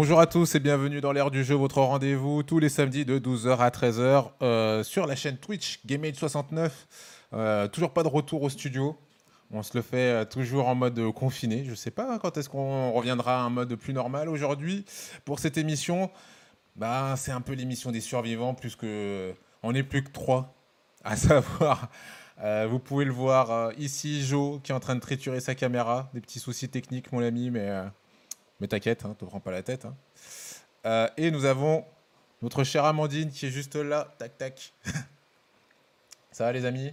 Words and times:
Bonjour 0.00 0.20
à 0.20 0.28
tous 0.28 0.54
et 0.54 0.60
bienvenue 0.60 1.00
dans 1.00 1.10
l'ère 1.10 1.32
du 1.32 1.42
jeu, 1.42 1.56
votre 1.56 1.82
rendez-vous 1.82 2.44
tous 2.44 2.60
les 2.60 2.68
samedis 2.68 3.04
de 3.04 3.18
12h 3.18 3.58
à 3.58 3.68
13h 3.68 4.30
euh, 4.42 4.84
sur 4.84 5.08
la 5.08 5.16
chaîne 5.16 5.38
Twitch 5.38 5.80
GameAge69. 5.88 6.70
Euh, 7.32 7.66
toujours 7.66 7.92
pas 7.92 8.04
de 8.04 8.08
retour 8.08 8.44
au 8.44 8.48
studio. 8.48 8.96
On 9.50 9.64
se 9.64 9.76
le 9.76 9.82
fait 9.82 9.96
euh, 9.96 10.24
toujours 10.24 10.68
en 10.68 10.76
mode 10.76 11.00
confiné. 11.14 11.64
Je 11.64 11.74
sais 11.74 11.90
pas 11.90 12.20
quand 12.20 12.36
est-ce 12.36 12.48
qu'on 12.48 12.92
reviendra 12.92 13.40
à 13.40 13.40
un 13.40 13.50
mode 13.50 13.74
plus 13.74 13.92
normal 13.92 14.28
aujourd'hui. 14.28 14.84
Pour 15.24 15.40
cette 15.40 15.58
émission, 15.58 16.12
bah, 16.76 17.14
c'est 17.16 17.32
un 17.32 17.40
peu 17.40 17.54
l'émission 17.54 17.90
des 17.90 18.00
survivants, 18.00 18.54
puisque 18.54 18.86
on 19.64 19.72
n'est 19.72 19.82
plus 19.82 20.04
que 20.04 20.12
trois. 20.12 20.54
À 21.02 21.16
savoir, 21.16 21.88
vous 22.68 22.78
pouvez 22.78 23.04
le 23.04 23.10
voir 23.10 23.72
ici, 23.76 24.24
Joe 24.24 24.60
qui 24.62 24.70
est 24.70 24.76
en 24.76 24.80
train 24.80 24.94
de 24.94 25.00
triturer 25.00 25.40
sa 25.40 25.56
caméra. 25.56 26.08
Des 26.14 26.20
petits 26.20 26.38
soucis 26.38 26.68
techniques, 26.68 27.10
mon 27.10 27.20
ami, 27.20 27.50
mais 27.50 27.68
mais 28.60 28.68
t'inquiète, 28.68 29.04
hein, 29.04 29.14
te 29.18 29.24
prends 29.24 29.40
pas 29.40 29.50
la 29.50 29.62
tête. 29.62 29.84
Hein. 29.84 29.96
Euh, 30.86 31.08
et 31.16 31.30
nous 31.30 31.44
avons 31.44 31.84
notre 32.42 32.64
chère 32.64 32.84
Amandine 32.84 33.30
qui 33.30 33.46
est 33.46 33.50
juste 33.50 33.76
là. 33.76 34.14
Tac, 34.18 34.38
tac. 34.38 34.72
Ça 36.30 36.44
va, 36.44 36.52
les 36.52 36.64
amis? 36.64 36.92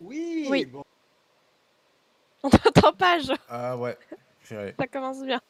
Oui. 0.00 0.46
Oui. 0.50 0.72
On 2.42 2.50
t'entend 2.50 2.92
pas, 2.92 3.18
Jo. 3.20 3.34
Ah 3.48 3.76
ouais. 3.76 3.96
Ça 4.42 4.86
commence 4.90 5.22
bien. 5.22 5.40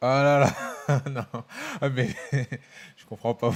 Ah 0.00 0.22
là 0.22 0.38
là. 0.40 1.02
non. 1.10 1.44
Ah, 1.80 1.88
mais 1.88 2.08
je 2.96 3.06
comprends 3.06 3.34
pas. 3.34 3.52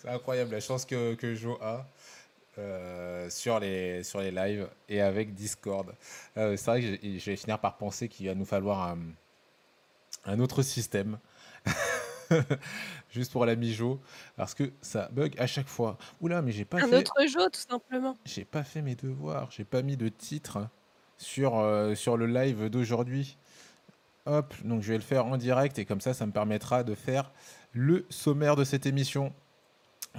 C'est 0.00 0.08
incroyable 0.08 0.52
la 0.52 0.60
chance 0.60 0.84
que, 0.84 1.14
que 1.14 1.34
Jo 1.34 1.58
a. 1.60 1.86
Euh, 2.56 3.28
sur, 3.30 3.58
les, 3.58 4.04
sur 4.04 4.20
les 4.20 4.30
lives 4.30 4.68
et 4.88 5.00
avec 5.00 5.34
Discord. 5.34 5.92
Euh, 6.36 6.56
c'est 6.56 6.66
vrai 6.70 6.80
que 6.82 7.18
je, 7.18 7.30
vais 7.30 7.36
finir 7.36 7.58
par 7.58 7.76
penser 7.76 8.08
qu'il 8.08 8.28
va 8.28 8.34
nous 8.36 8.44
falloir 8.44 8.90
un, 8.90 8.98
un 10.24 10.38
autre 10.38 10.62
système. 10.62 11.18
Juste 13.10 13.32
pour 13.32 13.44
la 13.44 13.56
mijo, 13.56 14.00
parce 14.36 14.54
que 14.54 14.72
ça 14.80 15.08
bug 15.10 15.34
à 15.38 15.48
chaque 15.48 15.66
fois. 15.66 15.98
Oula, 16.20 16.42
mais 16.42 16.52
j'ai 16.52 16.64
pas 16.64 16.78
un 16.78 16.88
fait. 16.88 16.94
Un 16.94 17.00
autre 17.00 17.26
jeu, 17.26 17.50
tout 17.50 17.60
simplement. 17.68 18.16
J'ai 18.24 18.44
pas 18.44 18.62
fait 18.62 18.82
mes 18.82 18.94
devoirs. 18.94 19.50
J'ai 19.50 19.64
pas 19.64 19.82
mis 19.82 19.96
de 19.96 20.08
titre 20.08 20.68
sur, 21.18 21.58
euh, 21.58 21.96
sur 21.96 22.16
le 22.16 22.26
live 22.26 22.68
d'aujourd'hui. 22.68 23.36
Hop, 24.26 24.54
donc 24.62 24.82
je 24.82 24.92
vais 24.92 24.98
le 24.98 25.04
faire 25.04 25.26
en 25.26 25.36
direct 25.36 25.78
et 25.80 25.84
comme 25.84 26.00
ça, 26.00 26.14
ça 26.14 26.24
me 26.24 26.32
permettra 26.32 26.84
de 26.84 26.94
faire 26.94 27.32
le 27.72 28.06
sommaire 28.10 28.54
de 28.54 28.62
cette 28.62 28.86
émission. 28.86 29.32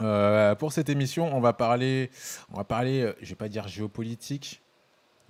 Euh, 0.02 0.56
pour 0.56 0.74
cette 0.74 0.90
émission, 0.90 1.36
on 1.36 1.40
va 1.40 1.54
parler, 1.54 2.12
on 2.52 2.58
va 2.58 2.64
parler, 2.64 3.02
euh, 3.02 3.14
je 3.22 3.30
vais 3.30 3.36
pas 3.36 3.50
dire 3.50 3.68
géopolitique. 3.68 4.62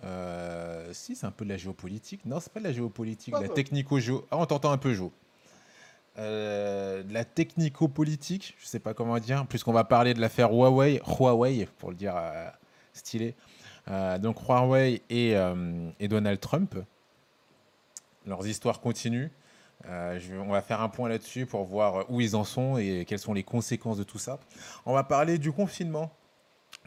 Euh, 0.03 0.89
si, 0.91 1.15
c'est 1.15 1.25
un 1.25 1.31
peu 1.31 1.45
de 1.45 1.49
la 1.49 1.57
géopolitique. 1.57 2.25
Non, 2.25 2.39
c'est 2.39 2.51
pas 2.51 2.59
de 2.59 2.65
la 2.65 2.73
géopolitique, 2.73 3.33
de 3.33 3.41
la 3.41 3.49
technico-géo. 3.49 4.25
Ah, 4.31 4.37
on 4.37 4.45
t'entend 4.45 4.71
un 4.71 4.77
peu, 4.77 4.93
Jo. 4.93 5.11
de 6.17 7.13
la 7.13 7.25
technico-politique, 7.25 8.55
je 8.59 8.65
sais 8.65 8.79
pas 8.79 8.93
comment 8.93 9.19
dire, 9.19 9.45
puisqu'on 9.47 9.73
va 9.73 9.83
parler 9.83 10.13
de 10.13 10.21
l'affaire 10.21 10.51
Huawei, 10.51 11.01
Huawei, 11.05 11.67
pour 11.77 11.89
le 11.91 11.95
dire 11.95 12.15
stylé. 12.93 13.35
donc 14.19 14.37
Huawei 14.47 15.01
et, 15.09 15.35
et 15.99 16.07
Donald 16.07 16.39
Trump. 16.39 16.75
Leurs 18.25 18.47
histoires 18.47 18.79
continuent. 18.81 19.29
Euh, 19.87 20.19
on 20.45 20.51
va 20.51 20.61
faire 20.61 20.81
un 20.81 20.89
point 20.89 21.09
là-dessus 21.09 21.45
pour 21.45 21.63
voir 21.65 22.09
où 22.09 22.21
ils 22.21 22.35
en 22.35 22.43
sont 22.43 22.77
et 22.77 23.05
quelles 23.05 23.19
sont 23.19 23.33
les 23.33 23.43
conséquences 23.43 23.97
de 23.97 24.03
tout 24.03 24.17
ça. 24.17 24.39
On 24.85 24.93
va 24.93 25.03
parler 25.03 25.37
du 25.37 25.51
confinement, 25.51 26.11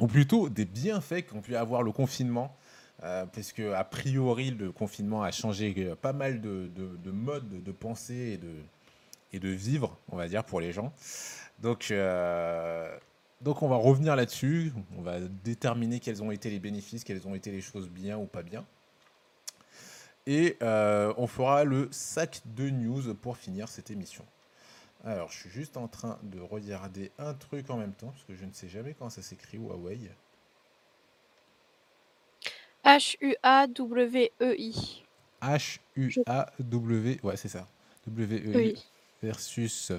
ou 0.01 0.07
plutôt 0.07 0.49
des 0.49 0.65
bienfaits 0.65 1.27
qu'ont 1.29 1.41
pu 1.41 1.57
avoir 1.57 1.83
le 1.83 1.93
confinement, 1.93 2.57
euh, 3.05 3.27
parce 3.27 3.53
que 3.53 3.73
a 3.73 3.85
priori 3.85 4.51
le 4.51 4.73
confinement 4.73 5.23
a 5.23 5.31
changé 5.31 5.75
euh, 5.79 5.95
pas 5.95 6.13
mal 6.13 6.41
de, 6.41 6.71
modes 7.11 7.63
de 7.63 7.73
pensée 7.73 8.33
et 8.35 8.37
de, 8.37 8.55
et 9.33 9.39
de 9.39 9.49
vivre, 9.49 9.97
on 10.11 10.17
va 10.17 10.27
dire, 10.29 10.45
pour 10.45 10.61
les 10.61 10.73
gens. 10.73 10.93
Donc, 11.61 11.93
donc 13.41 13.63
on 13.63 13.69
va 13.69 13.77
revenir 13.77 14.15
là-dessus, 14.15 14.73
on 14.97 15.03
va 15.03 15.19
déterminer 15.21 15.99
quels 15.99 16.23
ont 16.23 16.31
été 16.31 16.51
les 16.51 16.61
bénéfices, 16.61 17.03
quelles 17.03 17.27
ont 17.27 17.35
été 17.35 17.51
les 17.51 17.61
choses 17.61 17.89
bien 17.89 18.17
ou 18.17 18.27
pas 18.27 18.43
bien. 18.43 18.65
Et 20.29 20.57
euh, 20.63 21.13
on 21.17 21.27
fera 21.27 21.65
le 21.65 21.89
sac 21.91 22.43
de 22.45 22.69
news 22.69 23.15
pour 23.15 23.39
finir 23.39 23.67
cette 23.67 23.91
émission. 23.91 24.27
Alors, 25.03 25.33
je 25.33 25.39
suis 25.39 25.49
juste 25.49 25.79
en 25.79 25.89
train 25.89 26.19
de 26.23 26.39
regarder 26.39 27.11
un 27.19 27.33
truc 27.33 27.71
en 27.71 27.79
même 27.79 27.95
temps, 27.95 28.09
parce 28.09 28.25
que 28.25 28.35
je 28.35 28.45
ne 28.45 28.53
sais 28.53 28.69
jamais 28.69 28.93
comment 28.93 29.09
ça 29.09 29.23
s'écrit 29.23 29.57
Huawei. 29.57 30.11
H-U-A-W-E-I. 32.85 34.75
H-U-A-W, 35.41 37.21
ouais, 37.23 37.37
c'est 37.39 37.49
ça. 37.49 37.67
W-E-I 38.07 38.85
versus 39.23 39.93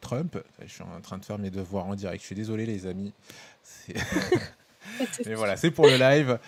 Trump. 0.00 0.36
Je 0.62 0.66
suis 0.66 0.82
en 0.82 1.00
train 1.00 1.18
de 1.18 1.24
faire 1.24 1.38
mes 1.38 1.50
devoirs 1.50 1.86
en 1.86 1.94
direct. 1.94 2.22
Je 2.22 2.26
suis 2.26 2.34
désolé, 2.34 2.66
les 2.66 2.86
amis. 2.86 3.12
Mais 5.26 5.34
voilà, 5.34 5.56
c'est 5.56 5.70
pour 5.70 5.86
le 5.86 5.96
live. 5.96 6.40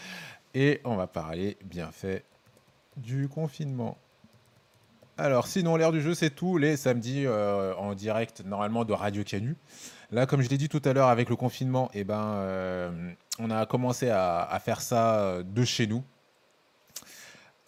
Et 0.55 0.81
on 0.83 0.97
va 0.97 1.07
parler 1.07 1.57
bien 1.63 1.93
fait 1.93 2.25
du 2.97 3.29
confinement. 3.29 3.99
Alors, 5.19 5.47
sinon, 5.47 5.77
l'heure 5.77 5.93
du 5.93 6.01
jeu, 6.01 6.15
c'est 6.15 6.31
tout 6.31 6.57
les 6.57 6.77
samedis 6.77 7.27
euh, 7.27 7.75
en 7.77 7.95
direct, 7.95 8.43
normalement, 8.45 8.85
de 8.85 8.93
Radio 8.93 9.23
Canu. 9.25 9.57
Là, 10.11 10.27
comme 10.27 10.43
je 10.43 10.49
l'ai 10.49 10.59
dit 10.59 10.69
tout 10.69 10.83
à 10.85 10.93
l'heure, 10.93 11.09
avec 11.09 11.29
le 11.29 11.37
confinement, 11.37 11.91
eh 11.95 12.05
ben, 12.05 12.35
euh, 12.37 13.13
on 13.39 13.51
a 13.51 13.67
commencé 13.67 14.11
à, 14.11 14.59
faire 14.65 14.81
ça 14.81 15.21
euh, 15.21 15.43
de 15.43 15.65
chez 15.65 15.87
nous. 15.87 16.03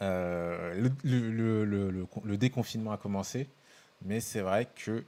le, 0.01 0.89
déconfinement 2.37 2.93
a 2.93 2.97
commencé, 2.97 3.49
mais 4.05 4.21
c'est 4.21 4.41
vrai 4.41 4.69
que... 4.75 5.05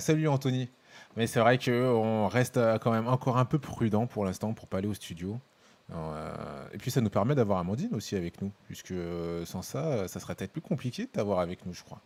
salut 0.00 0.28
Anthony 0.28 0.68
mais 1.16 1.26
c'est 1.26 1.40
vrai 1.40 1.58
qu'on 1.58 2.28
reste 2.28 2.60
quand 2.80 2.92
même 2.92 3.08
encore 3.08 3.38
un 3.38 3.44
peu 3.44 3.58
prudent 3.58 4.06
pour 4.06 4.24
l'instant 4.24 4.52
pour 4.52 4.68
pas 4.68 4.78
aller 4.78 4.88
au 4.88 4.94
studio. 4.94 5.38
Euh, 5.92 6.68
et 6.72 6.78
puis 6.78 6.90
ça 6.90 7.00
nous 7.00 7.10
permet 7.10 7.34
d'avoir 7.34 7.58
Amandine 7.58 7.94
aussi 7.94 8.16
avec 8.16 8.40
nous, 8.42 8.52
puisque 8.66 8.92
euh, 8.92 9.44
sans 9.44 9.62
ça, 9.62 10.08
ça 10.08 10.20
serait 10.20 10.34
peut-être 10.34 10.52
plus 10.52 10.60
compliqué 10.60 11.04
de 11.04 11.08
t'avoir 11.08 11.40
avec 11.40 11.66
nous, 11.66 11.72
je 11.72 11.82
crois. 11.82 12.00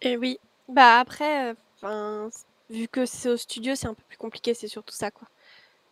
Et 0.00 0.16
oui. 0.16 0.38
Bah 0.68 0.98
après, 0.98 1.54
enfin, 1.76 2.28
vu 2.70 2.88
que 2.88 3.06
c'est 3.06 3.28
au 3.28 3.36
studio, 3.36 3.74
c'est 3.74 3.86
un 3.86 3.94
peu 3.94 4.02
plus 4.08 4.16
compliqué, 4.16 4.54
c'est 4.54 4.68
surtout 4.68 4.94
ça, 4.94 5.10
quoi. 5.10 5.28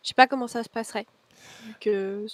Je 0.03 0.09
sais 0.09 0.13
pas 0.13 0.27
comment 0.27 0.47
ça 0.47 0.63
se 0.63 0.69
passerait. 0.69 1.05
Que 1.79 2.25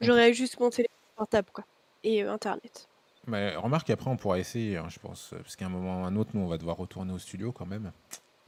j'aurais 0.00 0.32
juste 0.32 0.58
mon 0.58 0.70
téléphone 0.70 0.96
portable, 1.16 1.48
quoi. 1.52 1.64
Et 2.02 2.24
euh, 2.24 2.32
Internet. 2.32 2.88
Mais 3.26 3.54
remarque, 3.54 3.90
après, 3.90 4.10
on 4.10 4.16
pourra 4.16 4.38
essayer, 4.38 4.78
hein, 4.78 4.86
je 4.88 4.98
pense. 4.98 5.34
Parce 5.36 5.54
qu'à 5.54 5.66
un 5.66 5.70
moment 5.70 6.02
ou 6.02 6.04
un 6.04 6.16
autre, 6.16 6.30
nous, 6.34 6.40
on 6.40 6.48
va 6.48 6.58
devoir 6.58 6.76
retourner 6.76 7.12
au 7.12 7.18
studio 7.18 7.52
quand 7.52 7.66
même. 7.66 7.92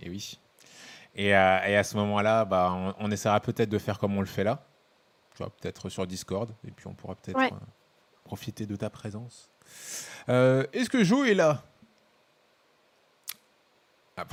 Et 0.00 0.08
oui. 0.08 0.38
Et, 1.14 1.34
à 1.34 1.84
ce 1.84 1.96
moment-là, 1.98 2.46
bah, 2.46 2.72
on, 2.74 2.94
on 2.98 3.10
essaiera 3.10 3.38
peut-être 3.40 3.68
de 3.68 3.78
faire 3.78 3.98
comme 3.98 4.16
on 4.16 4.20
le 4.20 4.26
fait 4.26 4.44
là 4.44 4.64
tu 5.34 5.38
vois, 5.42 5.50
peut-être 5.50 5.88
sur 5.88 6.06
Discord, 6.06 6.50
et 6.66 6.70
puis 6.70 6.86
on 6.86 6.94
pourra 6.94 7.14
peut-être 7.14 7.38
euh, 7.40 7.56
profiter 8.24 8.66
de 8.66 8.76
ta 8.76 8.90
présence. 8.90 9.50
Euh, 10.28 10.66
est-ce 10.72 10.90
que 10.90 11.04
Joe 11.04 11.28
est 11.28 11.34
là? 11.34 11.62
A 14.16 14.24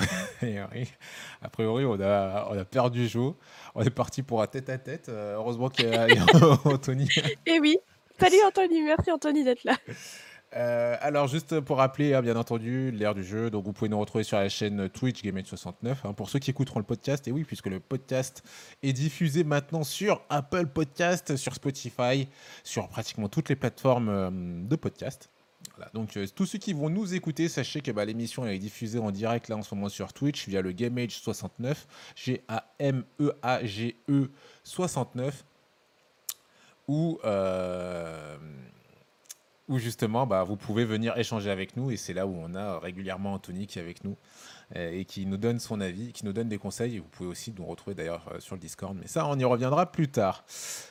priori, 1.49 1.85
on 1.85 1.99
a, 2.01 2.47
on 2.49 2.57
a 2.57 2.65
perdu 2.65 3.07
Joe. 3.07 3.33
On 3.75 3.81
est 3.81 3.89
parti 3.89 4.23
pour 4.23 4.41
un 4.41 4.47
tête-à-tête. 4.47 5.07
Euh, 5.07 5.35
heureusement 5.35 5.69
qu'il 5.69 5.87
y 5.87 5.95
a 5.95 6.05
Anthony. 6.65 7.07
Et 7.15 7.37
eh 7.45 7.59
oui. 7.59 7.77
Salut 8.19 8.35
Anthony, 8.45 8.81
merci 8.81 9.09
Anthony 9.11 9.45
d'être 9.45 9.63
là. 9.63 9.77
Euh, 10.55 10.95
alors, 11.01 11.27
juste 11.27 11.59
pour 11.59 11.77
rappeler, 11.77 12.15
hein, 12.15 12.21
bien 12.21 12.35
entendu, 12.35 12.89
l'ère 12.91 13.13
du 13.13 13.23
jeu, 13.23 13.49
donc 13.51 13.65
vous 13.65 13.73
pouvez 13.73 13.89
nous 13.89 13.99
retrouver 13.99 14.23
sur 14.23 14.37
la 14.37 14.49
chaîne 14.49 14.89
Twitch 14.89 15.23
GameAge69. 15.23 15.95
Hein, 16.03 16.13
pour 16.13 16.29
ceux 16.29 16.39
qui 16.39 16.49
écouteront 16.49 16.79
le 16.79 16.85
podcast, 16.85 17.27
et 17.27 17.31
oui, 17.31 17.43
puisque 17.43 17.67
le 17.67 17.79
podcast 17.79 18.43
est 18.81 18.93
diffusé 18.93 19.43
maintenant 19.43 19.83
sur 19.83 20.23
Apple 20.29 20.65
Podcast, 20.67 21.35
sur 21.35 21.53
Spotify, 21.53 22.27
sur 22.63 22.87
pratiquement 22.87 23.29
toutes 23.29 23.49
les 23.49 23.55
plateformes 23.55 24.09
euh, 24.09 24.31
de 24.31 24.75
podcast. 24.75 25.29
Donc 25.93 26.17
euh, 26.17 26.25
tous 26.35 26.45
ceux 26.45 26.57
qui 26.57 26.73
vont 26.73 26.89
nous 26.89 27.13
écouter, 27.13 27.47
sachez 27.47 27.81
que 27.81 27.91
bah, 27.91 28.03
l'émission 28.05 28.45
est 28.47 28.57
diffusée 28.57 28.99
en 28.99 29.11
direct 29.11 29.49
là 29.49 29.55
en 29.55 29.61
ce 29.61 29.73
moment 29.75 29.87
sur 29.87 30.11
Twitch 30.13 30.47
via 30.47 30.61
le 30.61 30.71
GameAge69, 30.71 31.75
G-A-M-E-A-G-E 32.15 33.01
69, 34.63 35.45
ou 36.87 37.19
où 39.69 39.77
justement 39.77 40.25
bah, 40.25 40.43
vous 40.43 40.57
pouvez 40.57 40.83
venir 40.83 41.17
échanger 41.17 41.49
avec 41.49 41.77
nous 41.77 41.91
et 41.91 41.97
c'est 41.97 42.13
là 42.13 42.27
où 42.27 42.35
on 42.35 42.55
a 42.55 42.79
régulièrement 42.79 43.33
Anthony 43.33 43.67
qui 43.67 43.79
est 43.79 43.81
avec 43.81 44.03
nous 44.03 44.17
euh, 44.75 44.91
et 44.91 45.05
qui 45.05 45.25
nous 45.27 45.37
donne 45.37 45.59
son 45.59 45.79
avis, 45.79 46.11
qui 46.11 46.25
nous 46.25 46.33
donne 46.33 46.49
des 46.49 46.57
conseils 46.57 46.95
et 46.95 46.99
vous 46.99 47.07
pouvez 47.07 47.29
aussi 47.29 47.53
nous 47.57 47.65
retrouver 47.65 47.95
d'ailleurs 47.95 48.25
euh, 48.33 48.39
sur 48.39 48.55
le 48.55 48.61
Discord 48.61 48.97
mais 48.99 49.07
ça 49.07 49.27
on 49.27 49.37
y 49.37 49.45
reviendra 49.45 49.91
plus 49.91 50.09
tard. 50.09 50.43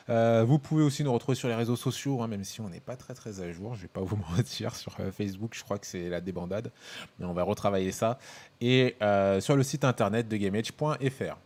Euh, 0.09 0.45
vous 0.47 0.61
pouvez 0.61 0.85
aussi 0.85 1.03
nous 1.03 1.13
retrouver 1.13 1.35
sur 1.35 1.49
les 1.49 1.57
réseaux 1.57 1.77
sociaux 1.77 2.23
hein, 2.23 2.29
même 2.29 2.45
si 2.45 2.61
on 2.61 2.69
n'est 2.69 2.81
pas 2.81 2.97
très 2.97 3.15
très 3.15 3.41
à 3.41 3.53
jour, 3.53 3.75
je 3.75 3.83
vais 3.83 3.89
pas 3.89 4.01
vous 4.03 4.19
mentir 4.31 4.75
sur 4.77 4.97
Facebook, 5.13 5.55
je 5.55 5.65
crois 5.65 5.79
que 5.79 5.87
c'est 5.87 6.09
la 6.09 6.21
débandade 6.21 6.71
mais 7.19 7.27
on 7.27 7.35
va 7.35 7.43
retravailler 7.43 7.93
ça 7.93 8.19
et 8.61 8.95
sur 9.41 9.57
le 9.57 9.63
site 9.65 9.85
internet 9.85 10.29
de 10.29 10.37
gameage.fr. 10.37 11.37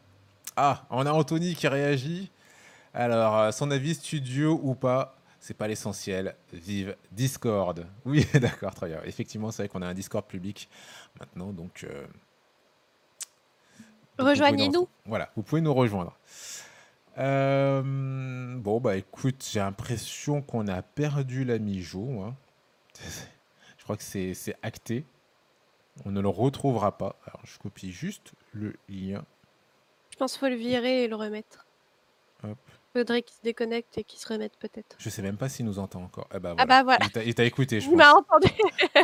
Ah, 0.57 0.85
on 0.91 1.07
a 1.07 1.13
Anthony 1.13 1.55
qui 1.55 1.67
réagit. 1.67 2.31
Alors 2.93 3.55
son 3.55 3.71
avis 3.71 3.95
studio 3.95 4.61
ou 4.63 4.75
pas? 4.75 5.17
C'est 5.43 5.55
pas 5.55 5.67
l'essentiel. 5.69 6.37
Vive 6.53 6.97
Discord. 7.11 7.85
Oui, 8.07 8.25
d'accord, 8.35 8.75
très 8.75 8.87
bien. 8.89 9.03
Effectivement, 9.05 9.51
c'est 9.51 9.65
vrai 9.65 9.69
qu'on 9.69 9.83
a 9.83 9.87
un 9.89 9.93
Discord 9.95 10.25
public 10.25 10.71
maintenant, 11.21 11.53
donc. 11.53 11.85
euh, 11.85 12.07
Rejoignez-nous. 14.19 14.89
Voilà, 15.07 15.31
vous 15.37 15.43
pouvez 15.43 15.61
nous 15.61 15.75
rejoindre. 15.75 16.17
Euh, 17.19 17.83
bon, 18.57 18.81
bah 18.81 18.97
écoute, 18.97 19.47
j'ai 19.51 19.61
l'impression 19.61 20.41
qu'on 20.43 20.69
a 20.69 20.81
perdu 20.83 21.45
l'ami 21.45 21.83
Jo. 21.83 22.23
hein. 22.23 22.35
Je 23.79 23.85
crois 23.85 23.97
que 23.97 24.05
c'est 24.05 24.33
c'est 24.35 24.55
acté. 24.63 25.05
On 26.05 26.11
ne 26.13 26.21
le 26.21 26.29
retrouvera 26.29 26.97
pas. 26.97 27.17
Alors, 27.27 27.41
je 27.45 27.59
copie 27.59 27.91
juste 27.91 28.33
le 28.53 28.75
lien. 28.89 29.25
Je 30.11 30.17
pense 30.17 30.33
qu'il 30.33 30.41
faut 30.41 30.49
le 30.49 30.55
virer 30.55 31.05
et 31.05 31.09
le 31.09 31.17
remettre. 31.17 31.67
Hop. 32.45 32.59
Faudrait 32.95 33.23
qu'il 33.23 33.35
se 33.37 33.43
déconnecte 33.43 33.97
et 33.97 34.05
qu'il 34.05 34.19
se 34.21 34.29
remette 34.31 34.57
peut-être. 34.59 34.97
Je 34.99 35.09
sais 35.09 35.23
même 35.23 35.37
pas 35.39 35.49
s'il 35.49 35.65
nous 35.65 35.79
entend 35.79 36.03
encore. 36.03 36.29
Ah 36.31 36.39
bah 36.39 36.55
Ah 36.59 36.65
voilà. 36.67 36.67
bah 36.67 36.97
voilà, 37.15 37.25
Il 37.27 37.35
t'a 37.35 37.45
écouté, 37.45 37.81
je 37.81 37.89
il 37.89 37.97
m'a 37.97 38.11
pense. 38.13 38.21
entendu. 38.31 38.53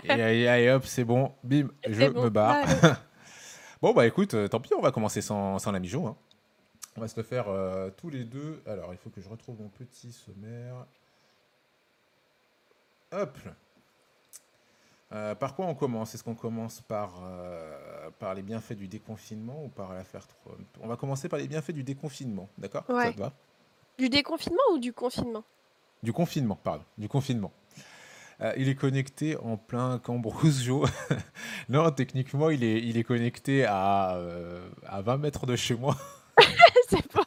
Et, 0.05 0.11
allez, 0.11 0.47
allez, 0.47 0.71
hop, 0.71 0.85
c'est 0.85 1.05
bon. 1.05 1.33
Bim, 1.43 1.69
je 1.89 2.05
me 2.05 2.29
barre. 2.31 2.57
Allez. 2.67 2.95
Bon, 3.81 3.93
bah 3.95 4.07
écoute, 4.09 4.35
euh, 4.35 4.49
tant 4.49 4.59
pis, 4.59 4.75
on 4.75 4.81
va 4.81 4.91
commencer 4.91 5.21
sans, 5.23 5.61
sans 5.61 5.71
l'ami 5.71 5.87
Jo. 5.87 6.05
hein. 6.09 6.17
On 6.97 7.01
va 7.01 7.07
se 7.07 7.15
le 7.17 7.23
faire 7.23 7.45
euh, 7.49 7.91
tous 7.97 8.11
les 8.11 8.25
deux. 8.25 8.61
Alors, 8.67 8.93
il 8.93 8.99
faut 8.99 9.09
que 9.09 9.21
je 9.21 9.29
retrouve 9.29 9.61
mon 9.61 9.69
petit 9.69 10.11
sommaire. 10.11 10.85
Hop. 13.13 13.39
Euh, 15.13 15.35
par 15.37 15.55
quoi 15.55 15.67
on 15.67 15.75
commence? 15.77 16.15
Est-ce 16.15 16.25
qu'on 16.25 16.35
commence 16.35 16.81
par, 16.81 17.23
euh, 17.23 18.11
par 18.19 18.35
les 18.35 18.43
bienfaits 18.43 18.73
du 18.75 18.89
déconfinement 18.89 19.63
ou 19.65 19.69
par 19.69 19.95
l'affaire 19.95 20.27
Trump? 20.27 20.67
On 20.83 20.89
va 20.89 20.97
commencer 20.97 21.29
par 21.29 21.39
les 21.39 21.47
bienfaits 21.49 21.71
du 21.73 21.85
déconfinement, 21.85 22.49
d'accord? 22.59 22.83
Ça 22.87 22.95
Ouais. 22.95 23.13
te 23.15 23.19
va? 23.21 23.33
Du 23.99 24.09
déconfinement 24.09 24.63
ou 24.73 24.79
du 24.79 24.93
confinement? 24.93 25.45
Du 26.03 26.13
confinement, 26.13 26.59
pardon. 26.63 26.85
Du 26.97 27.09
confinement. 27.09 27.53
Euh, 28.41 28.53
il 28.57 28.69
est 28.69 28.77
connecté 28.77 29.37
en 29.37 29.57
plein 29.57 29.99
Cambrousse, 29.99 30.65
non, 31.69 31.91
techniquement, 31.91 32.51
il 32.51 32.63
est, 32.63 32.79
il 32.79 32.97
est 32.97 33.03
connecté 33.03 33.65
à, 33.65 34.15
euh, 34.15 34.69
à 34.87 35.03
20 35.03 35.17
mètres 35.17 35.45
de 35.47 35.57
chez 35.57 35.75
moi. 35.75 35.97
Pas... 37.13 37.25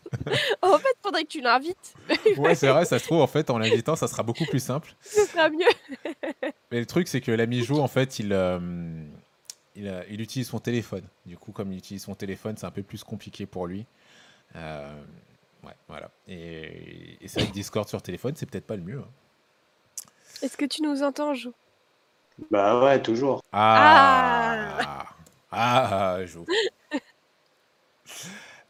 En 0.62 0.78
fait, 0.78 0.96
faudrait 1.04 1.24
que 1.24 1.28
tu 1.28 1.42
l'invites. 1.42 1.94
ouais, 2.38 2.56
c'est 2.56 2.70
vrai, 2.70 2.86
ça 2.86 2.98
se 2.98 3.06
trouve, 3.06 3.22
en 3.22 3.28
fait, 3.28 3.50
en 3.50 3.58
l'invitant, 3.58 3.98
ça 3.98 4.08
sera 4.08 4.24
beaucoup 4.24 4.46
plus 4.46 4.64
simple. 4.64 4.96
Ce 5.02 5.26
sera 5.26 5.50
mieux. 5.50 5.66
Mais 6.72 6.80
le 6.80 6.86
truc, 6.86 7.10
c'est 7.10 7.20
que 7.22 7.32
l'ami 7.32 7.64
Jo, 7.64 7.80
en 7.80 7.88
fait, 7.88 8.20
il, 8.20 8.32
euh, 8.32 8.60
il, 9.76 9.88
euh, 9.88 10.04
il 10.10 10.22
utilise 10.22 10.48
son 10.48 10.60
téléphone. 10.60 11.04
Du 11.26 11.38
coup, 11.38 11.52
comme 11.52 11.72
il 11.74 11.78
utilise 11.78 12.04
son 12.04 12.16
téléphone, 12.16 12.56
c'est 12.58 12.66
un 12.66 12.72
peu 12.72 12.84
plus 12.84 13.04
compliqué 13.04 13.46
pour 13.46 13.68
lui. 13.68 13.86
Ouais, 15.64 15.76
voilà. 15.88 16.10
Et, 16.28 17.18
et 17.24 17.28
c'est 17.28 17.40
vrai 17.42 17.50
que 17.50 17.54
Discord 17.54 17.88
sur 17.88 18.02
téléphone, 18.02 18.34
c'est 18.36 18.46
peut-être 18.50 18.66
pas 18.68 18.76
le 18.76 18.82
mieux. 18.84 19.00
hein. 19.00 19.08
Est-ce 20.42 20.58
que 20.58 20.66
tu 20.66 20.82
nous 20.82 21.04
entends, 21.04 21.34
Jo? 21.34 21.54
Bah 22.50 22.82
ouais, 22.84 23.02
toujours. 23.02 23.44
Ah 23.52 25.06
Ah, 25.52 26.16
ah, 26.16 26.26
Jo. 26.26 26.46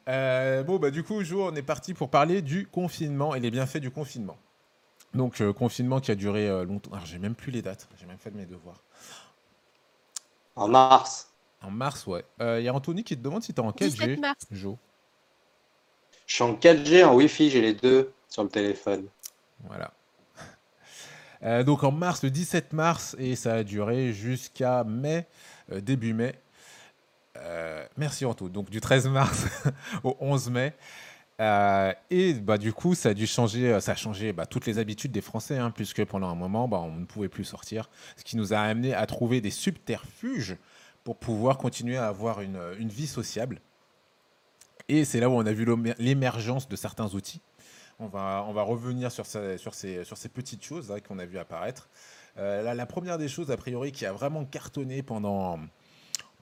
Euh, 0.07 0.63
bon, 0.63 0.77
bah 0.77 0.89
du 0.91 1.03
coup, 1.03 1.23
Jo, 1.23 1.47
on 1.49 1.55
est 1.55 1.61
parti 1.61 1.93
pour 1.93 2.09
parler 2.09 2.41
du 2.41 2.65
confinement 2.67 3.35
et 3.35 3.39
les 3.39 3.51
bienfaits 3.51 3.77
du 3.77 3.91
confinement. 3.91 4.37
Donc, 5.13 5.41
euh, 5.41 5.53
confinement 5.53 5.99
qui 5.99 6.09
a 6.11 6.15
duré 6.15 6.47
euh, 6.49 6.65
longtemps. 6.65 6.91
Alors, 6.91 7.05
j'ai 7.05 7.19
même 7.19 7.35
plus 7.35 7.51
les 7.51 7.61
dates, 7.61 7.87
j'ai 7.99 8.05
même 8.07 8.17
fait 8.17 8.31
de 8.31 8.37
mes 8.37 8.45
devoirs. 8.45 8.81
En 10.55 10.67
mars. 10.67 11.29
En 11.61 11.69
mars, 11.69 12.07
ouais. 12.07 12.25
Euh, 12.41 12.59
Il 12.59 12.63
y 12.65 12.67
a 12.67 12.73
Anthony 12.73 13.03
qui 13.03 13.15
te 13.15 13.21
demande 13.21 13.43
si 13.43 13.53
t'es 13.53 13.59
en 13.61 13.71
4G, 13.71 13.89
17 13.89 14.19
mars. 14.19 14.45
Jo. 14.51 14.77
Je 16.31 16.35
suis 16.35 16.43
en 16.43 16.53
4G, 16.53 17.03
en 17.03 17.13
Wi-Fi, 17.15 17.49
j'ai 17.49 17.59
les 17.59 17.73
deux 17.73 18.13
sur 18.29 18.43
le 18.43 18.47
téléphone. 18.49 19.05
Voilà. 19.65 19.91
Euh, 21.43 21.63
donc 21.63 21.83
en 21.83 21.91
mars, 21.91 22.21
le 22.21 22.29
17 22.29 22.71
mars, 22.71 23.15
et 23.17 23.35
ça 23.35 23.55
a 23.55 23.63
duré 23.63 24.13
jusqu'à 24.13 24.83
mai, 24.83 25.25
euh, 25.71 25.81
début 25.81 26.13
mai. 26.13 26.35
Euh, 27.35 27.83
merci 27.97 28.25
Anto. 28.25 28.47
Donc 28.47 28.69
du 28.69 28.79
13 28.79 29.07
mars 29.07 29.47
au 30.03 30.15
11 30.19 30.51
mai. 30.51 30.73
Euh, 31.41 31.91
et 32.11 32.35
bah, 32.35 32.59
du 32.59 32.73
coup, 32.73 32.93
ça 32.93 33.09
a 33.09 33.13
dû 33.15 33.25
changer, 33.25 33.81
ça 33.81 33.93
a 33.93 33.95
changé 33.95 34.33
bah, 34.33 34.45
toutes 34.45 34.67
les 34.67 34.77
habitudes 34.77 35.11
des 35.11 35.21
Français, 35.21 35.57
hein, 35.57 35.71
puisque 35.71 36.05
pendant 36.05 36.29
un 36.29 36.35
moment, 36.35 36.67
bah, 36.67 36.79
on 36.79 36.95
ne 36.95 37.05
pouvait 37.05 37.27
plus 37.27 37.43
sortir. 37.43 37.89
Ce 38.17 38.23
qui 38.23 38.37
nous 38.37 38.53
a 38.53 38.59
amené 38.59 38.93
à 38.93 39.07
trouver 39.07 39.41
des 39.41 39.49
subterfuges 39.49 40.57
pour 41.03 41.17
pouvoir 41.17 41.57
continuer 41.57 41.97
à 41.97 42.07
avoir 42.07 42.41
une 42.41 42.87
vie 42.87 43.07
sociable. 43.07 43.59
Et 44.93 45.05
c'est 45.05 45.21
là 45.21 45.29
où 45.29 45.33
on 45.35 45.45
a 45.45 45.53
vu 45.53 45.65
l'émergence 45.99 46.67
de 46.67 46.75
certains 46.75 47.07
outils. 47.13 47.39
On 47.97 48.09
va, 48.09 48.41
revenir 48.41 49.09
sur, 49.09 49.25
ces, 49.25 50.29
petites 50.33 50.65
choses 50.65 50.91
hein, 50.91 50.99
qu'on 50.99 51.17
a 51.17 51.25
vu 51.25 51.37
apparaître. 51.37 51.89
Euh, 52.37 52.73
la 52.73 52.85
première 52.85 53.17
des 53.17 53.29
choses, 53.29 53.51
a 53.51 53.55
priori, 53.55 53.93
qui 53.93 54.05
a 54.05 54.11
vraiment 54.11 54.43
cartonné 54.43 55.01
pendant, 55.01 55.61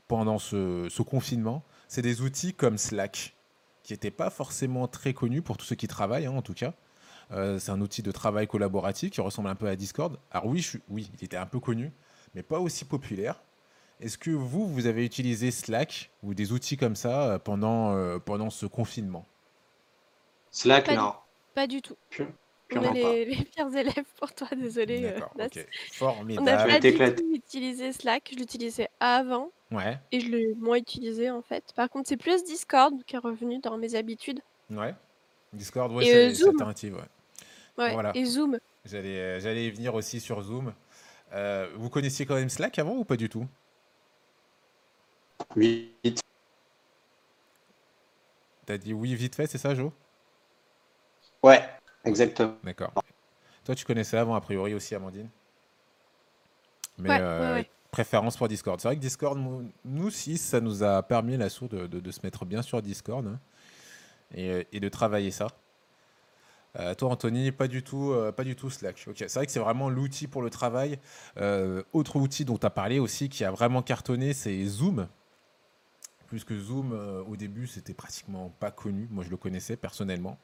ce, 0.10 1.02
confinement, 1.04 1.64
c'est 1.88 2.02
des 2.02 2.22
outils 2.22 2.56
comme 2.56 2.80
Slack, 2.80 3.36
qui 3.84 3.94
n'étaient 3.94 4.10
pas 4.10 4.32
forcément 4.32 4.88
très 4.88 5.14
connus 5.14 5.44
pour 5.44 5.56
tous 5.56 5.68
ceux 5.68 5.76
qui 5.76 5.88
travaillent, 5.88 6.26
hein, 6.26 6.32
en 6.32 6.42
tout 6.42 6.56
cas. 6.56 6.74
Euh, 7.30 7.60
c'est 7.60 7.70
un 7.70 7.82
outil 7.82 8.02
de 8.02 8.12
travail 8.12 8.48
collaboratif 8.48 9.12
qui 9.12 9.22
ressemble 9.22 9.50
un 9.50 9.56
peu 9.56 9.68
à 9.68 9.76
Discord. 9.76 10.18
Alors 10.32 10.48
oui, 10.48 10.68
oui, 10.90 11.12
il 11.20 11.24
était 11.24 11.38
un 11.38 11.46
peu 11.46 11.60
connu, 11.60 11.94
mais 12.34 12.42
pas 12.42 12.58
aussi 12.58 12.84
populaire. 12.84 13.44
Est-ce 14.02 14.18
que 14.18 14.32
vous, 14.32 14.68
vous 14.68 14.86
avez 14.88 15.06
utilisé 15.06 15.52
Slack 15.52 16.10
ou 16.24 16.34
des 16.34 16.52
outils 16.54 16.78
comme 16.78 16.96
ça 16.96 17.34
euh, 17.34 17.40
pendant, 17.40 17.94
euh, 17.96 18.18
pendant 18.20 18.50
ce 18.50 18.66
confinement? 18.66 19.26
Slack, 20.52 20.86
Pas 20.86 20.92
du- 20.94 20.98
non. 20.98 21.14
Pas 21.54 21.68
du 21.68 21.82
tout. 21.82 21.96
Pure- 22.10 22.28
On 22.76 22.82
est 22.84 22.94
les, 22.94 23.26
les 23.36 23.44
pires 23.46 23.76
élèves 23.76 24.06
pour 24.20 24.34
toi, 24.34 24.48
désolé. 24.56 25.04
euh, 25.04 25.14
D'accord, 25.14 25.32
Nas. 25.38 25.46
ok. 25.48 25.58
On 25.58 25.64
n'a 25.64 25.64
Formidable. 25.92 26.70
pas 26.98 27.10
du 27.10 27.16
tout 27.16 27.34
utilisé 27.34 27.92
Slack. 27.94 28.30
Je 28.32 28.38
l'utilisais 28.38 28.90
avant 29.00 29.52
Ouais, 29.72 30.00
et 30.12 30.20
je 30.20 30.30
l'ai 30.30 30.56
moins 30.56 30.78
utilisé 30.78 31.30
en 31.30 31.44
fait. 31.44 31.64
Par 31.76 31.90
contre, 31.90 32.10
c'est 32.10 32.18
plus 32.18 32.44
Discord 32.44 33.04
qui 33.06 33.16
est 33.16 33.20
revenu 33.20 33.60
dans 33.60 33.78
mes 33.78 33.96
habitudes. 33.96 34.40
ouais. 34.72 34.96
Discord, 35.54 35.92
ouais, 35.94 36.06
Et, 36.06 36.34
c'est 36.36 36.44
euh, 36.46 36.50
alternative, 36.52 36.96
ouais. 36.96 37.84
Ouais. 37.84 37.94
Voilà. 37.94 38.12
Et 38.16 38.24
Zoom. 38.26 38.60
J'allais, 38.86 39.18
euh, 39.20 39.40
j'allais 39.40 39.66
y 39.66 39.72
venir 39.72 39.94
aussi 39.96 40.20
sur 40.20 40.42
Zoom. 40.44 40.74
Euh, 41.34 41.68
vous 41.76 41.90
connaissiez 41.90 42.26
quand 42.28 42.36
même 42.36 42.50
Slack 42.50 42.78
avant 42.80 42.96
ou 42.96 43.04
pas 43.04 43.16
du 43.18 43.30
tout? 43.30 43.48
Oui. 45.56 45.96
T'as 48.66 48.78
dit 48.78 48.94
oui 48.94 49.16
vite 49.16 49.36
fait, 49.36 49.48
c'est 49.48 49.58
ça, 49.58 49.74
Jo? 49.76 49.92
Ouais, 51.44 51.68
exactement. 52.06 52.56
D'accord. 52.64 52.94
Toi, 53.66 53.76
tu 53.76 53.86
connaissais 53.86 54.18
avant, 54.18 54.36
a 54.36 54.42
priori 54.42 54.74
aussi, 54.74 54.96
Amandine? 54.96 55.30
Mais 56.98 57.10
Ouais, 57.10 57.20
euh, 57.22 57.54
ouais. 57.56 57.70
préférence 57.92 58.38
pour 58.38 58.48
Discord. 58.48 58.80
C'est 58.80 58.88
vrai 58.88 58.96
que 58.96 59.02
Discord, 59.02 59.38
nous, 59.86 60.06
aussi, 60.06 60.38
ça 60.38 60.60
nous 60.62 60.84
a 60.84 61.02
permis, 61.04 61.38
la 61.38 61.50
sourde, 61.50 61.76
de, 61.76 61.88
de- 61.88 62.00
de 62.00 62.12
se 62.12 62.20
mettre 62.24 62.46
bien 62.46 62.62
sur 62.62 62.82
Discord 62.82 63.26
hein, 63.26 63.40
et, 64.36 64.50
euh, 64.52 64.64
et 64.72 64.80
de 64.80 64.90
travailler 64.90 65.32
ça. 65.32 65.48
Euh, 66.78 66.94
toi, 66.94 67.10
Anthony, 67.10 67.52
pas 67.52 67.68
du 67.68 67.84
tout, 67.84 68.12
euh, 68.12 68.32
pas 68.32 68.44
du 68.44 68.56
tout 68.56 68.70
Slack. 68.70 69.04
Ok, 69.08 69.16
c'est 69.18 69.34
vrai 69.34 69.46
que 69.46 69.52
c'est 69.52 69.60
vraiment 69.60 69.90
l'outil 69.90 70.28
pour 70.28 70.42
le 70.44 70.50
travail. 70.52 71.00
Euh, 71.38 71.82
autre 71.94 72.18
outil 72.18 72.46
dont 72.46 72.58
tu 72.58 72.66
as 72.66 72.70
parlé 72.70 73.00
aussi, 73.00 73.28
qui 73.30 73.44
a 73.44 73.52
vraiment 73.52 73.82
cartonné, 73.82 74.34
c'est 74.34 74.64
Zoom. 74.66 75.08
Puisque 76.30 76.54
Zoom, 76.54 76.94
euh, 76.94 77.24
au 77.24 77.36
début, 77.36 77.66
c'était 77.66 77.96
pratiquement 77.96 78.54
pas 78.60 78.70
connu. 78.70 79.08
Moi, 79.10 79.24
je 79.24 79.32
le 79.32 79.38
connaissais 79.38 79.76
personnellement. 79.76 80.38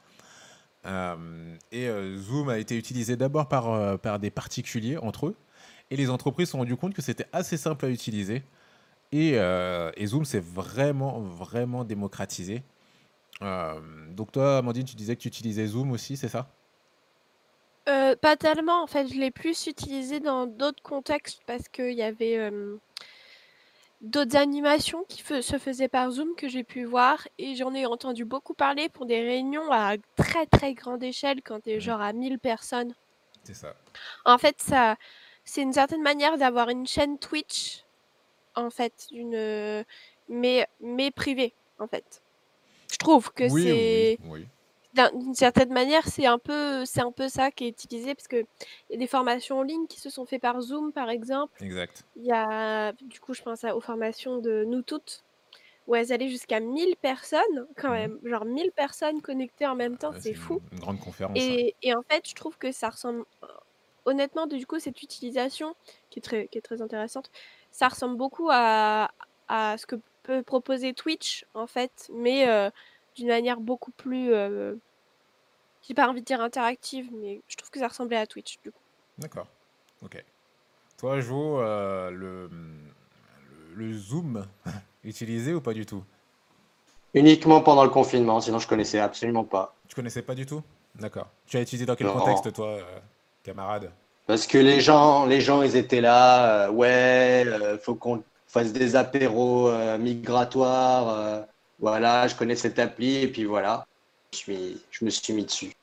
Euh, 0.87 1.55
et 1.71 1.87
euh, 1.87 2.17
Zoom 2.17 2.49
a 2.49 2.57
été 2.57 2.75
utilisé 2.75 3.15
d'abord 3.15 3.47
par, 3.47 3.99
par 3.99 4.17
des 4.17 4.31
particuliers 4.31 4.97
entre 4.97 5.27
eux. 5.27 5.35
Et 5.91 5.95
les 5.95 6.09
entreprises 6.09 6.47
se 6.47 6.53
sont 6.53 6.57
rendues 6.57 6.75
compte 6.75 6.95
que 6.95 7.03
c'était 7.03 7.27
assez 7.31 7.57
simple 7.57 7.85
à 7.85 7.89
utiliser. 7.89 8.43
Et, 9.11 9.33
et 9.35 10.05
Zoom 10.07 10.25
s'est 10.25 10.39
vraiment, 10.39 11.21
vraiment 11.21 11.83
démocratisé. 11.83 12.63
Donc 13.41 14.31
toi, 14.31 14.57
Amandine, 14.57 14.85
tu 14.85 14.95
disais 14.95 15.15
que 15.15 15.21
tu 15.21 15.27
utilisais 15.27 15.67
Zoom 15.67 15.91
aussi, 15.91 16.17
c'est 16.17 16.27
ça? 16.27 16.49
Pas 17.85 18.35
tellement, 18.35 18.81
en 18.81 18.87
fait, 18.87 19.07
je 19.07 19.19
l'ai 19.19 19.29
plus 19.29 19.67
utilisé 19.67 20.19
dans 20.19 20.47
d'autres 20.47 20.81
contextes 20.81 21.41
parce 21.45 21.69
qu'il 21.69 21.93
y 21.93 22.01
avait 22.01 22.51
d'autres 24.05 24.37
animations 24.37 25.03
qui 25.09 25.21
se 25.21 25.57
faisaient 25.57 25.87
par 25.87 26.11
Zoom 26.11 26.35
que 26.35 26.47
j'ai 26.47 26.63
pu 26.63 26.85
voir 26.85 27.27
et 27.37 27.55
j'en 27.55 27.73
ai 27.73 27.85
entendu 27.85 28.23
beaucoup 28.23 28.53
parler 28.53 28.87
pour 28.87 29.05
des 29.05 29.21
réunions 29.21 29.71
à 29.71 29.95
très 30.15 30.45
très 30.45 30.73
grande 30.73 31.03
échelle 31.03 31.41
quand 31.41 31.61
t'es 31.61 31.79
genre 31.79 32.01
à 32.01 32.13
1000 32.13 32.39
personnes. 32.39 32.93
C'est 33.43 33.55
ça. 33.55 33.75
En 34.23 34.37
fait, 34.37 34.61
ça, 34.61 34.95
c'est 35.43 35.61
une 35.61 35.73
certaine 35.73 36.01
manière 36.01 36.37
d'avoir 36.37 36.69
une 36.69 36.87
chaîne 36.87 37.17
Twitch, 37.17 37.83
en 38.55 38.69
fait, 38.69 39.07
une, 39.11 39.83
mais, 40.29 40.67
mais 40.79 41.11
privée, 41.11 41.53
en 41.79 41.87
fait. 41.87 42.21
Je 42.91 42.97
trouve 42.97 43.31
que 43.33 43.51
oui, 43.51 43.63
c'est 43.63 44.17
oui, 44.23 44.29
oui. 44.31 44.47
D'un- 44.95 45.11
d'une 45.13 45.35
certaine 45.35 45.71
manière, 45.73 46.07
c'est 46.07 46.25
un 46.25 46.39
peu, 46.39 46.85
c'est 46.85 47.01
un 47.01 47.11
peu 47.11 47.27
ça 47.29 47.51
qui 47.51 47.65
est 47.65 47.69
utilisé 47.69 48.15
parce 48.15 48.27
que 48.27 48.37
y 48.89 48.95
a 48.95 48.97
des 48.97 49.07
formations 49.07 49.59
en 49.59 49.63
ligne 49.63 49.87
qui 49.87 49.99
se 49.99 50.09
sont 50.09 50.25
faites 50.25 50.41
par 50.41 50.59
Zoom, 50.61 50.91
par 50.91 51.09
exemple. 51.09 51.63
Exact. 51.63 52.03
Il 52.15 52.23
y 52.25 52.31
a, 52.31 52.93
du 53.01 53.19
coup, 53.19 53.33
je 53.33 53.41
pense 53.43 53.63
à- 53.63 53.75
aux 53.75 53.81
formations 53.81 54.39
de 54.39 54.63
nous 54.65 54.81
toutes, 54.81 55.23
où 55.87 55.95
elles 55.95 56.11
allaient 56.11 56.29
jusqu'à 56.29 56.59
1000 56.59 56.95
personnes, 56.97 57.67
quand 57.77 57.89
Mmh. 57.89 57.93
même. 57.93 58.19
Genre 58.23 58.45
1000 58.45 58.71
personnes 58.71 59.21
connectées 59.21 59.67
en 59.67 59.75
même 59.75 59.97
temps, 59.97 60.11
Ouais, 60.11 60.19
c'est 60.19 60.33
fou. 60.33 60.61
une, 60.71 60.79
grande 60.79 60.99
conférence. 60.99 61.37
et 61.37 61.75
en 61.93 62.01
fait, 62.09 62.27
je 62.27 62.33
trouve 62.33 62.57
que 62.57 62.71
ça 62.71 62.89
ressemble. 62.89 63.23
Honnêtement, 64.05 64.45
du 64.47 64.65
coup, 64.67 64.79
cette 64.79 65.01
utilisation 65.01 65.75
qui 66.11 66.19
est 66.19 66.21
très, 66.21 66.47
qui 66.47 66.57
est 66.59 66.61
très 66.61 66.81
intéressante, 66.81 67.31
ça 67.71 67.87
ressemble 67.87 68.17
beaucoup 68.17 68.49
à, 68.51 69.09
à 69.47 69.77
ce 69.77 69.85
que 69.87 69.95
peut 70.23 70.43
proposer 70.43 70.93
Twitch, 70.93 71.45
en 71.55 71.65
fait, 71.67 72.07
mais 72.13 72.47
euh, 72.47 72.69
d'une 73.15 73.27
manière 73.27 73.59
beaucoup 73.59 73.91
plus. 73.91 74.33
euh, 74.33 74.75
j'ai 75.87 75.93
pas 75.93 76.07
envie 76.09 76.21
de 76.21 76.25
dire 76.25 76.41
interactive, 76.41 77.09
mais 77.13 77.41
je 77.47 77.55
trouve 77.55 77.69
que 77.69 77.79
ça 77.79 77.87
ressemblait 77.87 78.17
à 78.17 78.25
Twitch, 78.27 78.57
du 78.63 78.71
coup. 78.71 78.79
D'accord. 79.17 79.47
Ok. 80.03 80.23
Toi, 80.97 81.19
Jo, 81.21 81.59
euh, 81.59 82.09
le, 82.11 82.47
le, 83.75 83.85
le 83.87 83.93
Zoom 83.93 84.45
utilisé 85.03 85.53
ou 85.53 85.61
pas 85.61 85.73
du 85.73 85.85
tout? 85.85 86.03
Uniquement 87.13 87.61
pendant 87.61 87.83
le 87.83 87.89
confinement, 87.89 88.41
sinon 88.41 88.59
je 88.59 88.67
connaissais 88.67 88.99
absolument 88.99 89.45
pas. 89.45 89.73
Tu 89.87 89.95
connaissais 89.95 90.21
pas 90.21 90.35
du 90.35 90.45
tout? 90.45 90.61
D'accord. 90.95 91.27
Tu 91.47 91.57
as 91.57 91.61
utilisé 91.61 91.85
dans 91.85 91.95
quel 91.95 92.07
Non. 92.07 92.13
contexte, 92.13 92.51
toi, 92.53 92.67
euh, 92.67 92.99
camarade? 93.43 93.91
Parce 94.27 94.47
que 94.47 94.57
les 94.57 94.81
gens, 94.81 95.25
les 95.25 95.39
gens, 95.39 95.61
ils 95.61 95.75
étaient 95.75 96.01
là, 96.01 96.65
euh, 96.67 96.71
ouais, 96.71 97.43
euh, 97.47 97.77
faut 97.77 97.95
qu'on 97.95 98.23
fasse 98.47 98.73
des 98.73 98.95
apéros 98.95 99.69
euh, 99.69 99.97
migratoires. 99.97 101.45
Voilà, 101.79 102.27
je 102.27 102.35
connais 102.35 102.55
cette 102.55 102.79
appli 102.79 103.17
et 103.17 103.27
puis 103.27 103.45
voilà, 103.45 103.85
je, 104.33 104.75
je 104.91 105.05
me 105.05 105.09
suis 105.09 105.33
mis 105.33 105.45
dessus. 105.45 105.73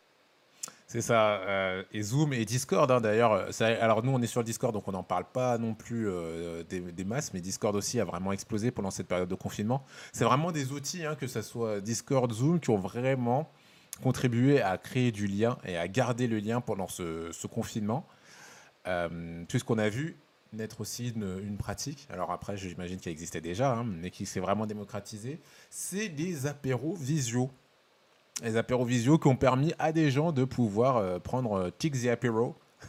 C'est 0.93 1.01
ça. 1.01 1.41
euh, 1.49 1.83
et 1.91 2.03
Zoom 2.03 2.35
et 2.35 2.45
Discord, 2.45 2.91
hein, 2.91 3.01
d'ailleurs. 3.01 3.33
euh, 3.33 3.79
Alors, 3.81 4.03
nous, 4.05 4.13
on 4.13 4.21
est 4.21 4.27
sur 4.27 4.45
Discord, 4.45 4.75
donc 4.75 4.87
on 4.89 4.93
n'en 4.93 5.03
parle 5.03 5.25
pas 5.25 5.57
non 5.57 5.73
plus 5.73 6.07
euh, 6.07 6.65
des, 6.65 7.05
masses, 7.05 7.33
mais 7.33 7.41
Discord 7.41 7.75
aussi 7.75 7.99
a 7.99 8.05
vraiment 8.05 8.31
explosé 8.31 8.71
pendant 8.71 8.91
cette 8.91 9.09
période 9.09 9.31
de 9.31 9.35
confinement. 9.35 9.87
C'est 10.13 10.27
vraiment 10.27 10.53
des 10.53 10.71
outils, 10.73 11.07
hein, 11.07 11.15
que 11.15 11.27
ce 11.27 11.41
soit 11.41 11.81
Discord, 11.81 12.31
Zoom, 12.31 12.61
qui 12.61 12.69
ont 12.69 12.79
vraiment 12.79 13.51
contribué 14.03 14.61
à 14.61 14.77
créer 14.77 15.13
du 15.13 15.27
lien 15.27 15.57
et 15.65 15.79
à 15.79 15.89
garder 15.89 16.27
le 16.27 16.39
lien 16.41 16.61
pendant 16.61 16.89
ce, 16.89 17.47
confinement. 17.47 18.07
Puisqu'on 19.49 19.79
a 19.79 19.89
vu 19.89 20.19
naître 20.53 20.81
aussi 20.81 21.11
une, 21.11 21.57
pratique, 21.57 22.07
alors 22.11 22.31
après 22.31 22.57
j'imagine 22.57 22.99
qu'elle 22.99 23.13
existait 23.13 23.41
déjà, 23.41 23.73
hein, 23.73 23.85
mais 23.85 24.11
qui 24.11 24.27
s'est 24.27 24.41
vraiment 24.41 24.67
démocratisée, 24.67 25.41
c'est 25.71 26.09
les 26.09 26.47
apéros 26.47 26.95
visio. 26.95 27.51
Les 28.43 28.57
apéros 28.57 28.85
visio 28.85 29.19
qui 29.19 29.29
ont 29.29 29.37
permis 29.37 29.73
à 29.79 29.93
des 29.93 30.11
gens 30.11 30.33
de 30.33 30.45
pouvoir 30.45 30.97
euh, 30.97 31.19
prendre 31.19 31.53
euh, 31.55 31.91
et 32.05 32.11
apéro. 32.11 32.55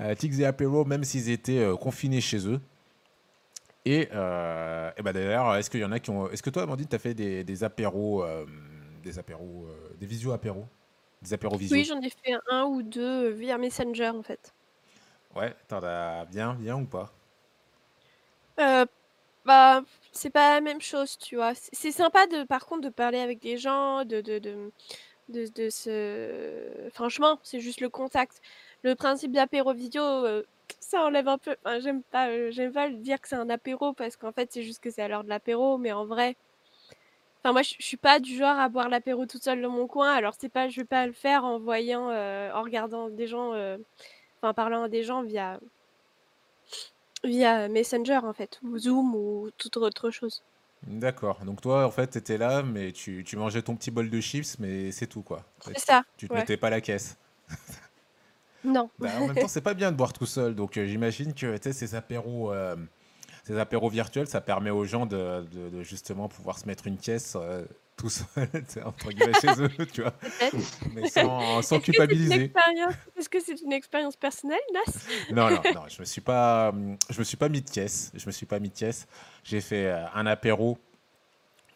Euh, 0.00 0.14
Tix 0.14 0.40
et 0.40 0.46
apéro, 0.46 0.84
même 0.84 1.02
s'ils 1.02 1.28
étaient 1.28 1.58
euh, 1.58 1.74
confinés 1.74 2.20
chez 2.20 2.46
eux. 2.46 2.60
Et, 3.84 4.08
bah 4.12 5.12
d'ailleurs, 5.12 5.56
est-ce 5.56 5.68
qu'il 5.68 5.80
y 5.80 5.84
en 5.84 5.90
a 5.90 5.98
qui 5.98 6.10
ont. 6.10 6.30
Est-ce 6.30 6.40
que 6.40 6.50
toi, 6.50 6.62
Amandine, 6.62 6.86
tu 6.86 6.94
as 6.94 7.00
fait 7.00 7.14
des, 7.14 7.42
des 7.42 7.64
apéros, 7.64 8.24
des 9.02 9.18
apéros, 9.18 9.66
des 9.98 10.06
visio 10.06 10.30
apéros 10.30 10.66
Des 11.20 11.32
apéros 11.32 11.56
visio? 11.56 11.76
Oui, 11.76 11.84
j'en 11.84 12.00
ai 12.00 12.10
fait 12.10 12.36
un 12.48 12.62
ou 12.66 12.82
deux 12.82 13.30
via 13.30 13.58
Messenger, 13.58 14.10
en 14.10 14.22
fait. 14.22 14.54
Ouais, 15.34 15.54
t'en 15.68 15.82
as 15.82 16.24
bien, 16.24 16.54
bien 16.54 16.76
ou 16.76 16.84
pas? 16.86 17.12
Euh, 18.60 18.86
bah, 19.44 19.82
c'est 20.12 20.30
pas 20.30 20.54
la 20.54 20.60
même 20.60 20.80
chose, 20.80 21.16
tu 21.18 21.36
vois. 21.36 21.52
C'est 21.54 21.92
sympa 21.92 22.26
de, 22.26 22.44
par 22.44 22.66
contre, 22.66 22.82
de 22.82 22.88
parler 22.88 23.18
avec 23.20 23.40
des 23.40 23.56
gens, 23.56 24.04
de, 24.04 24.20
de, 24.20 24.38
de, 24.38 24.72
de, 25.28 25.46
de 25.54 25.70
se... 25.70 26.90
Franchement, 26.92 27.38
c'est 27.42 27.60
juste 27.60 27.80
le 27.80 27.88
contact. 27.88 28.40
Le 28.82 28.94
principe 28.94 29.32
d'apéro 29.32 29.72
vidéo, 29.74 30.02
euh, 30.02 30.42
ça 30.80 31.02
enlève 31.02 31.28
un 31.28 31.38
peu... 31.38 31.56
J'aime 31.80 32.02
pas, 32.02 32.28
euh, 32.30 32.70
pas 32.72 32.90
dire 32.90 33.20
que 33.20 33.28
c'est 33.28 33.36
un 33.36 33.50
apéro, 33.50 33.92
parce 33.92 34.16
qu'en 34.16 34.32
fait, 34.32 34.52
c'est 34.52 34.62
juste 34.62 34.82
que 34.82 34.90
c'est 34.90 35.02
à 35.02 35.08
l'heure 35.08 35.24
de 35.24 35.28
l'apéro, 35.28 35.78
mais 35.78 35.92
en 35.92 36.04
vrai... 36.06 36.36
Enfin, 37.44 37.52
moi, 37.52 37.62
je 37.62 37.76
suis 37.78 37.96
pas 37.96 38.18
du 38.18 38.36
genre 38.36 38.58
à 38.58 38.68
boire 38.68 38.88
l'apéro 38.88 39.24
toute 39.24 39.44
seule 39.44 39.62
dans 39.62 39.70
mon 39.70 39.86
coin, 39.86 40.10
alors 40.12 40.34
c'est 40.36 40.48
pas, 40.48 40.68
je 40.68 40.80
vais 40.80 40.84
pas 40.84 41.06
le 41.06 41.12
faire 41.12 41.44
en 41.44 41.60
voyant, 41.60 42.10
en 42.10 42.62
regardant 42.62 43.08
des 43.08 43.28
gens, 43.28 43.52
enfin, 44.40 44.50
en 44.50 44.54
parlant 44.54 44.82
à 44.84 44.88
des 44.88 45.02
gens 45.04 45.22
via, 45.22 45.58
via 47.24 47.68
Messenger, 47.68 48.18
en 48.24 48.32
fait, 48.32 48.58
ou 48.62 48.78
Zoom, 48.78 49.14
ou 49.14 49.50
toute 49.58 49.76
autre 49.76 50.10
chose. 50.10 50.42
D'accord. 50.86 51.44
Donc 51.44 51.60
toi, 51.60 51.84
en 51.86 51.90
fait, 51.90 52.06
t'étais 52.06 52.38
là, 52.38 52.62
mais 52.62 52.92
tu, 52.92 53.24
tu 53.24 53.36
mangeais 53.36 53.62
ton 53.62 53.74
petit 53.74 53.90
bol 53.90 54.08
de 54.10 54.20
chips, 54.20 54.58
mais 54.60 54.92
c'est 54.92 55.08
tout, 55.08 55.22
quoi. 55.22 55.42
C'est 55.64 55.78
ça, 55.78 56.04
Tu 56.16 56.28
te 56.28 56.32
ouais. 56.32 56.40
mettais 56.40 56.56
pas 56.56 56.70
la 56.70 56.80
caisse. 56.80 57.16
Non. 58.64 58.90
Bah, 58.98 59.08
en 59.20 59.28
même 59.28 59.36
temps, 59.36 59.46
c'est 59.48 59.60
pas 59.60 59.72
bien 59.72 59.92
de 59.92 59.96
boire 59.96 60.12
tout 60.12 60.26
seul. 60.26 60.56
Donc 60.56 60.76
euh, 60.76 60.84
j'imagine 60.84 61.32
que 61.32 61.56
ces 61.62 61.94
apéros, 61.94 62.52
euh, 62.52 62.74
ces 63.44 63.56
apéros 63.56 63.88
virtuels, 63.88 64.26
ça 64.26 64.40
permet 64.40 64.70
aux 64.70 64.84
gens 64.84 65.06
de, 65.06 65.42
de- 65.52 65.68
de 65.70 65.82
justement 65.84 66.28
pouvoir 66.28 66.58
se 66.58 66.66
mettre 66.66 66.88
une 66.88 66.98
caisse 66.98 67.36
euh, 67.40 67.64
tout 67.98 68.10
seul, 68.10 68.48
tu 68.72 68.82
entre 68.82 69.12
guillemets, 69.12 69.34
chez 69.34 69.60
eux, 69.62 69.68
tu 69.92 70.02
vois, 70.02 70.14
mais 70.94 71.06
sans, 71.06 71.62
sans 71.62 71.80
Est-ce 71.80 71.90
que 71.90 72.02
c'est 72.04 72.20
une 72.24 72.32
culpabiliser. 72.32 72.44
expérience 72.44 72.94
Est-ce 73.16 73.28
que 73.28 73.40
c'est 73.40 73.60
une 73.60 73.72
expérience 73.72 74.16
personnelle, 74.16 74.58
Nas? 74.72 75.04
Non, 75.30 75.50
non, 75.50 75.64
non, 75.70 75.82
je 75.88 76.00
me 76.00 76.04
suis 76.06 76.20
pas, 76.20 76.70
hum, 76.70 76.96
je 77.10 77.18
me 77.18 77.24
suis 77.24 77.36
pas 77.36 77.48
mis 77.48 77.60
de 77.62 77.70
caisse. 77.70 78.12
Je 78.14 78.26
me 78.26 78.32
suis 78.32 78.46
pas 78.46 78.58
mis 78.60 78.70
de 78.70 78.74
caisse. 78.76 79.06
J'ai 79.44 79.60
fait 79.60 79.86
euh, 79.86 80.06
un 80.14 80.26
apéro 80.26 80.78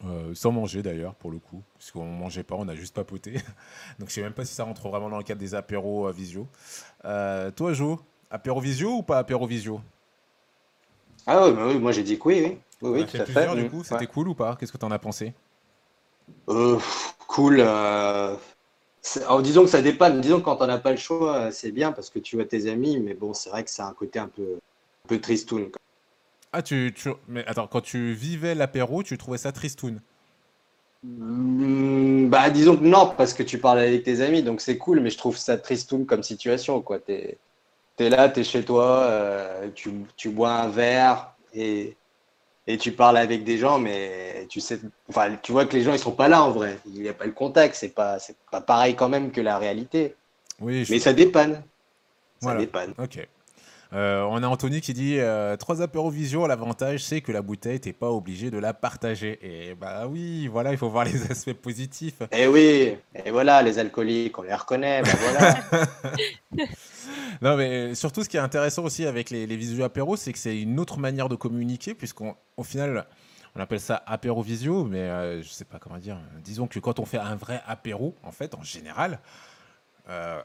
euh, 0.05 0.33
sans 0.35 0.51
manger 0.51 0.81
d'ailleurs 0.83 1.15
pour 1.15 1.31
le 1.31 1.39
coup, 1.39 1.63
puisqu'on 1.77 2.05
mangeait 2.05 2.43
pas, 2.43 2.55
on 2.55 2.67
a 2.67 2.75
juste 2.75 2.95
papoté. 2.95 3.33
Donc 3.99 4.09
je 4.09 4.13
sais 4.15 4.21
même 4.21 4.33
pas 4.33 4.45
si 4.45 4.53
ça 4.53 4.63
rentre 4.65 4.89
vraiment 4.89 5.09
dans 5.09 5.17
le 5.17 5.23
cadre 5.23 5.39
des 5.39 5.55
apéros 5.55 6.07
euh, 6.07 6.11
visio. 6.11 6.47
Euh, 7.05 7.51
toi, 7.51 7.73
Jo, 7.73 7.99
apéro 8.29 8.59
visio 8.61 8.97
ou 8.97 9.03
pas 9.03 9.19
apéro 9.19 9.47
visio? 9.47 9.81
Ah 11.25 11.49
bah 11.51 11.67
oui, 11.67 11.79
moi 11.79 11.91
j'ai 11.91 12.03
dit 12.03 12.17
que 12.19 12.27
oui, 12.27 12.41
oui, 12.43 12.57
oui, 12.81 12.89
On 12.95 12.99
oui, 12.99 13.01
a 13.01 13.07
tout 13.07 13.15
fait 13.15 13.21
à 13.21 13.25
fait. 13.25 13.47
plusieurs 13.47 13.55
du 13.55 13.65
mm, 13.65 13.69
coup. 13.69 13.83
C'était 13.83 13.95
ouais. 13.95 14.07
cool 14.07 14.27
ou 14.29 14.35
pas? 14.35 14.55
Qu'est-ce 14.55 14.71
que 14.71 14.77
t'en 14.77 14.91
as 14.91 14.99
pensé? 14.99 15.33
Euh, 16.49 16.79
cool. 17.27 17.57
euh, 17.59 18.35
alors, 19.17 19.41
disons 19.41 19.63
que 19.63 19.69
ça 19.69 19.81
dépanne. 19.81 20.21
Disons 20.21 20.39
que 20.39 20.45
quand 20.45 20.61
on 20.61 20.67
n'a 20.67 20.77
pas 20.79 20.91
le 20.91 20.97
choix, 20.97 21.37
euh, 21.47 21.51
c'est 21.51 21.71
bien 21.71 21.91
parce 21.91 22.09
que 22.09 22.19
tu 22.19 22.35
vois 22.35 22.45
tes 22.45 22.69
amis, 22.69 22.99
mais 22.99 23.13
bon, 23.13 23.33
c'est 23.33 23.49
vrai 23.49 23.63
que 23.63 23.69
c'est 23.69 23.81
un 23.81 23.93
côté 23.93 24.19
un 24.19 24.29
peu, 24.29 24.55
un 25.05 25.07
peu 25.07 25.19
tristoun. 25.21 25.71
Ah, 26.53 26.61
tu, 26.61 26.93
tu- 26.95 27.09
mais 27.27 27.45
attends, 27.47 27.67
quand 27.67 27.81
tu 27.81 28.13
vivais 28.13 28.55
l'apéro, 28.55 29.03
tu 29.03 29.17
trouvais 29.17 29.37
ça 29.37 29.51
tristoun? 29.51 30.01
Mm, 31.03 32.29
Bah, 32.29 32.49
disons 32.49 32.77
que 32.77 32.83
non, 32.83 33.13
parce 33.15 33.33
que 33.33 33.43
tu 33.43 33.59
parles 33.59 33.79
avec 33.79 34.03
tes 34.03 34.21
amis, 34.21 34.43
donc 34.43 34.61
c'est 34.61 34.77
cool, 34.77 34.99
mais 35.01 35.09
je 35.09 35.17
trouve 35.17 35.37
ça 35.37 35.57
tristoun 35.57 36.05
comme 36.05 36.23
situation, 36.23 36.81
quoi. 36.81 36.99
T'es, 36.99 37.37
t'es 37.97 38.09
là, 38.09 38.29
t'es 38.29 38.43
chez 38.43 38.65
toi, 38.65 39.03
euh, 39.05 39.71
tu, 39.75 39.91
tu 40.17 40.29
bois 40.31 40.53
un 40.53 40.69
verre 40.69 41.35
et, 41.53 41.97
et 42.65 42.77
tu 42.77 42.91
parles 42.91 43.17
avec 43.17 43.43
des 43.43 43.57
gens, 43.57 43.79
mais 43.79 44.45
tu 44.49 44.61
sais, 44.61 44.79
enfin, 45.09 45.35
tu 45.41 45.51
vois 45.51 45.65
que 45.65 45.75
les 45.75 45.83
gens, 45.83 45.93
ils 45.93 45.99
sont 45.99 46.11
pas 46.13 46.27
là 46.27 46.43
en 46.43 46.51
vrai. 46.51 46.79
Il 46.85 47.01
n'y 47.01 47.09
a 47.09 47.13
pas 47.13 47.25
le 47.25 47.31
contact, 47.31 47.75
c'est 47.75 47.89
pas, 47.89 48.19
c'est 48.19 48.37
pas 48.51 48.61
pareil 48.61 48.95
quand 48.95 49.09
même 49.09 49.31
que 49.31 49.41
la 49.41 49.57
réalité. 49.57 50.15
Oui, 50.61 50.85
Mais 50.89 50.99
ça 50.99 51.13
dépanne. 51.13 51.61
Ça 52.41 52.55
dépanne. 52.55 52.93
Ok. 52.97 53.25
Euh, 53.93 54.23
on 54.23 54.41
a 54.41 54.47
Anthony 54.47 54.81
qui 54.81 54.93
dit 54.93 55.19
euh, 55.19 55.55
trois 55.55 55.83
apéros 55.83 56.09
visio, 56.09 56.47
l'avantage 56.47 57.03
c'est 57.03 57.21
que 57.21 57.31
la 57.31 57.43
bouteille, 57.43 57.79
t'es 57.79 57.93
pas 57.93 58.09
obligé 58.09 58.49
de 58.49 58.57
la 58.57 58.73
partager. 58.73 59.39
Et 59.43 59.75
bah 59.75 60.07
oui, 60.07 60.47
voilà, 60.47 60.71
il 60.71 60.77
faut 60.77 60.89
voir 60.89 61.05
les 61.05 61.21
aspects 61.31 61.53
positifs. 61.53 62.19
Et 62.31 62.47
oui, 62.47 62.95
et 63.23 63.31
voilà, 63.31 63.61
les 63.61 63.77
alcooliques, 63.77 64.37
on 64.39 64.41
les 64.41 64.55
reconnaît, 64.55 65.03
bah 65.03 65.11
voilà. 65.19 66.65
Non, 67.41 67.57
mais 67.57 67.95
surtout, 67.95 68.23
ce 68.23 68.29
qui 68.29 68.37
est 68.37 68.41
intéressant 68.41 68.83
aussi 68.83 69.05
avec 69.05 69.29
les, 69.29 69.47
les 69.47 69.57
visio 69.57 69.83
apéros, 69.83 70.15
c'est 70.15 70.33
que 70.33 70.39
c'est 70.39 70.59
une 70.59 70.79
autre 70.79 70.99
manière 70.99 71.29
de 71.29 71.35
communiquer, 71.35 71.93
puisqu'au 71.93 72.35
final, 72.63 73.05
on 73.55 73.59
appelle 73.59 73.79
ça 73.79 74.01
apéro 74.05 74.41
visio, 74.41 74.83
mais 74.83 75.01
euh, 75.01 75.41
je 75.41 75.49
sais 75.49 75.65
pas 75.65 75.79
comment 75.79 75.97
dire. 75.97 76.17
Disons 76.43 76.67
que 76.67 76.79
quand 76.79 76.99
on 76.99 77.05
fait 77.05 77.19
un 77.19 77.35
vrai 77.35 77.61
apéro, 77.67 78.15
en 78.23 78.31
fait, 78.31 78.55
en 78.55 78.63
général, 78.63 79.19
euh, 80.09 80.41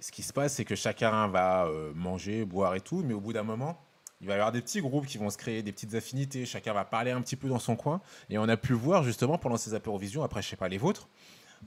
ce 0.00 0.10
qui 0.10 0.22
se 0.22 0.32
passe, 0.32 0.54
c'est 0.54 0.64
que 0.64 0.74
chacun 0.74 1.28
va 1.28 1.66
euh, 1.66 1.92
manger, 1.94 2.44
boire 2.44 2.74
et 2.74 2.80
tout, 2.80 3.02
mais 3.04 3.14
au 3.14 3.20
bout 3.20 3.32
d'un 3.32 3.42
moment, 3.42 3.78
il 4.20 4.26
va 4.26 4.32
y 4.32 4.36
avoir 4.36 4.52
des 4.52 4.62
petits 4.62 4.80
groupes 4.80 5.06
qui 5.06 5.18
vont 5.18 5.30
se 5.30 5.36
créer, 5.36 5.62
des 5.62 5.72
petites 5.72 5.94
affinités, 5.94 6.46
chacun 6.46 6.72
va 6.72 6.84
parler 6.84 7.10
un 7.10 7.20
petit 7.20 7.36
peu 7.36 7.48
dans 7.48 7.58
son 7.58 7.76
coin, 7.76 8.00
et 8.30 8.38
on 8.38 8.48
a 8.48 8.56
pu 8.56 8.72
voir 8.72 9.04
justement 9.04 9.38
pendant 9.38 9.56
ces 9.56 9.74
apéros 9.74 9.98
visio, 9.98 10.22
après 10.22 10.42
je 10.42 10.48
sais 10.48 10.56
pas 10.56 10.68
les 10.68 10.78
vôtres, 10.78 11.08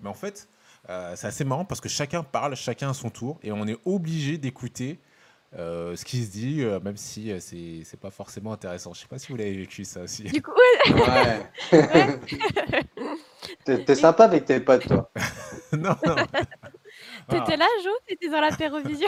mais 0.01 0.09
en 0.09 0.13
fait, 0.13 0.49
euh, 0.89 1.13
c'est 1.15 1.27
assez 1.27 1.43
marrant 1.43 1.65
parce 1.65 1.81
que 1.81 1.89
chacun 1.89 2.23
parle, 2.23 2.55
chacun 2.55 2.89
à 2.89 2.93
son 2.93 3.09
tour, 3.09 3.39
et 3.43 3.51
on 3.51 3.67
est 3.67 3.77
obligé 3.85 4.37
d'écouter 4.37 4.99
euh, 5.57 5.95
ce 5.97 6.05
qui 6.05 6.23
se 6.23 6.31
dit, 6.31 6.61
euh, 6.63 6.79
même 6.79 6.95
si 6.97 7.31
euh, 7.31 7.39
c'est 7.39 7.81
c'est 7.83 7.99
pas 7.99 8.09
forcément 8.11 8.53
intéressant. 8.53 8.93
Je 8.93 9.01
sais 9.01 9.07
pas 9.07 9.19
si 9.19 9.27
vous 9.31 9.37
l'avez 9.37 9.55
vécu 9.57 9.83
ça 9.83 10.01
aussi. 10.01 10.23
Du 10.23 10.41
coup, 10.41 10.51
ouais, 10.51 10.93
Ouais. 11.71 12.19
T'es 13.65 13.83
t'es 13.83 13.95
sympa 13.95 14.25
avec 14.25 14.45
tes 14.45 14.59
potes, 14.59 14.87
toi. 14.87 15.11
non, 15.73 15.95
non. 16.05 16.15
t'étais 17.29 17.53
Ah. 17.53 17.57
là, 17.57 17.65
Jo 17.83 17.89
T'étais 18.07 18.29
dans 18.29 18.39
l'apérovision 18.41 19.07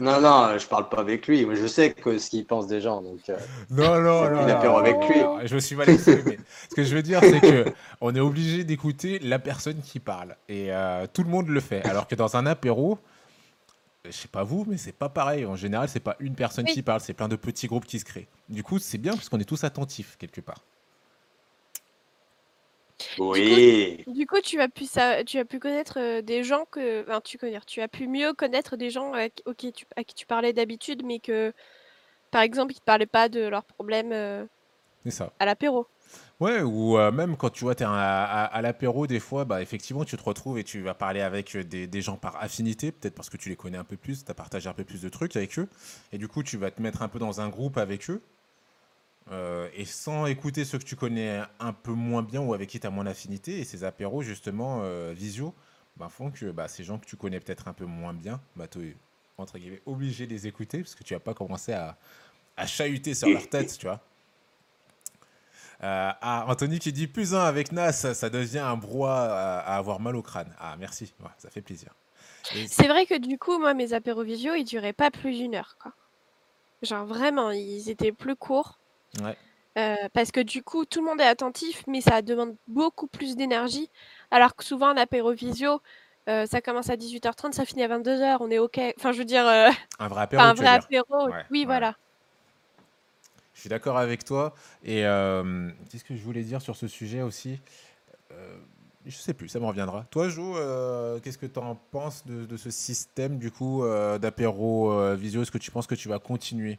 Non, 0.00 0.20
non, 0.20 0.58
je 0.58 0.66
parle 0.66 0.88
pas 0.88 0.98
avec 1.00 1.26
lui. 1.28 1.44
Moi, 1.44 1.54
je 1.54 1.66
sais 1.66 1.92
que 1.92 2.18
ce 2.18 2.30
qu'ils 2.30 2.46
pensent 2.46 2.66
des 2.66 2.80
gens. 2.80 3.02
Donc, 3.02 3.20
euh, 3.28 3.36
Non, 3.70 4.00
non, 4.00 4.30
non. 4.30 4.76
avec 4.78 4.96
lui. 5.08 5.20
non, 5.20 5.38
Je 5.44 5.54
me 5.54 5.60
suis 5.60 5.76
mal 5.76 5.88
exprimé. 5.90 6.38
Ce 6.70 6.74
que 6.74 6.82
je 6.84 6.94
veux 6.94 7.02
dire, 7.02 7.20
c'est 7.20 7.40
que 7.40 7.66
on 8.00 8.14
est 8.14 8.20
obligé 8.20 8.64
d'écouter 8.64 9.18
la 9.20 9.38
personne 9.38 9.80
qui 9.82 10.00
parle. 10.00 10.36
Et 10.48 10.72
euh, 10.72 11.06
tout 11.12 11.22
le 11.22 11.28
monde 11.30 11.48
le 11.48 11.60
fait. 11.60 11.84
Alors 11.86 12.06
que 12.08 12.14
dans 12.14 12.36
un 12.36 12.46
apéro, 12.46 12.98
je 14.04 14.10
sais 14.12 14.28
pas 14.28 14.42
vous, 14.44 14.64
mais 14.66 14.78
c'est 14.78 14.92
pas 14.92 15.08
pareil. 15.10 15.44
En 15.44 15.56
général, 15.56 15.88
c'est 15.88 16.00
pas 16.00 16.16
une 16.20 16.34
personne 16.34 16.64
Oui. 16.66 16.72
qui 16.72 16.82
parle, 16.82 17.00
c'est 17.00 17.12
plein 17.12 17.28
de 17.28 17.36
petits 17.36 17.66
groupes 17.66 17.84
qui 17.86 17.98
se 17.98 18.04
créent. 18.04 18.28
Du 18.48 18.62
coup, 18.62 18.78
c'est 18.78 18.98
bien 18.98 19.12
parce 19.12 19.28
qu'on 19.28 19.38
est 19.38 19.44
tous 19.44 19.62
attentifs 19.64 20.16
quelque 20.18 20.40
part. 20.40 20.62
Oui. 23.18 24.06
Du 24.06 24.26
coup, 24.26 24.40
tu 24.42 24.60
as 24.60 24.68
pu 24.68 24.86
ça 24.86 25.24
tu 25.24 25.38
as 25.38 25.44
pu 25.44 25.58
connaître, 25.58 25.98
heu, 26.00 26.22
des 26.22 26.42
gens 26.42 26.64
que 26.70 27.02
enfin, 27.02 27.20
tu 27.22 27.38
connaître, 27.38 27.66
tu 27.66 27.80
as 27.80 27.88
pu 27.88 28.08
mieux 28.08 28.32
connaître 28.34 28.76
des 28.76 28.90
gens, 28.90 29.14
heu, 29.14 29.28
q 29.28 29.42
auxquels 29.46 29.72
tu 29.72 29.86
à 29.96 30.04
qui 30.04 30.14
tu 30.14 30.26
parlais 30.26 30.52
d'habitude, 30.52 31.04
mais 31.04 31.20
que, 31.20 31.52
par 32.30 32.42
exemple, 32.42 32.72
ils 32.74 32.80
te 32.80 32.84
parlaient 32.84 33.06
pas 33.06 33.28
de 33.28 33.40
leurs 33.48 33.64
problèmes, 33.66 34.12
C'est 35.04 35.10
ça. 35.10 35.32
à 35.40 35.46
l'apéro? 35.46 35.88
Ouais, 36.40 36.62
ou 36.62 36.96
heu, 36.98 37.10
même 37.12 37.36
quand 37.36 37.50
tu 37.50 37.64
vois, 37.64 37.74
tu 37.74 37.82
es 37.82 37.86
à 37.86 37.92
à 37.92 38.44
à 38.46 38.62
l'apéro 38.62 39.06
des 39.06 39.20
fois, 39.20 39.44
bah, 39.44 39.60
effectivement, 39.60 40.04
tu 40.06 40.16
te 40.16 40.22
retrouves 40.22 40.58
et 40.58 40.64
tu 40.64 40.80
vas 40.80 40.94
parler 40.94 41.20
avec, 41.20 41.54
des 41.56 41.86
des 41.86 42.02
gens 42.02 42.16
par 42.16 42.42
affinité, 42.42 42.92
peut-être 42.92 43.14
parce 43.14 43.28
que 43.28 43.36
tu 43.36 43.50
les 43.50 43.56
connais 43.56 43.76
un 43.78 43.84
peu 43.84 43.96
plus, 43.98 44.24
tu 44.24 44.30
as 44.30 44.34
partagé 44.34 44.68
un 44.68 44.72
peu 44.72 44.84
plus 44.84 45.02
de 45.02 45.08
trucs 45.10 45.36
avec 45.36 45.58
eux 45.58 45.68
et 46.12 46.18
du 46.18 46.28
coup, 46.28 46.42
tu 46.42 46.56
vas 46.56 46.70
te 46.70 46.80
mettre 46.80 47.02
un 47.02 47.08
peu 47.08 47.18
dans 47.18 47.40
un 47.42 47.48
groupe 47.50 47.76
avec 47.76 48.08
eux, 48.10 48.22
heu 49.30 49.70
et 49.74 49.84
sans 49.84 50.26
écouter 50.26 50.64
ceux 50.64 50.78
que 50.78 50.84
tu 50.84 50.96
connais 50.96 51.42
un 51.58 51.72
peu 51.72 51.92
moins 51.92 52.22
bien 52.22 52.40
ou 52.40 52.54
avec 52.54 52.68
qui 52.68 52.80
tu 52.80 52.86
as 52.86 52.90
moins 52.90 53.04
d'affinité 53.04 53.58
et 53.58 53.64
ces 53.64 53.84
apéros 53.84 54.22
justement, 54.22 54.82
heu, 54.84 55.12
visio, 55.12 55.54
bah, 55.96 56.08
font 56.08 56.30
que, 56.30 56.50
bah, 56.50 56.68
ces 56.68 56.84
gens 56.84 56.98
que 56.98 57.06
tu 57.06 57.16
connais 57.16 57.40
peut-être 57.40 57.68
un 57.68 57.72
peu 57.72 57.84
moins 57.84 58.14
bien, 58.14 58.40
bah, 58.56 58.66
tu 58.68 58.80
es 58.80 58.96
entre 59.38 59.58
guillemets 59.58 59.82
«obligé 59.86 60.26
de 60.26 60.32
les 60.32 60.46
écouter» 60.46 60.78
parce 60.78 60.94
que 60.94 61.04
tu 61.04 61.14
vas 61.14 61.20
pas 61.20 61.34
commencer 61.34 61.72
à 61.72 61.96
à 62.56 62.66
chahuter 62.66 63.14
sur 63.14 63.30
leur 63.30 63.48
tête, 63.48 63.76
tu 63.78 63.86
vois? 63.86 64.00
Euh, 65.82 66.12
ah, 66.20 66.44
Anthony 66.46 66.78
qui 66.78 66.92
dit 66.92 67.06
plus 67.06 67.34
un 67.34 67.40
avec 67.40 67.72
Nas, 67.72 67.92
ça 67.92 68.28
devient 68.28 68.58
un 68.58 68.76
brouhaha 68.76 69.60
à, 69.60 69.76
avoir 69.76 69.98
mal 69.98 70.14
au 70.14 70.22
crâne. 70.22 70.54
Ah, 70.58 70.76
merci, 70.78 71.12
ça 71.38 71.48
fait 71.48 71.62
plaisir. 71.62 71.94
C'est 72.42 72.88
vrai 72.88 73.06
que 73.06 73.16
du 73.16 73.38
coup, 73.38 73.58
moi, 73.58 73.72
mes 73.72 73.94
apéros 73.94 74.22
visio, 74.22 74.54
ils 74.54 74.64
duraient 74.64 74.92
pas 74.92 75.10
plus 75.10 75.32
d'une 75.32 75.54
heure, 75.54 75.76
quoi. 75.80 75.92
Genre 76.82 77.06
vraiment, 77.06 77.50
ils 77.50 77.88
étaient 77.88 78.12
plus 78.12 78.36
courts. 78.36 78.79
Ouais. 79.22 79.36
Euh, 79.78 80.08
parce 80.12 80.32
que 80.32 80.40
du 80.40 80.62
coup, 80.62 80.84
tout 80.84 81.00
le 81.00 81.06
monde 81.06 81.20
est 81.20 81.26
attentif, 81.26 81.84
mais 81.86 82.00
ça 82.00 82.22
demande 82.22 82.56
beaucoup 82.66 83.06
plus 83.06 83.36
d'énergie. 83.36 83.88
Alors 84.30 84.56
que 84.56 84.64
souvent, 84.64 84.88
un 84.88 84.96
apéro 84.96 85.32
visio, 85.32 85.80
euh, 86.28 86.46
ça 86.46 86.60
commence 86.60 86.90
à 86.90 86.96
18h30, 86.96 87.54
ça 87.54 87.64
finit 87.64 87.82
à 87.84 87.88
22h, 87.88 88.38
on 88.40 88.50
est 88.50 88.58
OK. 88.58 88.80
Enfin, 88.98 89.12
je 89.12 89.18
veux 89.18 89.24
dire, 89.24 89.46
euh, 89.46 89.70
Un 89.98 90.08
vrai 90.08 90.22
apéro, 90.22 90.42
un 90.42 90.54
vrai 90.54 90.66
apéro, 90.66 91.26
Ouais, 91.26 91.44
oui, 91.50 91.60
ouais. 91.60 91.64
voilà. 91.66 91.96
Je 93.54 93.60
suis 93.60 93.68
d'accord 93.68 93.98
avec 93.98 94.24
toi. 94.24 94.54
Et 94.84 95.02
qu'est-ce 95.90 96.04
que 96.04 96.16
je 96.16 96.22
voulais 96.22 96.42
dire 96.42 96.62
sur 96.62 96.76
ce 96.76 96.88
sujet 96.88 97.22
aussi? 97.22 97.60
Je 99.06 99.16
sais 99.16 99.32
plus, 99.32 99.48
ça 99.48 99.58
me 99.58 99.64
reviendra. 99.64 100.04
Toi, 100.10 100.28
Jo, 100.28 100.56
euh, 100.58 101.20
qu'est-ce 101.20 101.38
que 101.38 101.46
tu 101.46 101.58
en 101.58 101.74
penses 101.74 102.26
de, 102.26 102.44
de 102.44 102.56
ce 102.58 102.70
système 102.70 103.38
du 103.38 103.50
coup 103.50 103.82
euh, 103.82 104.18
d'apéro 104.18 104.92
euh, 104.92 105.16
visio 105.16 105.40
Est-ce 105.40 105.50
que 105.50 105.58
tu 105.58 105.70
penses 105.70 105.86
que 105.86 105.94
tu 105.94 106.08
vas 106.08 106.18
continuer 106.18 106.78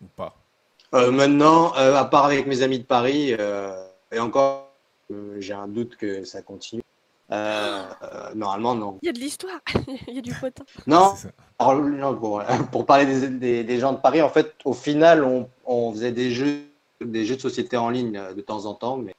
ou 0.00 0.06
pas? 0.06 0.36
Maintenant, 0.92 1.74
euh, 1.76 1.94
à 1.96 2.04
part 2.04 2.24
avec 2.26 2.46
mes 2.46 2.62
amis 2.62 2.78
de 2.78 2.84
Paris, 2.84 3.34
euh, 3.38 3.84
et 4.12 4.18
encore, 4.18 4.70
euh, 5.10 5.36
j'ai 5.40 5.52
un 5.54 5.68
doute 5.68 5.96
que 5.96 6.24
ça 6.24 6.42
continue. 6.42 6.82
Euh, 7.30 7.84
euh, 8.02 8.34
normalement, 8.34 8.74
non. 8.74 8.98
Il 9.02 9.06
y 9.06 9.08
a 9.10 9.12
de 9.12 9.18
l'histoire, 9.18 9.60
il 10.08 10.14
y 10.14 10.18
a 10.18 10.22
du 10.22 10.32
potin. 10.34 10.64
Non, 10.86 11.14
alors, 11.58 12.18
pour, 12.18 12.42
pour 12.72 12.86
parler 12.86 13.04
des, 13.04 13.28
des- 13.28 13.64
des 13.64 13.78
gens 13.78 13.92
de 13.92 13.98
Paris, 13.98 14.22
en 14.22 14.30
fait, 14.30 14.54
au 14.64 14.72
final, 14.72 15.24
on, 15.24 15.48
on 15.66 15.92
faisait 15.92 16.12
des 16.12 16.30
jeux, 16.30 16.60
des 17.04 17.26
jeux 17.26 17.36
de 17.36 17.40
société 17.40 17.76
en 17.76 17.90
ligne 17.90 18.16
euh, 18.16 18.32
de 18.32 18.40
temps 18.40 18.64
en 18.64 18.72
temps, 18.74 18.96
mais 18.96 19.14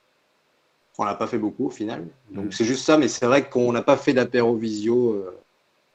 on 0.97 1.03
l'a 1.03 1.13
pas 1.15 1.27
fait 1.27 1.37
beaucoup 1.37 1.67
au 1.67 1.69
final. 1.69 2.05
Donc 2.31 2.45
Mhm. 2.45 2.51
c'est 2.51 2.65
juste 2.65 2.83
ça, 2.85 2.97
mais 2.97 3.07
c'est 3.07 3.25
vrai 3.27 3.47
qu'on 3.47 3.71
n'a 3.71 3.81
pas 3.83 3.95
fait 3.95 4.13
d'apéro 4.13 4.55
visio 4.55 5.13
euh, 5.13 5.37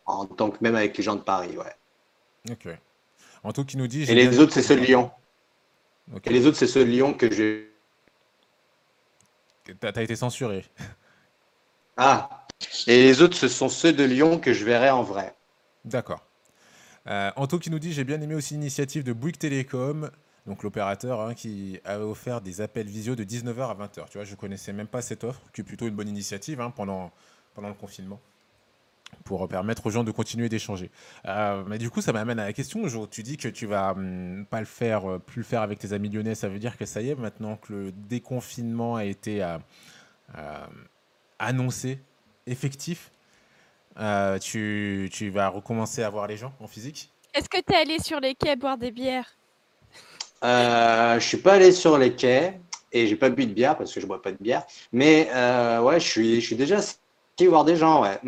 en 0.07 0.25
tant 0.25 0.51
que 0.51 0.59
même 0.61 0.77
avec 0.77 0.97
les 0.97 1.03
gens 1.03 1.17
de 1.17 1.21
Paris, 1.21 1.57
ouais. 1.59 2.53
Ok. 2.53 2.69
Anto 3.43 3.65
qui 3.65 3.77
nous 3.77 3.87
dit. 3.89 4.03
Et 4.05 4.15
les 4.15 4.39
autres, 4.39 4.53
c'est 4.53 4.63
ceux 4.63 4.77
de 4.77 4.81
Lyon. 4.83 5.11
Et 6.25 6.31
les 6.31 6.47
autres, 6.47 6.57
c'est 6.57 6.67
ceux 6.67 6.85
de 6.85 6.91
Lyon 6.91 7.15
que 7.15 7.31
j'ai. 7.31 7.71
T'as 9.81 10.03
été 10.03 10.17
censuré. 10.17 10.65
Ah. 11.97 12.45
Et 12.89 13.05
les 13.05 13.23
autres, 13.23 13.37
ce 13.37 13.47
sont 13.47 13.69
ceux 13.69 13.93
de 13.93 14.03
Lyon 14.03 14.41
que 14.41 14.53
je 14.53 14.65
verrai 14.65 14.91
en 14.91 15.05
vrai. 15.05 15.37
D'accord. 15.85 16.27
Euh, 17.07 17.31
Anto 17.37 17.61
qui 17.61 17.71
nous 17.71 17.79
dit 17.79 17.93
j'ai 17.93 18.03
bien 18.03 18.21
aimé 18.21 18.35
aussi 18.35 18.55
l'initiative 18.55 19.05
de 19.05 19.13
Bouygues 19.13 19.39
Télécom, 19.39 20.11
donc 20.47 20.63
l'opérateur 20.63 21.21
hein, 21.21 21.35
qui 21.35 21.79
avait 21.85 22.03
offert 22.03 22.41
des 22.41 22.61
appels 22.61 22.89
visio 22.89 23.15
de 23.15 23.23
19h 23.23 23.71
à 23.71 23.75
20h. 23.75 24.09
Tu 24.09 24.19
vois, 24.19 24.25
je 24.25 24.35
connaissais 24.35 24.73
même 24.73 24.87
pas 24.89 25.03
cette 25.03 25.23
offre, 25.23 25.41
qui 25.53 25.61
est 25.61 25.65
plutôt 25.65 25.87
une 25.87 25.95
bonne 25.95 26.09
initiative 26.09 26.61
hein, 26.61 26.71
pendant, 26.71 27.13
pendant 27.55 27.69
le 27.69 27.75
confinement, 27.75 28.21
pour 29.25 29.47
permettre 29.49 29.87
aux 29.87 29.91
gens 29.91 30.05
de 30.05 30.11
continuer 30.11 30.49
d'échanger. 30.49 30.91
Euh, 31.27 31.63
mais 31.67 31.79
du 31.79 31.91
coup, 31.91 32.01
ça 32.01 32.13
m'amène 32.13 32.39
à 32.39 32.45
la 32.45 32.53
question. 32.53 32.83
Tu 33.11 33.23
dis 33.23 33.37
que 33.37 33.49
tu 33.49 33.67
vas 33.67 33.93
hum, 33.93 34.47
pas 34.49 34.61
le 34.61 34.67
faire, 34.67 35.11
euh, 35.11 35.19
plus 35.19 35.41
le 35.41 35.45
faire 35.45 35.63
avec 35.63 35.79
tes 35.79 35.93
amis 35.93 36.09
lyonnais. 36.09 36.35
Ça 36.35 36.49
veut 36.49 36.59
dire 36.59 36.77
que 36.77 36.87
ça 36.87 37.01
y 37.01 37.11
est, 37.11 37.15
maintenant 37.15 37.57
que 37.57 37.73
le 37.73 37.93
déconfinement 37.93 38.97
a 38.97 39.05
été 39.05 39.43
euh, 39.43 39.59
euh, 40.39 40.67
annoncé, 41.39 42.01
effectif, 42.47 43.11
euh, 43.99 44.39
tu, 44.39 45.09
tu 45.13 45.31
vas 45.31 45.49
recommencer 45.49 46.03
à 46.03 46.11
voir 46.11 46.27
les 46.27 46.37
gens 46.37 46.53
en 46.61 46.67
physique? 46.67 47.11
Est-ce 47.35 47.49
que 47.49 47.61
t'es 47.61 47.77
allé 47.77 47.99
sur 47.99 48.21
les 48.21 48.35
quais 48.35 48.57
boire 48.57 48.79
des 48.79 48.91
bières? 48.91 49.37
Euh, 50.45 51.19
je 51.19 51.27
suis 51.27 51.39
pas 51.39 51.55
allé 51.55 51.73
sur 51.73 51.97
les 51.99 52.15
quais 52.15 52.61
et 52.93 53.07
j'ai 53.07 53.17
pas 53.17 53.31
bu 53.31 53.47
de 53.47 53.53
bière 53.53 53.77
parce 53.77 53.93
que 53.93 54.01
je 54.01 54.07
bois 54.07 54.21
pas 54.21 54.33
de 54.33 54.37
bière. 54.41 54.65
Mais 54.93 55.29
euh, 55.33 55.81
ouais, 55.81 55.99
je 55.99 56.07
suis, 56.07 56.41
je 56.41 56.47
suis 56.47 56.57
déjà 56.57 56.81
sorti 56.81 57.47
voir 57.49 57.65
des 57.65 57.77
gens, 57.77 58.03
ouais. 58.03 58.19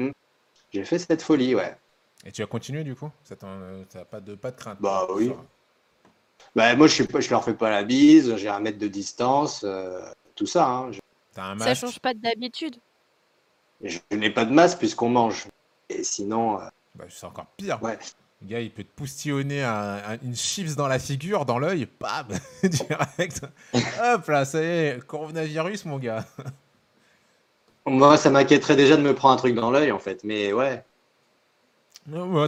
J'ai 0.77 0.85
fait 0.85 0.99
cette 0.99 1.23
folie, 1.23 1.55
ouais. 1.55 1.75
Et 2.27 2.33
tu 2.33 2.43
vas 2.43 2.47
continuer 2.49 2.85
du 2.85 2.95
coup? 2.95 3.11
Ça 3.25 3.35
t'en- 3.35 3.49
euh, 3.49 3.83
T'as 3.89 4.05
pas 4.05 4.21
de, 4.21 4.35
pas 4.35 4.51
de 4.51 4.57
crainte? 4.57 4.77
Bah 4.81 5.07
oui. 5.15 5.33
Bah, 6.55 6.77
moi, 6.77 6.87
je 6.87 6.93
suis 6.93 7.05
pas, 7.07 7.21
je 7.21 7.31
leur 7.31 7.43
fais 7.43 7.55
pas 7.55 7.71
la 7.71 7.83
bise, 7.83 8.37
j'ai 8.37 8.49
un 8.49 8.61
mètre 8.61 8.79
de 8.79 8.89
distance, 8.89 9.63
euh, 9.65 10.03
tout 10.35 10.45
ça. 10.47 10.69
hein. 10.69 10.93
Je, 10.93 11.01
T'as 11.33 11.45
un 11.53 11.59
Ça 11.59 11.75
change 11.75 11.99
pas 11.99 12.13
d'habitude. 12.13 12.77
je 13.83 13.99
n'ai 14.13 14.29
pas 14.31 14.45
de 14.45 14.53
masque 14.53 14.79
puisqu'on 14.79 15.09
mange. 15.09 15.47
Et 15.89 16.05
sinon, 16.05 16.61
euh, 16.61 16.67
bah, 16.95 17.07
C'est 17.09 17.25
encore 17.25 17.47
pire. 17.57 17.83
ouais. 17.83 17.99
Le 18.43 18.49
gars, 18.49 18.61
il 18.61 18.71
peut 18.71 18.85
te 18.85 18.93
poustillonner 18.93 19.63
un- 19.65 19.97
un- 20.13 20.19
une 20.23 20.37
chips 20.37 20.75
dans 20.77 20.89
la 20.89 20.99
figure, 20.99 21.47
dans 21.47 21.59
l'œil, 21.59 21.89
bam 21.99 22.27
Direct. 22.65 23.41
Hop 24.03 24.27
là, 24.29 24.45
ça 24.45 24.61
y 24.63 24.67
est, 24.67 25.07
coronavirus, 25.07 25.87
mon 25.87 25.99
gars. 25.99 26.23
Moi, 27.87 28.19
ça 28.19 28.29
m'inquiéterait 28.29 28.77
déjà 28.77 28.97
de 28.99 29.03
me 29.03 29.15
prendre 29.15 29.33
un 29.35 29.37
truc 29.39 29.55
dans 29.55 29.71
l'œil, 29.71 29.91
en 29.91 29.99
fait. 29.99 30.25
Mais 30.25 30.53
ouais. 30.53 30.85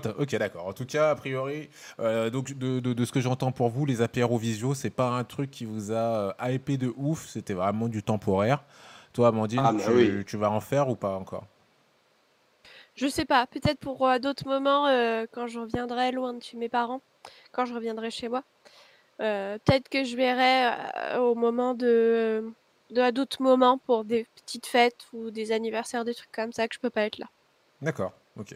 T'as- 0.03 0.11
ok, 0.18 0.37
d'accord. 0.37 0.66
En 0.66 0.72
tout 0.72 0.87
cas, 0.87 1.11
a 1.11 1.14
priori, 1.16 1.68
euh, 2.01 2.31
donc 2.31 2.53
de, 2.57 2.79
de- 2.79 2.92
de 2.92 3.05
ce 3.05 3.11
que 3.12 3.20
j'entends 3.20 3.51
pour 3.51 3.68
vous, 3.70 3.87
les 3.87 4.03
apéros 4.03 4.38
visio, 4.38 4.74
c'est 4.74 4.90
pas 4.90 5.09
un 5.11 5.24
truc 5.24 5.51
qui 5.51 5.64
vous 5.64 5.90
a 5.90 6.35
euh, 6.40 6.53
hypé 6.53 6.77
de 6.77 6.92
ouf, 6.96 7.27
c'était 7.27 7.55
vraiment 7.55 7.88
du 7.88 8.03
temporaire. 8.03 8.62
Toi, 9.12 9.29
Amandine, 9.29 9.61
Ah, 9.64 9.72
mais 9.72 9.85
tu, 9.85 9.90
oui. 9.92 10.24
tu 10.27 10.37
vas 10.37 10.51
en 10.51 10.61
faire 10.61 10.88
ou 10.88 10.94
pas 10.96 11.16
encore? 11.16 11.44
Je 12.96 13.07
sais 13.07 13.24
pas, 13.24 13.46
peut-être 13.46 13.79
pour 13.79 14.07
euh, 14.09 14.18
d'autres 14.18 14.46
moments, 14.46 14.87
euh, 14.87 15.27
quand 15.33 15.46
je 15.46 15.61
reviendrai 15.61 16.12
loin 16.12 16.35
de 16.35 16.42
chez 16.42 16.57
mes 16.57 16.68
parents, 16.68 17.01
quand 17.53 17.64
je 17.64 17.74
reviendrai 17.74 18.11
chez 18.11 18.29
moi. 18.29 18.42
Euh, 19.20 19.59
peut-être 19.64 19.88
que 19.88 20.05
je 20.05 20.16
verrai 20.16 20.66
euh, 21.16 21.20
au 21.20 21.35
moment 21.35 21.74
de, 21.74 22.44
de 22.44 22.53
à 22.96 23.12
d'autres 23.12 23.42
moments 23.42 23.79
pour 23.79 24.05
des 24.05 24.27
petites 24.37 24.66
fêtes 24.66 25.07
ou 25.12 25.31
des 25.31 25.53
anniversaires, 25.53 26.05
des 26.05 26.14
trucs 26.14 26.33
comme 26.33 26.53
ça 26.53 26.68
que 26.68 26.74
je 26.74 26.81
peux 26.81 26.90
pas 26.90 27.03
être 27.03 27.18
là. 27.18 27.27
D'accord, 27.83 28.12
ok. 28.38 28.55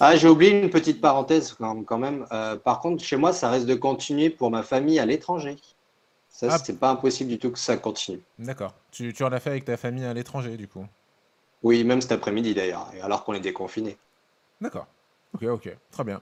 Ah, 0.00 0.16
j'ai 0.16 0.28
oublié 0.28 0.62
une 0.62 0.70
petite 0.70 1.00
parenthèse 1.00 1.52
quand 1.52 1.82
quand 1.84 1.98
même. 1.98 2.26
Euh, 2.32 2.56
par 2.56 2.80
contre, 2.80 3.04
chez 3.04 3.16
moi, 3.16 3.32
ça 3.32 3.50
reste 3.50 3.66
de 3.66 3.74
continuer 3.74 4.30
pour 4.30 4.50
ma 4.50 4.62
famille 4.62 4.98
à 4.98 5.04
l'étranger. 5.06 5.56
Ça, 6.30 6.48
Ah. 6.50 6.58
c'est 6.58 6.78
pas 6.78 6.90
impossible 6.90 7.28
du 7.30 7.38
tout 7.38 7.50
que 7.52 7.58
ça 7.58 7.76
continue. 7.76 8.20
D'accord. 8.38 8.74
Tu, 8.90 9.12
tu 9.12 9.22
en 9.22 9.30
as 9.32 9.40
fait 9.40 9.50
avec 9.50 9.64
ta 9.66 9.76
famille 9.76 10.04
à 10.04 10.14
l'étranger, 10.14 10.56
du 10.56 10.66
coup? 10.66 10.86
Oui, 11.62 11.84
même 11.84 12.00
cet 12.00 12.12
après-midi 12.12 12.54
d'ailleurs, 12.54 12.90
et 12.94 13.00
alors 13.00 13.24
qu'on 13.24 13.34
est 13.34 13.40
déconfiné. 13.40 13.96
D'accord. 14.60 14.86
Ok, 15.34 15.42
ok. 15.44 15.76
Très 15.90 16.04
bien. 16.04 16.20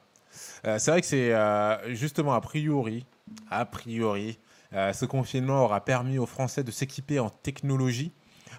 Euh, 0.66 0.78
c'est 0.78 0.90
vrai 0.90 1.00
que 1.00 1.06
c'est 1.06 1.32
euh, 1.34 1.94
justement 1.94 2.32
a 2.34 2.40
priori, 2.40 3.04
a 3.50 3.64
priori, 3.64 4.38
euh, 4.74 4.92
ce 4.92 5.04
confinement 5.04 5.64
aura 5.64 5.84
permis 5.84 6.18
aux 6.18 6.26
Français 6.26 6.64
de 6.64 6.70
s'équiper 6.70 7.18
en 7.18 7.30
technologie 7.30 8.12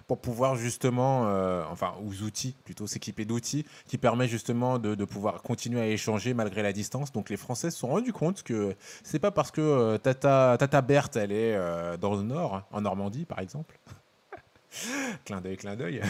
pour 0.06 0.20
pouvoir 0.20 0.56
justement, 0.56 1.28
euh, 1.28 1.64
enfin, 1.70 1.94
aux 2.04 2.22
outils, 2.22 2.56
plutôt 2.64 2.86
s'équiper 2.86 3.24
d'outils 3.24 3.64
qui 3.86 3.96
permettent 3.96 4.28
justement 4.28 4.78
de, 4.78 5.04
pouvoir 5.04 5.42
continuer 5.42 5.80
à 5.80 5.86
échanger 5.86 6.34
malgré 6.34 6.62
la 6.62 6.72
distance. 6.72 7.12
Donc 7.12 7.30
les 7.30 7.36
Français 7.36 7.70
se 7.70 7.78
sont 7.78 7.88
rendus 7.88 8.12
compte 8.12 8.42
que 8.42 8.76
c'est 9.02 9.18
pas 9.18 9.30
parce 9.30 9.50
que 9.50 9.60
euh, 9.60 9.98
Tata, 9.98 10.56
Tata 10.58 10.82
Berthe, 10.82 11.16
elle 11.16 11.32
est 11.32 11.58
dans 11.98 12.14
le 12.14 12.22
nord, 12.22 12.62
en 12.70 12.82
Normandie 12.82 13.24
par 13.24 13.38
exemple, 13.38 13.78
clin 15.24 15.40
d'œil, 15.40 15.56
clin 15.56 15.76
d'œil, 15.76 16.00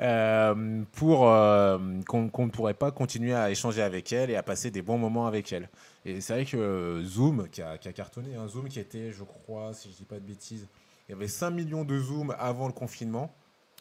euh, 0.00 0.82
pour 0.92 1.28
euh, 1.28 1.78
qu'on 2.06 2.24
ne 2.24 2.50
pourrait 2.50 2.74
pas 2.74 2.90
continuer 2.90 3.34
à 3.34 3.50
échanger 3.50 3.82
avec 3.82 4.12
elle 4.12 4.30
et 4.30 4.36
à 4.36 4.42
passer 4.42 4.70
des 4.70 4.82
bons 4.82 4.98
moments 4.98 5.26
avec 5.26 5.52
elle. 5.52 5.68
Et 6.04 6.20
c'est 6.20 6.32
vrai 6.32 6.44
que 6.44 6.56
euh, 6.56 7.04
Zoom, 7.04 7.48
qui 7.48 7.62
a, 7.62 7.78
cartonné, 7.78 8.34
un 8.36 8.48
Zoom 8.48 8.68
qui 8.68 8.80
était, 8.80 9.12
je 9.12 9.24
crois, 9.24 9.72
si 9.74 9.90
je 9.90 9.96
dis 9.96 10.04
pas 10.04 10.16
de 10.16 10.26
bêtises, 10.26 10.68
il 11.08 11.12
y 11.12 11.14
avait 11.14 11.28
5 11.28 11.50
millions 11.50 11.84
de 11.84 11.98
Zoom 11.98 12.34
avant 12.38 12.66
le 12.66 12.72
confinement. 12.72 13.34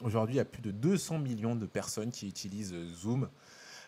Aujourd'hui, 0.03 0.35
il 0.35 0.37
y 0.37 0.41
a 0.41 0.45
plus 0.45 0.61
de 0.61 0.71
200 0.71 1.19
millions 1.19 1.55
de 1.55 1.65
personnes 1.65 2.11
qui 2.11 2.27
utilisent 2.27 2.75
Zoom. 2.95 3.29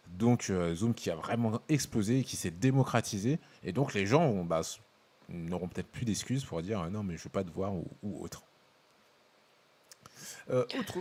Donc 0.07 0.51
Zoom 0.75 0.93
qui 0.93 1.09
a 1.09 1.15
vraiment 1.15 1.61
explosé 1.69 2.19
et 2.19 2.23
qui 2.23 2.35
s'est 2.35 2.51
démocratisé. 2.51 3.39
Et 3.63 3.71
donc 3.71 3.93
les 3.93 4.05
gens 4.05 4.43
bah, 4.43 4.61
n'auront 5.29 5.69
peut-être 5.69 5.87
plus 5.87 6.05
d'excuses 6.05 6.43
pour 6.43 6.61
dire 6.61 6.87
non 6.91 7.03
mais 7.03 7.17
je 7.17 7.23
veux 7.23 7.29
pas 7.29 7.43
te 7.43 7.49
voir 7.49 7.73
ou 7.73 8.23
autre. 8.23 8.43
Euh, 10.49 10.65
autre... 10.79 10.97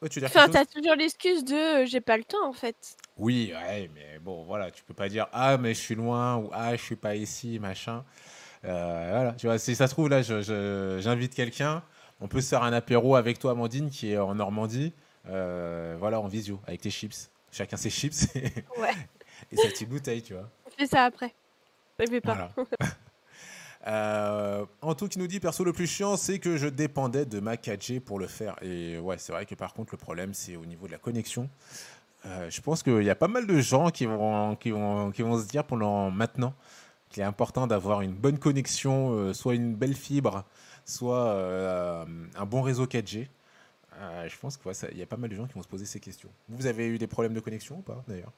Ouais, 0.00 0.08
tu 0.08 0.18
veux 0.20 0.26
dire 0.26 0.36
Enfin, 0.36 0.48
t'as 0.48 0.64
toujours 0.64 0.94
l'excuse 0.96 1.44
de 1.44 1.82
euh, 1.82 1.86
j'ai 1.86 2.00
pas 2.00 2.16
le 2.16 2.24
temps 2.24 2.46
en 2.48 2.52
fait. 2.52 2.96
Oui, 3.16 3.52
ouais, 3.54 3.88
mais 3.94 4.18
bon, 4.18 4.44
voilà, 4.44 4.70
tu 4.70 4.82
peux 4.82 4.94
pas 4.94 5.08
dire 5.08 5.28
ah 5.32 5.56
mais 5.58 5.74
je 5.74 5.80
suis 5.80 5.94
loin 5.94 6.36
ou 6.38 6.50
ah 6.52 6.74
je 6.76 6.82
suis 6.82 6.96
pas 6.96 7.14
ici, 7.14 7.58
machin. 7.60 8.04
Euh, 8.64 9.08
voilà, 9.10 9.32
tu 9.32 9.46
vois, 9.46 9.58
si 9.58 9.74
ça 9.74 9.86
se 9.86 9.92
trouve 9.92 10.08
là, 10.08 10.22
je- 10.22 10.42
je- 10.42 10.98
j'invite 11.00 11.34
quelqu'un, 11.34 11.82
on 12.20 12.28
peut 12.28 12.40
se 12.40 12.48
faire 12.48 12.62
un 12.62 12.72
apéro 12.72 13.16
avec 13.16 13.38
toi, 13.38 13.52
Amandine, 13.52 13.90
qui 13.90 14.12
est 14.12 14.18
en 14.18 14.34
Normandie, 14.34 14.92
voilà, 15.24 16.20
en 16.20 16.26
visio, 16.28 16.60
avec 16.66 16.80
tes 16.80 16.90
chips. 16.90 17.28
Chacun 17.50 17.76
ses 17.76 17.90
chips 17.90 18.34
et, 18.34 18.44
Ouais. 18.80 18.94
et 19.52 19.56
sa 19.56 19.68
petite 19.68 19.88
bouteille, 19.88 20.22
tu 20.22 20.32
vois. 20.32 20.48
On 20.66 20.70
fait 20.70 20.86
ça 20.86 21.04
après. 21.04 21.34
Pas. 21.98 22.04
Voilà. 22.24 22.50
Euh, 23.86 24.64
Anto 24.80 25.08
qui 25.08 25.18
nous 25.18 25.26
dit 25.26 25.40
perso 25.40 25.64
le 25.64 25.72
plus 25.72 25.88
chiant 25.88 26.16
c'est 26.16 26.38
que 26.38 26.56
je 26.56 26.68
dépendais 26.68 27.26
de 27.26 27.40
ma 27.40 27.56
4G 27.56 28.00
pour 28.00 28.18
le 28.18 28.26
faire. 28.26 28.56
Et 28.62 28.98
ouais 28.98 29.18
c'est 29.18 29.32
vrai 29.32 29.46
que 29.46 29.54
par 29.54 29.74
contre 29.74 29.92
le 29.92 29.98
problème 29.98 30.34
c'est 30.34 30.56
au 30.56 30.64
niveau 30.64 30.86
de 30.86 30.92
la 30.92 30.98
connexion. 30.98 31.48
Euh, 32.26 32.48
je 32.50 32.60
pense 32.60 32.82
qu'il 32.84 33.02
y 33.02 33.10
a 33.10 33.16
pas 33.16 33.26
mal 33.28 33.46
de 33.48 33.58
gens 33.58 33.90
qui 33.90 34.06
vont, 34.06 34.54
qui 34.54 34.70
vont, 34.70 35.10
qui 35.10 35.22
vont 35.22 35.40
se 35.40 35.48
dire 35.48 35.64
pendant 35.64 36.10
maintenant 36.10 36.54
qu'il 37.08 37.22
est 37.22 37.26
important 37.26 37.66
d'avoir 37.66 38.02
une 38.02 38.14
bonne 38.14 38.38
connexion 38.38 39.12
euh, 39.12 39.32
soit 39.32 39.54
une 39.54 39.74
belle 39.74 39.94
fibre 39.94 40.44
soit 40.84 41.26
euh, 41.26 42.04
un 42.36 42.46
bon 42.46 42.62
réseau 42.62 42.86
4G 42.86 43.28
Euh, 44.00 44.28
je 44.28 44.36
pense 44.38 44.56
qu'il 44.56 44.98
y 44.98 45.02
a 45.02 45.06
pas 45.06 45.18
mal 45.18 45.30
de 45.30 45.36
gens 45.36 45.46
qui 45.46 45.54
vont 45.54 45.62
se 45.62 45.68
poser 45.68 45.84
ces 45.84 46.00
questions. 46.00 46.30
Vous 46.48 46.66
avez 46.66 46.86
eu 46.86 46.98
des 46.98 47.06
problèmes 47.06 47.34
de 47.34 47.40
connexion 47.40 47.76
ou 47.78 47.82
pas 47.82 48.02
d'ailleurs? 48.08 48.32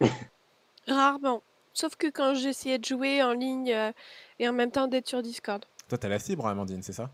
Rarement. 0.88 1.42
Sauf 1.72 1.94
que 1.96 2.08
quand 2.08 2.34
j'essayais 2.34 2.78
de 2.78 2.84
jouer 2.84 3.22
en 3.22 3.32
ligne 3.32 3.92
et 4.38 4.48
en 4.48 4.52
même 4.52 4.70
temps 4.70 4.88
d'être 4.88 5.08
sur 5.08 5.22
Discord. 5.22 5.64
toi 5.88 5.98
t'as 5.98 6.08
la 6.08 6.18
fibre 6.20 6.46
Amandine 6.46 6.82
c'est 6.82 6.92
ça? 6.92 7.10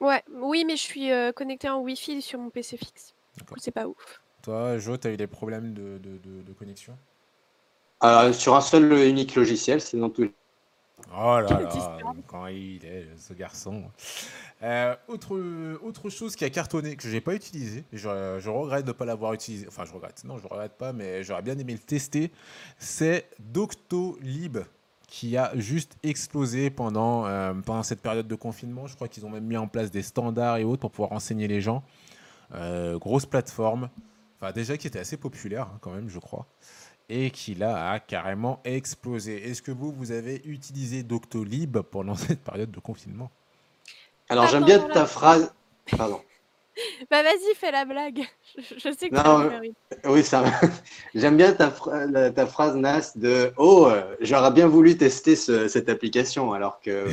Ouais, 0.00 0.22
oui, 0.30 0.64
mais 0.64 0.76
je 0.78 0.82
suis 0.82 1.10
euh, 1.12 1.32
connectée 1.32 1.68
en 1.68 1.80
Wi-Fi 1.80 2.22
sur 2.22 2.38
mon 2.38 2.48
PC 2.50 2.78
fixe. 2.78 3.14
C'est 3.56 3.72
pas 3.72 3.86
ouf. 3.86 4.22
toi 4.42 4.78
Jo 4.78 4.96
t'as 4.96 5.12
eu 5.12 5.16
des 5.18 5.26
problèmes 5.26 5.74
de, 5.74 5.98
de, 5.98 6.16
de- 6.18 6.42
de 6.42 6.52
connexion? 6.54 6.96
Euh, 8.04 8.32
sur 8.32 8.54
un 8.56 8.60
seul 8.62 8.90
et 8.94 9.08
unique 9.10 9.34
logiciel, 9.34 9.80
sinon 9.82 10.08
tout. 10.10 10.30
Oh 11.12 11.38
là 11.40 11.60
là, 11.60 11.94
quand 12.26 12.46
il 12.46 12.84
est 12.84 13.06
ce 13.18 13.32
garçon. 13.34 13.84
Euh, 14.62 14.96
autre, 15.08 15.38
autre 15.82 16.10
chose 16.10 16.36
qui 16.36 16.44
a 16.44 16.50
cartonné, 16.50 16.96
que 16.96 17.04
je 17.04 17.10
n'ai 17.10 17.20
pas 17.20 17.34
utilisé, 17.34 17.84
je, 17.92 18.38
je 18.40 18.50
regrette 18.50 18.84
de 18.84 18.90
ne 18.90 18.94
pas 18.96 19.04
l'avoir 19.06 19.32
utilisé, 19.34 19.66
enfin 19.68 19.84
je 19.84 19.92
regrette, 19.92 20.24
non 20.24 20.38
je 20.38 20.46
regrette 20.48 20.74
pas, 20.78 20.92
mais 20.92 21.24
j'aurais 21.24 21.42
bien 21.42 21.58
aimé 21.58 21.74
le 21.74 21.78
tester, 21.80 22.32
c'est 22.78 23.28
Doctolib 23.40 24.58
qui 25.06 25.36
a 25.36 25.52
juste 25.56 25.96
explosé 26.02 26.70
pendant, 26.70 27.26
euh, 27.26 27.54
pendant 27.54 27.82
cette 27.82 28.02
période 28.02 28.26
de 28.26 28.34
confinement. 28.34 28.86
Je 28.86 28.94
crois 28.96 29.08
qu'ils 29.08 29.24
ont 29.24 29.30
même 29.30 29.44
mis 29.44 29.56
en 29.56 29.68
place 29.68 29.90
des 29.90 30.02
standards 30.02 30.56
et 30.56 30.64
autres 30.64 30.80
pour 30.80 30.90
pouvoir 30.90 31.10
renseigner 31.10 31.48
les 31.48 31.60
gens. 31.60 31.84
Euh, 32.54 32.98
grosse 32.98 33.26
plateforme, 33.26 33.88
enfin 34.36 34.52
déjà 34.52 34.76
qui 34.76 34.86
était 34.86 35.00
assez 35.00 35.16
populaire 35.16 35.68
hein, 35.74 35.78
quand 35.80 35.90
même, 35.90 36.08
je 36.08 36.18
crois 36.18 36.46
et 37.08 37.30
qui 37.30 37.54
là 37.54 37.90
a 37.92 38.00
carrément 38.00 38.60
explosé. 38.64 39.48
Est-ce 39.48 39.62
que 39.62 39.70
vous, 39.70 39.92
vous 39.92 40.12
avez 40.12 40.42
utilisé 40.44 41.02
Doctolib 41.02 41.78
pendant 41.78 42.14
cette 42.16 42.42
période 42.42 42.70
de 42.70 42.80
confinement? 42.80 43.30
Alors 44.28 44.48
j'aime 44.48 44.64
bien 44.64 44.80
ta 44.88 45.06
phrase. 45.06 45.52
Pardon. 45.96 46.20
Bah 47.10 47.22
vas-y, 47.22 47.54
fais 47.56 47.70
la 47.70 47.84
blague. 47.84 48.22
Je, 48.58 48.74
je 48.74 48.94
sais 48.96 49.08
que 49.10 49.14
Non, 49.14 49.48
tu 49.48 49.54
euh. 49.54 50.10
Oui, 50.12 50.22
ça. 50.22 50.44
J'aime 51.14 51.36
bien 51.36 51.52
ta, 51.52 51.70
ta 51.70 52.46
phrase 52.46 52.76
Nas 52.76 53.12
de 53.16 53.52
Oh, 53.56 53.86
euh, 53.88 54.14
j'aurais 54.20 54.50
bien 54.50 54.66
voulu 54.66 54.96
tester 54.96 55.36
ce- 55.36 55.68
cette 55.68 55.88
application, 55.88 56.52
alors 56.52 56.80
que 56.80 57.06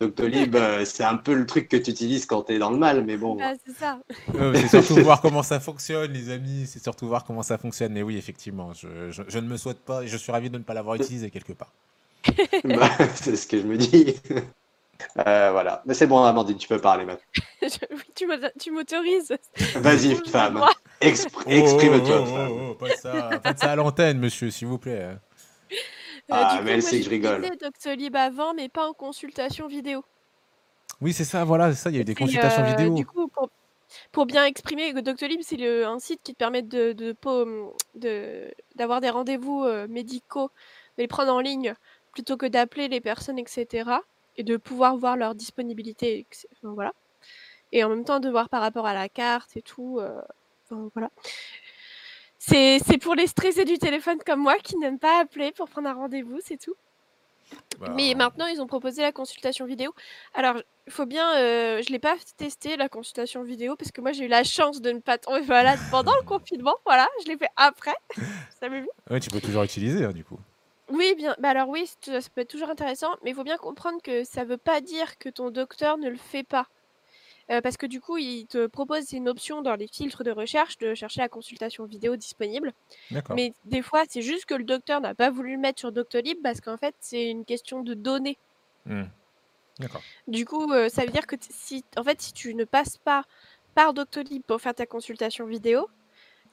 Doctolib, 0.00 0.56
euh, 0.56 0.84
c'est 0.84 1.04
un 1.04 1.16
peu 1.16 1.34
le 1.34 1.46
truc 1.46 1.68
que 1.68 1.76
tu 1.76 1.90
utilises 1.90 2.26
quand 2.26 2.42
tu 2.44 2.54
es 2.54 2.58
dans 2.58 2.70
le 2.70 2.76
mal, 2.78 3.04
mais 3.04 3.16
bon. 3.16 3.36
Bah, 3.36 3.52
c'est 3.64 3.74
ça. 3.76 3.98
Euh, 4.34 4.54
C'est 4.54 4.68
surtout 4.68 4.96
voir 5.02 5.20
comment 5.20 5.42
ça 5.42 5.60
fonctionne, 5.60 6.12
les 6.12 6.30
amis. 6.30 6.66
C'est 6.66 6.82
surtout 6.82 7.06
voir 7.06 7.24
comment 7.24 7.42
ça 7.42 7.58
fonctionne. 7.58 7.92
Mais 7.92 8.02
oui, 8.02 8.16
effectivement, 8.16 8.72
je, 8.74 9.10
je- 9.10 9.22
je 9.28 9.38
ne 9.38 9.46
me 9.48 9.56
souhaite 9.56 9.80
pas 9.80 10.02
et 10.02 10.08
je 10.08 10.16
suis 10.16 10.32
ravi 10.32 10.50
de 10.50 10.58
ne 10.58 10.62
pas 10.64 10.74
l'avoir 10.74 10.96
utilisé 10.96 11.30
quelque 11.30 11.52
part. 11.52 11.72
Bah, 12.64 12.90
c'est 13.14 13.36
ce 13.36 13.46
que 13.46 13.58
je 13.58 13.66
me 13.66 13.76
dis. 13.76 14.16
Euh, 15.26 15.50
voilà. 15.52 15.82
Mais 15.86 15.94
c'est 15.94 16.06
bon, 16.06 16.22
Amandine, 16.22 16.56
tu 16.56 16.68
peux 16.68 16.78
parler 16.80 17.04
maintenant. 17.04 17.24
Oui, 17.90 18.02
tu 18.14 18.26
m'auto- 18.26 18.52
tu 18.60 18.70
m'autorises. 18.70 19.36
Vas-y, 19.76 20.14
femme. 20.28 20.62
Expr- 21.00 21.42
Oh, 21.46 21.50
Exprime-toi, 21.50 22.18
oh, 22.20 22.22
oh, 22.22 22.34
femme. 22.34 22.52
oh, 22.52 22.68
oh, 22.70 22.74
pas, 22.74 22.90
ça, 22.96 23.40
pas 23.42 23.52
de 23.52 23.58
ça 23.58 23.72
à 23.72 23.76
l'antenne, 23.76 24.18
monsieur, 24.18 24.50
s'il 24.50 24.68
vous 24.68 24.78
plaît. 24.78 25.16
Ah, 26.30 26.56
Euh, 26.56 26.58
du 26.58 26.64
mais 26.64 26.70
coup, 26.70 26.74
elle 26.76 26.80
moi, 26.82 26.90
sait 26.90 26.98
que 26.98 27.04
je 27.04 27.10
rigole. 27.10 27.50
Doctolib 27.60 28.16
avant, 28.16 28.54
mais 28.54 28.68
pas 28.68 28.86
en 28.88 28.92
consultation 28.92 29.66
vidéo. 29.68 30.04
Oui, 31.00 31.12
c'est 31.12 31.24
ça, 31.24 31.44
voilà, 31.44 31.70
c'est 31.72 31.82
ça. 31.82 31.90
Il 31.90 31.96
y 31.96 31.98
a 31.98 32.02
eu 32.02 32.04
des 32.04 32.14
consultations 32.14 32.62
euh, 32.62 32.66
vidéo. 32.66 32.94
Du 32.94 33.04
coup, 33.06 33.28
pour, 33.28 33.50
pour 34.12 34.26
bien 34.26 34.44
exprimer, 34.44 34.92
Doctolib, 34.94 35.40
c'est 35.42 35.84
un 35.84 35.98
site 35.98 36.20
qui 36.22 36.32
te 36.32 36.38
permet 36.38 36.62
de, 36.62 36.92
de, 36.92 37.14
de- 37.94 38.54
d'avoir 38.76 39.00
des 39.00 39.10
rendez-vous 39.10 39.64
euh, 39.64 39.86
médicaux, 39.88 40.50
de 40.96 41.02
les 41.02 41.08
prendre 41.08 41.32
en 41.32 41.40
ligne 41.40 41.74
plutôt 42.12 42.36
que 42.36 42.46
d'appeler 42.46 42.88
les 42.88 43.00
personnes, 43.00 43.38
etc. 43.38 43.90
Et 44.38 44.42
de 44.42 44.56
pouvoir 44.56 44.96
voir 44.96 45.16
leur 45.16 45.34
disponibilité. 45.34 46.26
enfin, 46.52 46.74
voilà. 46.74 46.92
Et 47.72 47.82
en 47.84 47.88
même 47.88 48.04
temps, 48.04 48.20
de 48.20 48.28
voir 48.30 48.48
par 48.48 48.60
rapport 48.60 48.86
à 48.86 48.94
la 48.94 49.08
carte 49.08 49.56
et 49.56 49.62
tout. 49.62 49.98
euh, 50.00 50.20
enfin, 50.70 50.90
voilà. 50.94 51.10
C'est 52.38 52.98
pour 53.00 53.14
les 53.14 53.26
stressés 53.26 53.64
du 53.64 53.78
téléphone 53.78 54.18
comme 54.24 54.40
moi 54.40 54.56
qui 54.62 54.76
n'aiment 54.76 54.98
pas 55.00 55.20
appeler 55.20 55.50
pour 55.52 55.68
prendre 55.68 55.88
un 55.88 55.94
rendez-vous, 55.94 56.38
c'est 56.44 56.58
tout. 56.58 56.74
Bah, 57.80 57.92
Mais 57.94 58.14
maintenant, 58.14 58.46
ils 58.46 58.60
ont 58.60 58.66
proposé 58.66 59.02
la 59.02 59.12
consultation 59.12 59.66
vidéo. 59.66 59.92
Alors, 60.34 60.56
il 60.86 60.92
faut 60.92 61.06
bien, 61.06 61.36
euh, 61.38 61.82
je 61.82 61.90
l'ai 61.90 61.98
pas 61.98 62.14
testé 62.36 62.76
la 62.76 62.88
consultation 62.88 63.42
vidéo 63.42 63.74
parce 63.76 63.90
que 63.90 64.00
moi 64.00 64.12
j'ai 64.12 64.24
eu 64.24 64.28
la 64.28 64.44
chance 64.44 64.80
de 64.80 64.92
ne 64.92 65.00
pas 65.00 65.18
tomber 65.18 65.42
malade 65.42 65.78
pendant 65.90 66.14
le 66.14 66.22
confinement. 66.26 66.76
Voilà, 66.84 67.08
je 67.24 67.28
l'ai 67.28 67.36
fait 67.36 67.50
après. 67.56 67.94
Ça 68.60 68.68
m'a 68.68 68.80
vu. 68.80 68.88
ouais, 69.10 69.20
tu 69.20 69.30
peux 69.30 69.40
toujours 69.40 69.62
utiliser, 69.64 70.04
hein, 70.04 70.12
du 70.12 70.24
coup. 70.24 70.38
Oui, 70.90 71.14
bien. 71.16 71.34
Bah 71.38 71.50
alors 71.50 71.68
oui, 71.68 71.88
ça 72.00 72.18
peut 72.34 72.42
être 72.42 72.50
toujours 72.50 72.70
intéressant, 72.70 73.10
mais 73.22 73.30
il 73.30 73.34
faut 73.34 73.44
bien 73.44 73.56
comprendre 73.56 74.00
que 74.02 74.24
ça 74.24 74.44
veut 74.44 74.56
pas 74.56 74.80
dire 74.80 75.18
que 75.18 75.28
ton 75.28 75.50
docteur 75.50 75.98
ne 75.98 76.08
le 76.08 76.16
fait 76.16 76.44
pas. 76.44 76.68
Euh, 77.50 77.60
parce 77.60 77.76
que 77.76 77.86
du 77.86 78.00
coup, 78.00 78.16
il 78.16 78.46
te 78.46 78.66
propose 78.66 79.12
une 79.12 79.28
option 79.28 79.62
dans 79.62 79.76
les 79.76 79.86
filtres 79.86 80.24
de 80.24 80.32
recherche 80.32 80.78
de 80.78 80.94
chercher 80.94 81.20
la 81.20 81.28
consultation 81.28 81.84
vidéo 81.84 82.16
disponible. 82.16 82.72
Mais 83.36 83.52
des 83.64 83.82
fois, 83.82 84.02
c'est 84.08 84.22
juste 84.22 84.46
que 84.46 84.54
le 84.54 84.64
docteur 84.64 85.00
n'a 85.00 85.14
pas 85.14 85.30
voulu 85.30 85.52
le 85.52 85.58
mettre 85.58 85.78
sur 85.78 85.92
Doctolib 85.92 86.38
parce 86.42 86.60
qu'en 86.60 86.76
fait, 86.76 86.94
c'est 87.00 87.30
une 87.30 87.44
question 87.44 87.82
de 87.82 87.94
données. 87.94 88.38
D'accord. 89.78 90.02
Du 90.26 90.44
coup, 90.44 90.72
euh, 90.72 90.88
ça 90.88 91.04
veut 91.04 91.12
dire 91.12 91.26
que 91.26 91.36
si, 91.40 91.84
en 91.96 92.02
fait, 92.02 92.20
si 92.20 92.32
tu 92.32 92.54
ne 92.54 92.64
passes 92.64 92.98
pas 92.98 93.24
par 93.74 93.94
Doctolib 93.94 94.42
pour 94.42 94.60
faire 94.60 94.74
ta 94.74 94.86
consultation 94.86 95.46
vidéo, 95.46 95.88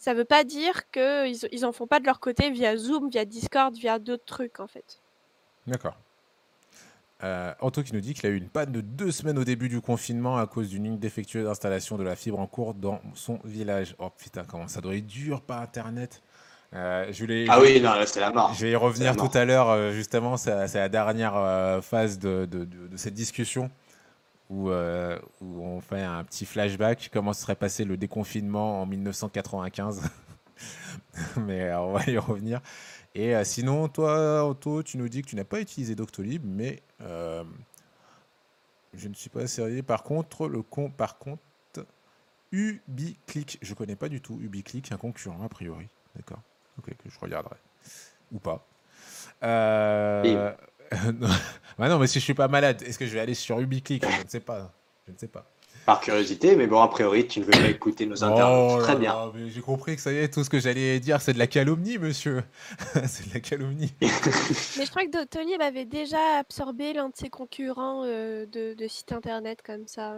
ça 0.04 0.13
veut 0.13 0.26
pas 0.26 0.44
dire 0.44 0.89
qu'ils 0.92 1.38
ils 1.54 1.66
en 1.66 1.72
font 1.72 1.88
pas 1.88 2.00
de 2.02 2.06
leur 2.06 2.20
côté 2.20 2.52
via 2.52 2.76
Zoom, 2.76 3.10
via 3.10 3.24
Discord, 3.24 3.74
via 3.76 4.00
d'autres 4.00 4.26
trucs 4.26 4.60
en 4.60 4.68
fait. 4.68 5.00
D'accord. 5.66 5.96
Euh, 7.24 7.54
Anto 7.62 7.84
qui 7.84 7.94
nous 7.94 8.02
dit 8.02 8.13
qu'il 8.13 8.26
a 8.26 8.30
eu 8.30 8.36
une 8.36 8.50
panne 8.50 8.74
de 8.74 8.82
deux 8.82 9.12
semaines 9.12 9.38
au 9.39 9.46
début 9.46 9.70
du 9.70 9.80
confinement 9.80 10.38
à 10.38 10.46
cause 10.46 10.68
d'une 10.68 10.84
ligne 10.84 11.00
défectueuse 11.00 11.46
d'installation 11.46 11.98
de 11.98 12.04
la 12.04 12.18
fibre 12.18 12.38
en 12.38 12.48
cours 12.48 12.74
dans 12.74 13.00
son 13.16 13.39
village. 13.46 13.96
Oh 13.98 14.10
putain, 14.10 14.44
comment 14.44 14.68
ça 14.68 14.82
doit 14.82 14.96
être 14.96 15.08
dur 15.08 15.39
par 15.42 15.62
internet. 15.62 16.22
Euh, 16.74 17.06
je 17.12 17.20
voulais, 17.22 17.46
Ah 17.48 17.62
oui, 17.62 17.80
non, 17.80 17.94
là, 17.94 18.06
c'est 18.06 18.20
la 18.20 18.32
mort. 18.32 18.54
Je 18.56 18.66
vais 18.66 18.72
y 18.72 18.76
revenir 18.76 19.16
tout 19.16 19.30
à 19.36 19.46
l'heure, 19.46 19.70
euh, 19.70 19.92
justement, 19.94 20.36
c'est 20.36 20.74
la 20.74 20.89
dernière 20.89 21.38
euh, 21.38 21.80
phase 21.82 22.20
de, 22.20 22.46
de- 22.46 22.66
de- 22.66 22.88
de 22.88 22.98
cette 22.98 23.13
discussion 23.13 23.70
où, 24.54 24.70
euh, 24.70 25.20
où 25.42 25.63
on 25.63 25.82
fait 25.82 26.02
un 26.02 26.24
petit 26.24 26.46
flashback, 26.46 27.10
comment 27.12 27.34
se 27.34 27.42
serait 27.42 27.56
passé 27.56 27.86
le 27.86 27.98
déconfinement 27.98 28.82
en 28.82 28.86
1995. 28.86 30.04
Mais 31.38 31.63
euh, 31.63 31.82
on 31.82 31.94
va 31.94 32.06
y 32.06 32.18
revenir. 32.18 32.62
Et 33.16 33.36
euh, 33.36 33.44
sinon, 33.44 33.88
toi, 33.88 34.48
Otto, 34.48 34.84
tu 34.84 34.98
nous 34.98 35.10
dis 35.10 35.24
que 35.24 35.28
tu 35.28 35.36
n'as 35.36 35.44
pas 35.44 35.60
utilisé 35.60 35.96
Doctolib, 35.96 36.44
mais 36.46 36.82
je 37.00 37.44
ne 39.08 39.13
suis 39.13 39.30
pas 39.30 39.48
sérieux. 39.48 39.82
Par 39.82 40.04
contre, 40.04 40.48
le 40.48 40.62
con, 40.62 40.89
par 40.89 41.18
contre, 41.18 41.42
UbiClick, 42.52 43.58
je 43.62 43.74
connais 43.74 43.96
pas 43.96 44.10
du 44.10 44.22
tout 44.22 44.39
UbiClick, 44.39 44.92
un 44.92 44.98
concurrent 44.98 45.44
a 45.44 45.50
priori. 45.50 45.88
D'accord. 46.16 46.42
Ok, 46.78 46.96
que 46.96 47.10
je 47.10 47.20
regarderai. 47.20 47.58
Ou 48.32 48.39
pas. 48.39 48.66
Non. 51.20 51.28
Bah 51.80 51.90
non, 51.90 51.98
mais 51.98 52.06
si 52.08 52.20
je 52.20 52.24
suis 52.24 52.36
pas 52.36 52.48
malade, 52.48 52.84
est-ce 52.84 53.00
que 53.00 53.06
je 53.08 53.14
vais 53.14 53.20
aller 53.20 53.34
sur 53.34 53.60
UbiClick 53.60 54.04
Je 54.08 54.24
ne 54.24 54.30
sais 54.30 54.40
pas. 54.40 54.72
Je 55.08 55.12
ne 55.12 55.18
sais 55.18 55.28
pas. 55.28 55.50
Par 55.88 56.00
curiosité, 56.00 56.56
mais 56.56 56.68
bon, 56.68 56.80
a 56.82 56.88
priori, 56.88 57.28
tu 57.28 57.40
ne 57.40 57.46
veux 57.46 57.52
pas 57.52 57.68
écouter 57.68 58.06
nos 58.06 58.24
internautes. 58.24 58.78
Oh 58.80 58.82
Très 58.84 58.94
là 58.94 59.00
bien. 59.00 59.34
J'ai 59.48 59.60
compris 59.62 59.96
que 59.96 60.02
ça 60.02 60.14
y 60.14 60.18
est, 60.18 60.34
tout 60.34 60.44
ce 60.44 60.50
que 60.50 60.60
j'allais 60.60 61.00
dire, 61.02 61.20
c'est 61.20 61.34
de 61.34 61.40
la 61.40 61.48
calomnie, 61.48 61.98
monsieur. 61.98 62.44
c'est 63.08 63.28
de 63.28 63.34
la 63.34 63.40
calomnie. 63.42 63.94
Mais 64.02 64.08
je 64.86 64.90
crois 64.90 65.04
que 65.06 65.12
Doctolib 65.12 65.62
avait 65.62 65.84
déjà 65.86 66.38
absorbé 66.38 66.94
l'un 66.94 67.10
de 67.10 67.16
ses 67.16 67.30
concurrents 67.30 68.04
euh, 68.06 68.46
de, 68.46 68.76
de 68.76 68.88
sites 68.88 69.12
internet 69.12 69.62
comme 69.62 69.88
ça. 69.88 70.16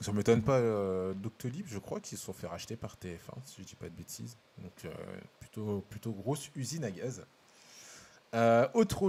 Ça 0.00 0.12
m'étonne 0.12 0.42
pas. 0.42 0.58
euh, 0.58 1.14
Doctolib, 1.14 1.66
je 1.68 1.78
crois 1.78 2.00
qu'ils 2.00 2.18
se 2.18 2.24
sont 2.24 2.32
fait 2.32 2.48
racheter 2.48 2.76
par 2.76 2.96
TF1, 2.96 3.44
si 3.44 3.56
je 3.62 3.66
dis 3.66 3.76
pas 3.76 3.88
de 3.88 3.94
bêtises. 3.94 4.36
Donc, 4.58 4.72
euh, 4.86 4.90
plutôt, 5.38 5.84
plutôt 5.88 6.10
grosse 6.12 6.50
usine 6.56 6.84
à 6.84 6.90
gaz. 6.90 7.24
Euh, 8.34 8.66
autre, 8.74 9.08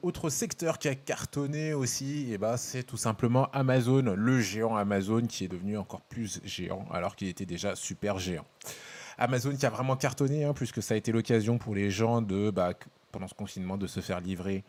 autre 0.00 0.30
secteur 0.30 0.78
qui 0.78 0.88
a 0.88 0.94
cartonné 0.94 1.74
aussi, 1.74 2.30
et 2.30 2.32
eh 2.34 2.38
ben, 2.38 2.56
c'est 2.56 2.82
tout 2.82 2.96
simplement 2.96 3.50
Amazon, 3.50 4.14
le 4.16 4.40
géant 4.40 4.76
Amazon 4.76 5.26
qui 5.26 5.44
est 5.44 5.48
devenu 5.48 5.76
encore 5.76 6.00
plus 6.00 6.40
géant 6.44 6.86
alors 6.90 7.16
qu'il 7.16 7.28
était 7.28 7.44
déjà 7.44 7.76
super 7.76 8.18
géant. 8.18 8.46
Amazon 9.18 9.54
qui 9.54 9.66
a 9.66 9.70
vraiment 9.70 9.94
cartonné, 9.94 10.44
hein, 10.44 10.54
puisque 10.54 10.82
ça 10.82 10.94
a 10.94 10.96
été 10.96 11.12
l'occasion 11.12 11.58
pour 11.58 11.74
les 11.74 11.90
gens 11.90 12.22
de, 12.22 12.50
bah, 12.50 12.72
pendant 13.12 13.28
ce 13.28 13.34
confinement, 13.34 13.76
de 13.76 13.86
se 13.86 14.00
faire 14.00 14.20
livrer 14.20 14.64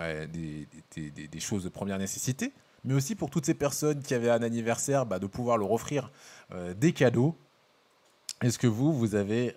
euh, 0.00 0.26
des, 0.26 0.68
des, 1.10 1.40
choses 1.40 1.64
de 1.64 1.70
première 1.70 1.98
nécessité, 1.98 2.52
mais 2.84 2.92
aussi 2.92 3.14
pour 3.14 3.30
toutes 3.30 3.46
ces 3.46 3.54
personnes 3.54 4.02
qui 4.02 4.12
avaient 4.12 4.28
un 4.28 4.42
anniversaire, 4.42 5.06
bah, 5.06 5.18
de 5.18 5.26
pouvoir 5.26 5.56
leur 5.56 5.72
offrir 5.72 6.12
euh, 6.52 6.74
des 6.74 6.92
cadeaux. 6.92 7.34
Est-ce 8.42 8.58
que 8.58 8.66
vous, 8.66 8.92
vous 8.92 9.14
avez 9.14 9.54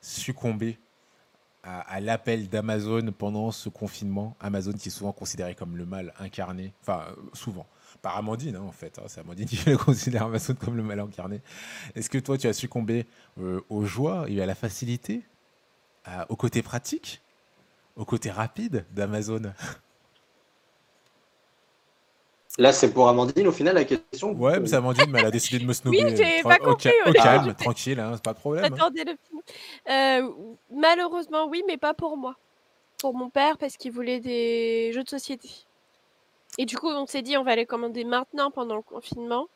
succombé 0.00 0.78
à, 1.62 2.00
l'appel 2.00 2.48
d'Amazon 2.48 3.12
pendant 3.16 3.52
ce 3.52 3.68
confinement. 3.68 4.36
Amazon 4.40 4.72
qui 4.72 4.88
est 4.88 4.92
souvent 4.92 5.12
considéré 5.12 5.54
comme 5.54 5.76
le 5.76 5.86
mal 5.86 6.12
incarné, 6.18 6.72
enfin 6.80 7.04
euh, 7.08 7.14
souvent, 7.34 7.66
par 8.00 8.16
Amandine 8.16 8.56
hein, 8.56 8.62
en 8.62 8.72
fait, 8.72 8.98
hein. 8.98 9.04
c'est 9.06 9.20
Amandine 9.20 9.46
qui 9.46 9.76
considère 9.76 10.24
Amazon 10.24 10.54
comme 10.54 10.76
le 10.76 10.82
mal 10.82 10.98
incarné. 11.00 11.40
Est-ce 11.94 12.10
que 12.10 12.18
toi 12.18 12.36
tu 12.36 12.48
as 12.48 12.52
succombé 12.52 13.06
euh, 13.40 13.60
aux 13.68 13.84
joies 13.84 14.24
et 14.28 14.42
à 14.42 14.46
la 14.46 14.54
facilité, 14.54 15.22
au 16.28 16.34
côté 16.34 16.62
pratique, 16.62 17.22
au 17.94 18.04
côté 18.04 18.30
rapide 18.30 18.84
d'Amazon? 18.90 19.52
Là, 22.58 22.72
c'est 22.72 22.92
pour 22.92 23.08
Amandine 23.08 23.46
au 23.46 23.52
final 23.52 23.74
la 23.74 23.84
question. 23.84 24.32
Ouais, 24.32 24.60
mais 24.60 24.68
c'est 24.68 24.76
Amandine, 24.76 25.06
mais 25.08 25.20
elle 25.20 25.26
a 25.26 25.30
décidé 25.30 25.58
de 25.58 25.66
me 25.66 25.72
snobber. 25.72 26.04
Oui, 26.04 26.16
j'ai 26.16 26.42
pas 26.42 26.58
compris. 26.58 26.90
Au, 27.06 27.12
calme, 27.12 27.54
tranquille, 27.54 27.98
hein, 27.98 28.12
c'est 28.14 28.22
pas 28.22 28.34
de 28.34 28.38
problème. 28.38 28.64
Hein. 28.64 28.76
Attendez 28.76 29.04
le 29.04 29.16
euh, 29.90 30.30
malheureusement, 30.70 31.46
oui, 31.48 31.62
mais 31.66 31.78
pas 31.78 31.94
pour 31.94 32.16
moi. 32.16 32.36
Pour 32.98 33.14
mon 33.14 33.30
père, 33.30 33.56
parce 33.58 33.76
qu'il 33.76 33.90
voulait 33.90 34.20
des 34.20 34.92
jeux 34.92 35.02
de 35.02 35.08
société. 35.08 35.48
Et 36.58 36.66
du 36.66 36.76
coup, 36.76 36.88
on 36.88 37.06
s'est 37.06 37.22
dit, 37.22 37.36
on 37.36 37.44
va 37.44 37.56
les 37.56 37.66
commander 37.66 38.04
maintenant 38.04 38.50
pendant 38.50 38.76
le 38.76 38.82
confinement, 38.82 39.48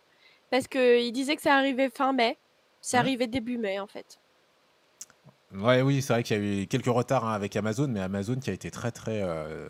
parce 0.50 0.66
qu'il 0.66 1.12
disait 1.12 1.37
que 1.37 1.42
ça 1.42 1.54
arrivait 1.54 1.90
fin 1.90 2.12
mai. 2.12 2.38
Ça 2.80 2.98
arrivait 3.00 3.26
début 3.26 3.59
mai, 3.59 3.78
en 3.78 3.87
fait. 3.87 4.18
Ouais, 5.54 5.82
oui, 5.82 6.02
c'est 6.02 6.12
vrai 6.12 6.22
qu'il 6.22 6.37
y 6.37 6.40
a 6.40 6.62
eu 6.62 6.66
quelques 6.66 6.87
retards 6.87 7.26
hein, 7.26 7.35
avec 7.35 7.56
Amazon, 7.56 7.88
mais 7.88 8.00
Amazon 8.00 8.37
qui 8.37 8.50
a 8.50 8.52
été 8.52 8.70
très, 8.70 8.90
très 8.90 9.22
euh, 9.22 9.68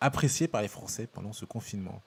apprécié 0.00 0.48
par 0.48 0.62
les 0.62 0.68
Français 0.68 1.06
pendant 1.06 1.32
ce 1.32 1.44
confinement. 1.44 2.02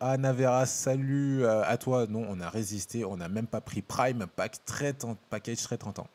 À 0.00 0.16
Navera, 0.16 0.66
salut 0.66 1.44
euh, 1.44 1.62
à 1.64 1.76
toi. 1.76 2.06
Non, 2.08 2.26
on 2.28 2.40
a 2.40 2.48
résisté, 2.48 3.04
on 3.04 3.16
n'a 3.16 3.28
même 3.28 3.46
pas 3.46 3.60
pris 3.60 3.82
Prime, 3.82 4.26
pack 4.34 4.64
très 4.64 4.94
package 5.30 5.62
très 5.62 5.78
tentant. 5.78 6.08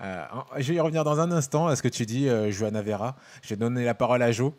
Euh, 0.00 0.24
je 0.58 0.68
vais 0.68 0.74
y 0.76 0.80
revenir 0.80 1.04
dans 1.04 1.18
un 1.18 1.32
instant 1.32 1.66
à 1.66 1.76
ce 1.76 1.82
que 1.82 1.88
tu 1.88 2.06
dis, 2.06 2.28
euh, 2.28 2.50
Johanna 2.50 2.82
Vera. 2.82 3.16
Je 3.42 3.50
vais 3.50 3.56
donner 3.56 3.84
la 3.84 3.94
parole 3.94 4.22
à 4.22 4.30
Jo. 4.30 4.54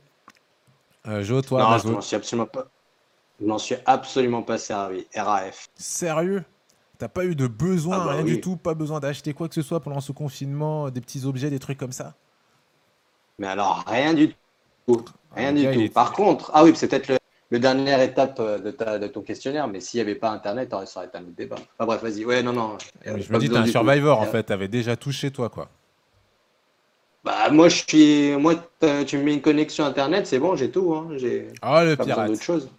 Euh, 1.08 1.24
jo, 1.24 1.42
toi, 1.42 1.62
non, 1.62 1.78
je 1.78 1.88
m'en 1.88 2.02
suis 2.02 2.16
absolument 2.16 2.48
pas. 2.48 2.68
Je 3.42 3.58
suis 3.58 3.76
absolument 3.86 4.44
pas 4.44 4.58
servi. 4.58 5.08
RAF. 5.16 5.70
Sérieux? 5.76 6.44
T'as 6.98 7.08
pas 7.08 7.24
eu 7.24 7.34
de 7.34 7.48
besoin, 7.48 8.02
ah 8.02 8.06
bah 8.06 8.12
rien 8.12 8.24
du 8.26 8.42
tout, 8.42 8.58
pas 8.58 8.74
besoin 8.74 9.00
d'acheter 9.00 9.34
quoi 9.34 9.48
que 9.48 9.56
ce 9.56 9.62
soit 9.62 9.80
pendant 9.80 10.02
ce 10.02 10.12
confinement, 10.12 10.90
des 10.90 11.00
petits 11.00 11.24
objets, 11.24 11.50
des 11.50 11.60
trucs 11.60 11.78
comme 11.78 11.94
ça? 11.94 12.16
Mais 13.38 13.48
alors, 13.48 13.86
rien 13.88 14.14
du 14.14 14.36
tout. 14.86 15.06
Rien 15.34 15.54
du 15.54 15.72
tout. 15.72 15.94
Par 15.94 16.12
contre, 16.12 16.52
ah 16.54 16.66
oui, 16.66 16.74
c'est 16.76 16.90
peut-être 16.90 17.08
le, 17.08 17.19
le 17.52 17.60
dernière 17.60 18.02
étape 18.02 18.40
euh, 18.40 18.60
de, 18.60 18.72
ta, 18.72 19.00
de 19.00 19.08
ton 19.08 19.22
questionnaire, 19.22 19.68
mais 19.68 19.80
s'il 19.80 19.98
n'y 19.98 20.02
avait 20.02 20.16
pas 20.16 20.30
Internet, 20.30 20.70
ça 20.70 21.00
aurait 21.00 21.08
été 21.08 21.18
un 21.18 21.22
autre 21.22 21.36
débat. 21.36 21.56
Enfin 21.56 21.86
bref, 21.86 22.02
vas-y. 22.04 22.26
Ouais, 22.26 22.44
non, 22.44 22.54
non. 22.54 22.78
je 23.06 23.12
me 23.12 23.40
dis, 23.40 23.50
t'es 23.50 23.58
un 23.58 23.66
survivor, 23.66 24.20
en 24.20 24.26
fait. 24.26 24.44
T'avais 24.44 24.68
déjà 24.68 24.96
touché, 24.96 25.32
toi, 25.32 25.50
quoi. 25.50 25.70
Bah, 27.24 27.50
moi, 27.52 27.70
je 27.70 27.84
suis. 27.88 28.36
Moi, 28.38 28.56
tu 29.06 29.18
me 29.18 29.24
mets 29.24 29.34
une 29.34 29.42
connexion 29.42 29.86
Internet, 29.86 30.28
c'est 30.28 30.40
bon, 30.40 30.56
j'ai 30.56 30.72
tout. 30.72 30.94
Hein. 30.94 31.10
J'ai 31.18 31.48
ah, 31.62 31.84
le 31.84 31.96
pas 31.96 32.06
pirate. 32.06 32.28
d'autre 32.28 32.44
chose. 32.44 32.70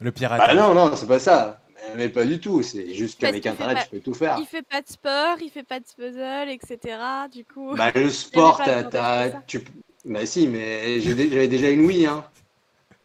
Le 0.00 0.10
pirate. 0.10 0.38
Bah, 0.38 0.54
non, 0.54 0.74
non, 0.74 0.94
c'est 0.96 1.06
pas 1.06 1.18
ça. 1.18 1.60
Mais 1.96 2.08
pas 2.08 2.24
du 2.24 2.40
tout. 2.40 2.62
C'est 2.62 2.92
juste 2.94 3.20
qu'avec 3.20 3.46
Internet, 3.46 3.78
tu 3.84 3.96
peux 3.96 4.00
tout 4.00 4.14
faire. 4.14 4.36
Il 4.40 4.46
fait 4.46 4.62
pas 4.62 4.82
de 4.82 4.88
sport, 4.88 5.36
il 5.40 5.50
fait 5.50 5.62
pas 5.62 5.78
de 5.78 5.84
puzzle, 5.96 6.50
etc. 6.50 6.98
Du 7.32 7.44
coup. 7.44 7.76
Bah, 7.76 7.92
le 7.94 8.10
sport, 8.10 8.60
t'as. 8.64 9.30
Tu... 9.46 9.62
Bah, 10.04 10.26
si, 10.26 10.48
mais 10.48 11.00
j'avais 11.00 11.48
déjà 11.48 11.70
une 11.70 11.86
Wii, 11.86 12.06
hein. 12.06 12.24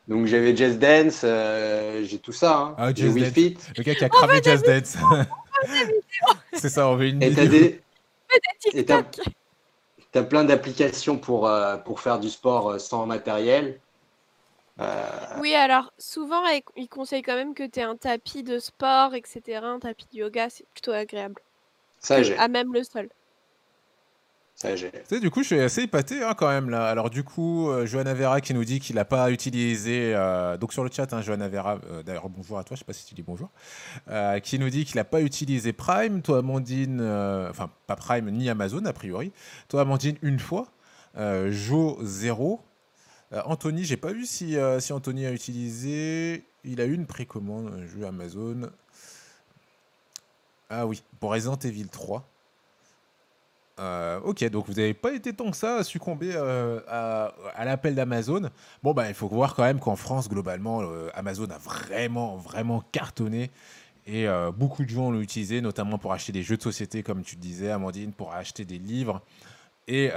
Donc 0.10 0.26
j'avais 0.26 0.56
Just 0.56 0.80
Dance, 0.80 1.22
euh, 1.24 2.04
j'ai 2.04 2.18
tout 2.18 2.32
ça. 2.32 2.58
Hein. 2.58 2.76
Ah, 2.80 2.92
Dance. 2.92 3.30
Fit. 3.32 3.58
Le 3.78 3.84
gars 3.84 3.94
qui 3.94 4.04
a 4.04 4.10
cramé 4.10 4.42
Just 4.44 4.66
Dance. 4.66 4.98
C'est 6.54 6.70
ça, 6.70 6.88
on 6.88 6.96
veut 6.96 7.10
une 7.10 7.22
Et 7.22 7.30
des... 7.30 7.80
Et 8.74 8.86
t'as 8.86 10.24
plein 10.24 10.44
d'applications 10.44 11.20
pour, 11.20 11.48
euh, 11.48 11.78
pour 11.78 12.00
faire 12.00 12.20
du 12.20 12.30
sport 12.30 12.72
euh, 12.72 12.80
sans 12.80 13.06
matériel. 13.06 13.80
Oui, 15.40 15.54
alors 15.54 15.94
souvent, 16.00 16.42
ils 16.76 16.88
conseillent 16.88 17.22
quand 17.22 17.36
même 17.36 17.54
que 17.54 17.68
tu 17.68 17.80
aies 17.80 17.84
un 17.84 17.98
tapis 17.98 18.44
de 18.44 18.60
sport, 18.60 19.14
etc. 19.14 19.60
Un 19.62 19.80
tapis 19.80 20.08
de 20.14 20.20
yoga, 20.20 20.50
c'est 20.50 20.66
plutôt 20.74 20.94
agréable. 20.94 21.40
Ça, 22.00 22.24
j'ai. 22.24 22.38
À 22.38 22.48
même 22.48 22.74
le 22.74 22.84
sol. 22.84 23.10
Du 24.62 25.32
coup, 25.32 25.42
je 25.42 25.48
suis 25.48 25.60
assez 25.62 25.84
épaté 25.84 26.22
hein, 26.22 26.34
quand 26.38 26.50
même 26.50 26.70
là. 26.70 26.90
Alors, 26.90 27.10
du 27.10 27.24
coup, 27.24 27.70
euh, 27.70 27.86
Johanna 27.86 28.14
Vera 28.14 28.42
qui 28.42 28.54
nous 28.54 28.66
dit 28.66 28.82
qu'il 28.82 28.98
n'a 28.98 29.06
pas 29.06 29.32
utilisé. 29.32 30.14
Euh, 30.14 30.58
donc, 30.58 30.74
sur 30.74 30.84
le 30.84 30.90
chat, 30.92 31.14
hein, 31.14 31.22
Johanna 31.22 31.48
Vera, 31.48 31.80
euh, 31.90 32.04
d'ailleurs, 32.04 32.28
bonjour 32.28 32.60
à 32.60 32.66
toi, 32.66 32.76
je 32.76 32.80
sais 32.80 32.86
pas 32.86 32.92
si 32.92 33.06
tu 33.06 33.16
dis 33.16 33.24
bonjour. 33.24 33.50
qui 34.44 34.60
nous 34.60 34.70
dit 34.70 34.84
qu'il 34.84 34.98
n'a 34.98 35.06
pas 35.06 35.22
utilisé 35.22 35.72
Prime. 35.72 36.22
Toi, 36.22 36.40
Amandine, 36.40 37.00
enfin, 37.50 37.70
pas 37.88 37.96
Prime 37.96 38.30
ni 38.32 38.50
Amazon 38.50 38.84
a 38.84 38.92
priori. 38.92 39.32
Toi, 39.70 39.82
Amandine, 39.82 40.18
une 40.22 40.40
fois. 40.40 40.68
Jo, 41.16 41.98
zéro. 42.04 42.62
Anthony, 43.46 43.86
j'ai 43.86 43.98
pas 43.98 44.12
vu 44.12 44.26
si, 44.26 44.58
si 44.80 44.92
Anthony 44.92 45.26
a 45.26 45.32
utilisé. 45.32 46.44
Il 46.66 46.82
a 46.82 46.86
eu 46.86 46.94
une 46.94 47.06
précommande, 47.06 47.72
un 47.74 47.86
jeu 47.86 48.06
Amazon. 48.06 48.70
Ah 50.70 50.86
oui, 50.86 51.02
pour 51.22 51.32
Resident 51.32 51.58
Evil 51.64 51.88
3. 51.88 52.28
Euh, 53.80 54.20
ok, 54.24 54.44
donc 54.50 54.68
vous 54.68 54.74
n'avez 54.74 54.94
pas 54.94 55.14
été 55.14 55.34
tant 55.34 55.50
que 55.50 55.58
ça 55.58 55.78
à 55.78 55.84
succomber 55.84 56.32
euh, 56.36 56.82
à, 56.88 57.66
l'appel 57.66 57.96
d'Amazon. 57.96 58.50
Bon, 58.84 58.94
bah, 58.94 59.08
il 59.08 59.14
faut 59.14 59.28
voir 59.28 59.56
quand 59.56 59.64
même 59.64 59.80
qu'en 59.80 59.96
France, 59.96 60.28
globalement, 60.28 60.82
euh, 60.82 61.10
Amazon 61.14 61.48
a 61.50 61.58
vraiment, 61.58 62.36
vraiment 62.36 62.84
cartonné. 62.92 63.52
Et 64.12 64.26
beaucoup 64.58 64.84
de 64.86 64.90
gens 64.90 65.12
l'ont 65.12 65.22
utilisé, 65.22 65.62
notamment 65.62 66.00
pour 66.00 66.14
acheter 66.14 66.32
des 66.32 66.42
jeux 66.42 66.58
de 66.58 66.64
société, 66.64 67.04
comme 67.04 67.22
tu 67.22 67.36
disais, 67.36 67.70
Amandine, 67.70 68.12
pour 68.12 68.34
acheter 68.34 68.66
des 68.66 68.80
livres. 68.80 69.22
Et, 69.88 70.10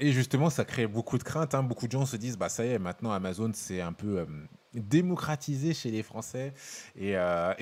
justement, 0.00 0.48
ça 0.48 0.64
crée 0.64 0.86
beaucoup 0.86 1.18
de 1.18 1.22
craintes. 1.22 1.54
Hein. 1.54 1.62
Beaucoup 1.62 1.86
de 1.86 1.92
gens 1.92 2.06
se 2.06 2.16
disent, 2.16 2.38
bah 2.38 2.48
ça 2.48 2.64
y 2.64 2.70
est, 2.70 2.78
maintenant 2.78 3.12
Amazon, 3.12 3.50
c'est 3.52 3.82
un 3.82 3.92
peu 3.92 4.26
démocratisé 4.72 5.74
chez 5.74 5.90
les 5.90 6.02
Français 6.02 6.54
et 6.96 7.14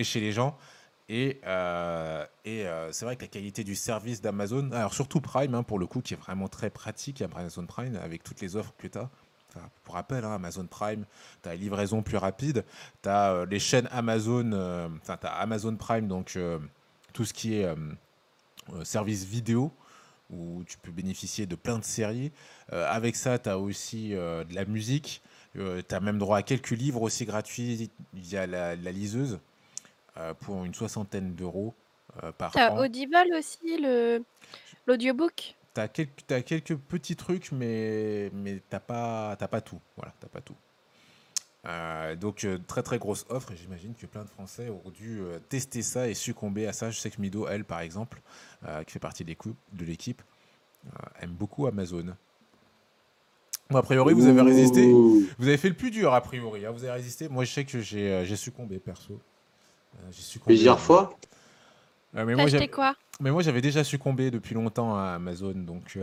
chez 0.04 0.20
les 0.20 0.30
gens. 0.30 0.56
Et, 1.12 1.40
euh, 1.44 2.24
euh, 2.46 2.88
c'est 2.92 3.04
vrai 3.04 3.16
que 3.16 3.22
la 3.22 3.26
qualité 3.26 3.64
du 3.64 3.74
service 3.74 4.22
d'Amazon, 4.22 4.70
alors 4.70 4.94
surtout 4.94 5.20
Prime, 5.20 5.56
hein, 5.56 5.64
pour 5.64 5.80
le 5.80 5.88
coup, 5.88 6.02
qui 6.02 6.14
est 6.14 6.16
vraiment 6.16 6.46
très 6.46 6.70
pratique, 6.70 7.20
Amazon 7.20 7.66
Prime, 7.66 7.96
avec 7.96 8.22
toutes 8.22 8.40
les 8.40 8.54
offres 8.54 8.72
que 8.78 8.86
tu 8.86 8.96
as. 8.96 9.10
pour 9.82 9.94
rappel, 9.96 10.24
hein, 10.24 10.36
Amazon 10.36 10.68
Prime, 10.68 11.04
tu 11.42 11.48
as 11.48 11.56
livraison 11.56 12.02
plus 12.02 12.16
rapide, 12.16 12.64
tu 13.02 13.08
as 13.08 13.32
euh, 13.32 13.46
les 13.46 13.58
chaînes 13.58 13.88
Amazon, 13.90 14.52
enfin, 15.02 15.16
tu 15.16 15.26
as 15.26 15.32
Amazon 15.32 15.74
Prime, 15.74 16.06
donc 16.06 16.38
tout 17.12 17.24
ce 17.24 17.34
qui 17.34 17.54
est 17.54 17.74
service 18.84 19.24
vidéo, 19.24 19.72
où 20.30 20.62
tu 20.64 20.78
peux 20.78 20.92
bénéficier 20.92 21.44
de 21.44 21.56
plein 21.56 21.80
de 21.80 21.84
séries. 21.84 22.30
avec 22.70 23.16
ça, 23.16 23.36
tu 23.40 23.48
as 23.48 23.58
aussi 23.58 24.10
de 24.10 24.54
la 24.54 24.64
musique, 24.64 25.22
tu 25.54 25.60
as 25.90 26.00
même 26.00 26.20
droit 26.20 26.38
à 26.38 26.42
quelques 26.44 26.70
livres 26.70 27.02
aussi 27.02 27.24
gratuits 27.24 27.90
via 28.14 28.46
la 28.46 28.76
liseuse. 28.76 29.40
Euh, 30.20 30.34
pour 30.34 30.64
une 30.64 30.74
soixantaine 30.74 31.34
d'euros 31.34 31.74
euh, 32.22 32.32
par 32.32 32.52
T'as 32.52 32.76
Audible 32.76 33.16
aussi, 33.38 33.78
le 33.78 34.22
l'audiobook? 34.86 35.56
Tu 35.74 35.80
as 35.80 35.88
quelques, 35.88 36.44
quelques 36.44 36.76
petits 36.76 37.16
trucs, 37.16 37.52
mais, 37.52 38.30
mais 38.34 38.60
t'as 38.68 38.80
pas, 38.80 39.36
t'as 39.38 39.48
pas 39.48 39.60
tout. 39.60 39.80
Voilà, 39.96 40.12
t'as 40.20 40.28
pas 40.28 40.40
tout. 40.40 40.56
Euh, 41.66 42.16
donc, 42.16 42.46
très 42.66 42.82
très 42.82 42.98
grosse 42.98 43.24
offre. 43.30 43.52
Et 43.52 43.56
j'imagine 43.56 43.94
que 43.94 44.06
plein 44.06 44.24
de 44.24 44.28
Français 44.28 44.68
ont 44.68 44.90
dû 44.90 45.22
tester 45.48 45.82
ça 45.82 46.08
et 46.08 46.14
succomber 46.14 46.66
à 46.66 46.72
ça. 46.72 46.90
Je 46.90 46.98
sais 46.98 47.10
que 47.10 47.20
Mido, 47.20 47.46
elle, 47.46 47.64
par 47.64 47.80
exemple, 47.80 48.20
qui 48.86 48.92
fait 48.92 48.98
partie 48.98 49.24
de 49.24 49.84
l'équipe, 49.84 50.22
aime 51.20 51.32
beaucoup 51.32 51.66
Amazon. 51.66 52.16
Bon, 53.70 53.78
a 53.78 53.82
priori, 53.82 54.14
vous 54.14 54.26
avez 54.26 54.42
résisté. 54.42 54.90
Vous 54.90 55.46
avez 55.46 55.56
fait 55.56 55.68
le 55.68 55.76
plus 55.76 55.92
dur, 55.92 56.12
a 56.12 56.20
priori. 56.20 56.66
Hein. 56.66 56.72
Vous 56.72 56.82
avez 56.82 56.94
résisté. 56.94 57.28
Moi, 57.28 57.44
je 57.44 57.52
sais 57.52 57.64
que 57.64 57.80
j'ai 57.80 58.36
succombé, 58.36 58.80
perso. 58.80 59.20
Euh, 59.96 60.10
Plusieurs 60.44 60.80
fois 60.80 61.16
euh, 62.16 62.24
mais, 62.24 62.34
moi, 62.34 62.46
quoi 62.72 62.96
mais 63.20 63.30
moi, 63.30 63.40
j'avais 63.42 63.60
déjà 63.60 63.84
succombé 63.84 64.32
depuis 64.32 64.54
longtemps 64.56 64.96
à 64.96 65.10
Amazon, 65.10 65.52
donc, 65.52 65.96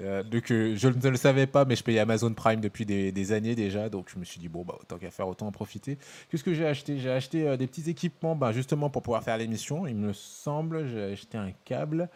euh, 0.00 0.22
je 0.30 0.88
ne 0.88 1.08
le 1.08 1.16
savais 1.16 1.46
pas, 1.46 1.64
mais 1.64 1.76
je 1.76 1.84
payais 1.84 2.00
Amazon 2.00 2.34
Prime 2.34 2.60
depuis 2.60 2.84
des, 2.84 3.32
années 3.32 3.54
déjà, 3.54 3.88
donc 3.88 4.10
je 4.12 4.18
me 4.18 4.24
suis 4.24 4.40
dit, 4.40 4.48
bon, 4.48 4.64
bah, 4.64 4.76
autant 4.80 4.98
qu'à 4.98 5.12
faire, 5.12 5.28
autant 5.28 5.46
en 5.46 5.52
profiter. 5.52 5.96
Qu'est-ce 6.28 6.42
que 6.42 6.54
j'ai 6.54 6.66
acheté? 6.66 6.98
J'ai 6.98 7.10
acheté 7.10 7.56
des 7.56 7.68
petits 7.68 7.88
équipements, 7.88 8.34
bah, 8.34 8.50
justement 8.50 8.90
pour 8.90 9.02
pouvoir 9.02 9.22
faire 9.22 9.38
l'émission, 9.38 9.86
il 9.86 9.94
me 9.94 10.12
semble. 10.12 10.88
J'ai 10.88 11.12
acheté 11.12 11.38
un 11.38 11.52
câble. 11.64 12.08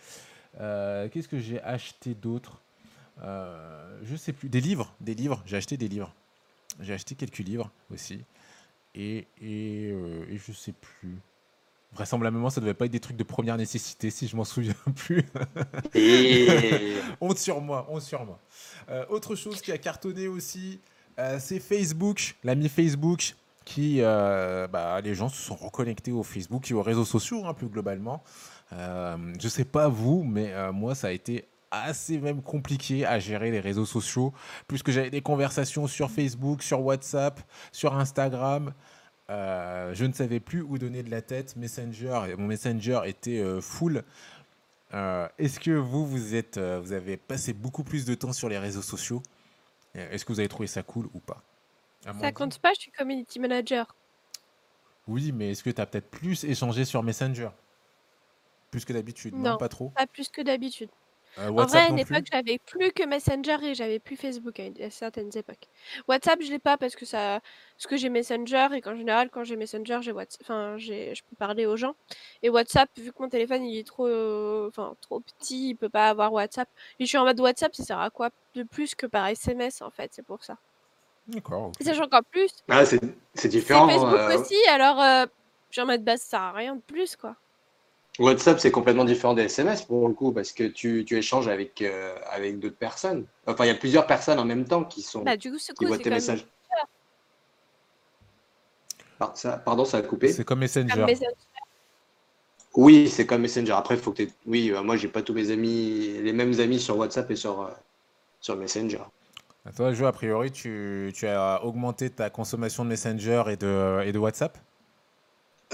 Qu'est-ce 0.57 1.29
que 1.29 1.39
j'ai 1.39 1.63
acheté 1.63 2.15
d'autre? 2.15 2.61
Euh, 3.23 3.99
je 4.03 4.17
sais 4.17 4.33
plus. 4.33 4.49
Des 4.49 4.61
livres, 4.61 4.93
des 5.01 5.15
livres. 5.15 5.43
J'ai 5.47 5.57
acheté 5.57 5.77
des 5.77 5.89
livres. 5.89 6.13
J'ai 6.81 6.95
acheté 6.95 7.15
quelques 7.15 7.39
livres 7.39 7.71
aussi. 7.93 8.21
Et, 8.99 9.29
et, 9.41 9.91
euh, 9.93 10.27
et 10.29 10.37
je 10.37 10.53
sais 10.53 10.73
plus. 10.73 11.19
Vraisemblablement, 11.93 12.51
ça 12.51 12.61
devait 12.61 12.75
pas 12.75 12.85
être 12.85 12.93
des 12.93 13.01
trucs 13.01 13.17
de 13.17 13.25
première 13.25 13.57
nécessité, 13.57 14.11
si 14.11 14.29
je 14.29 14.37
m'en 14.37 14.45
souviens 14.45 14.75
plus. 14.95 15.25
Et 15.95 16.95
honte 17.21 17.39
sur 17.39 17.61
moi, 17.61 17.87
honte 17.89 18.03
sur 18.03 18.25
moi. 18.27 18.39
Euh, 18.91 19.07
autre 19.09 19.35
chose 19.37 19.63
qui 19.63 19.73
a 19.73 19.79
cartonné 19.79 20.29
aussi, 20.29 20.81
euh, 21.19 21.39
c'est 21.41 21.61
Facebook, 21.61 22.37
l'ami 22.45 22.69
Facebook, 22.69 23.35
qui, 23.65 23.99
euh, 24.01 24.67
bah, 24.67 25.01
les 25.01 25.15
gens 25.15 25.29
se 25.29 25.41
sont 25.41 25.55
reconnectés 25.55 26.13
au 26.13 26.23
Facebook 26.23 26.71
et 26.71 26.75
aux 26.75 26.83
réseaux 26.83 27.07
sociaux, 27.07 27.47
hein, 27.47 27.55
plus 27.55 27.69
globalement. 27.69 28.23
Je 28.71 29.49
sais 29.49 29.65
pas 29.65 29.89
vous, 29.89 30.25
mais 30.25 30.53
moi, 30.73 30.95
ça 30.95 31.07
a 31.07 31.11
été 31.11 31.49
assez 31.71 32.19
même 32.19 32.43
compliqué 32.43 33.05
à 33.07 33.19
gérer 33.19 33.51
les 33.51 33.61
réseaux 33.61 33.87
sociaux, 33.87 34.33
puisque 34.67 34.91
j'avais 34.91 35.11
des 35.11 35.21
conversations 35.23 35.87
sur 35.87 36.11
Facebook, 36.11 36.63
sur 36.63 36.81
WhatsApp, 36.81 37.41
sur 37.73 37.95
Instagram. 37.95 38.73
Euh, 39.31 39.93
je 39.95 40.05
ne 40.07 40.13
savais 40.13 40.41
plus 40.41 40.63
où 40.63 40.79
donner 40.79 41.03
de 41.03 41.11
la 41.11 41.21
tête. 41.23 41.57
Messenger, 41.57 42.35
mon 42.39 42.47
Messenger 42.47 43.03
était 43.05 43.39
euh, 43.41 43.61
full. 43.61 44.03
Euh, 44.95 45.29
Est-ce 45.39 45.61
que 45.61 45.73
vous, 45.73 46.07
vous, 46.07 46.35
êtes, 46.35 46.59
vous 46.59 46.93
avez 46.93 47.17
passé 47.19 47.53
beaucoup 47.53 47.85
plus 47.85 48.07
de 48.07 48.15
temps 48.15 48.33
sur 48.33 48.49
les 48.49 48.59
réseaux 48.59 48.83
sociaux? 48.83 49.23
Est-ce 49.95 50.25
que 50.25 50.33
vous 50.33 50.39
avez 50.41 50.49
trouvé 50.49 50.67
ça 50.67 50.83
cool 50.83 51.09
ou 51.13 51.19
pas? 51.21 51.43
Ça 52.21 52.33
compte 52.33 52.59
pas, 52.59 52.73
je 52.75 52.81
suis 52.83 52.91
community 52.93 53.39
manager. 53.41 53.95
Oui, 55.07 55.33
mais 55.33 55.51
est-ce 55.51 55.63
que 55.63 55.71
tu 55.71 55.81
as 55.81 55.87
peut-être 55.87 56.11
plus 56.11 56.45
échangé 56.45 56.85
sur 56.85 57.03
Messenger? 57.03 57.49
Plus 58.71 58.85
que 58.85 58.93
d'habitude 58.93 59.35
Non, 59.35 59.53
Non, 59.53 59.57
pas 59.59 59.69
trop? 59.69 59.91
pas 59.91 60.07
plus 60.07 60.29
que 60.29 60.43
d'habitude. 60.43 60.91
Euh, 61.39 61.49
En 61.49 61.55
WhatsApp 61.55 61.69
vrai, 61.69 61.81
à 61.83 61.89
une 61.91 61.97
non 61.97 62.05
plus? 62.05 62.17
époque, 62.17 62.27
j'avais 62.33 62.59
plus 62.59 62.93
que 62.93 63.05
Messenger 63.05 63.57
et 63.65 63.75
j'avais 63.75 63.99
plus 63.99 64.17
Facebook 64.17 64.59
à, 64.61 64.65
une- 64.67 64.83
à 64.83 64.91
certaines 64.91 65.31
époques. 65.37 65.69
WhatsApp, 66.09 66.41
je 66.43 66.51
l'ai 66.51 66.59
pas 66.59 66.77
parce 66.79 66.97
que 66.97 67.05
ça, 67.07 67.41
parce 67.77 67.87
que 67.87 67.97
j'ai 67.97 68.09
Messenger 68.09 68.69
et 68.75 68.81
qu'en 68.81 68.97
général, 68.97 69.31
quand 69.31 69.45
j'ai 69.45 69.57
Messenger, 69.57 69.99
j'ai 70.03 70.13
WhatsApp, 70.13 70.41
enfin, 70.43 70.77
j'ai, 70.79 71.15
je 71.15 71.23
peux 71.29 71.37
parler 71.37 71.67
aux 71.67 71.77
gens. 71.77 71.95
Et 72.43 72.49
WhatsApp, 72.51 72.89
vu 72.97 73.13
que 73.13 73.23
mon 73.23 73.29
téléphone 73.29 73.65
il 73.65 73.79
est 73.79 73.87
trop, 73.87 74.07
euh, 74.07 74.69
enfin, 74.69 74.95
trop 75.01 75.21
petit, 75.21 75.71
il 75.71 75.75
peut 75.77 75.89
pas 75.89 76.09
avoir 76.09 76.33
WhatsApp. 76.33 76.69
Et 76.99 77.05
je 77.05 77.09
suis 77.09 77.19
en 77.19 77.25
mode 77.25 77.39
WhatsApp, 77.41 77.75
ça 77.75 77.85
sert 77.85 78.01
à 78.01 78.11
quoi 78.11 78.31
de 78.55 78.63
plus 78.65 78.95
que 78.95 79.07
par 79.07 79.27
SMS 79.27 79.83
en 79.83 79.91
fait, 79.91 80.11
c'est 80.15 80.25
pour 80.25 80.43
ça. 80.45 80.59
D'accord, 81.27 81.67
ok. 81.69 81.83
Sachant 81.83 82.09
qu'en 82.09 82.23
plus, 82.23 82.51
ah, 82.69 82.85
c'est 82.87 83.01
c'est 83.35 83.43
c'est 83.43 83.49
différent. 83.49 83.89
Facebook 83.89 84.15
euh, 84.15 84.37
aussi, 84.39 84.57
alors 84.69 85.01
euh, 85.01 85.27
je 85.71 85.75
suis 85.75 85.83
en 85.83 85.87
mode 85.87 86.03
bah 86.05 86.17
ça 86.17 86.25
sert 86.25 86.41
à 86.41 86.53
rien 86.53 86.77
de 86.77 86.81
plus 86.81 87.17
quoi. 87.17 87.37
WhatsApp, 88.19 88.59
c'est 88.59 88.71
complètement 88.71 89.05
différent 89.05 89.35
des 89.35 89.43
SMS 89.45 89.83
pour 89.83 90.09
le 90.09 90.15
coup, 90.15 90.33
parce 90.33 90.53
que 90.53 90.65
tu, 90.65 91.05
tu 91.05 91.17
échanges 91.17 91.49
avec, 91.49 91.83
euh, 91.83 92.17
avec 92.31 92.59
d'autres 92.59 92.77
personnes. 92.77 93.27
Enfin, 93.47 93.65
il 93.65 93.69
y 93.69 93.71
a 93.71 93.77
plusieurs 93.77 94.07
personnes 94.07 94.39
en 94.39 94.45
même 94.45 94.65
temps 94.65 94.85
qui 94.85 95.03
sont 95.03 95.23
Bah 95.23 95.37
du 95.37 95.51
coup, 95.51 95.59
c'est 95.59 95.73
qui 95.73 95.79
cool, 95.79 95.89
voient 95.89 95.99
tes 95.99 96.11
messages. 96.11 96.47
Ah, 99.21 99.33
ça, 99.35 99.57
pardon, 99.59 99.85
ça 99.85 99.99
a 99.99 100.03
coupé. 100.03 100.29
C'est 100.29 100.45
comme 100.45 100.61
Messenger. 100.61 101.07
Oui, 102.75 103.09
c'est 103.09 103.27
comme 103.27 103.43
Messenger. 103.43 103.73
Après, 103.73 103.97
faut 103.97 104.13
que 104.13 104.23
Oui, 104.47 104.71
euh, 104.71 104.83
moi, 104.83 104.97
j'ai 104.97 105.09
pas 105.09 105.23
tous 105.23 105.35
mes 105.35 105.51
amis, 105.51 106.19
les 106.23 106.33
mêmes 106.33 106.59
amis 106.61 106.79
sur 106.79 106.97
WhatsApp 106.97 107.31
et 107.31 107.37
sur, 107.37 107.63
euh, 107.63 107.71
sur 108.41 108.57
Messenger. 108.57 109.01
Toi, 109.77 109.93
Jo, 109.93 110.07
a 110.07 110.13
priori, 110.13 110.51
tu, 110.51 111.13
tu 111.15 111.27
as 111.27 111.65
augmenté 111.65 112.11
ta 112.11 112.31
consommation 112.31 112.85
de 112.85 112.91
Messenger 112.91 113.45
et 113.49 113.57
de, 113.57 114.03
et 114.05 114.13
de 114.13 114.19
WhatsApp? 114.19 114.59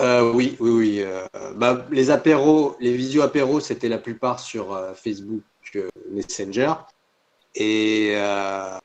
Euh, 0.01 0.33
oui, 0.33 0.57
oui, 0.59 0.71
oui. 0.71 1.03
euh, 1.03 1.27
bah, 1.55 1.87
les 1.91 2.11
apéros, 2.11 2.77
les 2.81 2.97
visio 2.97 3.23
apéros, 3.23 3.61
c'était 3.61 3.89
la 3.89 3.99
plupart 3.99 4.41
sur 4.41 4.73
euh, 4.73 4.93
Facebook 4.95 5.43
euh, 5.77 5.89
Messenger. 6.11 6.75
Et, 7.55 8.13
euh, 8.17 8.77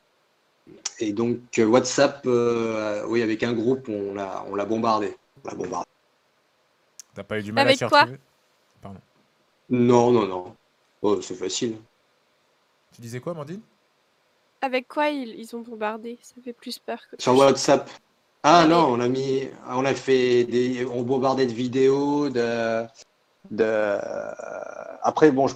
et 1.00 1.12
donc, 1.12 1.40
euh, 1.58 1.66
WhatsApp, 1.66 2.22
euh, 2.28 3.04
oui, 3.08 3.24
avec 3.24 3.42
un 3.42 3.54
groupe, 3.54 3.90
on 3.90 4.14
l'a, 4.14 4.46
on 4.48 4.56
l'a 4.56 4.66
bombardé. 4.66 5.18
On 5.44 5.50
l'a 5.50 5.56
bombardé. 5.56 5.88
T'as 7.16 7.24
pas 7.24 7.40
eu 7.40 7.44
du 7.44 7.52
mal 7.52 7.66
à 7.66 7.70
Avec 7.70 7.80
t'y 7.80 7.86
quoi 7.86 8.06
Pardon. 8.82 9.00
Non, 9.70 10.12
non, 10.12 10.28
non. 10.28 10.56
Oh, 11.02 11.22
c'est 11.22 11.36
facile. 11.36 11.78
Tu 12.94 13.02
disais 13.02 13.20
quoi, 13.20 13.32
Amandine? 13.32 13.62
Avec 14.62 14.88
quoi 14.88 15.10
ils, 15.10 15.40
ils 15.40 15.56
ont 15.56 15.62
bombardé? 15.62 16.20
Ça 16.22 16.36
fait 16.44 16.54
plus 16.54 16.78
peur 16.78 17.00
que 17.10 17.16
Sur 17.20 17.36
WhatsApp. 17.36 17.90
Ah 18.44 18.66
non, 18.68 18.86
on 18.94 19.00
a 19.02 19.08
mis, 19.10 19.50
on 19.68 19.84
a 19.84 19.94
fait 19.94 20.46
des, 20.46 20.86
on 20.86 21.04
bombardait 21.04 21.46
de 21.46 21.54
vidéos, 21.54 22.30
de, 22.30 22.86
de. 23.52 23.98
Après, 25.02 25.32
bon, 25.32 25.48
je 25.48 25.56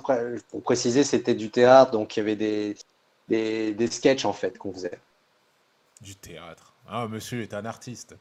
pour 0.49 0.61
préciser, 0.63 1.03
c'était 1.03 1.35
du 1.35 1.49
théâtre, 1.49 1.91
donc 1.91 2.15
il 2.15 2.19
y 2.19 2.23
avait 2.23 2.35
des, 2.35 2.75
des, 3.29 3.73
des 3.73 3.87
sketchs 3.87 4.25
en 4.25 4.33
fait 4.33 4.57
qu'on 4.57 4.73
faisait. 4.73 4.99
Du 6.01 6.15
théâtre. 6.15 6.73
Ah, 6.87 7.07
monsieur 7.07 7.41
est 7.41 7.53
un 7.53 7.65
artiste. 7.65 8.15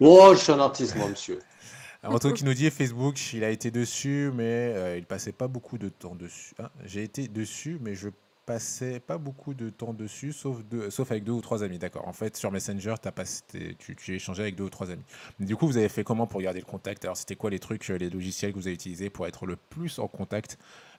Oh, 0.00 0.32
je 0.34 0.40
suis 0.40 0.52
un 0.52 0.60
artiste, 0.60 0.96
moi, 0.96 1.08
monsieur. 1.08 1.40
Antoine 2.02 2.34
qui 2.34 2.44
nous 2.44 2.54
dit 2.54 2.70
Facebook, 2.70 3.32
il 3.32 3.42
a 3.42 3.50
été 3.50 3.70
dessus, 3.70 4.30
mais 4.34 4.72
euh, 4.74 4.96
il 4.96 5.04
passait 5.04 5.32
pas 5.32 5.48
beaucoup 5.48 5.78
de 5.78 5.88
temps 5.88 6.14
dessus. 6.14 6.54
Ah, 6.58 6.70
J'ai 6.84 7.02
été 7.02 7.26
dessus, 7.26 7.78
mais 7.80 7.94
je 7.94 8.08
passais 8.48 8.98
pas 8.98 9.18
beaucoup 9.18 9.52
de 9.52 9.68
temps 9.68 9.92
dessus, 9.92 10.32
sauf, 10.32 10.64
deux- 10.64 10.88
sauf 10.90 11.10
avec 11.10 11.22
deux 11.22 11.32
ou 11.32 11.40
trois 11.42 11.62
amis. 11.62 11.78
D'accord. 11.78 12.08
En 12.08 12.14
fait, 12.14 12.34
sur 12.36 12.50
Messenger, 12.50 12.94
as 13.04 13.12
passé, 13.12 13.42
tu, 13.78 13.94
tu 13.94 14.14
échangeais 14.14 14.42
avec 14.42 14.54
deux 14.56 14.64
ou 14.64 14.70
trois 14.70 14.90
amis. 14.90 15.02
Mais 15.38 15.44
du 15.44 15.54
coup, 15.54 15.66
vous 15.66 15.76
avez 15.76 15.90
fait 15.90 16.02
comment 16.02 16.26
pour 16.26 16.40
garder 16.40 16.60
le 16.60 16.64
contact? 16.64 17.04
Alors, 17.04 17.16
c'était 17.18 17.36
quoi 17.36 17.50
les 17.50 17.58
trucs, 17.58 17.88
euh, 17.90 17.98
les 17.98 18.08
logiciels 18.08 18.52
que 18.52 18.56
vous 18.58 18.66
avez 18.66 18.74
utilisés 18.74 19.10
pour 19.10 19.26
être 19.26 19.44
le 19.44 19.56
plus 19.56 19.98
en 19.98 20.08
contact 20.08 20.56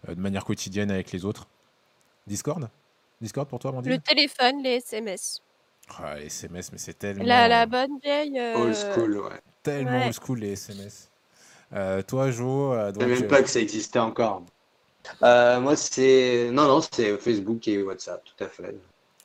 euh, 0.08 0.14
de 0.14 0.22
manière 0.22 0.46
quotidienne 0.46 0.92
avec 0.92 1.12
les 1.12 1.26
autres? 1.26 1.48
Discord? 2.28 2.70
Discord 3.20 3.48
pour 3.50 3.58
toi, 3.60 3.72
Amandine? 3.72 3.94
Le 3.94 4.00
téléphone, 4.00 4.62
les 4.62 4.76
SMS. 4.76 5.42
Ah, 5.98 6.16
les 6.20 6.28
SMS, 6.28 6.72
mais 6.72 6.78
c'est 6.78 6.94
tellement, 6.94 7.24
La, 7.24 7.48
la 7.48 7.66
bonne 7.66 7.98
vieille. 8.04 8.40
euh, 8.40 8.58
Old 8.62 8.76
school, 8.76 9.18
ouais. 9.18 9.42
tellement 9.64 10.00
Ouais. 10.02 10.06
old 10.06 10.14
school 10.14 10.40
les 10.40 10.52
SMS. 10.52 11.10
Euh, 11.74 12.02
toi, 12.04 12.30
Jo, 12.30 12.74
euh, 12.74 12.92
Je 12.94 13.00
savais 13.00 13.14
même 13.16 13.24
euh, 13.24 13.28
pas 13.28 13.42
que 13.42 13.50
ça 13.50 13.60
existait 13.60 14.00
encore. 14.00 14.44
Euh, 15.24 15.60
moi, 15.60 15.76
c'est. 15.76 16.50
Non, 16.52 16.68
non, 16.68 16.82
c'est 16.82 17.18
Facebook 17.18 17.68
et 17.68 17.82
WhatsApp, 17.82 18.24
tout 18.24 18.44
à 18.44 18.48
fait. 18.48 18.76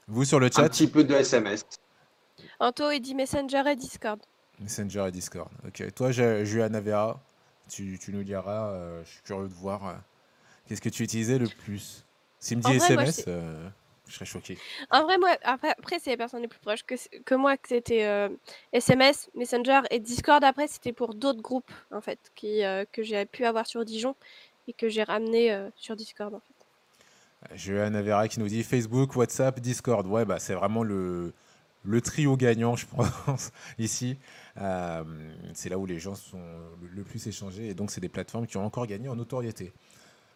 vous 0.09 0.25
sur 0.25 0.41
le 0.41 0.47
Un 0.47 0.51
chat, 0.51 0.69
petit 0.69 0.87
peu 0.87 1.05
de 1.05 1.15
SMS. 1.15 1.65
Anto, 2.61 2.91
il 2.91 3.01
dit 3.01 3.15
Messenger 3.15 3.63
et 3.71 3.77
Discord. 3.77 4.21
Messenger 4.61 5.07
et 5.09 5.11
Discord. 5.11 5.51
Ok. 5.67 5.83
Toi, 5.95 6.13
Juliana 6.13 6.81
Vera, 6.81 7.21
tu, 7.69 7.99
tu 8.01 8.13
nous 8.13 8.23
diras, 8.23 8.71
euh, 8.71 9.03
je 9.05 9.11
suis 9.11 9.23
curieux 9.23 9.49
de 9.49 9.53
voir, 9.55 9.89
euh, 9.89 9.93
qu'est-ce 10.69 10.81
que 10.81 10.89
tu 10.89 11.03
utilisais 11.03 11.39
le 11.39 11.49
plus 11.49 12.05
S'il 12.39 12.59
me 12.59 12.63
dit 12.63 12.69
En 12.69 12.77
vrai, 12.77 12.95
moi, 12.95 13.03
SMS, 13.03 13.25
euh, 13.29 13.69
je 14.07 14.15
serais 14.15 14.25
choqué. 14.27 14.59
En 14.91 15.03
vrai, 15.03 15.19
moi, 15.19 15.37
après, 15.43 15.71
après 15.71 15.99
c'est 15.99 16.11
les 16.11 16.17
personnes 16.17 16.43
les 16.43 16.49
plus 16.49 16.61
proches 16.61 16.85
que, 16.85 16.95
que 17.25 17.35
moi 17.35 17.57
que 17.57 17.69
c'était 17.69 18.05
euh, 18.05 18.29
SMS, 18.73 19.31
Messenger 19.35 19.81
et 19.91 19.99
Discord. 19.99 20.45
Après, 20.45 20.69
c'était 20.69 20.93
pour 20.93 21.15
d'autres 21.15 21.43
groupes, 21.43 21.73
en 21.91 22.01
fait, 22.01 22.19
qui, 22.35 22.65
euh, 22.65 22.85
que 22.93 23.03
j'ai 23.03 23.25
pu 23.27 23.45
avoir 23.45 23.67
sur 23.67 23.85
Dijon 23.85 24.15
et 24.69 24.73
que 24.73 24.89
j'ai 24.89 25.03
ramené 25.03 25.53
euh, 25.53 25.69
sur 25.77 25.97
Discord, 25.97 26.35
en 26.35 26.41
fait. 26.41 27.57
Juliana 27.57 28.01
Vera 28.03 28.27
qui 28.29 28.41
nous 28.41 28.49
dit 28.49 28.63
Facebook, 28.63 29.17
WhatsApp, 29.17 29.61
Discord. 29.61 30.07
Ouais, 30.07 30.25
bah, 30.25 30.39
c'est 30.39 30.55
vraiment 30.55 30.83
le, 30.83 31.35
le 31.85 32.01
trio 32.01 32.37
gagnant, 32.37 32.77
je 32.77 32.87
pense, 33.27 33.53
ici. 33.79 34.19
Euh, 34.61 35.05
c'est 35.53 35.69
là 35.69 35.79
où 35.79 35.87
les 35.87 35.99
gens 35.99 36.15
sont 36.15 36.41
le, 36.95 37.03
plus 37.03 37.27
échangés. 37.27 37.69
Et 37.69 37.75
donc, 37.75 37.91
c'est 37.91 38.01
des 38.01 38.09
plateformes 38.09 38.47
qui 38.47 38.57
ont 38.57 38.65
encore 38.65 38.87
gagné 38.87 39.09
en 39.09 39.17
notoriété. 39.17 39.73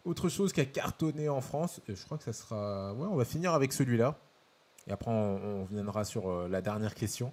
Autre 0.04 0.28
chose 0.28 0.52
qui 0.52 0.60
a 0.60 0.64
cartonné 0.64 1.28
en 1.28 1.40
France, 1.40 1.80
je 1.88 2.04
crois 2.04 2.18
que 2.18 2.24
ça 2.24 2.32
sera. 2.32 2.94
Ouais, 2.94 3.06
on 3.10 3.16
va 3.16 3.24
finir 3.24 3.52
avec 3.52 3.72
celui-là. 3.72 4.16
Et 4.86 4.92
après, 4.92 5.10
on, 5.10 5.64
viendra 5.70 6.04
sur 6.04 6.30
euh, 6.30 6.48
la 6.48 6.62
dernière 6.62 6.94
question. 6.94 7.32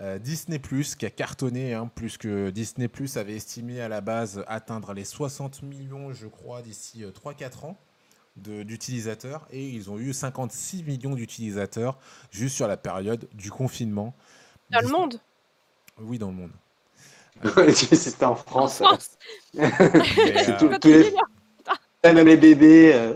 Euh, 0.00 0.18
Disney 0.18 0.58
Plus 0.58 0.96
qui 0.96 1.06
a 1.06 1.10
cartonné, 1.10 1.72
hein, 1.74 1.88
plus 1.94 2.18
que 2.18 2.50
Disney 2.50 2.88
Plus 2.88 3.16
avait 3.16 3.36
estimé 3.36 3.80
à 3.80 3.88
la 3.88 4.00
base 4.00 4.44
atteindre 4.48 4.92
les 4.92 5.04
60 5.04 5.62
millions, 5.62 6.12
je 6.12 6.26
crois, 6.26 6.62
d'ici 6.62 7.04
euh, 7.04 7.10
3-4 7.12 7.64
ans 7.66 7.78
de- 8.36 8.64
d'utilisateurs. 8.64 9.46
Et 9.52 9.68
ils 9.68 9.90
ont 9.90 9.98
eu 9.98 10.12
56 10.12 10.82
millions 10.82 11.14
d'utilisateurs 11.14 11.98
juste 12.32 12.56
sur 12.56 12.66
la 12.66 12.76
période 12.76 13.28
du 13.34 13.52
confinement. 13.52 14.14
Dans 14.70 14.80
le 14.80 14.88
monde? 14.88 15.20
Oui, 16.00 16.18
dans 16.18 16.28
le 16.28 16.34
monde. 16.34 16.50
C'était 17.74 18.24
en 18.24 18.32
En 18.32 18.34
France. 18.34 18.76
France 18.78 19.10
Mais, 19.54 19.70
euh, 19.70 20.58
tous 20.58 20.68
les- 20.68 20.78
délire. 21.02 21.22
Même 22.02 22.18
les 22.26 22.36
bébés. 22.36 22.92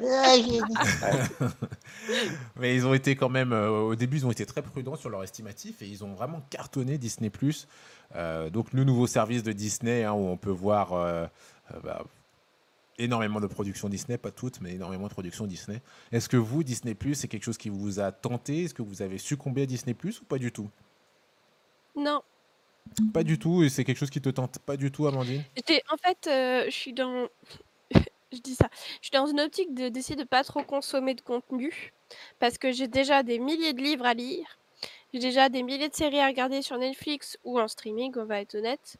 Mais 2.57 2.75
ils 2.75 2.87
ont 2.87 2.95
été 2.95 3.17
quand 3.17 3.29
même, 3.29 3.53
euh, 3.53 3.71
au 3.71 3.95
début, 3.95 4.19
ils 4.19 4.27
ont 4.27 4.31
été 4.31 4.47
très 4.47 4.63
prudents 4.63 4.97
sur 4.97 5.11
leur 5.11 5.23
estimatif 5.23 5.83
et 5.83 5.87
ils 5.87 6.05
ont 6.05 6.15
vraiment 6.15 6.43
cartonné 6.51 6.99
Disney+. 6.99 7.31
Euh, 8.15 8.51
donc 8.51 8.73
le 8.73 8.85
nouveau 8.85 9.07
service 9.07 9.43
de 9.43 9.53
Disney 9.53 10.05
hein, 10.05 10.13
où 10.13 10.27
on 10.27 10.37
peut 10.37 10.51
voir 10.51 10.95
euh, 10.95 11.27
euh, 11.75 11.81
bah, 11.83 12.05
énormément 12.99 13.41
de 13.41 13.47
productions 13.47 13.89
Disney, 13.89 14.19
pas 14.19 14.31
toutes, 14.31 14.61
mais 14.61 14.75
énormément 14.75 15.07
de 15.07 15.13
productions 15.13 15.47
Disney. 15.47 15.81
Est-ce 16.13 16.29
que 16.29 16.37
vous, 16.37 16.65
Disney+, 16.65 16.97
c'est 17.15 17.29
quelque 17.29 17.45
chose 17.45 17.59
qui 17.59 17.69
vous 17.69 18.01
a 18.01 18.13
tenté? 18.13 18.65
Est-ce 18.65 18.75
que 18.75 18.83
vous 18.83 19.03
avez 19.03 19.19
succombé 19.19 19.63
à 19.63 19.67
Disney+, 19.67 19.95
ou 20.05 20.25
pas 20.25 20.39
du 20.39 20.53
tout? 20.53 20.69
Non. 21.97 22.23
Pas 23.13 23.23
du 23.23 23.39
tout, 23.39 23.63
et 23.63 23.69
c'est 23.69 23.85
quelque 23.85 23.99
chose 23.99 24.11
qui 24.11 24.21
te 24.21 24.31
tente 24.31 24.59
pas 24.61 24.77
du 24.77 24.91
tout, 24.91 25.07
Amandine? 25.07 25.45
En 25.91 25.97
fait, 25.97 26.27
euh, 26.27 26.65
je 26.67 26.75
suis 26.75 26.93
dans. 26.93 27.29
Je 28.33 28.39
dis 28.39 28.55
ça. 28.55 28.69
Je 29.01 29.07
suis 29.09 29.11
dans 29.13 29.27
une 29.27 29.41
optique 29.41 29.75
de- 29.75 29.89
d'essayer 29.89 30.17
de 30.17 30.25
pas 30.25 30.45
trop 30.45 30.63
consommer 30.63 31.15
de 31.15 31.21
contenu. 31.21 31.93
parce 32.39 32.57
que 32.59 32.73
j'ai 32.73 32.89
déjà 32.89 33.23
des 33.23 33.39
milliers 33.39 33.75
de 33.75 33.83
livres 33.83 34.07
à 34.07 34.15
lire. 34.15 34.47
J'ai 35.13 35.21
déjà 35.21 35.49
des 35.51 35.63
milliers 35.63 35.89
de 35.89 35.95
séries 35.95 36.21
à 36.21 36.27
regarder 36.27 36.63
sur 36.63 36.79
Netflix 36.79 37.39
ou 37.45 37.61
en 37.61 37.69
streaming, 37.69 38.13
on 38.17 38.25
va 38.25 38.41
être 38.41 38.55
honnête. 38.55 38.97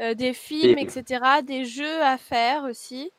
Euh, 0.00 0.14
des 0.14 0.32
films, 0.34 0.78
Et- 0.78 0.82
etc. 0.82 1.42
Des 1.42 1.64
jeux 1.66 2.02
à 2.02 2.16
faire 2.18 2.64
aussi. 2.64 3.10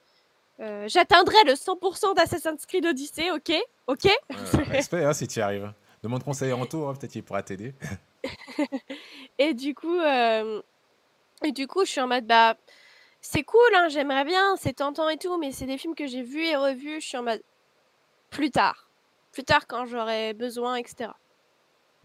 Euh, 0.59 0.87
J'atteindrai 0.87 1.35
le 1.45 1.53
100% 1.55 2.13
d'Assassin's 2.15 2.65
Creed 2.65 2.85
Odyssey, 2.87 3.29
ok? 3.31 3.51
Ok? 3.87 4.05
Euh, 4.07 4.35
respect, 4.69 5.03
hein, 5.03 5.13
si 5.13 5.27
tu 5.27 5.37
y 5.39 5.41
arrives. 5.43 5.71
Demande 6.01 6.23
conseil 6.23 6.49
à 6.51 6.55
Anto, 6.57 6.87
hein, 6.87 6.93
peut-être 6.95 7.11
qu'il 7.11 7.23
pourra 7.23 7.43
t'aider. 7.43 7.73
Et 9.37 9.53
du 9.53 9.73
coup, 9.75 9.99
euh, 9.99 10.61
et 11.43 11.51
du 11.51 11.67
coup, 11.67 11.85
je 11.85 11.91
suis 11.91 12.01
en 12.01 12.07
mode 12.07 12.25
bah 12.25 12.57
c'est 13.21 13.43
cool, 13.43 13.59
hein, 13.75 13.87
j'aimerais 13.89 14.25
bien, 14.25 14.55
c'est 14.57 14.73
tentant 14.73 15.09
et 15.09 15.17
tout, 15.17 15.37
mais 15.37 15.51
c'est 15.51 15.65
des 15.65 15.77
films 15.77 15.95
que 15.95 16.07
j'ai 16.07 16.23
vus 16.23 16.45
et 16.45 16.55
revus. 16.55 17.01
Je 17.01 17.07
suis 17.07 17.17
plus 18.29 18.51
tard, 18.51 18.89
plus 19.31 19.43
tard 19.43 19.67
quand 19.67 19.85
j'aurai 19.85 20.33
besoin, 20.33 20.75
etc. 20.75 21.11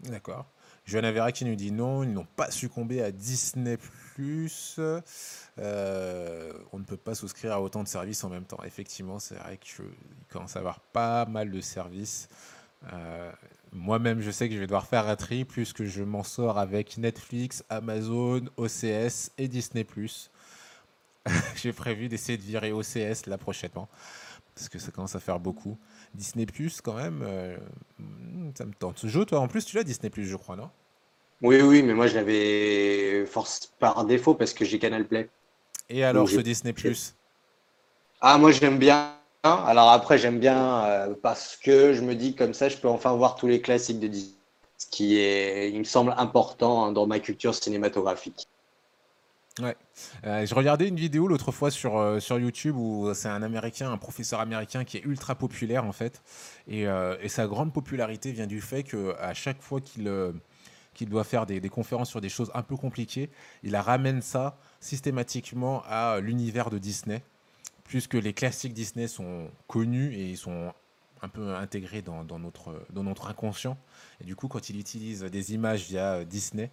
D'accord. 0.01 0.45
Johanna 0.85 1.11
Vera 1.13 1.31
qui 1.31 1.45
nous 1.45 1.55
dit 1.55 1.71
non, 1.71 2.03
ils 2.03 2.11
n'ont 2.11 2.27
pas 2.35 2.51
succombé 2.51 3.01
à 3.01 3.11
Disney+. 3.11 3.77
Euh, 5.59 6.53
on 6.71 6.79
ne 6.79 6.83
peut 6.83 6.97
pas 6.97 7.15
souscrire 7.15 7.53
à 7.53 7.61
autant 7.61 7.83
de 7.83 7.87
services 7.87 8.23
en 8.23 8.29
même 8.29 8.43
temps. 8.45 8.61
Effectivement, 8.65 9.19
c'est 9.19 9.35
vrai 9.35 9.57
qu'il 9.57 9.85
commence 10.29 10.55
à 10.55 10.59
avoir 10.59 10.81
pas 10.81 11.25
mal 11.25 11.51
de 11.51 11.61
services. 11.61 12.27
Euh, 12.91 13.31
Moi-même, 13.71 14.19
je 14.19 14.29
sais 14.29 14.49
que 14.49 14.55
je 14.55 14.59
vais 14.59 14.67
devoir 14.67 14.87
faire 14.87 15.07
un 15.07 15.15
tri 15.15 15.45
puisque 15.45 15.83
je 15.83 16.03
m'en 16.03 16.23
sors 16.23 16.57
avec 16.57 16.97
Netflix, 16.97 17.63
Amazon, 17.69 18.41
OCS 18.57 19.31
et 19.37 19.47
Disney+. 19.47 19.87
J'ai 21.55 21.73
prévu 21.73 22.09
d'essayer 22.09 22.37
de 22.37 22.43
virer 22.43 22.71
OCS 22.71 23.27
là 23.27 23.37
prochainement 23.37 23.87
parce 24.55 24.69
que 24.69 24.79
ça 24.79 24.91
commence 24.91 25.15
à 25.15 25.19
faire 25.19 25.39
beaucoup. 25.39 25.77
Disney+, 26.13 26.45
quand 26.83 26.93
même, 26.93 27.23
euh, 27.25 27.57
hmm, 27.99 28.51
ça 28.55 28.65
me 28.65 28.73
tente. 28.73 28.99
Ce 28.99 29.07
jeu, 29.07 29.25
toi, 29.25 29.39
en 29.39 29.47
plus, 29.47 29.65
tu 29.65 29.75
l'as 29.75 29.83
Disney+, 29.83 30.11
je 30.15 30.35
crois, 30.35 30.55
non? 30.55 30.69
Oui, 31.41 31.61
oui, 31.61 31.83
mais 31.83 31.93
moi 31.93 32.07
je 32.07 32.15
l'avais 32.15 33.25
force 33.25 33.73
par 33.77 34.05
défaut 34.05 34.33
parce 34.33 34.53
que 34.53 34.63
j'ai 34.63 34.79
Canal 34.79 35.05
Play. 35.05 35.29
Et 35.89 36.03
alors, 36.03 36.23
Donc, 36.23 36.31
ce 36.31 36.39
Disney+, 36.39 36.73
Ah, 38.21 38.37
moi 38.37 38.51
j'aime 38.51 38.77
bien. 38.77 39.11
Alors 39.43 39.89
après, 39.89 40.17
j'aime 40.17 40.39
bien 40.39 40.85
euh, 40.85 41.15
parce 41.21 41.57
que 41.57 41.93
je 41.93 42.01
me 42.01 42.15
dis 42.15 42.33
comme 42.33 42.53
ça, 42.53 42.69
je 42.69 42.77
peux 42.77 42.87
enfin 42.87 43.11
voir 43.13 43.35
tous 43.35 43.47
les 43.47 43.59
classiques 43.59 43.99
de 43.99 44.07
Disney. 44.07 44.37
Ce 44.77 44.87
qui 44.87 45.17
est, 45.17 45.69
il 45.69 45.79
me 45.79 45.83
semble 45.83 46.13
important 46.17 46.85
hein, 46.85 46.91
dans 46.93 47.07
ma 47.07 47.19
culture 47.19 47.53
cinématographique. 47.53 48.47
Euh, 49.61 50.45
je 50.45 50.55
regardais 50.55 50.87
une 50.87 50.95
vidéo 50.95 51.27
l'autre 51.27 51.51
fois 51.51 51.69
sur, 51.69 51.97
euh, 51.97 52.19
sur 52.19 52.39
YouTube 52.39 52.75
où 52.75 53.13
c'est 53.13 53.27
un 53.27 53.43
américain, 53.43 53.91
un 53.91 53.97
professeur 53.97 54.39
américain 54.39 54.83
qui 54.83 54.97
est 54.97 55.05
ultra 55.05 55.35
populaire 55.35 55.85
en 55.85 55.91
fait. 55.91 56.23
Et, 56.67 56.87
euh, 56.87 57.27
sa 57.27 57.47
grande 57.47 57.71
popularité 57.71 58.31
vient 58.31 58.47
du 58.47 58.61
fait 58.61 58.83
qu'à 58.83 59.33
chaque 59.33 59.61
fois 59.61 59.79
qu'il 59.81 60.07
euh, 60.07 60.31
qu'il 60.93 61.09
doit 61.09 61.23
faire 61.23 61.47
des, 61.47 61.59
des 61.59 61.69
conférences 61.69 62.09
sur 62.09 62.21
des 62.21 62.29
choses 62.29 62.51
un 62.53 62.61
peu 62.61 62.77
compliquées, 62.77 63.31
il 63.63 63.75
ramène 63.75 64.21
ça 64.21 64.57
systématiquement 64.79 65.81
à 65.87 66.19
l'univers 66.19 66.69
de 66.69 66.77
Disney. 66.77 67.23
Puisque 67.85 68.13
les 68.13 68.33
classiques 68.33 68.73
Disney 68.73 69.07
sont 69.07 69.49
connus 69.67 70.13
et 70.13 70.29
ils 70.29 70.37
sont 70.37 70.71
un 71.23 71.29
peu 71.29 71.55
intégrés 71.55 72.01
dans, 72.01 72.23
dans 72.23 72.37
notre, 72.37 72.85
dans 72.91 73.03
notre 73.03 73.27
inconscient. 73.27 73.77
Et 74.21 74.25
du 74.25 74.35
coup, 74.35 74.47
quand 74.47 74.69
il 74.69 74.79
utilise 74.79 75.23
des 75.23 75.53
images 75.53 75.85
via 75.85 76.25
Disney, 76.25 76.69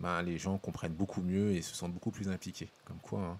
ben, 0.00 0.22
les 0.22 0.38
gens 0.38 0.58
comprennent 0.58 0.92
beaucoup 0.94 1.22
mieux 1.22 1.52
et 1.52 1.62
se 1.62 1.74
sentent 1.74 1.92
beaucoup 1.92 2.10
plus 2.10 2.28
impliqués. 2.28 2.68
Comme 2.84 2.98
quoi, 3.02 3.20
hein, 3.20 3.38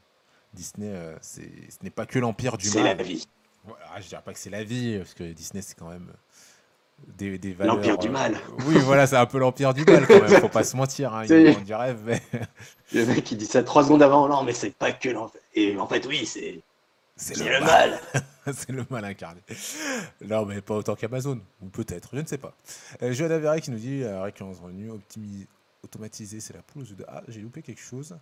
Disney, 0.54 0.88
euh, 0.90 1.16
c'est- 1.20 1.42
ce 1.70 1.76
n'est 1.82 1.90
pas 1.90 2.06
que 2.06 2.18
l'empire 2.18 2.56
du 2.56 2.68
C'est 2.68 2.82
la 2.82 2.94
mal. 2.94 3.04
vie. 3.06 3.26
Voilà, 3.64 4.00
je 4.00 4.08
dirais 4.08 4.22
pas 4.24 4.32
que 4.32 4.38
c'est 4.38 4.50
la 4.50 4.64
vie, 4.64 4.98
parce 4.98 5.14
que 5.14 5.24
Disney, 5.32 5.60
c'est 5.62 5.74
quand 5.76 5.88
même 5.90 6.08
euh, 6.08 7.12
des, 7.18 7.36
des 7.38 7.52
valeurs. 7.52 7.76
L'empire 7.76 7.98
du 7.98 8.08
euh, 8.08 8.12
mal. 8.12 8.36
Oui, 8.66 8.76
voilà, 8.78 9.06
c'est 9.06 9.16
un 9.16 9.26
peu 9.26 9.38
l'empire 9.38 9.74
du 9.74 9.84
mal 9.84 10.06
quand 10.06 10.20
même. 10.22 10.40
Faut 10.40 10.48
pas 10.48 10.64
se 10.64 10.76
mentir. 10.76 11.12
Hein, 11.14 11.24
ils 11.26 11.64
du 11.64 11.74
rêve, 11.74 12.00
mais 12.04 12.22
Le 12.92 13.04
mec 13.06 13.24
qui 13.24 13.36
dit 13.36 13.44
ça 13.46 13.62
trois 13.64 13.82
secondes 13.84 14.02
avant, 14.02 14.28
non, 14.28 14.44
mais 14.44 14.52
c'est 14.52 14.70
pas 14.74 14.92
que 14.92 15.08
l'enfer. 15.08 15.40
Et 15.54 15.76
en 15.78 15.86
fait, 15.88 16.06
oui, 16.06 16.24
c'est 16.26 16.62
c'est 17.16 17.36
le 17.38 17.44
le 17.50 17.60
mal. 17.60 18.00
mal. 18.14 18.22
c'est 18.54 18.70
le 18.70 18.86
mal 18.88 19.04
incarné. 19.04 19.40
Non, 20.24 20.44
mais 20.46 20.60
pas 20.60 20.74
autant 20.74 20.94
qu'Amazon. 20.94 21.40
Ou 21.62 21.68
peut-être, 21.68 22.10
je 22.12 22.20
ne 22.20 22.26
sais 22.26 22.38
pas. 22.38 22.54
Euh, 23.02 23.12
Johanna 23.12 23.38
Vera 23.38 23.58
qui 23.60 23.70
nous 23.72 23.78
dit 23.78 24.02
euh, 24.02 24.22
récurrence 24.22 24.60
revenue, 24.60 24.90
optimi- 24.90 25.46
automatisé, 25.82 26.40
c'est 26.40 26.54
la 26.54 26.60
œufs 26.76 26.96
de- 26.96 27.04
Ah, 27.08 27.22
j'ai 27.28 27.40
loupé 27.40 27.62
quelque 27.62 27.80
chose. 27.82 28.16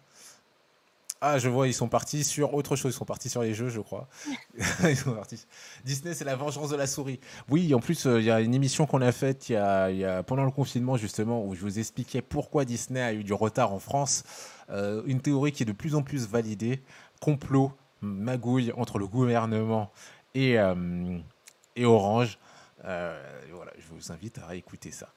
Ah, 1.20 1.38
je 1.38 1.48
vois, 1.48 1.68
ils 1.68 1.72
sont 1.74 1.88
partis 1.88 2.22
sur 2.22 2.52
autre 2.52 2.76
chose. 2.76 2.92
Ils 2.92 2.96
sont 2.98 3.04
partis 3.06 3.30
sur 3.30 3.40
les 3.42 3.54
jeux, 3.54 3.70
je 3.70 3.80
crois. 3.80 4.08
ils 4.90 4.96
sont 4.96 5.14
partis. 5.14 5.46
Disney, 5.84 6.12
c'est 6.12 6.24
la 6.24 6.36
vengeance 6.36 6.68
de 6.68 6.76
la 6.76 6.86
souris. 6.86 7.18
Oui, 7.48 7.72
en 7.74 7.80
plus, 7.80 8.06
euh, 8.06 8.20
il 8.20 8.26
y 8.26 8.30
a 8.30 8.40
une 8.40 8.52
émission 8.54 8.86
qu'on 8.86 9.00
a 9.00 9.10
faite 9.12 9.48
il 9.48 9.52
y 9.52 9.56
a, 9.56 9.90
y 9.90 10.04
a- 10.04 10.22
pendant 10.22 10.44
le 10.44 10.50
confinement, 10.50 10.96
justement, 10.98 11.42
où 11.46 11.54
je 11.54 11.60
vous 11.62 11.78
expliquais 11.78 12.20
pourquoi 12.20 12.64
Disney 12.66 13.00
a 13.00 13.14
eu 13.14 13.24
du 13.24 13.32
retard 13.32 13.72
en 13.72 13.78
France. 13.78 14.24
Euh, 14.70 15.02
une 15.06 15.20
théorie 15.20 15.52
qui 15.52 15.62
est 15.62 15.66
de 15.66 15.72
plus 15.72 15.94
en 15.94 16.02
plus 16.02 16.26
validée. 16.28 16.82
Complot, 17.20 17.72
magouille 18.02 18.72
entre 18.76 18.98
le 18.98 19.06
gouvernement 19.06 19.90
et, 20.34 20.58
euh, 20.58 21.18
et 21.76 21.86
Orange. 21.86 22.38
Voilà, 22.82 23.72
je 23.78 23.86
vous 23.94 24.12
invite 24.12 24.36
à 24.38 24.46
réécouter 24.46 24.90
ça. 24.90 25.08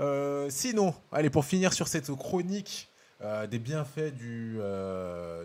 Euh, 0.00 0.48
sinon, 0.50 0.94
allez, 1.12 1.30
pour 1.30 1.44
finir 1.44 1.72
sur 1.72 1.88
cette 1.88 2.10
chronique 2.14 2.88
euh, 3.22 3.46
des 3.46 3.58
bienfaits 3.58 4.14
du, 4.14 4.56
euh, 4.60 5.44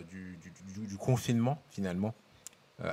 confinement, 0.98 1.62
finalement. 1.70 2.14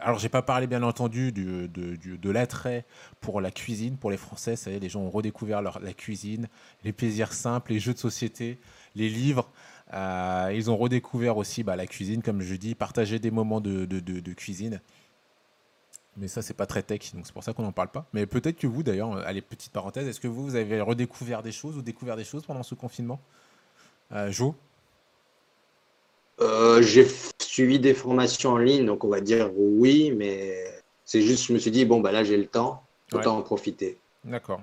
Alors, 0.01 0.19
j'ai 0.19 0.29
pas 0.29 0.43
parlé, 0.43 0.67
bien 0.67 0.83
entendu, 0.83 1.31
du- 1.31 1.67
de, 1.67 2.29
l'attrait 2.29 2.85
pour 3.21 3.41
la 3.41 3.49
cuisine, 3.49 3.97
pour 3.97 4.11
les 4.11 4.17
Français. 4.17 4.55
Ça 4.55 4.69
y 4.69 4.75
est, 4.75 4.79
les 4.79 4.89
gens 4.89 5.01
ont 5.01 5.09
redécouvert 5.09 5.61
la 5.63 5.93
cuisine, 5.93 6.47
les 6.83 6.93
plaisirs 6.93 7.33
simples, 7.33 7.73
les 7.73 7.79
jeux 7.79 7.93
de 7.93 7.97
société, 7.97 8.59
les 8.95 9.09
livres. 9.09 9.49
Ils 9.91 10.69
ont 10.69 10.77
redécouvert 10.77 11.37
aussi 11.37 11.63
bah, 11.63 11.75
la 11.75 11.87
cuisine, 11.87 12.21
comme 12.21 12.41
je 12.41 12.53
dis, 12.53 12.75
partager 12.75 13.17
des 13.17 13.31
moments 13.31 13.61
de 13.61 14.33
cuisine. 14.33 14.79
Mais 16.19 16.27
ça, 16.27 16.41
c'est 16.41 16.53
pas 16.53 16.65
très 16.65 16.83
tech, 16.83 17.13
donc 17.13 17.25
c'est 17.25 17.33
pour 17.33 17.43
ça 17.43 17.53
qu'on 17.53 17.63
n'en 17.63 17.71
parle 17.71 17.89
pas. 17.89 18.05
Mais 18.11 18.25
peut-être 18.25 18.57
que 18.57 18.67
vous, 18.67 18.83
d'ailleurs, 18.83 19.15
euh, 19.15 19.23
allez, 19.25 19.41
petite 19.41 19.71
parenthèse, 19.71 20.07
est-ce 20.07 20.19
que 20.19 20.27
vous, 20.27 20.43
vous 20.43 20.55
avez 20.55 20.81
redécouvert 20.81 21.41
des 21.41 21.53
choses 21.53 21.77
ou 21.77 21.81
découvert 21.81 22.17
des 22.17 22.25
choses 22.25 22.43
pendant 22.45 22.63
ce 22.63 22.75
confinement? 22.75 23.21
Euh, 24.11 24.29
Jo? 24.29 24.53
Euh, 26.41 26.81
j'ai 26.81 27.07
suivi 27.41 27.79
des 27.79 27.93
formations 27.93 28.51
en 28.51 28.57
ligne, 28.57 28.85
donc 28.85 29.03
on 29.03 29.09
va 29.09 29.21
dire 29.21 29.49
oui, 29.55 30.11
mais 30.11 30.55
c'est 31.05 31.21
juste, 31.21 31.47
je 31.47 31.53
me 31.53 31.57
suis 31.57 31.71
dit, 31.71 31.85
bon, 31.85 32.01
bah 32.01 32.11
là, 32.11 32.23
j'ai 32.23 32.37
le 32.37 32.47
temps, 32.47 32.83
autant 33.13 33.37
en 33.37 33.41
profiter. 33.41 33.97
D'accord. 34.23 34.61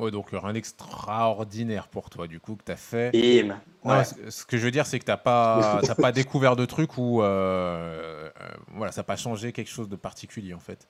Ouais, 0.00 0.10
donc 0.10 0.30
rien 0.32 0.52
d'extraordinaire 0.52 1.88
pour 1.88 2.08
toi, 2.08 2.26
du 2.26 2.40
coup, 2.40 2.56
que 2.56 2.64
tu 2.64 2.72
as 2.72 2.76
fait. 2.76 3.12
Bim. 3.12 3.60
Non, 3.84 3.96
Ouais. 3.98 4.04
ce, 4.04 4.44
que 4.44 4.56
je 4.56 4.64
veux 4.64 4.70
dire, 4.70 4.86
c'est 4.86 4.98
que 4.98 5.04
tu 5.04 5.10
n'as 5.10 5.16
pas, 5.16 5.80
t'as 5.86 5.94
pas 5.94 6.12
découvert 6.12 6.56
de 6.56 6.64
trucs 6.64 6.96
où 6.98 7.22
euh, 7.22 8.30
euh, 8.40 8.48
voilà, 8.74 8.92
ça 8.92 9.00
n'a 9.00 9.04
pas 9.04 9.16
changé 9.16 9.52
quelque 9.52 9.70
chose 9.70 9.88
de 9.88 9.96
particulier, 9.96 10.54
en 10.54 10.60
fait. 10.60 10.88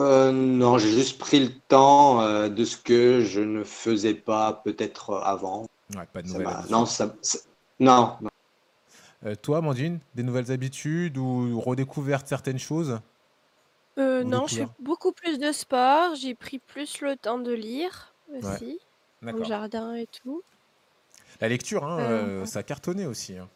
Euh, 0.00 0.32
non, 0.32 0.78
j'ai 0.78 0.90
juste 0.90 1.18
pris 1.18 1.40
le 1.40 1.50
temps 1.68 2.20
euh, 2.20 2.48
de 2.48 2.64
ce 2.64 2.76
que 2.76 3.20
je 3.20 3.40
ne 3.40 3.62
faisais 3.62 4.14
pas 4.14 4.60
peut-être 4.64 5.14
avant. 5.24 5.66
Ouais, 5.94 6.06
pas 6.12 6.22
de 6.22 6.28
nouvelles 6.28 6.48
non, 6.70 6.84
ça, 6.86 7.14
ça- 7.22 7.38
non, 7.78 8.16
non. 8.20 8.30
Euh, 9.24 9.34
toi, 9.36 9.60
Mandine, 9.60 10.00
des 10.14 10.22
nouvelles 10.22 10.50
habitudes 10.50 11.16
ou 11.16 11.60
redécouvert 11.60 12.26
certaines 12.26 12.58
choses? 12.58 13.00
Euh, 13.98 14.22
Ou 14.22 14.28
non, 14.28 14.46
je 14.46 14.56
fais 14.56 14.68
beaucoup 14.80 15.12
plus 15.12 15.38
de 15.38 15.52
sport. 15.52 16.14
J'ai 16.16 16.34
pris 16.34 16.58
plus 16.58 17.00
le 17.00 17.16
temps 17.16 17.38
de 17.38 17.52
lire 17.52 18.14
aussi, 18.34 18.78
au 19.22 19.26
D'accord. 19.26 19.44
jardin 19.44 19.94
et 19.94 20.06
tout. 20.06 20.42
La 21.40 21.48
lecture, 21.48 21.84
hein, 21.84 21.98
Euh, 22.00 22.42
euh, 22.42 22.46
ça 22.46 22.60
a 22.60 22.62
cartonné 22.62 23.06
aussi. 23.06 23.36
hein. 23.38 23.48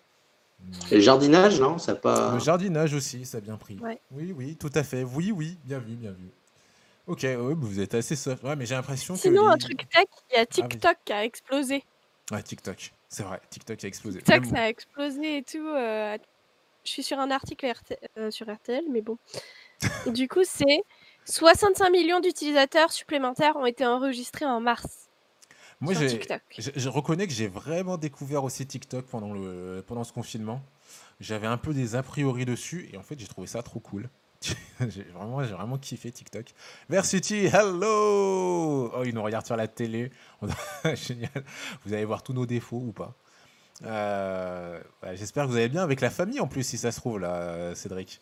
Et 0.90 1.00
jardinage, 1.00 1.60
non, 1.60 1.78
ça 1.78 1.92
a 1.92 1.94
pas. 1.94 2.32
Le 2.34 2.40
jardinage 2.40 2.92
aussi, 2.94 3.24
ça 3.24 3.38
a 3.38 3.40
bien 3.40 3.56
pris. 3.56 3.78
Ouais. 3.78 4.00
Oui, 4.10 4.32
oui, 4.36 4.56
tout 4.56 4.70
à 4.74 4.82
fait. 4.82 5.04
Oui, 5.04 5.30
oui, 5.30 5.56
bien 5.64 5.78
vu, 5.78 5.94
bien 5.94 6.10
vu. 6.10 6.30
Ok, 7.06 7.20
ouais, 7.22 7.36
bah, 7.36 7.54
vous 7.56 7.80
êtes 7.80 7.94
assez 7.94 8.16
soft. 8.16 8.42
Ouais, 8.42 8.56
mais 8.56 8.66
j'ai 8.66 8.74
l'impression 8.74 9.14
que. 9.14 9.20
Sinon, 9.20 9.46
les- 9.46 9.54
un 9.54 9.56
truc 9.56 9.88
tech, 9.88 10.04
il 10.30 10.34
y 10.34 10.36
a 10.36 10.40
oui. 10.40 10.46
TikTok 10.48 10.96
qui 11.04 11.12
a 11.12 11.24
explosé. 11.24 11.84
Ouais, 12.32 12.42
TikTok. 12.42 12.92
C'est 13.08 13.22
vrai, 13.22 13.40
TikTok 13.50 13.82
a 13.84 13.86
explosé. 13.86 14.18
TikTok, 14.18 14.40
Même- 14.42 14.50
ça 14.56 14.62
a 14.62 14.68
explosé 14.68 15.38
et 15.38 15.42
tout. 15.42 15.66
euh, 15.66 16.18
Je 16.84 16.90
suis 16.90 17.02
sur 17.02 17.18
un 17.18 17.30
article 17.30 17.66
RT 17.66 17.98
euh, 18.18 18.30
sur 18.30 18.50
RTL, 18.52 18.84
mais 18.90 19.00
bon. 19.02 19.16
Du 20.06 20.28
coup, 20.28 20.44
c'est 20.44 20.82
65 21.24 21.90
millions 21.90 22.20
d'utilisateurs 22.20 22.92
supplémentaires 22.92 23.56
ont 23.56 23.66
été 23.66 23.86
enregistrés 23.86 24.46
en 24.46 24.60
mars 24.60 25.08
Moi, 25.80 25.94
sur. 25.94 26.08
TikTok. 26.08 26.40
Je, 26.58 26.70
je 26.74 26.88
reconnais 26.88 27.26
que 27.26 27.32
j'ai 27.32 27.48
vraiment 27.48 27.98
découvert 27.98 28.44
aussi 28.44 28.66
TikTok 28.66 29.06
pendant, 29.06 29.32
le, 29.32 29.84
pendant 29.86 30.04
ce 30.04 30.12
confinement. 30.12 30.62
J'avais 31.20 31.46
un 31.46 31.58
peu 31.58 31.74
des 31.74 31.96
a 31.96 32.02
priori 32.02 32.44
dessus 32.44 32.88
et 32.92 32.96
en 32.96 33.02
fait 33.02 33.18
j'ai 33.18 33.26
trouvé 33.26 33.46
ça 33.46 33.62
trop 33.62 33.80
cool. 33.80 34.08
j'ai 34.88 35.02
vraiment, 35.02 35.42
j'ai 35.42 35.52
vraiment 35.52 35.78
kiffé 35.78 36.10
TikTok. 36.10 36.46
Versity, 36.88 37.46
hello 37.46 38.90
Oh, 38.94 39.02
ils 39.04 39.14
nous 39.14 39.22
regardent 39.22 39.46
sur 39.46 39.56
la 39.56 39.68
télé. 39.68 40.10
Génial. 40.94 41.44
Vous 41.84 41.92
allez 41.92 42.04
voir 42.04 42.22
tous 42.22 42.32
nos 42.32 42.46
défauts 42.46 42.82
ou 42.86 42.92
pas. 42.92 43.14
Euh, 43.84 44.80
ouais, 45.02 45.16
J'espère 45.16 45.44
que 45.44 45.50
vous 45.50 45.56
allez 45.56 45.68
bien 45.68 45.82
avec 45.82 46.00
la 46.00 46.10
famille 46.10 46.40
en 46.40 46.46
plus, 46.46 46.62
si 46.62 46.78
ça 46.78 46.92
se 46.92 47.00
trouve, 47.00 47.18
là, 47.18 47.74
Cédric. 47.74 48.20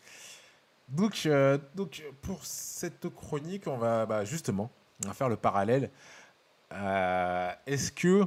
Donc, 0.89 1.23
euh, 1.25 1.57
donc 1.75 2.03
pour 2.21 2.45
cette 2.45 3.09
chronique, 3.09 3.67
on 3.67 3.77
va 3.77 4.05
bah, 4.05 4.23
justement 4.23 4.71
on 5.03 5.07
va 5.07 5.13
faire 5.13 5.29
le 5.29 5.35
parallèle. 5.35 5.91
Euh, 6.73 7.51
est-ce 7.65 7.91
que 7.91 8.25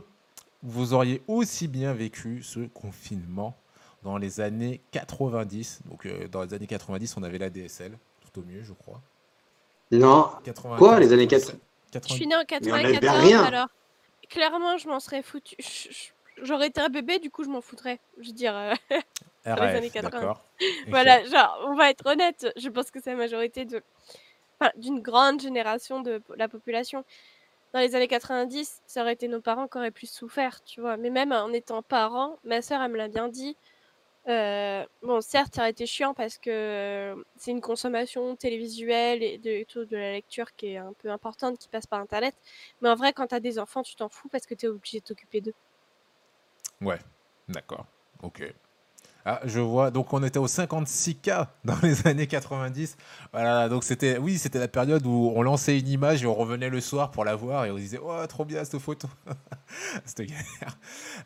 vous 0.63 0.93
auriez 0.93 1.23
aussi 1.27 1.69
bien 1.69 1.93
vécu 1.93 2.43
ce 2.43 2.61
confinement 2.61 3.57
dans 4.03 4.17
les 4.17 4.41
années 4.41 4.81
90 4.93 5.81
Donc, 5.87 6.07
euh, 6.07 6.29
dans 6.29 6.43
les 6.43 6.55
années 6.55 6.67
90, 6.67 7.17
on 7.17 7.23
avait 7.23 7.39
la 7.39 7.51
DSL, 7.51 7.99
tout 8.21 8.41
au 8.41 8.45
mieux, 8.45 8.63
je 8.63 8.73
crois. 8.73 9.01
Non. 9.91 10.31
95, 10.45 10.79
Quoi, 10.79 11.01
les 11.01 11.13
années 11.13 11.27
80 11.27 11.59
Je 12.07 12.13
suis 12.13 12.27
née 12.27 12.37
en 12.37 12.45
Mais 12.49 12.73
on 12.73 12.75
avait 12.75 12.93
94, 12.93 13.25
rien. 13.27 13.43
alors 13.43 13.69
clairement, 14.29 14.79
je 14.79 14.89
m'en 14.89 15.01
serais 15.01 15.23
foutu. 15.23 15.57
J'aurais 16.43 16.69
été 16.69 16.81
un 16.81 16.89
bébé, 16.89 17.19
du 17.19 17.31
coup, 17.31 17.45
je 17.45 17.49
m'en 17.49 17.61
foutrais. 17.61 17.99
Je 18.21 18.29
veux 18.29 18.35
dire, 18.35 18.55
euh, 19.47 19.67
les 19.67 19.77
années 19.77 19.91
80. 19.91 20.11
d'accord. 20.11 20.47
Ok. 20.61 20.89
voilà, 20.91 21.25
genre, 21.25 21.59
on 21.69 21.75
va 21.75 21.91
être 21.91 22.05
honnête, 22.07 22.53
je 22.57 22.69
pense 22.69 22.91
que 22.91 23.01
c'est 23.03 23.11
la 23.13 23.17
majorité 23.17 23.65
de, 23.65 23.83
enfin, 24.61 24.71
d'une 24.77 25.01
grande 25.01 25.41
génération 25.41 26.01
de 26.01 26.23
la 26.37 26.49
population. 26.49 27.05
Dans 27.73 27.81
les 27.81 27.95
années 27.95 28.09
90, 28.09 28.83
ça 28.87 29.03
aurait 29.03 29.13
été 29.15 29.29
nos 29.29 29.41
parents 29.41 29.69
qui 29.69 29.79
auraient 29.79 29.91
plus 29.93 30.11
souffert, 30.11 30.63
tu 30.65 30.81
vois. 30.81 30.97
Mais 30.97 31.11
même 31.11 31.33
en 31.33 31.53
étant 31.53 31.83
parents, 31.83 32.39
ma 32.45 32.63
sœur, 32.63 32.83
elle 32.83 32.91
me 32.93 32.97
l'a 32.99 33.09
bien 33.09 33.29
dit. 33.29 33.57
euh, 34.29 34.85
bon, 35.03 35.21
certes, 35.23 35.55
ça 35.55 35.63
aurait 35.63 35.71
été 35.71 35.87
chiant 35.87 36.15
parce 36.15 36.37
que 36.39 36.51
euh, 36.51 37.17
c'est 37.37 37.53
une 37.53 37.61
consommation 37.63 38.37
télévisuelle 38.37 39.23
et 39.23 39.39
de, 39.39 39.65
de 39.85 39.97
la 39.97 40.13
lecture 40.13 40.55
qui 40.57 40.69
est 40.75 40.77
un 40.79 40.93
peu 40.95 41.11
importante, 41.11 41.59
qui 41.59 41.69
passe 41.69 41.87
par 41.87 42.01
Internet. 42.01 42.35
Mais 42.83 42.89
en 42.91 42.97
vrai, 42.97 43.13
quand 43.13 43.29
t'as 43.29 43.41
des 43.41 43.59
enfants, 43.59 43.83
tu 43.83 43.97
t'en 43.97 44.09
fous 44.09 44.29
parce 44.29 44.47
que 44.47 44.55
t'es 44.55 44.67
obligé 44.69 45.01
de 45.01 45.05
t'occuper 45.07 45.41
d'eux. 45.41 45.55
Ouais, 46.81 46.99
d'accord. 47.49 47.87
Ok. 48.23 48.43
Ah, 49.27 49.41
je 49.45 49.61
vois. 49.61 49.91
Donc, 49.91 50.13
on 50.13 50.23
était 50.23 50.39
au 50.39 50.47
56K 50.49 51.47
dans 51.65 51.77
les 51.83 52.07
années 52.07 52.27
90. 52.27 52.97
Voilà. 53.33 53.69
Donc, 53.69 53.85
c'était, 53.85 54.19
oui, 54.19 54.39
c'était 54.39 54.59
la 54.59 54.69
période 54.69 55.05
où 55.07 55.33
on 55.37 55.43
lançait 55.43 55.79
une 55.79 55.89
image 55.89 56.23
et 56.23 56.27
on 56.27 56.35
revenait 56.35 56.71
le 56.71 56.81
soir 56.81 57.11
pour 57.11 57.25
la 57.25 57.35
voir 57.37 57.67
et 57.67 57.71
on 57.71 57.77
disait, 57.77 58.01
oh, 58.03 58.27
trop 58.29 58.45
bien 58.45 58.65
cette 58.65 58.79
photo. 58.81 59.09
C'était 60.05 60.27
galère. 60.27 60.79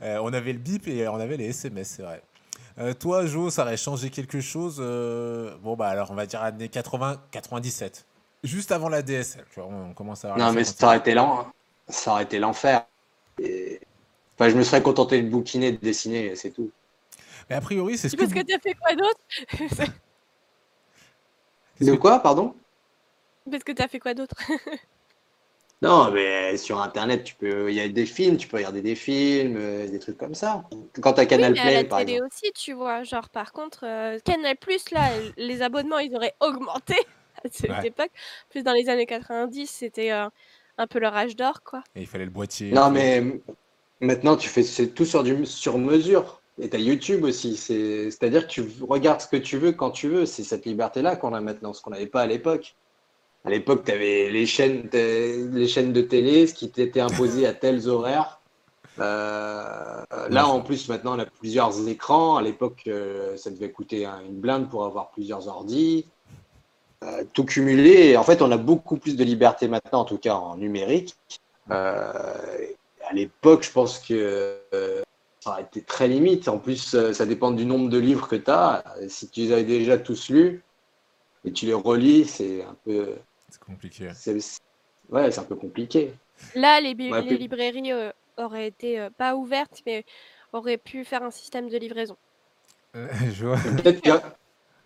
Euh, 0.03 0.19
on 0.23 0.33
avait 0.33 0.53
le 0.53 0.59
bip 0.59 0.87
et 0.89 1.07
on 1.09 1.17
avait 1.17 1.37
les 1.37 1.47
SMS, 1.51 1.89
c'est 1.97 2.03
vrai. 2.03 2.23
Euh, 2.79 2.93
toi, 2.93 3.25
Jo, 3.27 3.51
ça 3.51 3.63
aurait 3.63 3.77
changé 3.77 4.11
quelque 4.11 4.41
chose. 4.41 4.79
euh, 4.81 5.57
Bon, 5.63 5.77
bah, 5.77 5.89
alors, 5.89 6.11
on 6.11 6.15
va 6.15 6.27
dire 6.27 6.43
années 6.43 6.69
80, 6.69 7.21
97. 7.31 8.05
Juste 8.43 8.73
avant 8.73 8.89
la 8.89 9.03
DSL. 9.03 9.45
Tu 9.55 9.61
vois, 9.61 9.69
on 9.71 9.95
commence 9.95 10.25
à 10.25 10.33
avoir 10.33 10.47
Non, 10.49 10.53
mais 10.53 10.65
56. 10.65 10.79
ça 10.81 10.87
aurait 10.89 10.99
été 10.99 11.15
l'en- 11.15 11.47
ça 11.89 12.13
aurait 12.13 12.25
été 12.25 12.39
l'enfer. 12.39 12.85
Et- 13.41 13.81
Enfin, 14.37 14.51
je 14.51 14.57
me 14.57 14.65
serais 14.65 14.83
contenté 14.83 15.23
de 15.23 15.31
bouquiner, 15.31 15.71
de 15.71 15.77
dessiner, 15.77 16.35
c'est 16.35 16.51
tout. 16.51 16.71
Mais 17.49 17.57
a 17.57 17.61
priori, 17.61 17.99
c'est 17.99 18.09
ce 18.09 18.17
que. 18.17 18.23
parce 18.23 18.33
que 18.33 18.41
t'as 18.41 18.59
fait 18.59 18.75
quoi 18.75 18.95
d'autre 18.95 19.93
De 21.81 21.95
quoi, 21.97 22.21
pardon 22.21 22.55
Parce 23.51 23.65
que 23.65 23.73
t'as 23.73 23.89
fait 23.89 23.99
quoi 23.99 24.15
d'autre 24.15 24.37
Non, 25.83 26.11
mais 26.11 26.57
sur 26.57 26.81
Internet, 26.81 27.25
tu 27.25 27.35
peux, 27.35 27.71
il 27.71 27.75
y 27.75 27.81
a 27.81 27.89
des 27.89 28.07
films, 28.07 28.39
tu 28.39 28.49
peux 28.49 28.57
regarder 28.57 28.81
des 28.81 28.95
films, 28.95 29.57
euh, 29.59 29.87
des 29.87 29.99
trucs 29.99 30.17
comme 30.17 30.35
ça. 30.35 30.65
Quand 31.03 31.13
t'as 31.13 31.27
Canal 31.27 31.53
oui, 31.53 31.61
mais 31.63 31.77
à 31.77 31.83
la 31.83 31.85
par 31.89 31.99
télé 31.99 32.13
exemple. 32.15 32.31
aussi, 32.33 32.53
tu 32.55 32.73
vois. 32.73 33.03
Genre, 33.03 33.29
par 33.29 33.53
contre, 33.53 33.85
euh, 33.85 34.19
Canal 34.25 34.57
Plus, 34.57 34.91
là, 34.93 35.11
les 35.37 35.61
abonnements, 35.61 35.99
ils 35.99 36.15
auraient 36.17 36.35
augmenté 36.41 36.95
à 37.45 37.49
cette 37.51 37.71
Ouais. 37.71 37.89
époque. 37.89 38.11
Plus 38.49 38.63
dans 38.63 38.73
les 38.73 38.89
années 38.89 39.05
90, 39.05 39.67
c'était 39.67 40.13
euh, 40.13 40.29
un 40.79 40.87
peu 40.87 41.01
leur 41.01 41.15
âge 41.15 41.37
d'or, 41.37 41.63
quoi. 41.63 41.83
Et 41.97 42.01
il 42.03 42.07
fallait 42.07 42.25
le 42.25 42.31
boîtier. 42.31 42.71
Non, 42.71 42.91
mais 42.91 43.23
maintenant, 44.01 44.37
tu 44.39 44.49
fais 44.49 44.63
c'est 44.63 44.89
tout 44.89 45.05
sur 45.05 45.23
du 45.23 45.45
sur 45.45 45.77
mesure. 45.77 46.41
Et 46.61 46.69
t'as 46.69 46.79
YouTube 46.79 47.25
aussi. 47.25 47.57
C'est, 47.57 48.11
c'est-à-dire 48.11 48.47
que 48.47 48.53
tu 48.53 48.65
regardes 48.89 49.21
ce 49.21 49.27
que 49.27 49.37
tu 49.37 49.59
veux 49.59 49.73
quand 49.73 49.91
tu 49.91 50.09
veux. 50.09 50.25
C'est 50.27 50.45
cette 50.45 50.67
liberté-là 50.67 51.17
qu'on 51.17 51.35
a 51.35 51.41
maintenant, 51.41 51.73
ce 51.73 51.83
qu'on 51.83 51.91
n'avait 51.91 52.07
pas 52.07 52.23
à 52.23 52.27
l'époque. 52.27 52.77
À 53.45 53.51
l'époque, 53.51 53.85
tu 53.85 53.93
avais 53.93 54.31
les 54.31 54.47
chaînes, 54.47 54.89
les 54.93 55.69
chaînes 55.69 55.93
de 55.93 56.01
télé, 56.01 56.47
ce 56.47 56.55
qui 56.55 56.71
t'était 56.71 57.01
imposé 57.01 57.47
à 57.47 57.53
tels 57.53 57.89
horaires. 57.89 58.41
Euh, 59.01 60.05
là, 60.31 60.47
en 60.47 60.61
plus, 60.61 60.89
maintenant, 60.89 61.17
on 61.17 61.19
a 61.19 61.27
plusieurs 61.27 61.89
écrans. 61.89 62.37
À 62.37 62.43
l'époque, 62.43 62.85
euh, 62.87 63.37
ça 63.37 63.51
devait 63.51 63.71
coûter 63.71 64.07
un- 64.07 64.21
une 64.21 64.37
blinde 64.41 64.71
pour 64.71 64.85
avoir 64.85 65.11
plusieurs 65.11 65.49
ordis. 65.49 66.07
Euh, 67.03 67.25
tout 67.35 67.45
cumulé. 67.45 68.17
En 68.17 68.23
fait, 68.23 68.41
on 68.41 68.51
a 68.53 68.57
beaucoup 68.57 68.97
plus 68.97 69.17
de 69.17 69.25
liberté 69.25 69.67
maintenant, 69.69 70.01
en 70.01 70.05
tout 70.05 70.19
cas 70.19 70.37
en 70.37 70.57
numérique. 70.57 71.17
À 71.69 73.13
l'époque, 73.13 73.65
je 73.65 73.73
pense 73.73 73.99
que 73.99 74.57
ça 75.45 75.51
aurait 75.51 75.63
été 75.63 75.83
très 75.83 76.09
limite. 76.09 76.49
En 76.49 76.59
plus, 76.59 76.95
euh, 76.95 77.13
ça 77.13 77.27
dépend 77.27 77.51
du 77.51 77.67
nombre 77.67 77.91
de 77.91 77.99
livres 77.99 78.29
que 78.29 78.37
tu 78.37 78.51
as. 78.51 78.83
Si 79.09 79.29
tu 79.31 79.41
les 79.41 79.53
avais 79.53 79.65
déjà 79.65 79.99
tous 79.99 80.31
lus 80.31 80.63
et 81.45 81.53
tu 81.53 81.67
les 81.67 81.75
relis, 81.75 82.25
c'est 82.25 82.63
un 82.63 82.77
peu, 82.85 83.15
C'est 83.51 83.61
compliqué. 83.61 84.11
c'est, 84.15 84.39
ouais, 85.11 85.31
c'est 85.31 85.41
un 85.41 85.45
peu 85.45 85.57
compliqué. 85.57 86.13
Là, 86.55 86.81
les, 86.81 86.95
bi- 86.95 87.11
librairies 87.39 87.93
euh, 87.93 88.11
auraient 88.39 88.69
été 88.69 88.99
euh, 89.01 89.11
pas 89.11 89.37
ouvertes, 89.37 89.83
mais 89.87 90.05
auraient 90.53 90.79
pu 90.79 91.05
faire 91.05 91.23
un 91.23 91.31
système 91.31 91.69
de 91.69 91.77
livraison. 91.77 92.17
Euh, 92.97 93.09
je 93.35 93.45
vois. 93.47 93.59
Mais 93.65 93.83
peut-être 93.83 94.01
qu'il 94.03 94.13
y 94.13 94.17
a- 94.17 94.37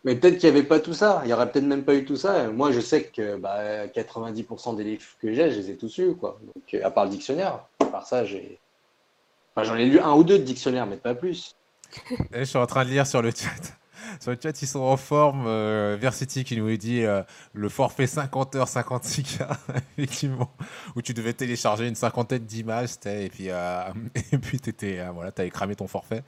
mais 0.04 0.16
peut-être 0.16 0.38
qu'il 0.38 0.50
n'y 0.50 0.56
avait 0.58 0.66
pas 0.68 0.80
tout 0.80 0.94
ça. 0.94 1.20
Il 1.24 1.28
n'y 1.28 1.32
aurait 1.34 1.50
peut-être 1.50 1.64
même 1.66 1.84
pas 1.84 1.94
eu 1.94 2.04
tout 2.04 2.16
ça. 2.16 2.48
Moi, 2.50 2.72
je 2.72 2.80
sais 2.80 3.04
que 3.04 3.36
bah, 3.36 3.88
90% 3.88 4.74
des 4.74 4.84
livres 4.84 5.04
que 5.20 5.32
j'ai, 5.32 5.50
je 5.50 5.58
les 5.58 5.70
ai 5.72 5.76
tous 5.76 5.98
lus, 5.98 6.16
quoi. 6.16 6.40
Donc, 6.42 6.74
euh, 6.74 6.80
à 6.84 6.90
part 6.90 7.04
le 7.06 7.10
dictionnaire. 7.10 7.66
À 7.80 7.86
part 7.86 8.06
ça, 8.06 8.24
j'ai. 8.24 8.60
Enfin, 9.58 9.66
j'en 9.66 9.76
ai 9.76 9.86
lu 9.86 9.98
un 9.98 10.12
ou 10.12 10.22
deux 10.22 10.38
de 10.38 10.44
dictionnaire, 10.44 10.86
mais 10.86 10.96
pas 10.96 11.16
plus. 11.16 11.56
Eh, 12.32 12.40
Je 12.40 12.44
suis 12.44 12.58
en 12.58 12.66
train 12.66 12.84
de 12.84 12.90
lire 12.90 13.08
sur 13.08 13.22
le 13.22 13.30
chat. 13.32 13.48
Sur 14.20 14.30
le 14.30 14.38
chat, 14.40 14.62
ils 14.62 14.68
sont 14.68 14.80
en 14.80 14.96
forme. 14.96 15.46
euh, 15.48 15.96
Versity 16.00 16.44
qui 16.44 16.56
nous 16.56 16.74
dit 16.76 17.04
euh, 17.04 17.22
le 17.54 17.68
forfait 17.68 18.06
50 18.06 18.54
heures 18.54 18.68
56K, 18.68 19.46
effectivement, 19.98 20.50
où 20.94 21.02
tu 21.02 21.12
devais 21.12 21.32
télécharger 21.32 21.88
une 21.88 21.96
cinquantaine 21.96 22.44
d'images, 22.44 22.90
et 23.06 23.28
puis 23.28 23.50
euh, 23.50 23.82
et 24.32 24.38
puis 24.38 24.60
t'étais, 24.60 25.00
euh, 25.00 25.10
voilà, 25.10 25.32
t'avais 25.32 25.50
cramé 25.50 25.74
ton 25.74 25.88
forfait. 25.88 26.22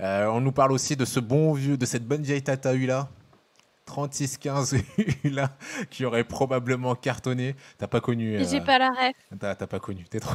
Euh, 0.00 0.26
on 0.26 0.40
nous 0.40 0.52
parle 0.52 0.72
aussi 0.72 0.96
de 0.96 1.04
ce 1.04 1.20
bon 1.20 1.52
vieux, 1.52 1.76
de 1.76 1.84
cette 1.86 2.06
bonne 2.06 2.22
vieille 2.22 2.42
Tata 2.42 2.72
Ula. 2.72 3.08
3615 3.84 4.76
Ula 5.24 5.50
qui 5.90 6.04
aurait 6.04 6.24
probablement 6.24 6.94
cartonné. 6.94 7.56
T'as 7.76 7.88
pas 7.88 8.00
connu. 8.00 8.38
J'ai 8.48 8.60
pas 8.60 8.78
la 8.78 8.88
ref. 8.90 9.16
T'as, 9.38 9.54
t'as 9.54 9.66
pas 9.66 9.80
connu. 9.80 10.04
T'es 10.08 10.20
trop. 10.20 10.34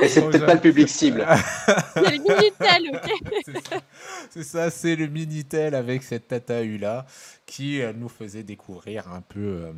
Et 0.00 0.08
c'est 0.08 0.20
Trop 0.20 0.30
peut-être 0.30 0.46
pas 0.46 0.54
le 0.54 0.60
public 0.60 0.88
cible. 0.88 1.26
C'est 1.94 2.00
le 2.00 2.18
Minitel, 2.18 2.90
ok 2.94 3.80
c'est 4.30 4.42
ça, 4.42 4.70
c'est 4.70 4.96
le 4.96 5.06
Minitel 5.06 5.74
avec 5.74 6.02
cette 6.02 6.28
Tata 6.28 6.62
Ula 6.62 7.04
qui 7.46 7.82
euh, 7.82 7.92
nous 7.94 8.08
faisait 8.08 8.42
découvrir 8.42 9.12
un 9.12 9.20
peu 9.20 9.40
euh, 9.40 9.72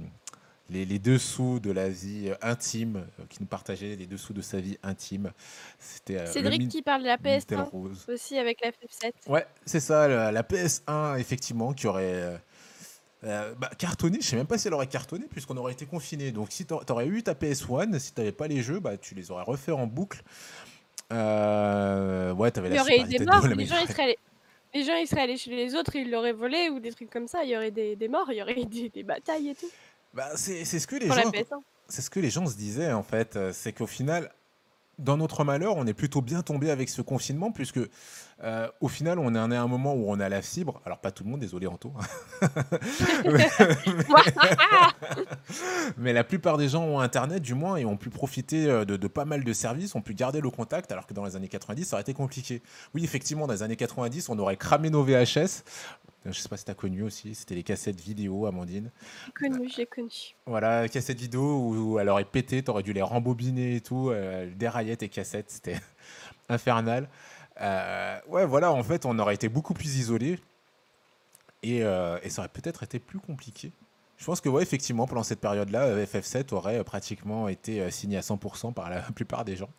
les, 0.70 0.84
les 0.84 0.98
dessous 0.98 1.60
de 1.60 1.70
la 1.70 1.88
vie 1.88 2.28
euh, 2.30 2.34
intime, 2.42 3.04
euh, 3.18 3.24
qui 3.28 3.38
nous 3.40 3.46
partageait 3.46 3.96
les 3.96 4.06
dessous 4.06 4.32
de 4.32 4.40
sa 4.40 4.60
vie 4.60 4.78
intime. 4.82 5.30
C'était 5.78 6.20
euh, 6.20 6.26
Cédric 6.26 6.68
qui 6.68 6.82
parle 6.82 7.02
de 7.02 7.08
la 7.08 7.18
Minitel 7.18 7.58
PS1 7.58 7.62
rose. 7.64 8.06
aussi 8.08 8.38
avec 8.38 8.60
la 8.62 8.70
FF7. 8.70 9.12
Ouais, 9.26 9.46
c'est 9.66 9.80
ça, 9.80 10.08
la, 10.08 10.32
la 10.32 10.42
PS1, 10.42 11.18
effectivement, 11.18 11.72
qui 11.72 11.86
aurait 11.86 12.40
euh, 13.24 13.54
bah, 13.54 13.70
cartonné. 13.78 14.18
Je 14.20 14.26
sais 14.26 14.36
même 14.36 14.46
pas 14.46 14.58
si 14.58 14.68
elle 14.68 14.74
aurait 14.74 14.86
cartonné, 14.86 15.26
puisqu'on 15.30 15.56
aurait 15.56 15.72
été 15.72 15.86
confiné. 15.86 16.30
Donc, 16.32 16.48
si 16.50 16.66
tu 16.66 16.74
aurais 16.74 17.06
eu 17.06 17.22
ta 17.22 17.34
PS1, 17.34 17.98
si 17.98 18.12
tu 18.12 18.20
n'avais 18.20 18.32
pas 18.32 18.46
les 18.48 18.62
jeux, 18.62 18.80
bah, 18.80 18.96
tu 18.96 19.14
les 19.14 19.30
aurais 19.30 19.44
refaits 19.44 19.74
en 19.74 19.86
boucle. 19.86 20.22
Euh, 21.12 22.32
ouais, 22.34 22.50
tu 22.50 22.60
avais 22.60 22.68
Il 22.68 22.72
y 22.72 22.76
la 22.76 22.82
aurait 22.82 23.00
eu 23.00 23.04
des 23.04 23.24
morts, 23.24 23.46
la 23.46 23.54
les 23.54 23.66
gens, 23.66 23.76
ils 23.78 24.00
allés... 24.00 24.18
les 24.72 24.84
gens 24.84 24.96
ils 24.96 25.06
seraient 25.06 25.22
allés 25.22 25.36
chez 25.36 25.50
les 25.50 25.74
autres, 25.74 25.94
ils 25.96 26.10
l'auraient 26.10 26.32
volé 26.32 26.70
ou 26.70 26.80
des 26.80 26.92
trucs 26.92 27.10
comme 27.10 27.28
ça, 27.28 27.44
il 27.44 27.50
y 27.50 27.56
aurait 27.56 27.70
des, 27.70 27.94
des 27.96 28.08
morts, 28.08 28.26
il 28.30 28.36
y 28.36 28.42
aurait 28.42 28.64
des, 28.64 28.88
des 28.88 29.02
batailles 29.02 29.50
et 29.50 29.54
tout. 29.54 29.70
Bah, 30.12 30.30
c'est 30.36 30.64
ce 30.64 30.86
que 30.86 30.96
les 30.96 31.06
Pour 31.06 31.16
la 31.16 31.22
gens 31.22 31.30
PS1. 31.30 31.60
c'est 31.88 32.02
ce 32.02 32.10
que 32.10 32.20
les 32.20 32.30
gens 32.30 32.46
se 32.46 32.56
disaient 32.56 32.92
en 32.92 33.02
fait, 33.02 33.38
c'est 33.52 33.72
qu'au 33.72 33.86
final, 33.86 34.32
dans 34.98 35.16
notre 35.16 35.44
malheur, 35.44 35.76
on 35.76 35.86
est 35.86 35.94
plutôt 35.94 36.20
bien 36.20 36.42
tombé 36.42 36.70
avec 36.70 36.88
ce 36.88 37.02
confinement, 37.02 37.52
puisque 37.52 37.80
euh, 38.42 38.68
au 38.80 38.88
final, 38.88 39.18
on 39.18 39.34
est 39.34 39.38
à 39.38 39.62
un 39.62 39.66
moment 39.66 39.94
où 39.94 40.04
on 40.08 40.20
a 40.20 40.28
la 40.28 40.42
fibre. 40.42 40.80
Alors 40.84 40.98
pas 40.98 41.10
tout 41.10 41.24
le 41.24 41.30
monde, 41.30 41.40
désolé 41.40 41.66
Anto, 41.66 41.92
mais 45.98 46.12
la 46.12 46.24
plupart 46.24 46.58
des 46.58 46.68
gens 46.68 46.84
ont 46.84 47.00
Internet 47.00 47.42
du 47.42 47.54
moins 47.54 47.76
et 47.76 47.84
ont 47.84 47.96
pu 47.96 48.10
profiter 48.10 48.66
euh, 48.66 48.84
de, 48.84 48.96
de 48.96 49.08
pas 49.08 49.24
mal 49.24 49.44
de 49.44 49.52
services, 49.52 49.94
ont 49.94 50.02
pu 50.02 50.14
garder 50.14 50.40
le 50.40 50.50
contact, 50.50 50.90
alors 50.92 51.06
que 51.06 51.14
dans 51.14 51.24
les 51.24 51.36
années 51.36 51.48
90, 51.48 51.84
ça 51.84 51.96
aurait 51.96 52.02
été 52.02 52.14
compliqué. 52.14 52.62
Oui, 52.94 53.04
effectivement, 53.04 53.46
dans 53.46 53.54
les 53.54 53.62
années 53.62 53.76
90, 53.76 54.28
on 54.28 54.38
aurait 54.38 54.56
cramé 54.56 54.90
nos 54.90 55.04
VHS. 55.04 55.64
Je 56.24 56.32
sais 56.32 56.48
pas 56.48 56.56
si 56.56 56.64
tu 56.64 56.70
as 56.70 56.74
connu 56.74 57.02
aussi, 57.02 57.34
c'était 57.34 57.54
les 57.54 57.62
cassettes 57.62 58.00
vidéo, 58.00 58.46
Amandine. 58.46 58.90
J'ai 59.26 59.32
connu, 59.32 59.68
j'ai 59.68 59.86
connu. 59.86 60.36
Voilà, 60.46 60.88
cassette 60.88 61.20
vidéo 61.20 61.42
où, 61.42 61.92
où 61.92 61.98
elle 61.98 62.08
aurait 62.08 62.24
pété, 62.24 62.62
t'aurais 62.62 62.82
dû 62.82 62.92
les 62.92 63.02
rembobiner 63.02 63.76
et 63.76 63.80
tout, 63.80 64.10
euh, 64.10 64.42
elle 64.42 64.56
déraillait 64.56 64.96
tes 64.96 65.08
cassettes, 65.08 65.50
c'était 65.50 65.80
infernal. 66.48 67.08
Euh, 67.60 68.18
ouais, 68.28 68.46
voilà, 68.46 68.72
en 68.72 68.82
fait, 68.82 69.06
on 69.06 69.18
aurait 69.18 69.34
été 69.34 69.48
beaucoup 69.48 69.74
plus 69.74 69.96
isolés 69.96 70.38
et, 71.62 71.82
euh, 71.82 72.18
et 72.22 72.30
ça 72.30 72.42
aurait 72.42 72.48
peut-être 72.48 72.82
été 72.82 72.98
plus 72.98 73.18
compliqué. 73.18 73.72
Je 74.16 74.24
pense 74.24 74.40
que, 74.40 74.48
ouais, 74.48 74.62
effectivement, 74.62 75.06
pendant 75.06 75.22
cette 75.22 75.40
période-là, 75.40 75.84
euh, 75.84 76.06
FF7 76.06 76.54
aurait 76.54 76.78
euh, 76.78 76.84
pratiquement 76.84 77.48
été 77.48 77.90
signé 77.90 78.18
à 78.18 78.20
100% 78.20 78.72
par 78.72 78.90
la 78.90 79.00
plupart 79.14 79.44
des 79.44 79.56
gens. 79.56 79.70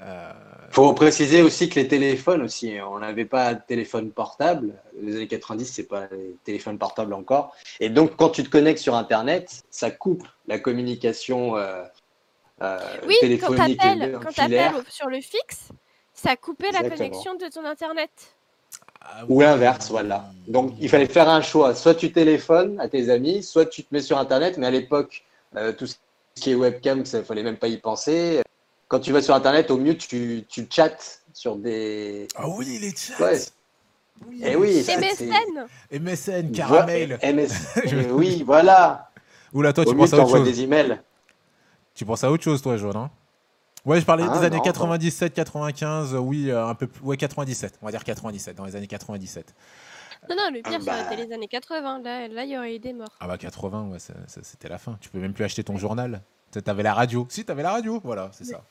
Euh, 0.00 0.32
faut 0.70 0.92
préciser 0.94 1.42
aussi 1.42 1.68
que 1.68 1.78
les 1.78 1.86
téléphones 1.86 2.42
aussi, 2.42 2.76
on 2.86 2.98
n'avait 2.98 3.26
pas 3.26 3.54
de 3.54 3.60
téléphone 3.66 4.10
portable. 4.10 4.74
Les 5.00 5.16
années 5.16 5.28
90, 5.28 5.66
c'est 5.66 5.82
pas 5.84 6.08
les 6.10 6.36
téléphones 6.44 6.78
portables 6.78 7.12
encore. 7.12 7.54
Et 7.78 7.90
donc, 7.90 8.16
quand 8.16 8.30
tu 8.30 8.42
te 8.42 8.48
connectes 8.48 8.80
sur 8.80 8.94
Internet, 8.94 9.64
ça 9.70 9.90
coupe 9.90 10.26
la 10.48 10.58
communication 10.58 11.56
euh, 11.56 11.84
euh, 12.62 12.78
oui, 13.06 13.16
téléphonique 13.20 13.78
quand 14.22 14.32
tu 14.32 14.40
appelles 14.40 14.82
sur 14.88 15.08
le 15.08 15.20
fixe, 15.20 15.68
ça 16.14 16.36
coupait 16.36 16.72
la 16.72 16.88
connexion 16.88 17.34
de 17.34 17.46
ton 17.52 17.64
Internet. 17.64 18.10
Ah 19.02 19.24
Ou 19.28 19.40
l'inverse, 19.40 19.90
voilà. 19.90 20.24
Donc, 20.48 20.72
il 20.80 20.88
fallait 20.88 21.06
faire 21.06 21.28
un 21.28 21.42
choix. 21.42 21.74
Soit 21.74 21.96
tu 21.96 22.12
téléphones 22.12 22.80
à 22.80 22.88
tes 22.88 23.10
amis, 23.10 23.42
soit 23.42 23.66
tu 23.66 23.84
te 23.84 23.92
mets 23.92 24.00
sur 24.00 24.16
Internet. 24.16 24.56
Mais 24.56 24.66
à 24.66 24.70
l'époque, 24.70 25.24
tout 25.76 25.86
ce 25.86 25.96
qui 26.36 26.52
est 26.52 26.54
webcam, 26.54 27.00
il 27.00 27.24
fallait 27.24 27.42
même 27.42 27.58
pas 27.58 27.68
y 27.68 27.76
penser 27.76 28.42
quand 28.92 29.00
tu 29.00 29.10
vas 29.10 29.22
sur 29.22 29.34
Internet, 29.34 29.70
au 29.70 29.78
mieux, 29.78 29.96
tu, 29.96 30.44
tu 30.46 30.66
chattes 30.68 31.22
sur 31.32 31.56
des. 31.56 32.28
Ah 32.36 32.46
oui, 32.46 32.78
les 32.78 32.94
chats 32.94 33.24
ouais. 33.24 33.40
Oui, 34.28 34.42
Et 34.44 34.54
oui, 34.54 34.84
MSN 34.86 35.98
MSN, 35.98 36.52
caramel 36.52 37.18
MSN, 37.22 38.10
Oui, 38.12 38.42
voilà 38.44 39.08
Oula, 39.54 39.72
toi, 39.72 39.86
tu 39.86 39.96
penses 39.96 40.12
à 40.12 40.18
autre 40.18 40.36
chose. 40.36 40.44
des 40.44 40.60
emails. 40.60 41.00
Tu 41.94 42.04
penses 42.04 42.22
à 42.22 42.30
autre 42.30 42.44
chose, 42.44 42.60
toi, 42.60 42.76
Jaune 42.76 42.96
hein 42.96 43.10
Ouais, 43.86 43.98
je 43.98 44.04
parlais 44.04 44.24
des 44.24 44.28
ah, 44.30 44.42
années 44.42 44.60
97, 44.62 45.32
95, 45.32 46.14
oui, 46.16 46.50
euh, 46.50 46.66
un 46.66 46.74
peu 46.74 46.86
plus. 46.86 47.02
Ouais, 47.02 47.16
97, 47.16 47.78
on 47.80 47.86
va 47.86 47.92
dire 47.92 48.04
97, 48.04 48.54
dans 48.54 48.66
les 48.66 48.76
années 48.76 48.86
97. 48.86 49.54
Non, 50.28 50.36
non, 50.36 50.50
le 50.52 50.60
pire, 50.60 50.78
ah, 50.80 50.84
ça 50.84 50.92
aurait 50.92 51.14
été 51.14 51.16
bah. 51.16 51.28
les 51.28 51.32
années 51.32 51.48
80. 51.48 52.02
Là, 52.02 52.28
là, 52.28 52.44
il 52.44 52.50
y 52.50 52.58
aurait 52.58 52.76
eu 52.76 52.78
des 52.78 52.92
morts. 52.92 53.08
Ah 53.20 53.26
bah 53.26 53.38
80, 53.38 53.88
ouais, 53.88 53.98
c'était 54.28 54.68
la 54.68 54.78
fin. 54.78 54.98
Tu 55.00 55.08
peux 55.08 55.18
même 55.18 55.32
plus 55.32 55.44
acheter 55.44 55.64
ton 55.64 55.78
journal. 55.78 56.20
T'avais 56.50 56.82
la 56.82 56.92
radio. 56.92 57.26
Si, 57.30 57.46
t'avais 57.46 57.62
la 57.62 57.72
radio, 57.72 57.98
voilà, 58.04 58.28
c'est 58.32 58.44
ça. 58.44 58.62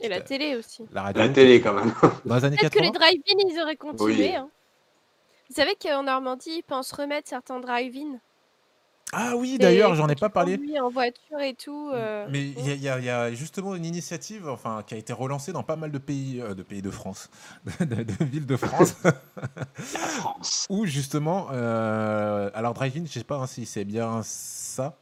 Et 0.00 0.08
la 0.08 0.20
télé 0.20 0.56
aussi. 0.56 0.86
La, 0.92 1.12
télé 1.28 1.60
quand 1.60 1.72
même. 1.72 1.92
Dans 2.24 2.36
les 2.36 2.44
années 2.44 2.56
Peut-être 2.56 2.72
que 2.72 2.80
les 2.80 2.90
drive-in, 2.90 3.48
ils 3.48 3.60
auraient 3.60 3.76
continué. 3.76 4.36
Hein. 4.36 4.48
Vous 5.48 5.56
savez 5.56 5.74
qu'en 5.74 6.04
Normandie, 6.04 6.58
ils 6.58 6.62
pensent 6.62 6.92
remettre 6.92 7.28
certains 7.28 7.58
drive-in. 7.58 8.20
Ah 9.12 9.34
oui, 9.36 9.58
d'ailleurs, 9.58 9.96
j'en 9.96 10.08
ai 10.08 10.14
pas 10.14 10.28
parlé. 10.28 10.60
En 10.80 10.88
voiture 10.88 11.40
et 11.40 11.54
tout. 11.54 11.90
Euh, 11.92 12.28
Mais 12.30 12.50
il 12.50 12.76
y, 12.76 12.88
a 12.88 13.32
justement 13.32 13.74
une 13.74 13.84
initiative, 13.84 14.48
enfin, 14.48 14.84
qui 14.86 14.94
a 14.94 14.96
été 14.96 15.12
relancée 15.12 15.52
dans 15.52 15.64
pas 15.64 15.76
mal 15.76 15.90
de 15.90 15.98
pays, 15.98 16.40
euh, 16.40 16.54
de 16.54 16.62
pays 16.62 16.82
de 16.82 16.90
France, 16.90 17.28
de, 17.80 18.24
villes 18.24 18.46
de 18.46 18.56
France, 18.56 18.94
où 20.68 20.86
justement, 20.86 21.48
euh, 21.52 22.50
alors 22.54 22.74
drive-in, 22.74 23.04
je 23.04 23.10
sais 23.10 23.24
pas 23.24 23.38
hein, 23.38 23.46
si 23.48 23.66
c'est 23.66 23.84
bien 23.84 24.20
ça, 24.22 24.96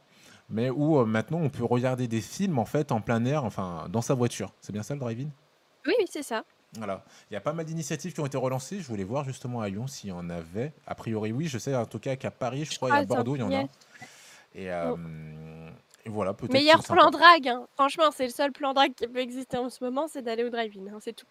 mais 0.49 0.69
où 0.69 0.99
euh, 0.99 1.05
maintenant 1.05 1.39
on 1.39 1.49
peut 1.49 1.63
regarder 1.63 2.07
des 2.07 2.21
films 2.21 2.59
en 2.59 2.65
fait 2.65 2.91
en 2.91 3.01
plein 3.01 3.23
air, 3.25 3.43
enfin 3.43 3.87
dans 3.89 4.01
sa 4.01 4.13
voiture. 4.13 4.51
C'est 4.61 4.73
bien 4.73 4.83
ça 4.83 4.93
le 4.93 4.99
drive-in? 4.99 5.29
Oui, 5.85 5.93
c'est 6.09 6.23
ça. 6.23 6.43
Voilà. 6.77 7.03
Il 7.29 7.33
y 7.33 7.37
a 7.37 7.41
pas 7.41 7.53
mal 7.53 7.65
d'initiatives 7.65 8.13
qui 8.13 8.19
ont 8.19 8.25
été 8.25 8.37
relancées. 8.37 8.79
Je 8.79 8.87
voulais 8.87 9.03
voir 9.03 9.23
justement 9.23 9.61
à 9.61 9.69
Lyon 9.69 9.87
s'il 9.87 10.09
y 10.09 10.13
en 10.13 10.29
avait. 10.29 10.71
A 10.85 10.93
priori, 10.93 11.31
oui. 11.31 11.47
Je 11.47 11.57
sais 11.57 11.75
en 11.75 11.85
tout 11.85 11.99
cas 11.99 12.15
qu'à 12.15 12.31
Paris, 12.31 12.65
je 12.65 12.75
crois, 12.75 12.89
et 12.89 12.99
à 12.99 13.05
Bordeaux, 13.05 13.35
il 13.35 13.39
y 13.39 13.43
en 13.43 13.51
a. 13.51 13.63
Euh, 14.55 14.95
oh. 14.95 14.99
Et, 16.05 16.09
voilà, 16.09 16.33
peut-être. 16.33 16.53
Meilleur 16.53 16.83
plan 16.83 17.09
drag. 17.09 17.47
Hein. 17.47 17.67
Franchement, 17.75 18.11
c'est 18.15 18.25
le 18.25 18.31
seul 18.31 18.51
plan 18.51 18.73
drag 18.73 18.93
qui 18.93 19.07
peut 19.07 19.19
exister 19.19 19.57
en 19.57 19.69
ce 19.69 19.83
moment, 19.83 20.07
c'est 20.07 20.21
d'aller 20.21 20.43
au 20.43 20.49
drive-in. 20.49 20.93
Hein, 20.93 20.99
c'est 21.01 21.13
tout. 21.13 21.25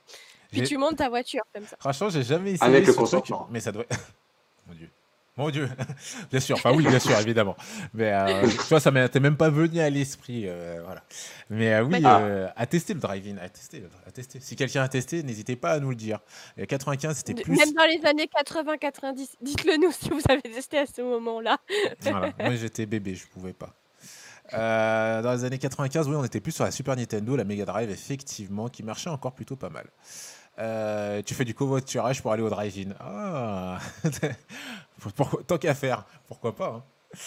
Puis 0.50 0.62
tu 0.62 0.76
montes 0.76 0.96
ta 0.96 1.08
voiture 1.08 1.42
comme 1.54 1.66
ça. 1.66 1.76
Franchement, 1.78 2.10
j'ai 2.10 2.22
jamais 2.22 2.52
essayé 2.52 2.68
Avec 2.68 2.86
le 2.86 2.92
consentement. 2.92 3.48
mais 3.50 3.60
ça 3.60 3.72
doit. 3.72 3.84
Mon 4.66 4.74
Dieu. 4.74 4.90
Mon 5.38 5.50
Dieu, 5.50 5.68
bien 6.32 6.40
sûr. 6.40 6.56
Enfin 6.56 6.72
oui, 6.74 6.84
bien 6.84 6.98
sûr, 6.98 7.16
évidemment. 7.16 7.56
Mais 7.94 8.12
euh, 8.12 8.42
tu 8.50 8.68
vois, 8.70 8.80
ça 8.80 8.90
m'était 8.90 9.20
même 9.20 9.36
pas 9.36 9.50
venu 9.50 9.78
à 9.78 9.88
l'esprit, 9.88 10.44
euh, 10.46 10.82
voilà. 10.84 11.00
Mais 11.48 11.74
euh, 11.74 11.84
oui, 11.84 12.02
à 12.04 12.66
tester 12.66 12.92
le 12.92 12.98
drive-in, 12.98 13.36
à 13.38 13.48
tester, 13.48 13.84
à 14.04 14.10
tester. 14.10 14.40
Si 14.40 14.56
quelqu'un 14.56 14.82
a 14.82 14.88
testé, 14.88 15.22
n'hésitez 15.22 15.54
pas 15.54 15.70
à 15.70 15.78
nous 15.78 15.90
le 15.90 15.96
dire. 15.96 16.18
95, 16.66 17.16
c'était 17.16 17.40
plus. 17.40 17.56
Même 17.56 17.72
dans 17.72 17.84
les 17.84 18.04
années 18.04 18.28
80-90, 18.36 19.28
dites-le 19.40 19.76
nous 19.80 19.92
si 19.92 20.10
vous 20.10 20.20
avez 20.28 20.42
testé 20.42 20.78
à 20.78 20.86
ce 20.86 21.02
moment-là. 21.02 21.58
voilà. 22.00 22.32
Moi, 22.40 22.56
j'étais 22.56 22.86
bébé, 22.86 23.14
je 23.14 23.28
pouvais 23.28 23.54
pas. 23.54 23.72
dans 24.52 25.32
les 25.32 25.44
années 25.44 25.58
95, 25.58 26.08
oui, 26.08 26.16
on 26.16 26.24
était 26.24 26.40
plus 26.40 26.52
sur 26.52 26.64
la 26.64 26.72
Super 26.72 26.96
Nintendo, 26.96 27.36
la 27.36 27.44
Mega 27.44 27.64
Drive, 27.64 27.90
effectivement, 27.90 28.68
qui 28.68 28.82
marchait 28.82 29.10
encore 29.10 29.34
plutôt 29.34 29.54
pas 29.54 29.70
mal. 29.70 29.86
tu 31.24 31.34
fais 31.34 31.44
du 31.44 31.54
covoiturage 31.54 32.22
pour 32.22 32.32
aller 32.32 32.42
au 32.42 32.50
drive-in. 32.50 32.92
Ah 32.98 33.78
tant 35.46 35.58
qu'à 35.58 35.74
faire, 35.74 36.04
pourquoi 36.26 36.54
pas. 36.54 36.68
Hein. 36.68 37.18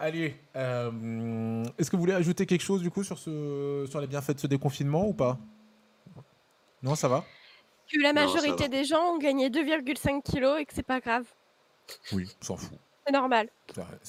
Allez, 0.00 0.36
euh, 0.54 1.64
est-ce 1.76 1.90
que 1.90 1.96
vous 1.96 2.02
voulez 2.02 2.14
ajouter 2.14 2.46
quelque 2.46 2.62
chose 2.62 2.82
du 2.82 2.90
coup 2.90 3.02
sur, 3.02 3.18
ce, 3.18 3.84
sur 3.90 4.00
les 4.00 4.06
bienfaits 4.06 4.34
de 4.34 4.40
ce 4.40 4.46
déconfinement 4.46 5.06
ou 5.08 5.12
pas? 5.12 5.38
Non, 6.82 6.94
ça 6.94 7.08
va? 7.08 7.24
Que 7.92 8.00
la 8.00 8.12
majorité 8.12 8.68
des 8.68 8.84
gens 8.84 9.14
ont 9.14 9.18
gagné 9.18 9.50
2,5 9.50 10.22
kilos 10.22 10.60
et 10.60 10.66
que 10.66 10.72
c'est 10.72 10.84
pas 10.84 11.00
grave. 11.00 11.24
Oui, 12.12 12.28
s'en 12.40 12.56
fout. 12.56 12.78
C'est 13.06 13.12
normal. 13.12 13.48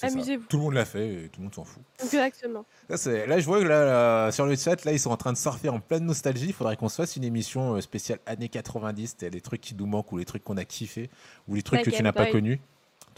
Amusez-vous. 0.02 0.46
Tout 0.48 0.58
le 0.58 0.64
monde 0.64 0.74
l'a 0.74 0.84
fait 0.84 1.14
et 1.14 1.30
tout 1.30 1.40
le 1.40 1.46
monde 1.46 1.56
s'en 1.56 1.64
fout. 1.64 1.82
Exactement. 2.04 2.66
Là, 2.90 2.98
là, 3.26 3.40
je 3.40 3.46
vois 3.46 3.60
que 3.62 3.66
là, 3.66 4.30
sur 4.32 4.46
le 4.46 4.58
chat, 4.58 4.84
là, 4.84 4.92
ils 4.92 5.00
sont 5.00 5.10
en 5.10 5.18
train 5.18 5.32
de 5.32 5.38
surfer 5.38 5.70
en 5.70 5.80
pleine 5.80 6.04
nostalgie. 6.04 6.48
Il 6.48 6.54
faudrait 6.54 6.76
qu'on 6.76 6.90
se 6.90 6.98
fasse 6.98 7.16
une 7.16 7.24
émission 7.24 7.76
euh, 7.76 7.82
spéciale 7.82 8.20
années 8.26 8.50
90. 8.50 9.16
Il 9.22 9.30
des 9.30 9.42
trucs 9.42 9.62
qui 9.62 9.74
nous 9.74 9.86
manquent 9.86 10.12
ou 10.12 10.18
les 10.18 10.26
trucs 10.26 10.44
qu'on 10.44 10.58
a 10.58 10.66
kiffé 10.66 11.10
ou 11.48 11.56
les 11.56 11.64
trucs 11.64 11.82
que 11.82 11.90
tu 11.90 12.04
n'as 12.04 12.12
pas 12.12 12.28
connus. 12.28 12.60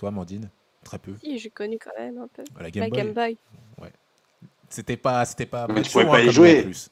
Toi, 0.02 0.10
Amandine? 0.10 0.50
Très 0.84 0.98
peu. 0.98 1.14
Si, 1.22 1.38
j'ai 1.38 1.52
connu 1.52 1.78
quand 1.78 1.92
même 1.96 2.18
un 2.18 2.28
peu. 2.28 2.44
La 2.60 2.72
Game 2.72 3.14
Boy. 3.14 3.38
Ouais. 3.80 3.94
C'était 4.68 4.98
pas, 4.98 5.24
c'était 5.26 5.46
pas. 5.46 5.68
Mais 5.68 5.84
tu 5.84 5.92
pouvais 5.92 6.06
pas 6.06 6.24
y 6.24 6.32
jouer. 6.32 6.64
Plus. 6.64 6.90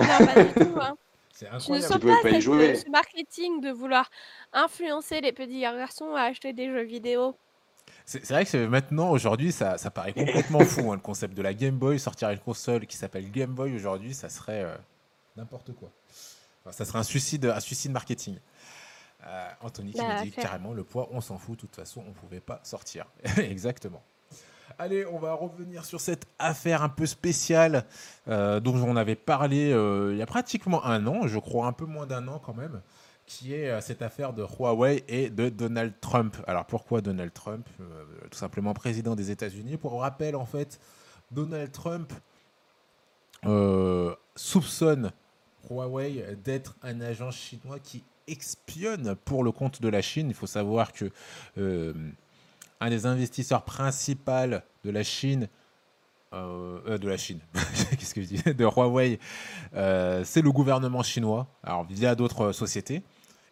non, 0.00 0.26
pas 0.26 0.42
du 0.42 0.52
tout. 0.52 0.80
Hein. 0.80 0.96
C'est 1.32 1.46
incroyable. 1.46 1.86
Ne 1.86 1.88
sens 1.88 2.22
pas, 2.22 2.28
pas 2.28 2.40
jouer. 2.40 2.74
ce 2.74 2.90
marketing 2.90 3.60
de 3.60 3.70
vouloir 3.70 4.10
influencer 4.52 5.20
les 5.20 5.30
petits 5.30 5.60
garçons 5.60 6.12
à 6.16 6.22
acheter 6.22 6.52
des 6.52 6.66
jeux 6.66 6.82
vidéo. 6.82 7.36
C'est 8.04 8.28
vrai 8.30 8.44
que 8.44 8.66
maintenant, 8.66 9.12
aujourd'hui, 9.12 9.52
ça, 9.52 9.78
ça, 9.78 9.92
paraît 9.92 10.12
complètement 10.12 10.64
fou. 10.64 10.90
Hein, 10.90 10.96
le 10.96 11.00
concept 11.00 11.34
de 11.34 11.42
la 11.42 11.54
Game 11.54 11.76
Boy, 11.76 12.00
sortir 12.00 12.30
une 12.30 12.40
console 12.40 12.86
qui 12.88 12.96
s'appelle 12.96 13.30
Game 13.30 13.54
Boy 13.54 13.76
aujourd'hui, 13.76 14.12
ça 14.12 14.28
serait 14.28 14.64
euh, 14.64 14.74
n'importe 15.36 15.72
quoi. 15.74 15.92
ça 16.72 16.84
serait 16.84 16.98
un 16.98 17.04
suicide, 17.04 17.44
un 17.44 17.60
suicide 17.60 17.92
marketing. 17.92 18.38
Euh, 19.26 19.48
Anthony 19.60 19.92
qui 19.92 19.98
bah, 19.98 20.18
nous 20.18 20.24
dit 20.24 20.30
carrément 20.30 20.72
le 20.72 20.84
poids, 20.84 21.08
on 21.10 21.20
s'en 21.20 21.38
fout, 21.38 21.56
de 21.56 21.60
toute 21.62 21.74
façon, 21.74 22.02
on 22.06 22.10
ne 22.10 22.14
pouvait 22.14 22.40
pas 22.40 22.60
sortir. 22.62 23.06
Exactement. 23.38 24.02
Allez, 24.78 25.06
on 25.06 25.18
va 25.18 25.32
revenir 25.32 25.84
sur 25.84 26.00
cette 26.00 26.26
affaire 26.38 26.82
un 26.82 26.88
peu 26.88 27.06
spéciale 27.06 27.84
euh, 28.28 28.60
dont 28.60 28.74
on 28.74 28.96
avait 28.96 29.14
parlé 29.14 29.72
euh, 29.72 30.12
il 30.12 30.18
y 30.18 30.22
a 30.22 30.26
pratiquement 30.26 30.84
un 30.84 31.06
an, 31.06 31.26
je 31.26 31.38
crois 31.38 31.66
un 31.66 31.72
peu 31.72 31.86
moins 31.86 32.06
d'un 32.06 32.28
an 32.28 32.40
quand 32.44 32.54
même, 32.54 32.82
qui 33.26 33.54
est 33.54 33.80
cette 33.80 34.02
affaire 34.02 34.32
de 34.32 34.44
Huawei 34.44 35.02
et 35.08 35.30
de 35.30 35.48
Donald 35.48 35.94
Trump. 36.00 36.36
Alors 36.46 36.66
pourquoi 36.66 37.00
Donald 37.00 37.32
Trump 37.32 37.66
Tout 38.30 38.38
simplement 38.38 38.74
président 38.74 39.16
des 39.16 39.30
États-Unis? 39.30 39.78
Pour 39.78 40.00
rappel, 40.00 40.36
en 40.36 40.46
fait, 40.46 40.78
Donald 41.30 41.72
Trump 41.72 42.12
soupçonne 44.36 45.10
Huawei 45.70 46.36
d'être 46.44 46.76
un 46.82 47.00
agent 47.00 47.30
chinois 47.30 47.78
qui 47.80 48.04
expionne 48.28 49.14
pour 49.24 49.44
le 49.44 49.52
compte 49.52 49.80
de 49.80 49.88
la 49.88 50.02
Chine. 50.02 50.28
Il 50.28 50.34
faut 50.34 50.46
savoir 50.46 50.92
que 50.92 51.10
euh, 51.58 51.94
un 52.80 52.90
des 52.90 53.06
investisseurs 53.06 53.64
principaux 53.64 54.60
de 54.84 54.90
la 54.90 55.02
Chine, 55.02 55.48
euh, 56.32 56.78
euh, 56.86 56.98
de 56.98 57.08
la 57.08 57.16
Chine, 57.16 57.40
qu'est-ce 57.98 58.14
que 58.14 58.22
je 58.22 58.26
dis, 58.26 58.42
de 58.42 58.64
Huawei, 58.64 59.18
c'est 60.24 60.42
le 60.42 60.52
gouvernement 60.52 61.02
chinois, 61.02 61.46
alors 61.62 61.84
via 61.84 62.14
d'autres 62.14 62.52
sociétés. 62.52 63.02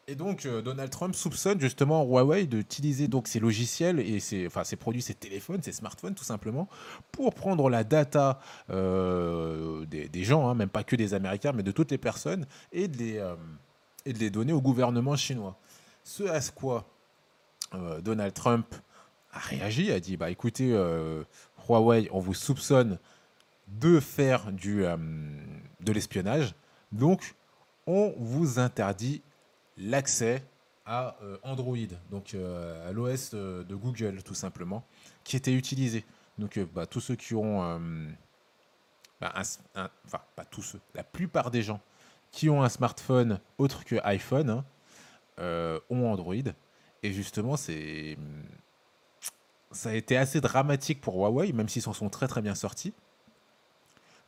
Et 0.07 0.17
donc 0.17 0.47
Donald 0.47 0.91
Trump 0.91 1.15
soupçonne 1.15 1.59
justement 1.59 2.05
Huawei 2.05 2.45
d'utiliser 2.45 3.09
donc 3.09 3.27
ses 3.27 3.41
logiciels 3.41 4.01
et 4.01 4.21
ses, 4.21 4.47
enfin 4.47 4.63
ses 4.63 4.77
produits, 4.77 5.01
ses 5.01 5.15
téléphones, 5.15 5.63
ses 5.63 5.73
smartphones 5.73 6.15
tout 6.15 6.25
simplement 6.25 6.69
pour 7.11 7.33
prendre 7.33 7.71
la 7.71 7.85
data 7.85 8.39
des, 8.69 10.11
gens, 10.17 10.47
hein, 10.47 10.55
même 10.55 10.69
pas 10.69 10.85
que 10.85 10.95
des 10.95 11.15
Américains, 11.15 11.53
mais 11.55 11.63
de 11.63 11.73
toutes 11.73 11.91
les 11.91 11.97
personnes 11.97 12.45
et 12.71 12.87
de 12.87 12.99
les 12.99 13.35
et 14.07 14.13
de 14.13 14.19
les 14.19 14.31
donner 14.31 14.53
au 14.53 14.61
gouvernement 14.61 15.17
chinois. 15.17 15.57
Ce 16.03 16.25
à 16.25 16.41
quoi 16.55 16.87
euh, 17.75 18.01
Donald 18.01 18.35
Trump 18.35 18.75
a 19.33 19.39
réagi, 19.39 19.91
a 19.91 20.01
dit 20.01 20.17
bah 20.17 20.31
écoutez, 20.31 20.73
euh, 20.73 21.25
Huawei, 21.69 22.09
on 22.13 22.21
vous 22.21 22.35
soupçonne 22.35 22.99
de 23.69 23.99
faire 24.01 24.53
du, 24.53 24.85
euh, 24.85 24.97
de 25.81 25.93
l'espionnage, 25.93 26.55
donc 26.93 27.35
on 27.87 28.15
vous 28.19 28.59
interdit 28.59 29.23
l'accès 29.77 30.45
à 30.87 31.17
Android, 31.43 31.77
donc 32.11 32.35
à 32.35 32.93
l'OS 32.93 33.31
de 33.35 33.75
Google 33.75 34.23
tout 34.23 34.35
simplement, 34.35 34.85
qui 35.25 35.35
était 35.35 35.55
utilisé. 35.55 36.05
Donc 36.39 36.59
bah, 36.75 36.85
tous 36.85 37.01
ceux 37.01 37.17
qui 37.17 37.35
ont, 37.35 37.81
bah, 39.19 39.33
enfin 39.35 40.21
pas 40.37 40.45
tous 40.45 40.61
ceux, 40.61 40.81
la 40.95 41.03
plupart 41.03 41.51
des 41.51 41.63
gens 41.63 41.81
qui 42.35 42.51
ont 42.51 42.65
un 42.65 42.69
smartphone 42.69 43.39
autre 43.59 43.85
que 43.85 43.95
iPhone 44.03 44.51
hein, 44.51 44.65
euh, 45.39 45.79
ont 45.89 46.11
Android. 46.11 46.35
Et 47.05 47.13
justement, 47.13 47.57
c'est 47.57 48.19
ça 49.71 49.91
a 49.91 49.95
été 49.95 50.17
assez 50.17 50.41
dramatique 50.41 51.01
pour 51.01 51.15
Huawei, 51.15 51.53
même 51.53 51.69
s'ils 51.69 51.83
s'en 51.83 51.93
sont 51.93 52.11
très 52.11 52.27
très 52.27 52.43
bien 52.43 52.57
sortis. 52.57 52.93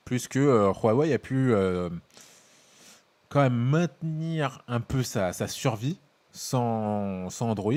Puisque 0.05 0.37
euh, 0.37 0.73
Huawei 0.73 1.13
a 1.13 1.19
pu, 1.19 1.53
euh, 1.53 1.91
quand 3.29 3.41
même 3.41 3.57
maintenir 3.57 4.63
un 4.69 4.81
peu 4.81 5.03
sa, 5.03 5.33
sa 5.33 5.49
survie 5.49 5.99
sans, 6.31 7.29
sans 7.29 7.51
Android, 7.51 7.73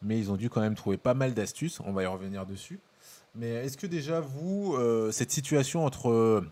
mais 0.00 0.16
ils 0.16 0.30
ont 0.30 0.36
dû 0.36 0.48
quand 0.48 0.60
même 0.60 0.76
trouver 0.76 0.96
pas 0.96 1.14
mal 1.14 1.34
d'astuces. 1.34 1.80
On 1.80 1.92
va 1.92 2.04
y 2.04 2.06
revenir 2.06 2.46
dessus. 2.46 2.78
Mais 3.34 3.48
est-ce 3.48 3.76
que 3.76 3.88
déjà, 3.88 4.20
vous, 4.20 4.78
cette 5.10 5.32
situation 5.32 5.84
entre 5.84 6.44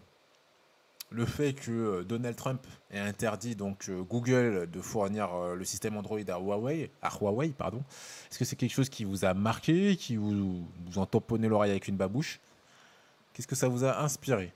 le 1.14 1.26
fait 1.26 1.52
que 1.52 1.70
euh, 1.70 2.04
Donald 2.04 2.36
Trump 2.36 2.66
ait 2.90 2.98
interdit 2.98 3.56
donc 3.56 3.90
Google 3.90 4.68
de 4.70 4.80
fournir 4.80 5.54
le 5.54 5.64
système 5.64 5.96
Android 5.96 6.18
à 6.28 6.38
Huawei, 6.38 6.90
à 7.02 7.10
Huawei 7.10 7.48
pardon, 7.56 7.82
est-ce 8.30 8.38
que 8.38 8.44
c'est 8.44 8.56
quelque 8.56 8.72
chose 8.72 8.88
qui 8.88 9.04
vous 9.04 9.24
a 9.24 9.34
marqué, 9.34 9.96
qui 9.96 10.16
vous, 10.16 10.64
vous 10.86 10.98
en 10.98 11.06
tamponnez 11.06 11.48
l'oreille 11.48 11.70
avec 11.70 11.88
une 11.88 11.96
babouche? 11.96 12.40
Qu'est-ce 13.32 13.48
que 13.48 13.56
ça 13.56 13.68
vous 13.68 13.84
a 13.84 14.00
inspiré? 14.00 14.52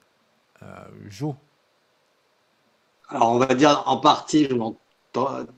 Joe. 1.08 1.34
Alors, 3.08 3.32
on 3.32 3.38
va 3.38 3.54
dire 3.54 3.82
en 3.86 3.98
partie, 3.98 4.46
je 4.46 4.54
m'en 4.54 4.76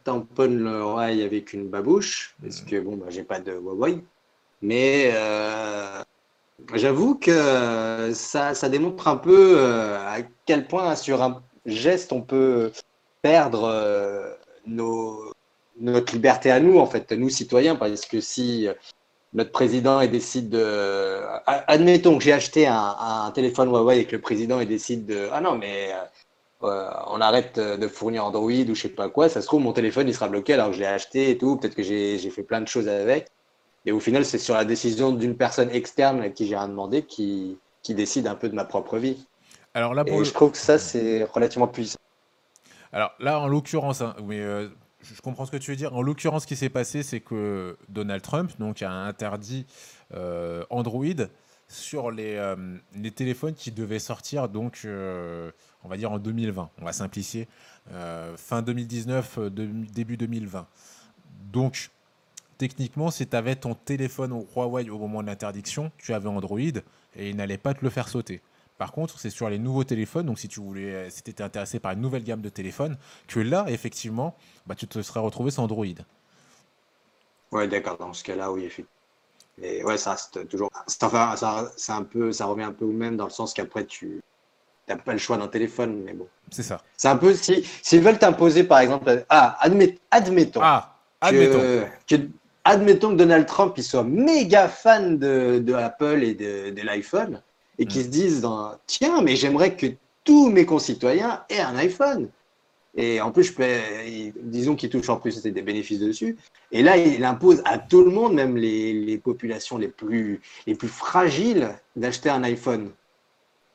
tamponne 0.05 0.59
l'oreille 0.59 1.23
avec 1.23 1.53
une 1.53 1.69
babouche, 1.69 2.35
parce 2.43 2.61
que 2.61 2.81
bon, 2.81 2.97
bah, 2.97 3.07
j'ai 3.09 3.25
pas 3.25 3.41
de 3.41 3.53
Huawei. 3.53 4.03
Mais 4.63 5.13
J'avoue 6.75 7.17
que 7.17 8.13
ça, 8.15 8.55
ça, 8.55 8.69
démontre 8.69 9.09
un 9.09 9.17
peu 9.17 9.59
euh, 9.59 9.99
à 9.99 10.19
quel 10.47 10.67
point 10.67 10.95
sur 10.97 11.23
un 11.23 11.43
geste 11.67 12.13
on 12.13 12.23
peut 12.23 12.73
perdre 13.23 13.65
euh, 13.65 14.35
notre 14.67 16.13
liberté 16.13 16.51
à 16.51 16.61
nous, 16.61 16.79
en 16.79 16.87
fait, 16.87 17.13
nous 17.13 17.29
citoyens, 17.29 17.77
parce 17.77 18.07
que 18.07 18.21
si 18.21 18.69
notre 19.33 19.53
président 19.53 20.05
décide 20.07 20.49
de... 20.51 21.21
Admettons 21.47 22.19
que 22.19 22.25
j'ai 22.25 22.33
acheté 22.33 22.67
un, 22.67 23.31
téléphone 23.35 23.69
Huawei 23.69 24.01
et 24.01 24.05
que 24.05 24.17
le 24.17 24.23
président 24.23 24.63
décide 24.65 25.07
de... 25.07 25.29
Ah 25.33 25.41
non, 25.41 25.57
mais 25.57 25.93
euh, 26.63 26.91
on 27.07 27.21
arrête 27.21 27.59
de 27.59 27.89
fournir 27.89 28.25
Android 28.25 28.51
ou 28.51 28.75
je 28.75 28.83
sais 28.83 28.89
pas 28.91 29.09
quoi, 29.09 29.29
ça 29.29 29.41
se 29.41 29.47
trouve 29.47 29.63
mon 29.63 29.73
téléphone 29.73 30.09
il 30.09 30.15
sera 30.15 30.29
bloqué 30.29 30.53
alors 30.53 30.69
que 30.69 30.75
je 30.75 30.81
l'ai 30.81 30.87
acheté 30.87 31.31
et 31.31 31.39
tout, 31.39 31.57
peut-être 31.57 31.75
que 31.75 31.83
j'ai 31.83 32.19
fait 32.19 32.43
plein 32.43 32.61
de 32.61 32.69
choses 32.69 32.87
avec. 32.87 33.29
Et 33.87 33.93
au 33.93 34.01
final, 34.01 34.25
c'est 34.25 34.39
sur 34.39 34.55
la 34.55 34.65
décision 34.65 35.13
d'une 35.13 35.37
personne 35.37 35.71
externe 35.71 36.21
à 36.21 36.29
qui 36.29 36.47
j'ai 36.47 36.57
rien 36.57 36.69
demandé 36.69 37.03
qui, 37.03 37.59
qui 37.83 37.95
décide 37.95 38.27
un 38.27 38.35
peu 38.35 38.49
de 38.49 38.55
ma 38.55 38.65
propre 38.65 38.99
vie. 38.99 39.27
Alors 39.75 39.95
là, 39.95 40.05
Et 40.07 40.25
je 40.25 40.33
trouve 40.33 40.53
que 40.53 40.59
ça, 40.59 40.79
c'est 40.79 41.25
relativement 41.25 41.69
puissant. 41.69 41.99
Alors 42.93 43.13
là, 43.21 43.39
en 43.39 43.47
l'occurrence, 43.47 44.01
hein, 44.01 44.17
mais 44.25 44.41
euh, 44.41 44.69
je 45.03 45.21
comprends 45.21 45.47
ce 45.47 45.53
que 45.53 45.57
tu 45.57 45.71
veux 45.71 45.77
dire. 45.77 45.95
En 45.95 46.03
l'occurrence, 46.03 46.43
ce 46.43 46.47
qui 46.47 46.57
s'est 46.57 46.69
passé, 46.69 47.03
c'est 47.03 47.21
que 47.21 47.77
Donald 47.89 48.23
Trump 48.23 48.51
donc, 48.59 48.83
a 48.83 48.91
interdit 48.91 49.67
euh, 50.15 50.65
Android 50.71 51.05
sur 51.69 52.11
les, 52.11 52.35
euh, 52.35 52.57
les, 52.97 53.13
téléphones 53.13 53.55
qui 53.55 53.71
devaient 53.71 54.01
sortir, 54.01 54.49
donc, 54.49 54.85
on 54.85 55.89
va 55.89 55.97
dire 55.97 56.11
en 56.11 56.19
2020. 56.19 56.71
On 56.79 56.85
va 56.85 56.93
simplifier. 56.93 57.47
fin 58.37 58.63
2019, 58.63 59.39
début 59.39 60.17
2020. 60.17 60.67
Donc, 61.53 61.91
techniquement, 62.61 63.11
si 63.11 63.27
tu 63.27 63.35
avais 63.35 63.57
ton 63.57 63.75
téléphone 63.75 64.35
au 64.35 64.47
Huawei 64.55 64.91
au 64.91 64.99
moment 64.99 65.23
de 65.23 65.29
l'interdiction, 65.29 65.91
tu 65.97 66.13
avais 66.13 66.29
Android 66.29 66.59
et 66.59 67.31
il 67.31 67.35
n'allait 67.35 67.57
pas 67.57 67.73
te 67.73 67.83
le 67.83 67.89
faire 67.89 68.07
sauter. 68.07 68.43
Par 68.77 68.93
contre, 68.93 69.19
c'est 69.19 69.31
sur 69.31 69.49
les 69.49 69.59
nouveaux 69.59 69.85
téléphones, 69.85 70.27
donc 70.27 70.39
si 70.39 70.47
tu 70.47 70.61
voulais, 70.61 71.09
si 71.09 71.21
étais 71.21 71.43
intéressé 71.43 71.81
par 71.81 71.93
une 71.93 72.03
nouvelle 72.03 72.23
gamme 72.23 72.43
de 72.43 72.51
téléphones, 72.51 72.99
que 73.29 73.41
là, 73.41 73.65
effectivement, 73.69 74.37
bah, 74.67 74.75
tu 74.75 74.87
te 74.87 75.01
serais 75.01 75.21
retrouvé 75.21 75.51
sans 75.51 75.65
Android. 75.65 75.87
Ouais, 77.51 77.67
d'accord. 77.67 77.97
Dans 77.97 78.13
ce 78.13 78.23
cas-là, 78.25 78.53
oui, 78.53 78.65
effectivement. 78.65 78.91
Mais 79.57 79.83
ouais, 79.83 79.97
ça 79.97 80.13
reste 80.13 80.47
toujours. 80.47 80.71
Enfin, 81.03 81.37
ça, 81.37 81.73
c'est 81.79 81.93
un 81.93 82.03
peu, 82.03 82.31
ça 82.31 82.45
revient 82.45 82.65
un 82.65 82.73
peu 82.73 82.85
au 82.85 82.93
même 82.93 83.17
dans 83.17 83.25
le 83.25 83.31
sens 83.31 83.55
qu'après, 83.55 83.87
tu 83.87 84.21
n'as 84.87 84.97
pas 84.97 85.13
le 85.13 85.19
choix 85.19 85.39
d'un 85.39 85.49
téléphone, 85.49 86.03
mais 86.05 86.13
bon. 86.13 86.29
C'est 86.51 86.63
ça. 86.63 86.83
C'est 86.99 87.09
un 87.09 87.17
peu 87.17 87.33
si 87.33 87.67
s'ils 87.83 88.03
veulent 88.03 88.19
t'imposer, 88.19 88.65
par 88.65 88.81
exemple, 88.81 89.25
ah, 89.31 89.57
admettons. 89.61 90.61
Ah, 90.61 90.99
admettons 91.23 91.87
admettons 92.65 93.11
que 93.11 93.17
Donald 93.17 93.47
Trump 93.47 93.75
il 93.77 93.85
soit 93.85 94.05
méga 94.05 94.69
fan 94.69 95.19
de, 95.19 95.73
Apple 95.73 96.23
et 96.23 96.35
de, 96.35 96.83
l'iPhone 96.83 97.43
et 97.79 97.87
qu'il 97.87 98.03
mm. 98.03 98.05
se 98.05 98.09
dise 98.09 98.49
tiens 98.87 99.23
mais 99.23 99.37
j'aimerais 99.37 99.77
que 99.77 99.87
tous 100.25 100.51
mes 100.51 100.67
concitoyens 100.67 101.45
aient 101.49 101.61
un 101.61 101.77
iPhone. 101.77 102.29
Et 102.97 103.21
en 103.21 103.31
plus 103.31 103.45
je 103.45 103.53
peux, 103.53 103.65
disons 104.43 104.75
qu'il 104.75 104.91
touche 104.91 105.09
en 105.09 105.17
plus 105.17 105.43
des 105.43 105.63
bénéfices 105.63 106.01
dessus. 106.01 106.37
Et 106.73 106.83
là 106.83 106.97
il 106.97 107.25
impose 107.25 107.63
à 107.65 107.79
tout 107.79 108.05
le 108.05 108.11
monde 108.11 108.35
même 108.35 108.57
les, 108.57 109.19
populations 109.19 109.79
les 109.79 109.89
plus 109.89 110.41
les 110.67 110.75
plus 110.75 110.89
fragiles 110.89 111.71
d'acheter 111.97 112.31
un 112.31 112.43
iPhone. 112.43 112.91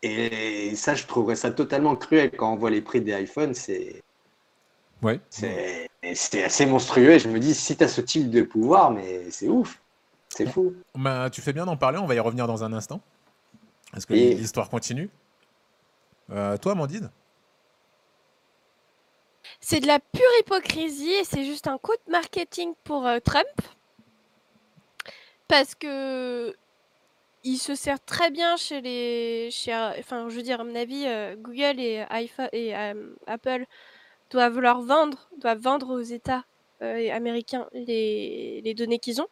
Et 0.04 0.76
ça 0.76 0.94
je 0.96 1.06
trouverais 1.06 1.36
ça 1.36 1.50
totalement 1.52 1.96
cruel 1.96 2.32
quand 2.32 2.54
on 2.54 2.58
voit 2.58 2.70
les 2.70 2.82
prix 2.82 3.02
des 3.02 3.14
iPhones 3.14 3.54
c'est 3.54 4.04
Ouais. 5.02 5.20
C'est 5.30 6.44
assez 6.44 6.66
monstrueux. 6.66 7.12
Et 7.12 7.20
je 7.20 7.30
me 7.30 7.40
dis, 7.40 7.54
si 7.54 7.76
tu 7.76 7.84
as 7.84 7.88
ce 7.88 8.02
type 8.02 8.30
de 8.30 8.42
pouvoir, 8.42 8.92
mais 8.92 9.30
c'est 9.32 9.48
ouf. 9.48 9.82
C'est 10.30 10.48
fou. 10.48 10.74
Bah, 10.96 11.30
tu 11.30 11.42
fais 11.42 11.54
bien 11.54 11.66
d'en 11.66 11.78
parler. 11.78 11.98
On 11.98 12.06
va 12.06 12.16
y 12.16 12.20
revenir 12.20 12.48
dans 12.48 12.64
un 12.64 12.74
instant. 12.74 13.02
Est-ce 13.96 14.06
que 14.06 14.14
l'histoire 14.14 14.70
continue? 14.70 15.10
Euh, 16.32 16.58
Toi, 16.58 16.74
Amandine? 16.74 17.10
C'est 19.62 19.80
de 19.80 19.88
la 19.88 20.00
pure 20.00 20.22
hypocrisie 20.42 21.12
et 21.12 21.24
c'est 21.24 21.46
juste 21.46 21.68
un 21.68 21.78
coup 21.78 21.94
de 22.06 22.12
marketing 22.12 22.74
pour 22.84 23.08
euh, 23.08 23.20
Trump. 23.20 23.46
Parce 25.48 25.76
que 25.76 26.56
il 27.44 27.58
se 27.58 27.76
sert 27.76 28.04
très 28.04 28.32
bien 28.32 28.58
chez 28.58 28.82
les. 28.82 29.50
Chez, 29.52 29.74
enfin, 30.00 30.28
je 30.30 30.36
veux 30.36 30.42
dire, 30.42 30.60
à 30.60 30.64
mon 30.64 30.76
avis, 30.76 31.06
euh, 31.06 31.36
Google 31.38 31.80
et, 31.80 32.04
iPhone, 32.10 32.50
et 32.52 32.74
Apple 33.28 33.66
doivent 34.36 34.60
leur 34.60 34.82
vendre, 34.82 35.30
doivent 35.38 35.62
vendre 35.62 35.94
aux 35.94 36.02
États 36.02 36.44
euh, 36.82 37.10
américains 37.14 37.68
les, 37.72 38.62
les 38.66 38.74
données 38.74 39.00
qu'ils 39.00 39.22
ont. 39.22 39.30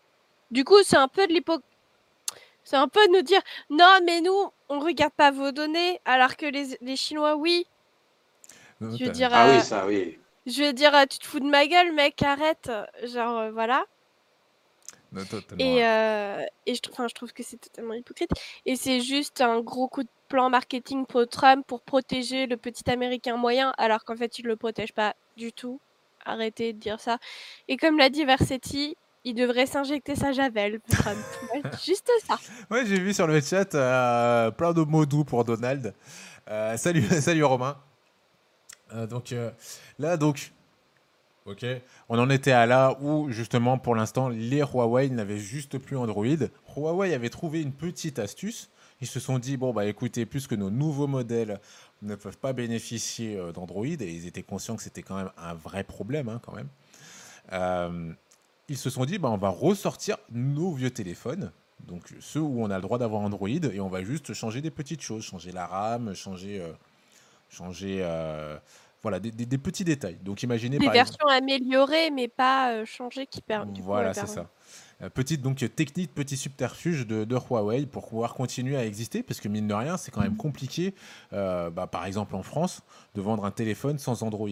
Du 0.50 0.64
coup, 0.64 0.82
c'est 0.84 0.96
un 0.98 1.10
peu 1.10 1.28
de 1.28 1.34
l'époque. 1.34 1.64
C'est 2.64 2.78
un 2.78 2.88
peu 2.88 3.06
de 3.08 3.12
nous 3.12 3.22
dire 3.22 3.42
non, 3.70 4.00
mais 4.06 4.22
nous, 4.22 4.42
on 4.70 4.80
regarde 4.80 5.14
pas 5.14 5.32
vos 5.32 5.52
données, 5.52 6.00
alors 6.06 6.38
que 6.38 6.46
les, 6.46 6.78
les 6.80 6.96
Chinois, 6.96 7.36
oui. 7.36 7.68
Je 8.80 9.04
veux 9.06 9.12
dire, 9.12 9.30
ah 9.34 9.50
oui, 9.50 9.58
euh, 9.58 9.60
ça, 9.60 9.86
oui. 9.86 10.20
Je 10.46 10.64
veux 10.64 10.74
dire, 10.74 10.96
euh, 10.96 11.06
tu 11.10 11.20
te 11.20 11.26
fous 11.26 11.42
de 11.42 11.50
ma 11.50 11.68
gueule, 11.68 11.92
mec, 11.94 12.22
arrête. 12.22 12.72
Genre, 13.04 13.52
voilà. 13.52 13.86
et, 15.60 15.80
et 16.66 16.76
je, 16.76 16.82
trouve, 16.82 17.08
je 17.10 17.14
trouve 17.14 17.34
que 17.34 17.44
c'est 17.44 17.58
totalement 17.58 17.94
hypocrite. 17.94 18.32
Et 18.66 18.78
c'est 18.78 19.02
juste 19.02 19.42
un 19.42 19.60
gros 19.60 19.90
coup 19.90 20.04
de 20.04 20.10
plan 20.34 20.50
marketing 20.50 21.06
pour 21.06 21.28
Trump 21.28 21.64
pour 21.68 21.82
protéger 21.82 22.48
le 22.48 22.58
petit 22.58 22.90
américain 22.90 23.38
moyen, 23.38 23.72
alors 23.78 24.04
qu'en 24.04 24.16
fait, 24.16 24.40
il 24.40 24.46
ne 24.46 24.50
le 24.50 24.56
protège 24.56 24.92
pas 24.92 25.14
du 25.38 25.54
tout. 25.54 25.80
Arrêtez 26.26 26.74
de 26.74 26.80
dire 26.80 27.00
ça. 27.00 27.20
Et 27.68 27.78
comme 27.78 28.00
l'a 28.00 28.10
dit 28.10 28.26
Versetti, 28.26 28.98
il 29.26 29.36
devrait 29.36 29.68
s'injecter 29.68 30.16
sa 30.16 30.32
javel, 30.32 30.80
Trump. 30.90 31.20
juste 31.86 32.10
ça. 32.26 32.40
Ouais, 32.72 32.84
j'ai 32.88 33.00
vu 33.00 33.14
sur 33.14 33.28
le 33.28 33.40
chat 33.42 33.76
euh, 33.76 34.50
plein 34.50 34.74
de 34.74 34.82
mots 34.82 35.06
doux 35.06 35.24
pour 35.24 35.44
Donald. 35.44 35.94
Euh, 36.50 36.78
salut, 36.78 37.04
salut 37.22 37.44
Romain. 37.44 37.78
Euh, 38.96 39.06
donc 39.06 39.36
là, 40.00 40.18
donc, 40.18 40.52
ok, 41.46 41.64
on 42.10 42.18
en 42.18 42.32
était 42.32 42.54
à 42.54 42.66
là 42.66 42.98
où 43.02 43.30
justement, 43.30 43.78
pour 43.78 43.94
l'instant, 43.94 44.30
les 44.30 44.64
Huawei 44.64 45.10
n'avaient 45.10 45.38
juste 45.38 45.78
plus 45.78 45.96
Android. 45.96 46.26
Huawei 46.76 47.14
avait 47.14 47.30
trouvé 47.30 47.62
une 47.62 47.72
petite 47.72 48.18
astuce 48.18 48.72
ils 49.04 49.08
se 49.08 49.20
sont 49.20 49.38
dit, 49.38 49.58
bon, 49.58 49.74
bah 49.74 49.86
écoutez, 49.86 50.26
puisque 50.26 50.54
nos 50.54 50.70
nouveaux 50.70 51.08
modèles 51.08 51.60
ne 52.04 52.16
peuvent 52.16 52.38
pas 52.38 52.54
bénéficier 52.54 53.38
euh, 53.38 53.52
d'Android, 53.52 53.86
et 53.86 54.10
ils 54.10 54.28
étaient 54.28 54.44
conscients 54.44 54.78
que 54.78 54.82
c'était 54.82 55.02
quand 55.02 55.18
même 55.18 55.32
un 55.38 55.54
vrai 55.54 55.84
problème, 55.84 56.30
hein, 56.30 56.40
quand 56.42 56.56
même, 56.56 56.70
euh, 57.52 58.14
ils 58.70 58.78
se 58.78 58.90
sont 58.90 59.04
dit, 59.04 59.18
bah, 59.18 59.30
on 59.30 59.38
va 59.38 59.50
ressortir 59.50 60.18
nos 60.32 60.72
vieux 60.72 60.90
téléphones, 60.90 61.52
donc 61.82 62.14
ceux 62.22 62.40
où 62.40 62.64
on 62.64 62.70
a 62.70 62.78
le 62.78 62.82
droit 62.82 62.98
d'avoir 62.98 63.22
Android, 63.24 63.50
et 63.50 63.82
on 63.82 63.90
va 63.90 64.06
juste 64.06 64.34
changer 64.34 64.62
des 64.62 64.72
petites 64.72 65.02
choses, 65.02 65.24
changer 65.24 65.52
la 65.52 65.68
RAM, 65.68 66.14
changer... 66.16 66.62
Euh, 66.62 66.72
changer 67.50 68.04
voilà, 69.04 69.20
des, 69.20 69.58
petits 69.58 69.84
détails. 69.84 70.18
Donc 70.24 70.42
imaginez... 70.44 70.80
Des 70.80 70.88
versions 70.88 71.28
améliorées, 71.28 72.10
mais 72.10 72.30
pas 72.30 72.86
changées 72.86 73.28
qui 73.28 73.42
perdent. 73.42 73.78
Voilà, 73.80 74.14
c'est 74.14 74.28
ça. 74.28 74.50
Euh, 75.04 75.10
petite 75.10 75.42
donc 75.42 75.58
technique, 75.76 76.14
petit 76.14 76.38
subterfuge 76.38 77.06
de, 77.06 77.36
Huawei 77.36 77.86
pour 77.86 78.08
pouvoir 78.08 78.34
continuer 78.34 78.78
à 78.78 78.86
exister, 78.86 79.24
parce 79.24 79.40
que 79.40 79.48
mine 79.48 79.68
de 79.68 79.74
rien, 79.74 79.98
c'est 79.98 80.12
quand 80.12 80.22
même 80.22 80.38
compliqué, 80.38 80.94
euh, 81.34 81.70
bah, 81.70 81.88
par 81.88 82.06
exemple 82.06 82.36
en 82.36 82.44
France, 82.44 82.82
de 83.16 83.22
vendre 83.22 83.46
un 83.46 83.52
téléphone 83.52 83.98
sans 83.98 84.24
Android. 84.24 84.50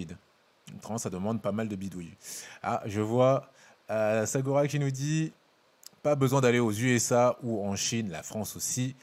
ça 0.98 1.10
demande 1.10 1.42
pas 1.42 1.52
mal 1.52 1.68
de 1.68 1.76
bidouilles. 1.76 2.16
Ah, 2.64 2.82
je 2.86 3.02
vois 3.02 3.52
euh, 3.90 4.26
Sagora 4.26 4.68
qui 4.68 4.80
nous 4.80 4.92
dit 4.92 5.32
pas 6.04 6.16
besoin 6.16 6.42
d'aller 6.42 6.60
aux 6.60 6.72
USA 6.72 7.38
ou 7.44 7.64
en 7.64 7.76
Chine, 7.76 8.10
la 8.10 8.24
France 8.24 8.56
aussi. 8.56 8.96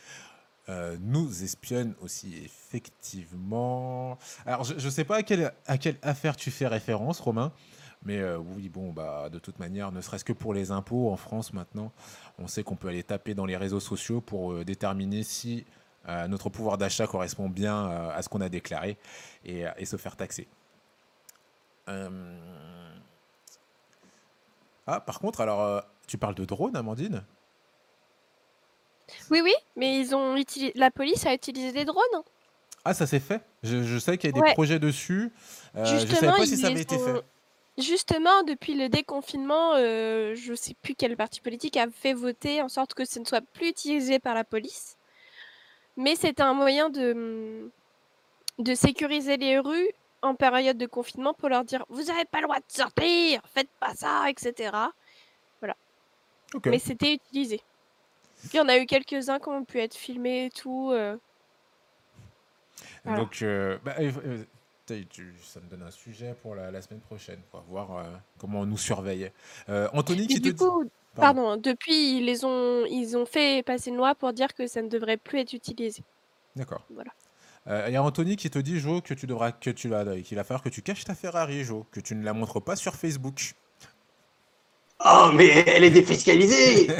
nous 1.00 1.42
espionne 1.42 1.94
aussi, 2.02 2.34
effectivement. 2.44 4.18
Alors, 4.44 4.64
je 4.64 4.74
ne 4.74 4.90
sais 4.90 5.04
pas 5.04 5.16
à 5.16 5.22
quelle, 5.22 5.52
à 5.66 5.78
quelle 5.78 5.96
affaire 6.02 6.36
tu 6.36 6.50
fais 6.50 6.66
référence, 6.66 7.20
Romain, 7.20 7.52
mais 8.04 8.18
euh, 8.18 8.38
oui, 8.38 8.68
bon, 8.68 8.92
bah, 8.92 9.28
de 9.30 9.38
toute 9.38 9.58
manière, 9.58 9.92
ne 9.92 10.00
serait-ce 10.00 10.24
que 10.24 10.32
pour 10.32 10.54
les 10.54 10.70
impôts 10.70 11.10
en 11.10 11.16
France 11.16 11.52
maintenant, 11.52 11.92
on 12.38 12.46
sait 12.46 12.62
qu'on 12.62 12.76
peut 12.76 12.88
aller 12.88 13.02
taper 13.02 13.34
dans 13.34 13.46
les 13.46 13.56
réseaux 13.56 13.80
sociaux 13.80 14.20
pour 14.20 14.52
euh, 14.52 14.64
déterminer 14.64 15.22
si 15.22 15.66
euh, 16.08 16.28
notre 16.28 16.48
pouvoir 16.48 16.78
d'achat 16.78 17.06
correspond 17.06 17.48
bien 17.48 17.88
à 17.90 18.22
ce 18.22 18.28
qu'on 18.28 18.40
a 18.40 18.48
déclaré 18.48 18.96
et, 19.44 19.64
se 19.84 19.96
faire 19.96 20.16
taxer. 20.16 20.46
Ah, 24.86 25.00
par 25.00 25.18
contre, 25.18 25.40
alors, 25.40 25.84
tu 26.06 26.16
parles 26.18 26.34
de 26.34 26.44
drone, 26.44 26.76
Amandine? 26.76 27.24
Oui, 29.30 29.40
oui, 29.42 29.54
mais 29.76 29.98
ils 30.00 30.14
ont 30.14 30.36
utilisé... 30.36 30.72
la 30.76 30.90
police 30.90 31.26
a 31.26 31.34
utilisé 31.34 31.72
des 31.72 31.84
drones. 31.84 32.04
hein. 32.14 32.22
Ah, 32.84 32.94
ça 32.94 33.06
s'est 33.06 33.20
fait? 33.20 33.42
Je, 33.62 33.82
je 33.82 33.98
sais 33.98 34.16
qu'il 34.16 34.34
y 34.34 34.38
a 34.38 34.42
des 34.42 34.52
projets 34.54 34.78
dessus. 34.78 35.32
Je 35.74 35.80
savais 35.84 36.00
Justement, 36.06 36.36
pas 36.36 36.46
si 36.46 36.56
ça 36.56 36.68
avait 36.68 36.80
été 36.80 36.96
ont- 36.96 37.04
fait. 37.04 37.24
Justement, 37.78 38.42
depuis 38.42 38.74
le 38.74 38.88
déconfinement, 38.88 39.74
euh, 39.76 40.34
je 40.34 40.52
sais 40.54 40.74
plus 40.82 40.94
quel 40.96 41.16
parti 41.16 41.40
politique 41.40 41.76
a 41.76 41.88
fait 41.88 42.12
voter 42.12 42.60
en 42.60 42.68
sorte 42.68 42.92
que 42.92 43.04
ce 43.04 43.20
ne 43.20 43.24
soit 43.24 43.40
plus 43.40 43.68
utilisé 43.68 44.18
par 44.18 44.34
la 44.34 44.44
police. 44.44 44.96
Mais 45.96 46.16
c'est 46.16 46.40
un 46.40 46.54
moyen 46.54 46.90
de, 46.90 47.70
de 48.58 48.74
sécuriser 48.74 49.36
les 49.36 49.58
rues 49.58 49.90
en 50.22 50.34
période 50.34 50.76
de 50.76 50.86
confinement 50.86 51.34
pour 51.34 51.48
leur 51.48 51.64
dire 51.64 51.84
vous 51.88 52.04
n'avez 52.04 52.24
pas 52.24 52.38
le 52.38 52.44
droit 52.44 52.58
de 52.58 52.64
sortir, 52.68 53.42
faites 53.54 53.70
pas 53.78 53.94
ça, 53.94 54.28
etc. 54.28 54.72
Ok. 56.54 56.66
Mais 56.66 56.78
c'était 56.78 57.14
utilisé. 57.14 57.60
Il 58.52 58.56
y 58.56 58.60
en 58.60 58.68
a 58.68 58.78
eu 58.78 58.86
quelques-uns 58.86 59.38
qui 59.38 59.48
ont 59.48 59.64
pu 59.64 59.80
être 59.80 59.94
filmés 59.94 60.46
et 60.46 60.50
tout. 60.50 60.90
euh. 60.92 61.16
Voilà. 63.04 63.20
Donc, 63.20 63.42
euh, 63.42 63.78
bah, 63.84 63.96
tu- 65.10 65.34
ça 65.42 65.60
me 65.60 65.68
donne 65.68 65.82
un 65.82 65.90
sujet 65.90 66.34
pour 66.42 66.54
la, 66.54 66.70
la 66.70 66.82
semaine 66.82 67.00
prochaine, 67.00 67.40
pour 67.50 67.62
voir 67.62 67.96
euh, 67.96 68.02
comment 68.38 68.60
on 68.60 68.66
nous 68.66 68.78
surveille. 68.78 69.30
Euh, 69.68 69.88
Anthony 69.92 70.26
qui 70.26 70.40
te 70.40 70.48
dit. 70.48 70.54
Pardon. 70.54 71.42
pardon, 71.44 71.56
depuis, 71.60 72.18
ils, 72.18 72.24
les 72.24 72.44
ont, 72.44 72.84
ils 72.86 73.16
ont 73.16 73.26
fait 73.26 73.64
passer 73.64 73.90
une 73.90 73.96
loi 73.96 74.14
pour 74.14 74.32
dire 74.32 74.54
que 74.54 74.66
ça 74.66 74.82
ne 74.82 74.88
devrait 74.88 75.16
plus 75.16 75.40
être 75.40 75.52
utilisé. 75.52 76.02
D'accord. 76.54 76.84
Voilà. 76.94 77.10
Euh, 77.66 77.84
Il 77.88 77.92
y 77.92 77.96
a 77.96 78.02
Anthony 78.02 78.36
qui 78.36 78.50
te 78.50 78.58
dit, 78.58 78.78
Jo, 78.78 79.00
que 79.00 79.14
tu 79.14 79.26
devras, 79.26 79.52
que 79.52 79.70
tu 79.70 79.88
vas, 79.88 80.20
qu'il 80.20 80.36
va 80.36 80.44
falloir 80.44 80.62
que 80.62 80.68
tu 80.68 80.82
caches 80.82 81.04
ta 81.04 81.14
Ferrari, 81.14 81.64
Jo, 81.64 81.86
que 81.90 82.00
tu 82.00 82.14
ne 82.14 82.24
la 82.24 82.32
montres 82.32 82.62
pas 82.62 82.76
sur 82.76 82.94
Facebook. 82.94 83.54
Oh, 85.04 85.30
mais 85.34 85.48
elle 85.66 85.84
est 85.84 85.90
défiscalisée 85.90 86.88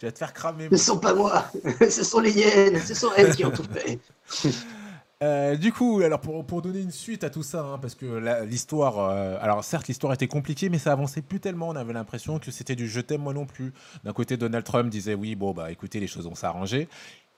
tu 0.00 0.06
vas 0.06 0.12
te 0.12 0.18
faire 0.18 0.32
cramer. 0.32 0.64
Ce 0.66 0.70
mon 0.70 0.78
sont 0.78 0.98
pas 0.98 1.14
moi, 1.14 1.44
ce 1.90 2.02
sont 2.02 2.20
les 2.20 2.36
hyènes, 2.38 2.80
ce 2.80 2.94
sont 2.94 3.10
elles 3.16 3.34
qui 3.36 3.44
ont 3.44 3.50
tout 3.50 3.64
fait. 3.64 3.98
Euh, 5.20 5.56
du 5.56 5.72
coup, 5.72 6.00
alors 6.00 6.20
pour, 6.20 6.46
pour 6.46 6.62
donner 6.62 6.80
une 6.80 6.92
suite 6.92 7.24
à 7.24 7.30
tout 7.30 7.42
ça, 7.42 7.64
hein, 7.64 7.78
parce 7.78 7.96
que 7.96 8.44
l'histoire, 8.44 8.98
euh, 9.00 9.36
alors 9.40 9.64
certes 9.64 9.88
l'histoire 9.88 10.12
était 10.12 10.28
compliquée, 10.28 10.68
mais 10.68 10.78
ça 10.78 10.92
avançait 10.92 11.22
plus 11.22 11.40
tellement. 11.40 11.68
On 11.68 11.76
avait 11.76 11.92
l'impression 11.92 12.38
que 12.38 12.52
c'était 12.52 12.76
du 12.76 12.88
je 12.88 13.00
t'aime 13.00 13.22
moi 13.22 13.34
non 13.34 13.44
plus. 13.44 13.72
D'un 14.04 14.12
côté, 14.12 14.36
Donald 14.36 14.64
Trump 14.64 14.88
disait 14.90 15.14
oui, 15.14 15.34
bon 15.34 15.52
bah 15.52 15.72
écoutez, 15.72 15.98
les 15.98 16.06
choses 16.06 16.26
vont 16.26 16.36
s'arranger. 16.36 16.88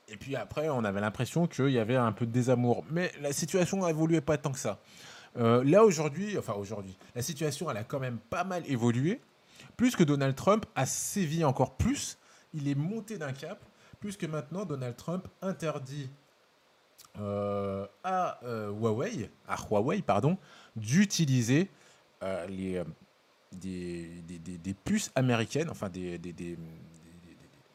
Et 0.08 0.18
puis 0.18 0.36
après, 0.36 0.68
on 0.68 0.84
avait 0.84 1.00
l'impression 1.00 1.46
qu'il 1.46 1.70
y 1.70 1.78
avait 1.78 1.96
un 1.96 2.12
peu 2.12 2.26
de 2.26 2.32
désamour. 2.32 2.84
Mais 2.90 3.12
la 3.22 3.32
situation 3.32 3.86
évoluait 3.88 4.20
pas 4.20 4.36
tant 4.36 4.52
que 4.52 4.58
ça. 4.58 4.80
Euh, 5.38 5.64
là 5.64 5.82
aujourd'hui, 5.82 6.36
enfin 6.36 6.54
aujourd'hui, 6.54 6.98
la 7.14 7.22
situation 7.22 7.70
elle 7.70 7.78
a 7.78 7.84
quand 7.84 8.00
même 8.00 8.18
pas 8.28 8.44
mal 8.44 8.62
évolué. 8.68 9.20
Plus 9.78 9.96
que 9.96 10.04
Donald 10.04 10.34
Trump 10.34 10.66
a 10.74 10.84
sévi 10.84 11.44
encore 11.44 11.76
plus, 11.76 12.18
il 12.52 12.68
est 12.68 12.74
monté 12.74 13.16
d'un 13.16 13.32
cap. 13.32 13.64
Plus 14.00 14.16
que 14.16 14.26
maintenant, 14.26 14.64
Donald 14.66 14.96
Trump 14.96 15.28
interdit 15.40 16.10
euh, 17.18 17.86
à 18.04 18.38
euh, 18.44 18.70
Huawei, 18.70 19.30
à 19.48 19.56
Huawei 19.56 20.02
pardon, 20.02 20.38
d'utiliser 20.76 21.68
euh, 22.22 22.46
les, 22.46 22.82
des, 23.52 24.08
des- 24.28 24.38
des- 24.38 24.58
des 24.58 24.74
puces 24.74 25.10
américaines, 25.14 25.68
enfin 25.70 25.88
des, 25.88 26.18
des, 26.18 26.56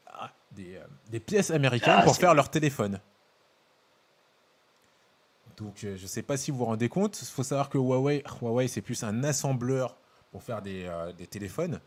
ah, 0.07 0.31
pièces 1.25 1.51
américaines 1.51 1.95
Ah, 1.99 2.03
pour 2.03 2.15
faire 2.15 2.33
leur 2.33 2.49
téléphone. 2.49 2.99
Donc 5.57 5.73
je 5.77 5.89
ne 5.89 5.97
sais 5.97 6.21
pas 6.21 6.37
si 6.37 6.51
vous 6.51 6.57
vous 6.57 6.65
rendez 6.65 6.89
compte, 6.89 7.21
il 7.21 7.25
faut 7.27 7.43
savoir 7.43 7.69
que 7.69 7.77
Huawei, 7.77 8.23
Huawei 8.41 8.67
c'est 8.67 8.81
plus 8.81 9.03
un 9.03 9.23
assembleur 9.23 9.95
pour 10.31 10.43
faire 10.43 10.61
des, 10.61 10.89
des 11.17 11.27
téléphones, 11.27 11.79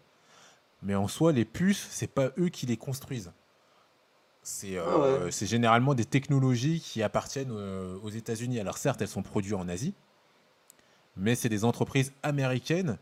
mais 0.82 0.94
en 0.94 1.06
soi 1.08 1.32
les 1.32 1.44
puces, 1.44 1.86
c'est 1.90 2.06
pas 2.06 2.30
eux 2.38 2.48
qui 2.48 2.64
les 2.66 2.76
construisent. 2.78 3.30
C'est 4.50 4.78
euh, 4.78 4.84
Ah 4.88 5.24
ouais. 5.24 5.30
c'est 5.30 5.44
généralement 5.44 5.94
des 5.94 6.06
technologies 6.06 6.80
qui 6.80 7.02
appartiennent 7.02 7.52
euh, 7.52 7.98
aux 8.02 8.08
États-Unis. 8.08 8.58
Alors 8.58 8.78
certes, 8.78 9.02
elles 9.02 9.06
sont 9.06 9.22
produites 9.22 9.52
en 9.52 9.68
Asie, 9.68 9.92
mais 11.18 11.34
c'est 11.34 11.50
des 11.50 11.66
entreprises 11.66 12.14
américaines 12.22 12.96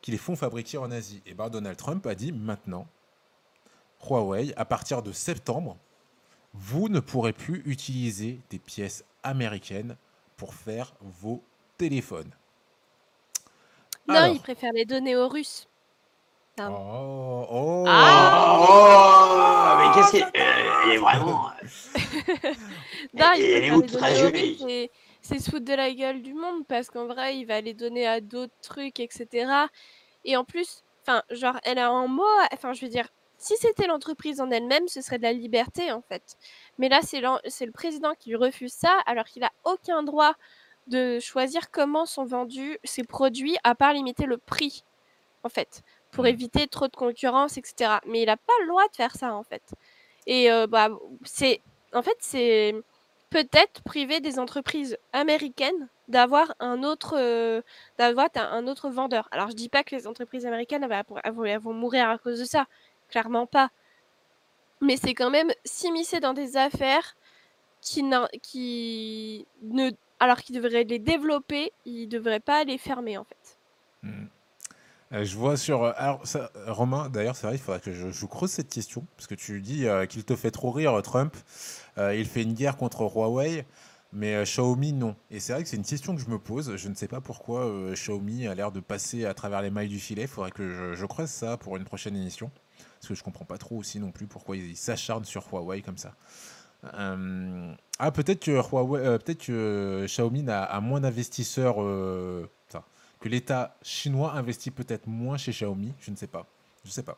qui 0.00 0.12
les 0.12 0.16
font 0.16 0.36
fabriquer 0.36 0.78
en 0.78 0.92
Asie. 0.92 1.20
Et 1.26 1.34
ben 1.34 1.50
Donald 1.50 1.76
Trump 1.76 2.06
a 2.06 2.14
dit 2.14 2.30
maintenant, 2.30 2.86
Huawei, 4.08 4.54
à 4.56 4.64
partir 4.64 5.02
de 5.02 5.10
septembre, 5.10 5.76
vous 6.54 6.88
ne 6.88 7.00
pourrez 7.00 7.32
plus 7.32 7.64
utiliser 7.66 8.38
des 8.50 8.60
pièces 8.60 9.04
américaines 9.24 9.96
pour 10.36 10.54
faire 10.54 10.94
vos 11.00 11.42
téléphones. 11.78 12.30
Non, 14.06 14.14
Alors. 14.14 14.36
ils 14.36 14.40
préfèrent 14.40 14.72
les 14.72 14.84
donner 14.84 15.16
aux 15.16 15.28
Russes. 15.28 15.66
Ah. 16.58 16.68
Oh, 16.70 17.46
oh. 17.50 17.84
Ah. 17.86 18.58
Oh, 18.68 19.78
mais 19.78 19.94
qu'est-ce 19.94 20.12
qu'elle 20.12 20.24
euh, 20.24 20.82
elle 20.84 20.90
est 20.92 20.96
vraiment. 20.98 21.50
Non, 23.14 23.26
Elle- 23.34 23.40
il 23.40 24.36
est 24.36 24.70
et 24.70 24.90
c'est 25.20 25.38
se 25.38 25.50
foutre 25.50 25.64
de 25.64 25.74
la 25.74 25.92
gueule 25.92 26.22
du 26.22 26.34
monde 26.34 26.66
parce 26.66 26.88
qu'en 26.88 27.06
vrai, 27.06 27.36
il 27.38 27.44
va 27.46 27.60
les 27.60 27.74
donner 27.74 28.06
à 28.06 28.20
d'autres 28.20 28.54
trucs, 28.62 29.00
etc. 29.00 29.50
Et 30.24 30.36
en 30.36 30.44
plus, 30.44 30.82
enfin, 31.02 31.22
genre, 31.30 31.56
elle 31.64 31.78
a 31.78 31.88
un 31.90 32.06
mot, 32.06 32.22
enfin, 32.52 32.72
je 32.72 32.80
veux 32.84 32.90
dire, 32.90 33.08
si 33.38 33.54
c'était 33.56 33.86
l'entreprise 33.86 34.40
en 34.40 34.50
elle-même, 34.50 34.86
ce 34.88 35.00
serait 35.00 35.18
de 35.18 35.24
la 35.24 35.32
liberté, 35.32 35.90
en 35.92 36.00
fait. 36.02 36.22
Mais 36.78 36.88
là, 36.88 37.00
c'est 37.02 37.20
le 37.20 37.72
président 37.72 38.12
qui 38.18 38.34
refuse 38.36 38.72
ça, 38.72 38.96
alors 39.06 39.24
qu'il 39.24 39.42
a 39.44 39.50
aucun 39.64 40.02
droit 40.02 40.34
de 40.86 41.18
choisir 41.20 41.70
comment 41.70 42.06
sont 42.06 42.24
vendus 42.24 42.78
ses 42.84 43.04
produits, 43.04 43.56
à 43.64 43.74
part 43.74 43.92
limiter 43.92 44.26
le 44.26 44.38
prix, 44.38 44.84
en 45.44 45.48
fait, 45.48 45.82
pour 46.12 46.26
éviter 46.26 46.68
trop 46.68 46.86
de 46.86 46.94
concurrence, 46.94 47.56
etc. 47.56 47.94
Mais 48.06 48.22
il 48.22 48.26
n'a 48.26 48.36
pas 48.36 48.52
le 48.62 48.68
droit 48.68 48.86
de 48.88 48.94
faire 48.94 49.16
ça, 49.16 49.34
en 49.34 49.42
fait. 49.42 49.62
Et 50.26 50.52
euh, 50.52 50.66
bah, 50.66 50.88
c'est, 51.24 51.60
en 51.92 52.02
fait, 52.02 52.16
c'est 52.20 52.74
peut-être 53.30 53.82
priver 53.82 54.20
des 54.20 54.38
entreprises 54.38 54.96
américaines 55.12 55.88
d'avoir 56.08 56.54
un 56.60 56.82
autre, 56.82 57.16
euh, 57.18 57.62
un 57.98 58.66
autre 58.66 58.90
vendeur. 58.90 59.26
Alors, 59.32 59.50
je 59.50 59.56
dis 59.56 59.70
pas 59.70 59.82
que 59.82 59.96
les 59.96 60.06
entreprises 60.06 60.46
américaines 60.46 60.86
vont, 60.86 61.44
elles 61.44 61.58
vont- 61.58 61.72
mourir 61.72 62.10
à 62.10 62.18
cause 62.18 62.38
de 62.38 62.44
ça, 62.44 62.66
clairement 63.08 63.46
pas. 63.46 63.70
Mais 64.82 64.96
c'est 64.96 65.14
quand 65.14 65.30
même 65.30 65.50
s'immiscer 65.64 66.20
dans 66.20 66.34
des 66.34 66.56
affaires 66.56 67.16
qui, 67.80 68.04
qui 68.42 69.46
ne, 69.62 69.90
alors 70.20 70.38
qu'ils 70.38 70.60
devraient 70.60 70.84
les 70.84 70.98
développer, 70.98 71.72
ils 71.86 72.08
devraient 72.08 72.40
pas 72.40 72.64
les 72.64 72.78
fermer 72.78 73.16
en 73.16 73.24
fait. 73.24 73.58
Hmm. 74.02 74.26
Euh, 75.12 75.24
je 75.24 75.36
vois 75.36 75.56
sur. 75.56 75.84
euh, 75.84 75.92
alors, 75.96 76.22
Romain, 76.66 77.08
d'ailleurs, 77.10 77.36
c'est 77.36 77.46
vrai, 77.46 77.56
il 77.56 77.58
faudrait 77.58 77.80
que 77.80 77.92
je, 77.92 78.26
creuse 78.26 78.50
cette 78.50 78.68
question. 78.68 79.06
Parce 79.16 79.26
que 79.26 79.34
tu 79.34 79.60
dis 79.60 79.86
euh, 79.86 80.06
qu'il 80.06 80.24
te 80.24 80.36
fait 80.36 80.50
trop 80.50 80.70
rire, 80.70 81.00
Trump. 81.02 81.36
Il 81.98 82.24
fait 82.24 82.42
une 82.42 82.54
guerre 82.54 82.78
contre 82.78 83.02
Huawei, 83.02 83.66
mais 84.12 84.42
Xiaomi, 84.44 84.94
non. 84.94 85.14
Et 85.30 85.40
c'est 85.40 85.52
vrai 85.52 85.62
que 85.62 85.68
c'est 85.68 85.76
une 85.76 85.84
question 85.84 86.14
que 86.14 86.22
je 86.22 86.28
me 86.28 86.38
pose. 86.38 86.76
Je 86.76 86.88
ne 86.88 86.94
sais 86.94 87.08
pas 87.08 87.20
pourquoi 87.20 87.70
Xiaomi 87.92 88.46
a 88.46 88.54
l'air 88.54 88.72
de 88.72 88.80
passer 88.80 89.26
à 89.26 89.34
travers 89.34 89.60
les 89.60 89.70
mailles 89.70 89.88
du 89.88 90.00
filet. 90.00 90.22
Il 90.22 90.28
faudrait 90.28 90.52
que 90.52 90.94
je, 90.94 91.06
creuse 91.06 91.28
ça 91.28 91.58
pour 91.58 91.76
une 91.76 91.84
prochaine 91.84 92.16
émission. 92.16 92.50
Parce 92.78 93.08
que 93.08 93.14
je 93.14 93.22
comprends 93.22 93.44
pas 93.44 93.58
trop 93.58 93.76
aussi 93.76 94.00
non 94.00 94.10
plus 94.10 94.26
pourquoi 94.26 94.56
ils 94.56 94.76
s'acharnent 94.76 95.24
sur 95.24 95.46
Huawei 95.52 95.82
comme 95.82 95.98
ça. 95.98 96.14
Ah, 96.84 98.10
peut-être 98.10 98.40
que 98.40 98.52
Huawei, 98.52 99.18
peut-être 99.18 99.44
que 99.44 100.06
Xiaomi 100.06 100.48
a 100.48 100.80
moins 100.80 101.00
d'investisseurs. 101.00 101.76
Que 103.22 103.28
l'État 103.28 103.76
chinois 103.82 104.32
investit 104.34 104.70
peut-être 104.70 105.06
moins 105.06 105.36
chez 105.38 105.52
Xiaomi. 105.52 105.92
Je 106.00 106.10
ne 106.10 106.16
sais 106.16 106.26
pas. 106.26 106.44
Je 106.84 106.90
sais 106.90 107.04
pas. 107.04 107.16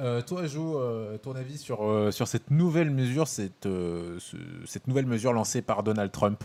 Euh, 0.00 0.22
toi, 0.22 0.46
Jo, 0.46 0.78
euh, 0.78 1.18
ton 1.18 1.34
avis 1.34 1.58
sur, 1.58 1.84
euh, 1.84 2.10
sur 2.10 2.28
cette 2.28 2.50
nouvelle 2.50 2.90
mesure, 2.90 3.26
cette, 3.26 3.66
euh, 3.66 4.18
ce- 4.18 4.36
cette 4.66 4.86
nouvelle 4.86 5.06
mesure 5.06 5.32
lancée 5.32 5.62
par 5.62 5.82
Donald 5.82 6.12
Trump? 6.12 6.42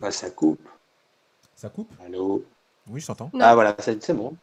Bah, 0.00 0.10
ça 0.10 0.30
coupe. 0.30 0.60
Ça 1.54 1.68
coupe? 1.68 1.92
Allô? 2.04 2.44
Oui, 2.88 3.00
je 3.00 3.06
t'entends. 3.06 3.30
Ah, 3.40 3.54
voilà, 3.54 3.76
c'est 3.78 4.02
c'est 4.02 4.14
bon. 4.14 4.34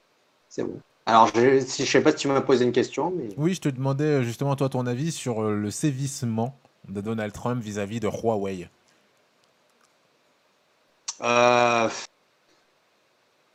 C'est 0.49 0.63
bon. 0.63 0.80
Alors, 1.05 1.28
je, 1.36 1.59
si, 1.61 1.86
je 1.86 1.91
sais 1.91 2.01
pas 2.01 2.11
si 2.11 2.18
tu 2.18 2.28
m'as 2.28 2.41
posé 2.41 2.65
une 2.65 2.72
question, 2.72 3.11
mais. 3.11 3.30
Oui, 3.38 3.53
je 3.53 3.61
te 3.61 3.70
demandais 3.70 4.24
justement, 4.24 4.55
toi, 4.55 4.70
ton 4.70 4.86
avis 4.86 5.11
sur 5.11 5.41
le 5.41 5.72
sévissement 5.72 6.57
de 6.89 7.01
Donald 7.01 7.34
Trump 7.34 7.61
vis-à-vis 7.61 7.99
de 7.99 8.07
Huawei. 8.07 8.70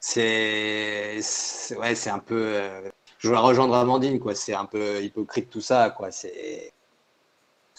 C'est 0.05 1.20
ouais, 1.78 1.94
c'est 1.94 2.11
un 2.11 2.18
peu. 2.18 2.34
euh, 2.57 2.80
je 3.18 3.30
vais 3.30 3.36
rejoindre 3.36 3.76
Amandine, 3.76 4.18
quoi. 4.18 4.34
C'est 4.34 4.53
un 4.53 4.64
peu 4.66 5.00
hypocrite 5.00 5.48
tout 5.48 5.61
ça, 5.61 5.90
quoi. 5.90 6.11
C'est 6.11 6.72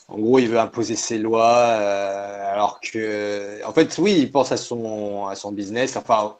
en 0.07 0.17
gros, 0.19 0.39
il 0.39 0.47
veut 0.49 0.59
imposer 0.59 0.95
ses 0.95 1.17
lois, 1.17 1.53
euh, 1.53 2.53
alors 2.53 2.79
que, 2.81 3.61
en 3.65 3.73
fait, 3.73 3.97
oui, 3.97 4.19
il 4.19 4.31
pense 4.31 4.51
à 4.53 4.57
son 4.57 5.27
à 5.27 5.35
son 5.35 5.51
business, 5.51 5.97
enfin 5.97 6.37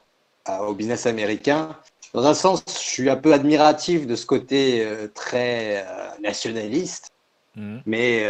au 0.60 0.74
business 0.74 1.06
américain. 1.06 1.76
Dans 2.14 2.24
un 2.26 2.34
sens, 2.34 2.62
je 2.66 2.72
suis 2.72 3.10
un 3.10 3.16
peu 3.16 3.32
admiratif 3.34 4.06
de 4.06 4.16
ce 4.16 4.26
côté 4.26 4.84
euh, 4.86 5.08
très 5.14 5.86
nationaliste. 6.22 7.10
Mhm. 7.56 7.82
Mais 7.86 8.26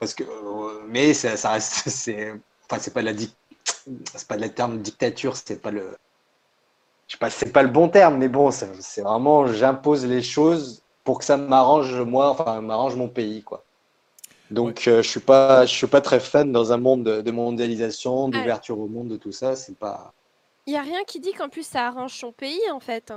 parce 0.00 0.14
que 0.14 0.24
mais 0.88 1.14
ça, 1.14 1.36
ça 1.36 1.50
reste 1.52 1.88
c'est 1.90 2.32
enfin 2.64 2.80
c'est 2.80 2.92
pas 2.94 3.02
de 3.02 3.10
la 3.10 3.14
c'est 4.14 4.28
pas 4.28 4.36
de 4.36 4.40
la 4.40 4.48
terme 4.48 4.78
dictature 4.80 5.36
c'est 5.36 5.60
pas 5.60 5.70
le 5.70 5.96
je 7.06 7.12
sais 7.12 7.18
pas, 7.18 7.30
c'est 7.30 7.52
pas 7.52 7.62
le 7.62 7.68
bon 7.68 7.88
terme, 7.88 8.16
mais 8.16 8.28
bon, 8.28 8.50
c'est 8.50 9.02
vraiment, 9.02 9.46
j'impose 9.46 10.06
les 10.06 10.22
choses 10.22 10.82
pour 11.04 11.18
que 11.18 11.24
ça 11.24 11.36
m'arrange 11.36 12.00
moi, 12.00 12.30
enfin, 12.30 12.60
m'arrange 12.60 12.96
mon 12.96 13.08
pays, 13.08 13.42
quoi. 13.42 13.64
Donc, 14.50 14.86
euh, 14.86 15.02
je 15.02 15.08
suis 15.08 15.20
pas, 15.20 15.66
je 15.66 15.74
suis 15.74 15.86
pas 15.86 16.00
très 16.00 16.20
fan 16.20 16.52
dans 16.52 16.72
un 16.72 16.76
monde 16.76 17.04
de, 17.04 17.30
mondialisation, 17.30 18.28
d'ouverture 18.28 18.78
au 18.78 18.86
monde, 18.86 19.08
de 19.08 19.16
tout 19.16 19.32
ça. 19.32 19.56
C'est 19.56 19.76
pas. 19.76 20.12
Il 20.66 20.72
y 20.72 20.76
a 20.76 20.82
rien 20.82 21.02
qui 21.04 21.20
dit 21.20 21.32
qu'en 21.32 21.48
plus 21.48 21.66
ça 21.66 21.88
arrange 21.88 22.14
son 22.14 22.32
pays, 22.32 22.70
en 22.70 22.80
fait. 22.80 23.12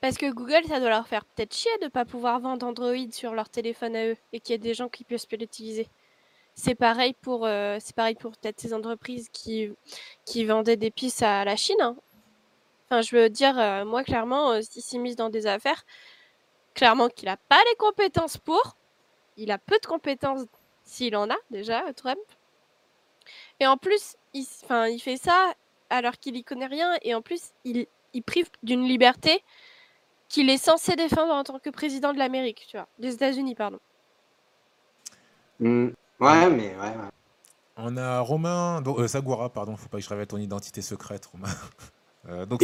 Parce 0.00 0.18
que 0.18 0.30
Google, 0.30 0.64
ça 0.68 0.80
doit 0.80 0.90
leur 0.90 1.08
faire 1.08 1.24
peut-être 1.24 1.54
chier 1.54 1.70
de 1.82 1.88
pas 1.88 2.04
pouvoir 2.04 2.40
vendre 2.40 2.66
Android 2.66 3.10
sur 3.10 3.32
leur 3.32 3.48
téléphone 3.48 3.96
à 3.96 4.06
eux 4.06 4.16
et 4.32 4.40
qu'il 4.40 4.52
y 4.52 4.56
ait 4.56 4.58
des 4.58 4.74
gens 4.74 4.88
qui 4.88 5.02
puissent 5.02 5.26
l'utiliser. 5.30 5.88
C'est 6.54 6.74
pareil 6.74 7.14
pour, 7.22 7.46
euh, 7.46 7.78
c'est 7.80 7.96
pareil 7.96 8.14
pour 8.14 8.32
peut-être 8.32 8.60
ces 8.60 8.74
entreprises 8.74 9.28
qui, 9.32 9.70
qui 10.24 10.44
vendaient 10.44 10.76
des 10.76 10.90
pistes 10.90 11.22
à 11.22 11.44
la 11.44 11.56
Chine. 11.56 11.80
Hein. 11.80 11.96
Enfin, 12.86 13.00
je 13.00 13.16
veux 13.16 13.30
dire, 13.30 13.58
euh, 13.58 13.84
moi, 13.84 14.04
clairement, 14.04 14.52
euh, 14.52 14.60
s'il 14.62 14.82
s'est 14.82 14.98
mis 14.98 15.14
dans 15.14 15.30
des 15.30 15.46
affaires, 15.46 15.84
clairement 16.74 17.08
qu'il 17.08 17.26
n'a 17.26 17.36
pas 17.36 17.62
les 17.70 17.76
compétences 17.76 18.36
pour. 18.36 18.76
Il 19.36 19.50
a 19.50 19.58
peu 19.58 19.78
de 19.80 19.86
compétences 19.86 20.46
s'il 20.84 21.16
en 21.16 21.30
a 21.30 21.36
déjà, 21.50 21.92
Trump. 21.94 22.20
Et 23.60 23.66
en 23.66 23.76
plus, 23.76 24.16
il, 24.34 24.46
enfin, 24.64 24.86
il 24.88 25.00
fait 25.00 25.16
ça 25.16 25.54
alors 25.90 26.18
qu'il 26.18 26.36
y 26.36 26.44
connaît 26.44 26.66
rien 26.66 26.92
et 27.02 27.14
en 27.14 27.22
plus, 27.22 27.52
il, 27.64 27.86
il 28.12 28.22
prive 28.22 28.48
d'une 28.62 28.84
liberté 28.84 29.42
qu'il 30.28 30.50
est 30.50 30.58
censé 30.58 30.96
défendre 30.96 31.32
en 31.32 31.44
tant 31.44 31.58
que 31.58 31.70
président 31.70 32.12
de 32.12 32.18
l'Amérique, 32.18 32.66
tu 32.68 32.76
vois, 32.76 32.88
des 32.98 33.14
États-Unis, 33.14 33.54
pardon. 33.54 33.78
Mmh. 35.60 35.88
Ouais, 36.20 36.50
mais 36.50 36.76
ouais, 36.76 36.94
On 37.76 37.96
a 37.96 38.20
Romain, 38.20 38.80
donc, 38.82 38.98
euh, 38.98 39.08
Sagura, 39.08 39.50
pardon, 39.50 39.76
faut 39.76 39.88
pas 39.88 39.98
que 39.98 40.04
je 40.04 40.08
révèle 40.08 40.26
ton 40.26 40.38
identité 40.38 40.82
secrète, 40.82 41.26
Romain. 41.26 41.48
Euh, 42.28 42.46
donc 42.46 42.62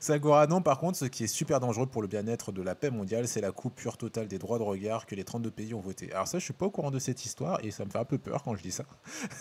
Sagura. 0.00 0.46
non, 0.48 0.62
par 0.62 0.78
contre, 0.78 0.96
ce 0.98 1.04
qui 1.04 1.24
est 1.24 1.26
super 1.26 1.60
dangereux 1.60 1.86
pour 1.86 2.02
le 2.02 2.08
bien-être 2.08 2.52
de 2.52 2.62
la 2.62 2.74
paix 2.74 2.90
mondiale, 2.90 3.28
c'est 3.28 3.40
la 3.40 3.52
coupure 3.52 3.98
totale 3.98 4.26
des 4.26 4.38
droits 4.38 4.58
de 4.58 4.62
regard 4.62 5.06
que 5.06 5.14
les 5.14 5.24
32 5.24 5.50
pays 5.50 5.74
ont 5.74 5.80
voté. 5.80 6.10
Alors 6.12 6.26
ça, 6.26 6.38
je 6.38 6.44
suis 6.44 6.54
pas 6.54 6.66
au 6.66 6.70
courant 6.70 6.90
de 6.90 6.98
cette 6.98 7.24
histoire 7.24 7.62
et 7.64 7.70
ça 7.70 7.84
me 7.84 7.90
fait 7.90 7.98
un 7.98 8.04
peu 8.04 8.18
peur 8.18 8.42
quand 8.42 8.56
je 8.56 8.62
dis 8.62 8.72
ça. 8.72 8.84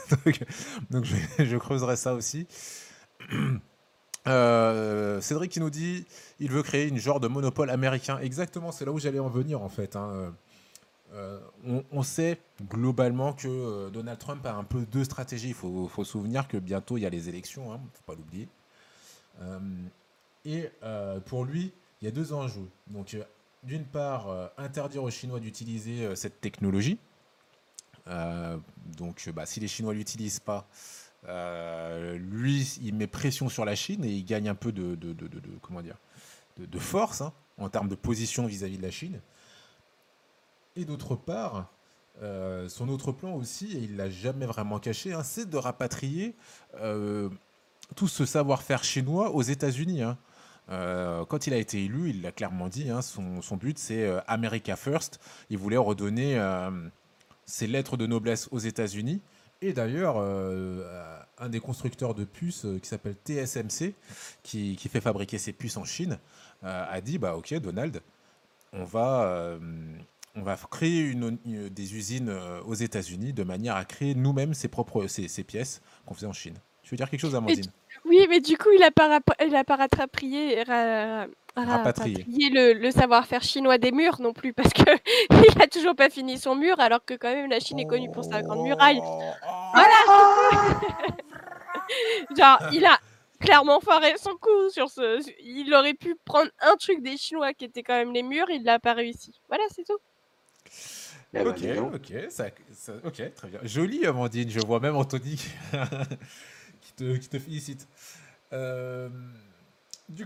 donc, 0.90 1.06
je, 1.06 1.58
creuserai 1.58 1.96
ça 1.96 2.14
aussi. 2.14 2.48
Euh, 4.28 5.22
Cédric 5.22 5.50
qui 5.50 5.62
nous 5.62 5.70
dit 5.70 6.06
il 6.40 6.52
veut 6.52 6.62
créer 6.62 6.88
une 6.88 6.98
genre 6.98 7.22
de 7.22 7.30
monopole 7.30 7.70
américain. 7.70 8.20
Exactement, 8.20 8.74
c'est 8.74 8.84
là 8.84 8.92
où 8.92 9.00
j'allais 9.00 9.18
en 9.18 9.30
venir 9.30 9.62
en 9.62 9.70
fait. 9.70 9.96
Hein. 9.96 10.34
Euh, 11.14 11.40
on, 11.92 12.04
sait 12.04 12.40
globalement 12.70 13.34
que 13.34 13.48
euh, 13.48 13.90
Donald 13.90 14.20
Trump 14.20 14.46
a 14.46 14.54
un 14.54 14.64
peu 14.64 14.86
deux 14.86 15.04
stratégies. 15.04 15.50
Il 15.50 15.54
faut, 15.56 15.90
se 15.90 16.04
souvenir 16.04 16.48
que 16.48 16.58
bientôt 16.58 16.98
il 16.98 17.02
y 17.02 17.06
a 17.06 17.10
les 17.10 17.30
élections, 17.30 17.66
il 17.68 17.74
hein, 17.74 17.82
ne 17.84 17.90
faut 17.94 18.04
pas 18.06 18.16
l'oublier. 18.16 18.48
et 20.46 20.70
pour 21.26 21.46
lui, 21.46 21.74
il 22.02 22.06
y 22.06 22.08
a 22.08 22.12
deux 22.12 22.34
enjeux. 22.34 22.70
Donc, 22.88 23.18
d'une 23.64 23.86
part, 23.86 24.52
interdire 24.58 25.04
aux 25.04 25.10
Chinois 25.10 25.40
d'utiliser 25.40 26.16
cette 26.16 26.42
technologie. 26.42 27.00
donc, 28.98 29.30
bah, 29.34 29.46
si 29.46 29.60
les 29.60 29.68
Chinois 29.68 29.94
l'utilisent 29.94 30.40
pas, 30.40 30.68
euh, 31.28 32.18
lui, 32.18 32.78
il 32.82 32.96
met 32.96 33.08
pression 33.08 33.50
sur 33.50 33.66
la 33.66 33.76
Chine 33.76 34.06
et 34.06 34.12
il 34.12 34.24
gagne 34.24 34.48
un 34.50 34.56
peu 34.56 34.72
de, 34.72 34.98
comment 35.62 35.82
dire, 35.82 35.98
de, 36.58 36.80
force 36.80 37.22
hein, 37.22 37.34
en 37.58 37.70
termes 37.70 37.90
de 37.90 37.96
position 37.96 38.46
vis-à-vis 38.46 38.78
de 38.78 38.84
la 38.84 38.92
Chine. 38.92 39.20
Et 40.76 40.86
d'autre 40.86 41.16
part, 41.16 41.72
euh, 42.22 42.70
son 42.70 42.90
autre 42.90 43.12
plan 43.12 43.34
aussi, 43.34 43.78
et 43.78 43.80
il 43.80 43.98
l'a 43.98 44.10
jamais 44.10 44.46
vraiment 44.46 44.80
caché, 44.80 45.14
hein, 45.14 45.24
c'est 45.24 45.50
de 45.50 45.58
rapatrier 45.58 46.36
euh, 46.80 47.30
tout 47.96 48.08
ce 48.08 48.26
savoir-faire 48.26 48.84
chinois 48.84 49.32
aux 49.32 49.42
États-Unis. 49.42 50.04
Hein. 50.04 50.18
quand 51.28 51.48
il 51.48 51.54
a 51.54 51.58
été 51.58 51.84
élu, 51.84 52.12
il 52.12 52.22
l'a 52.22 52.32
clairement 52.32 52.68
dit, 52.68 52.90
son, 53.02 53.42
son, 53.42 53.58
but 53.58 53.80
c'est 53.80 54.08
America 54.28 54.76
First. 54.76 55.20
Il 55.50 55.58
voulait 55.58 55.78
redonner 55.78 56.40
ses 57.46 57.66
lettres 57.66 57.98
de 57.98 58.06
noblesse 58.06 58.48
aux 58.52 58.60
États-Unis 58.60 59.22
et 59.62 59.74
d'ailleurs, 59.74 60.16
euh, 60.18 61.20
un 61.38 61.50
des 61.50 61.60
constructeurs 61.60 62.14
de 62.14 62.24
puces 62.24 62.64
euh, 62.66 62.80
qui 62.80 62.88
s'appelle 62.88 63.16
TSMC, 63.26 63.94
qui, 64.42 64.78
fait 64.78 65.02
fabriquer 65.02 65.38
ses 65.38 65.52
puces 65.52 65.76
en 65.76 65.84
Chine, 65.84 66.18
euh, 66.64 66.86
a 66.90 67.02
dit 67.02 67.18
bah 67.18 67.36
ok 67.36 67.54
Donald, 67.56 68.02
on 68.72 68.86
va 68.86 69.58
on 70.36 70.42
va 70.42 70.56
créer 70.56 71.02
une, 71.02 71.38
des 71.70 71.96
usines 71.96 72.34
aux 72.66 72.76
États-Unis 72.76 73.34
de 73.34 73.44
manière 73.44 73.76
à 73.76 73.86
créer 73.86 74.16
nous-mêmes 74.16 74.54
ses 74.54 74.68
propres 74.68 75.08
ces, 75.08 75.44
pièces 75.44 75.82
qu'on 76.06 76.14
faisait 76.14 76.28
en 76.28 76.34
Chine. 76.34 76.56
Tu 76.84 76.92
veux 76.92 76.98
dire 76.98 77.10
quelque 77.10 77.22
chose, 77.22 77.36
Amandine? 77.36 77.72
Oui, 78.06 78.26
mais 78.30 78.40
du 78.40 78.58
coup, 78.58 78.70
il 78.74 78.80
n'a 78.80 78.92
pas, 78.92 79.20
il 79.46 79.56
a 79.56 79.64
pas 79.64 79.76
rattrapé, 79.76 80.64
le, 81.56 82.74
le 82.74 82.92
savoir-faire 82.92 83.44
chinois 83.44 83.78
des 83.78 83.92
murs 83.92 84.22
non 84.22 84.34
plus, 84.34 84.54
parce 84.54 84.74
que 84.74 84.82
il 85.30 85.62
a 85.62 85.68
toujours 85.68 85.96
pas 85.96 86.10
fini 86.10 86.38
son 86.38 86.56
mur, 86.56 86.80
alors 86.80 87.04
que 87.06 87.14
quand 87.14 87.34
même 87.34 87.50
la 87.50 87.60
Chine 87.60 87.80
est 87.80 87.86
connue 87.86 88.10
pour 88.12 88.24
sa 88.24 88.42
grande 88.42 88.64
muraille. 88.64 89.02
Oh. 89.04 89.22
Voilà. 89.74 90.80
Genre, 92.38 92.60
il 92.74 92.86
a 92.86 92.98
clairement 93.40 93.80
foiré 93.80 94.16
son 94.18 94.36
coup 94.36 94.70
sur 94.70 94.90
ce. 94.90 95.22
Il 95.44 95.74
aurait 95.74 95.94
pu 95.94 96.16
prendre 96.26 96.50
un 96.62 96.76
truc 96.76 97.02
des 97.02 97.18
Chinois 97.18 97.54
qui 97.54 97.66
était 97.66 97.84
quand 97.84 97.96
même 97.96 98.14
les 98.14 98.24
murs, 98.24 98.50
il 98.50 98.64
l'a 98.64 98.80
pas 98.80 98.94
réussi. 98.94 99.40
Voilà, 99.48 99.64
c'est 99.70 99.84
tout. 99.84 99.98
Ok, 101.36 101.64
ok, 101.94 102.14
ça, 102.30 102.46
ok, 103.04 103.34
très 103.36 103.48
bien. 103.48 103.60
Jolie 103.64 104.06
Amandine, 104.06 104.50
je 104.50 104.60
vois 104.66 104.80
même 104.80 104.96
Anthony 104.96 105.36
qui, 106.82 106.94
te, 106.98 107.18
qui 107.18 107.30
te 107.30 107.38
félicite. 107.38 107.88
Euh, 108.52 109.10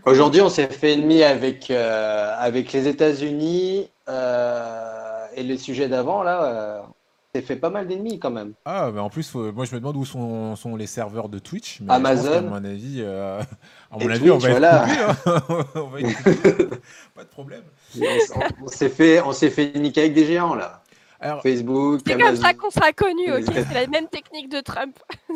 Aujourd'hui, 0.05 0.39
on 0.39 0.49
s'est 0.49 0.67
fait 0.67 0.93
ennemi 0.93 1.23
avec, 1.23 1.69
euh, 1.69 2.33
avec 2.37 2.71
les 2.71 2.87
États-Unis 2.87 3.89
euh, 4.07 5.25
et 5.35 5.43
les 5.43 5.57
sujets 5.57 5.89
d'avant, 5.89 6.23
là, 6.23 6.87
s'est 7.35 7.41
fait 7.41 7.55
pas 7.55 7.69
mal 7.69 7.87
d'ennemis 7.87 8.19
quand 8.19 8.29
même. 8.29 8.53
Ah, 8.65 8.91
mais 8.93 8.99
en 8.99 9.09
plus, 9.09 9.33
moi 9.33 9.65
je 9.65 9.73
me 9.73 9.79
demande 9.79 9.97
où 9.97 10.05
sont, 10.05 10.55
sont 10.55 10.75
les 10.75 10.85
serveurs 10.85 11.29
de 11.29 11.39
Twitch. 11.39 11.81
Amazon. 11.87 12.37
à 12.37 12.41
mon 12.41 12.65
avis, 12.65 13.03
à 13.03 13.45
mon 13.91 14.09
avis 14.09 14.29
on 14.29 14.37
va 14.37 14.49
voilà. 14.49 14.85
être 14.87 15.27
hein. 15.27 15.65
on 15.75 15.87
va 15.87 15.99
être 16.01 16.69
pas 17.15 17.23
de 17.23 17.29
problème. 17.29 17.63
On, 18.61 18.67
s'est 18.67 18.89
fait, 18.89 19.21
on 19.21 19.33
s'est 19.33 19.49
fait 19.49 19.73
niquer 19.75 20.01
avec 20.01 20.13
des 20.13 20.25
géants, 20.25 20.55
là. 20.55 20.82
Facebook, 21.41 22.01
C'est 22.05 22.17
comme 22.17 22.35
ça 22.35 22.53
qu'on 22.53 22.69
sera 22.69 22.91
connu, 22.93 23.31
ok 23.31 23.43
C'est 23.45 23.73
la 23.73 23.87
même 23.87 24.07
technique 24.07 24.49
de 24.49 24.59
Trump. 24.61 24.97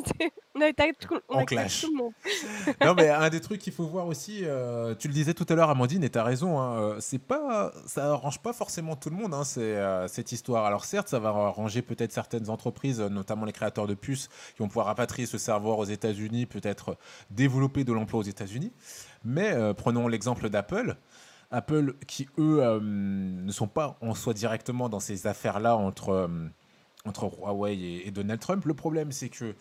on 0.58 0.62
a 0.62 0.70
été 0.70 0.84
on 1.30 1.46
clash. 1.46 1.82
tout 1.82 1.92
le 1.92 1.98
monde. 1.98 2.14
non, 2.86 2.94
mais 2.96 3.10
un 3.10 3.30
des 3.30 3.42
trucs 3.42 3.62
qu'il 3.62 3.74
faut 3.74 3.86
voir 3.86 4.08
aussi, 4.08 4.42
euh, 4.44 4.96
tu 4.96 5.08
le 5.08 5.14
disais 5.14 5.34
tout 5.34 5.46
à 5.50 5.56
l'heure, 5.56 5.70
Amandine, 5.70 6.04
et 6.04 6.10
tu 6.10 6.18
as 6.18 6.24
raison, 6.24 6.60
hein, 6.60 6.80
euh, 6.80 6.96
c'est 7.00 7.20
pas, 7.20 7.72
ça 7.86 8.12
arrange 8.12 8.40
pas 8.40 8.54
forcément 8.54 8.96
tout 8.96 9.10
le 9.10 9.16
monde, 9.16 9.34
hein, 9.34 9.44
euh, 9.58 10.08
cette 10.08 10.32
histoire. 10.32 10.66
Alors 10.66 10.86
certes, 10.86 11.08
ça 11.10 11.20
va 11.20 11.30
arranger 11.30 11.82
peut-être 11.82 12.12
certaines 12.12 12.50
entreprises, 12.50 13.02
notamment 13.02 13.46
les 13.46 13.54
créateurs 13.54 13.88
de 13.88 13.94
puces, 13.94 14.30
qui 14.56 14.60
vont 14.60 14.68
pouvoir 14.68 14.88
rapatrier 14.88 15.28
ce 15.28 15.38
savoir 15.38 15.80
aux 15.80 15.86
États-Unis, 15.86 16.46
peut-être 16.46 16.98
développer 17.30 17.84
de 17.84 17.94
l'emploi 17.94 18.20
aux 18.20 18.24
États-Unis. 18.24 18.72
Mais 19.24 19.56
prenons 19.76 20.08
l'exemple 20.08 20.50
d'Apple. 20.50 20.96
Apple 21.52 21.94
qui, 22.08 22.28
eux, 22.38 22.62
euh, 22.62 22.80
ne 22.82 23.52
sont 23.52 23.68
pas 23.68 23.98
en 24.02 24.14
soi 24.14 24.34
directement 24.34 24.90
dans 24.90 25.00
ces 25.00 25.28
affaires-là 25.28 25.78
entre, 25.78 26.10
euh, 26.10 26.28
entre 27.06 27.26
Huawei 27.26 28.04
et, 28.06 28.12
Donald 28.12 28.40
Trump. 28.40 28.66
Le 28.66 28.74
problème, 28.74 29.12
c'est 29.12 29.30
que 29.30 29.56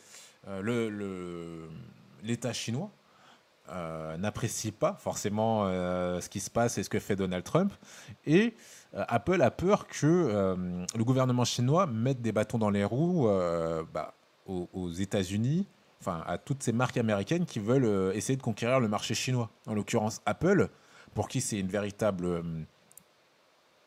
euh, 0.48 1.68
l'État 2.22 2.52
chinois 2.52 2.90
n'apprécie 4.18 4.70
pas 4.70 4.94
forcément 5.00 5.64
ce 5.64 6.28
qui 6.28 6.38
se 6.38 6.50
passe 6.50 6.78
et 6.78 6.84
ce 6.84 6.88
que 6.88 7.00
fait 7.00 7.16
Donald 7.16 7.42
Trump. 7.42 7.72
Et 8.24 8.54
Apple 8.94 9.42
a 9.42 9.50
peur 9.50 9.88
que 9.88 10.86
le 10.96 11.04
gouvernement 11.04 11.44
chinois 11.44 11.88
mette 11.88 12.22
des 12.22 12.30
bâtons 12.30 12.58
dans 12.58 12.70
les 12.70 12.84
roues 12.84 13.28
bah, 13.92 14.14
aux, 14.46 14.68
aux 14.72 14.92
États-Unis, 14.92 15.66
enfin 16.00 16.22
à 16.28 16.38
toutes 16.38 16.62
ces 16.62 16.70
marques 16.70 16.96
américaines 16.96 17.44
qui 17.44 17.58
veulent 17.58 18.14
essayer 18.14 18.36
de 18.36 18.42
conquérir 18.42 18.78
le 18.78 18.86
marché 18.86 19.14
chinois. 19.14 19.50
En 19.66 19.74
l'occurrence, 19.74 20.20
Apple 20.26 20.70
pour 21.16 21.28
qui 21.28 21.40
c'est 21.40 21.58
une 21.58 21.66
véritable. 21.66 22.26
Euh, 22.26 22.42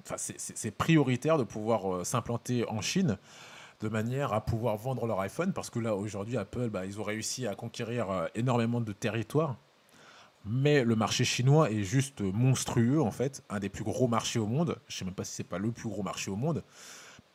enfin, 0.01 0.15
c'est 0.17 0.71
prioritaire 0.71 1.37
de 1.37 1.43
pouvoir 1.43 1.93
euh, 1.93 2.03
s'implanter 2.03 2.67
en 2.67 2.81
Chine 2.81 3.17
de 3.81 3.87
manière 3.87 4.33
à 4.33 4.43
pouvoir 4.43 4.75
vendre 4.75 5.05
leur 5.05 5.21
iPhone 5.21 5.53
parce 5.53 5.69
que 5.69 5.79
là 5.79 5.95
aujourd'hui 5.95 6.37
Apple 6.37 6.69
bah, 6.69 6.85
ils 6.85 6.99
ont 6.99 7.03
réussi 7.03 7.47
à 7.47 7.55
conquérir 7.55 8.09
euh, 8.09 8.25
énormément 8.35 8.81
de 8.81 8.91
territoires. 8.91 9.55
Mais 10.43 10.83
le 10.83 10.95
marché 10.95 11.23
chinois 11.23 11.69
est 11.69 11.83
juste 11.83 12.21
monstrueux 12.21 13.01
en 13.01 13.11
fait 13.11 13.43
un 13.49 13.59
des 13.59 13.69
plus 13.69 13.83
gros 13.83 14.07
marchés 14.07 14.39
au 14.39 14.47
monde. 14.47 14.77
Je 14.87 14.97
sais 14.97 15.05
même 15.05 15.13
pas 15.13 15.23
si 15.23 15.35
c'est 15.35 15.43
pas 15.43 15.59
le 15.59 15.71
plus 15.71 15.89
gros 15.89 16.01
marché 16.01 16.31
au 16.31 16.35
monde. 16.35 16.63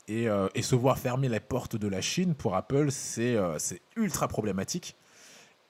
Et, 0.09 0.27
se 0.61 0.75
voir 0.75 0.99
fermer 0.99 1.31
les 1.31 1.41
portes 1.41 1.77
de 1.77 1.89
la 1.89 2.03
Chine 2.03 2.35
pour 2.35 2.57
Apple 2.57 2.91
c'est 2.91 3.39
ultra 3.97 4.29
problématique 4.29 4.97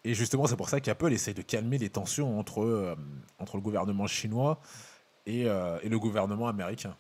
et 0.05 0.15
justement, 0.15 0.47
c'est 0.47 0.57
pour 0.57 0.69
ça 0.69 0.81
qu'Apple 0.81 1.13
essaye 1.13 1.35
de 1.35 1.43
calmer 1.43 1.79
les 1.79 1.89
tensions 1.89 2.39
entre, 2.39 2.63
euh, 2.63 2.95
entre 3.39 3.57
le 3.57 3.63
gouvernement 3.63 4.07
chinois 4.07 4.61
et, 5.27 5.49
euh, 5.49 5.79
et, 5.83 5.89
le 5.89 5.99
gouvernement 5.99 6.49
américain. 6.49 6.95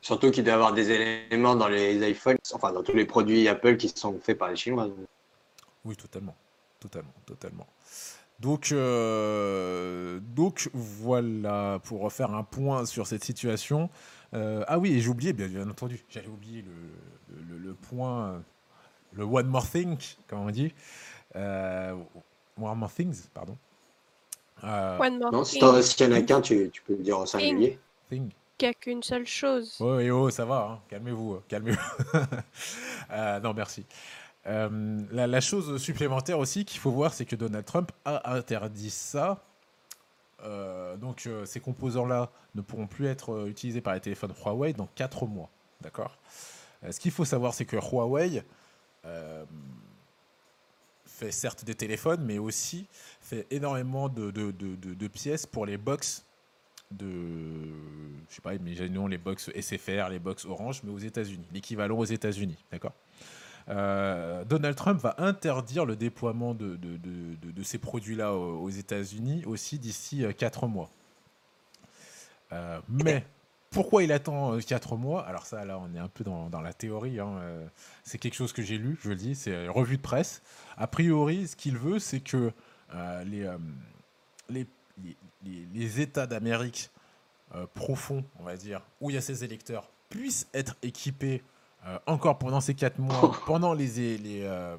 Surtout 0.00 0.30
qu'il 0.30 0.44
doit 0.44 0.52
y 0.52 0.54
avoir 0.54 0.72
des 0.72 0.90
éléments 0.90 1.56
dans 1.56 1.68
les 1.68 2.08
iPhones, 2.08 2.36
enfin 2.54 2.72
dans 2.72 2.82
tous 2.84 2.94
les 2.94 3.06
produits 3.06 3.48
Apple 3.48 3.76
qui 3.76 3.88
sont 3.88 4.18
faits 4.20 4.38
par 4.38 4.50
les 4.50 4.56
Chinois. 4.56 4.88
Oui, 5.84 5.96
totalement. 5.96 6.36
Totalement, 6.78 7.14
totalement. 7.24 7.66
Donc, 8.38 8.70
euh, 8.70 10.20
donc 10.20 10.68
voilà, 10.74 11.80
pour 11.82 12.12
faire 12.12 12.34
un 12.34 12.44
point 12.44 12.84
sur 12.84 13.06
cette 13.06 13.24
situation. 13.24 13.88
Euh, 14.34 14.62
ah 14.68 14.78
oui, 14.78 14.92
et 14.92 15.00
j'ai 15.00 15.08
oublié, 15.08 15.32
bien, 15.32 15.48
bien 15.48 15.68
entendu, 15.68 16.04
j'avais 16.10 16.28
oublié 16.28 16.62
le, 16.62 17.42
le- 17.48 17.58
le 17.58 17.74
point, 17.74 18.42
le 19.12 19.24
one 19.24 19.46
more 19.46 19.68
thing, 19.68 19.96
comme 20.28 20.40
on 20.40 20.50
dit. 20.50 20.74
Euh, 21.36 21.94
one 22.60 22.78
more 22.78 22.90
things, 22.90 23.28
pardon. 23.32 23.56
Euh, 24.64 24.98
One 24.98 25.18
more 25.18 25.32
Non, 25.32 25.44
si 25.44 25.52
thing, 25.52 25.60
t'en- 25.60 25.82
s'il 25.82 26.06
y 26.08 26.12
en 26.12 26.16
a 26.16 26.22
qu'un, 26.22 26.40
tu, 26.40 26.70
tu 26.72 26.82
peux 26.82 26.94
le 26.96 27.02
dire 27.02 27.18
au 27.18 27.26
singulier. 27.26 27.78
thing. 28.08 28.30
qu'il 28.58 28.68
n'y 28.68 28.70
a 28.70 28.74
qu'une 28.74 29.02
seule 29.02 29.26
chose. 29.26 29.76
Oh, 29.80 29.98
et 29.98 30.10
oh, 30.10 30.30
ça 30.30 30.46
va, 30.46 30.68
hein, 30.72 30.80
calmez-vous, 30.88 31.34
euh, 31.34 31.42
calmez-vous. 31.48 31.78
Euh, 33.12 33.38
non, 33.40 33.54
merci. 33.54 33.84
Euh, 34.48 35.00
la, 35.12 35.26
la 35.28 35.40
chose 35.40 35.80
supplémentaire 35.80 36.38
aussi 36.40 36.64
qu'il 36.64 36.80
faut 36.80 36.90
voir, 36.90 37.12
c'est 37.14 37.24
que 37.24 37.36
Donald 37.36 37.64
Trump 37.64 37.92
a 38.04 38.32
interdit 38.34 38.90
ça. 38.90 39.38
Euh, 40.42 40.96
donc, 40.96 41.24
euh, 41.26 41.44
ces 41.46 41.60
composants-là 41.60 42.30
ne 42.56 42.62
pourront 42.62 42.86
plus 42.88 43.06
être 43.06 43.32
euh, 43.32 43.46
utilisés 43.46 43.80
par 43.80 43.94
les 43.94 44.00
téléphones 44.00 44.32
Huawei 44.44 44.72
dans 44.72 44.88
4 44.96 45.26
mois. 45.26 45.48
D'accord? 45.82 46.16
Euh, 46.84 46.90
Ce 46.90 46.98
qu'il 46.98 47.12
faut 47.12 47.24
savoir, 47.24 47.54
c'est 47.54 47.64
que 47.64 47.76
Huawei 47.76 48.42
euh, 49.04 49.44
fait 51.16 51.32
certes 51.32 51.64
des 51.64 51.74
téléphones, 51.74 52.22
mais 52.24 52.38
aussi 52.38 52.86
fait 53.20 53.46
énormément 53.50 54.08
de, 54.08 54.30
de- 54.30 54.50
de- 54.50 54.76
de- 54.94 55.08
pièces 55.08 55.46
pour 55.46 55.64
les 55.64 55.78
box 55.78 56.24
de, 56.90 57.06
je 58.28 58.34
sais 58.34 58.42
pas, 58.42 58.54
imaginons 58.54 59.06
les 59.06 59.18
box 59.18 59.50
SFR, 59.54 60.08
les 60.10 60.18
box 60.18 60.44
Orange, 60.44 60.82
mais 60.84 60.92
aux 60.92 60.98
États-Unis, 60.98 61.46
l'équivalent 61.52 61.96
aux 61.98 62.04
États-Unis, 62.04 62.58
d'accord? 62.70 62.92
Euh, 63.68 64.44
Donald 64.44 64.76
Trump 64.76 65.00
va 65.00 65.14
interdire 65.18 65.86
le 65.86 65.96
déploiement 65.96 66.54
de, 66.54 66.76
de- 66.76 66.96
de- 66.98 67.50
de- 67.50 67.62
ces 67.64 67.78
produits-là 67.78 68.32
aux, 68.34 68.70
États-Unis 68.70 69.44
aussi 69.46 69.78
d'ici 69.78 70.24
4 70.38 70.66
mois. 70.68 70.90
Euh, 72.52 72.78
mais 72.88 73.26
pourquoi 73.76 74.02
il 74.02 74.10
attend 74.10 74.58
4 74.58 74.96
mois 74.96 75.22
Alors 75.26 75.44
ça, 75.46 75.64
là, 75.66 75.78
on 75.78 75.94
est 75.94 75.98
un 75.98 76.08
peu 76.08 76.24
dans, 76.24 76.48
dans 76.48 76.60
la 76.62 76.72
théorie. 76.72 77.20
hein, 77.20 77.36
euh, 77.40 77.66
c'est 78.04 78.16
quelque 78.18 78.34
chose 78.34 78.52
que 78.54 78.62
j'ai 78.62 78.78
lu, 78.78 78.98
je 79.02 79.10
le 79.10 79.16
dis, 79.16 79.34
c'est 79.34 79.64
une 79.64 79.70
revue 79.70 79.98
de 79.98 80.02
presse. 80.02 80.42
A 80.78 80.86
priori, 80.86 81.46
ce 81.46 81.56
qu'il 81.56 81.76
veut, 81.76 81.98
c'est 81.98 82.20
que 82.20 82.52
euh, 82.94 83.24
les, 83.24 83.44
euh, 83.44 83.58
les, 84.48 84.66
les- 85.44 86.00
États 86.00 86.26
d'Amérique 86.26 86.90
euh, 87.54 87.66
profonds, 87.74 88.24
on 88.40 88.44
va 88.44 88.56
dire, 88.56 88.80
où 89.00 89.10
il 89.10 89.14
y 89.14 89.16
a 89.16 89.20
ces 89.20 89.44
électeurs, 89.44 89.90
puissent 90.08 90.48
être 90.54 90.74
équipés 90.82 91.42
euh, 91.86 91.98
encore 92.06 92.38
pendant 92.38 92.60
ces 92.62 92.74
4 92.74 92.98
mois, 92.98 93.36
pendant 93.46 93.74
les, 93.74 94.16
les, 94.18 94.40
euh, 94.42 94.76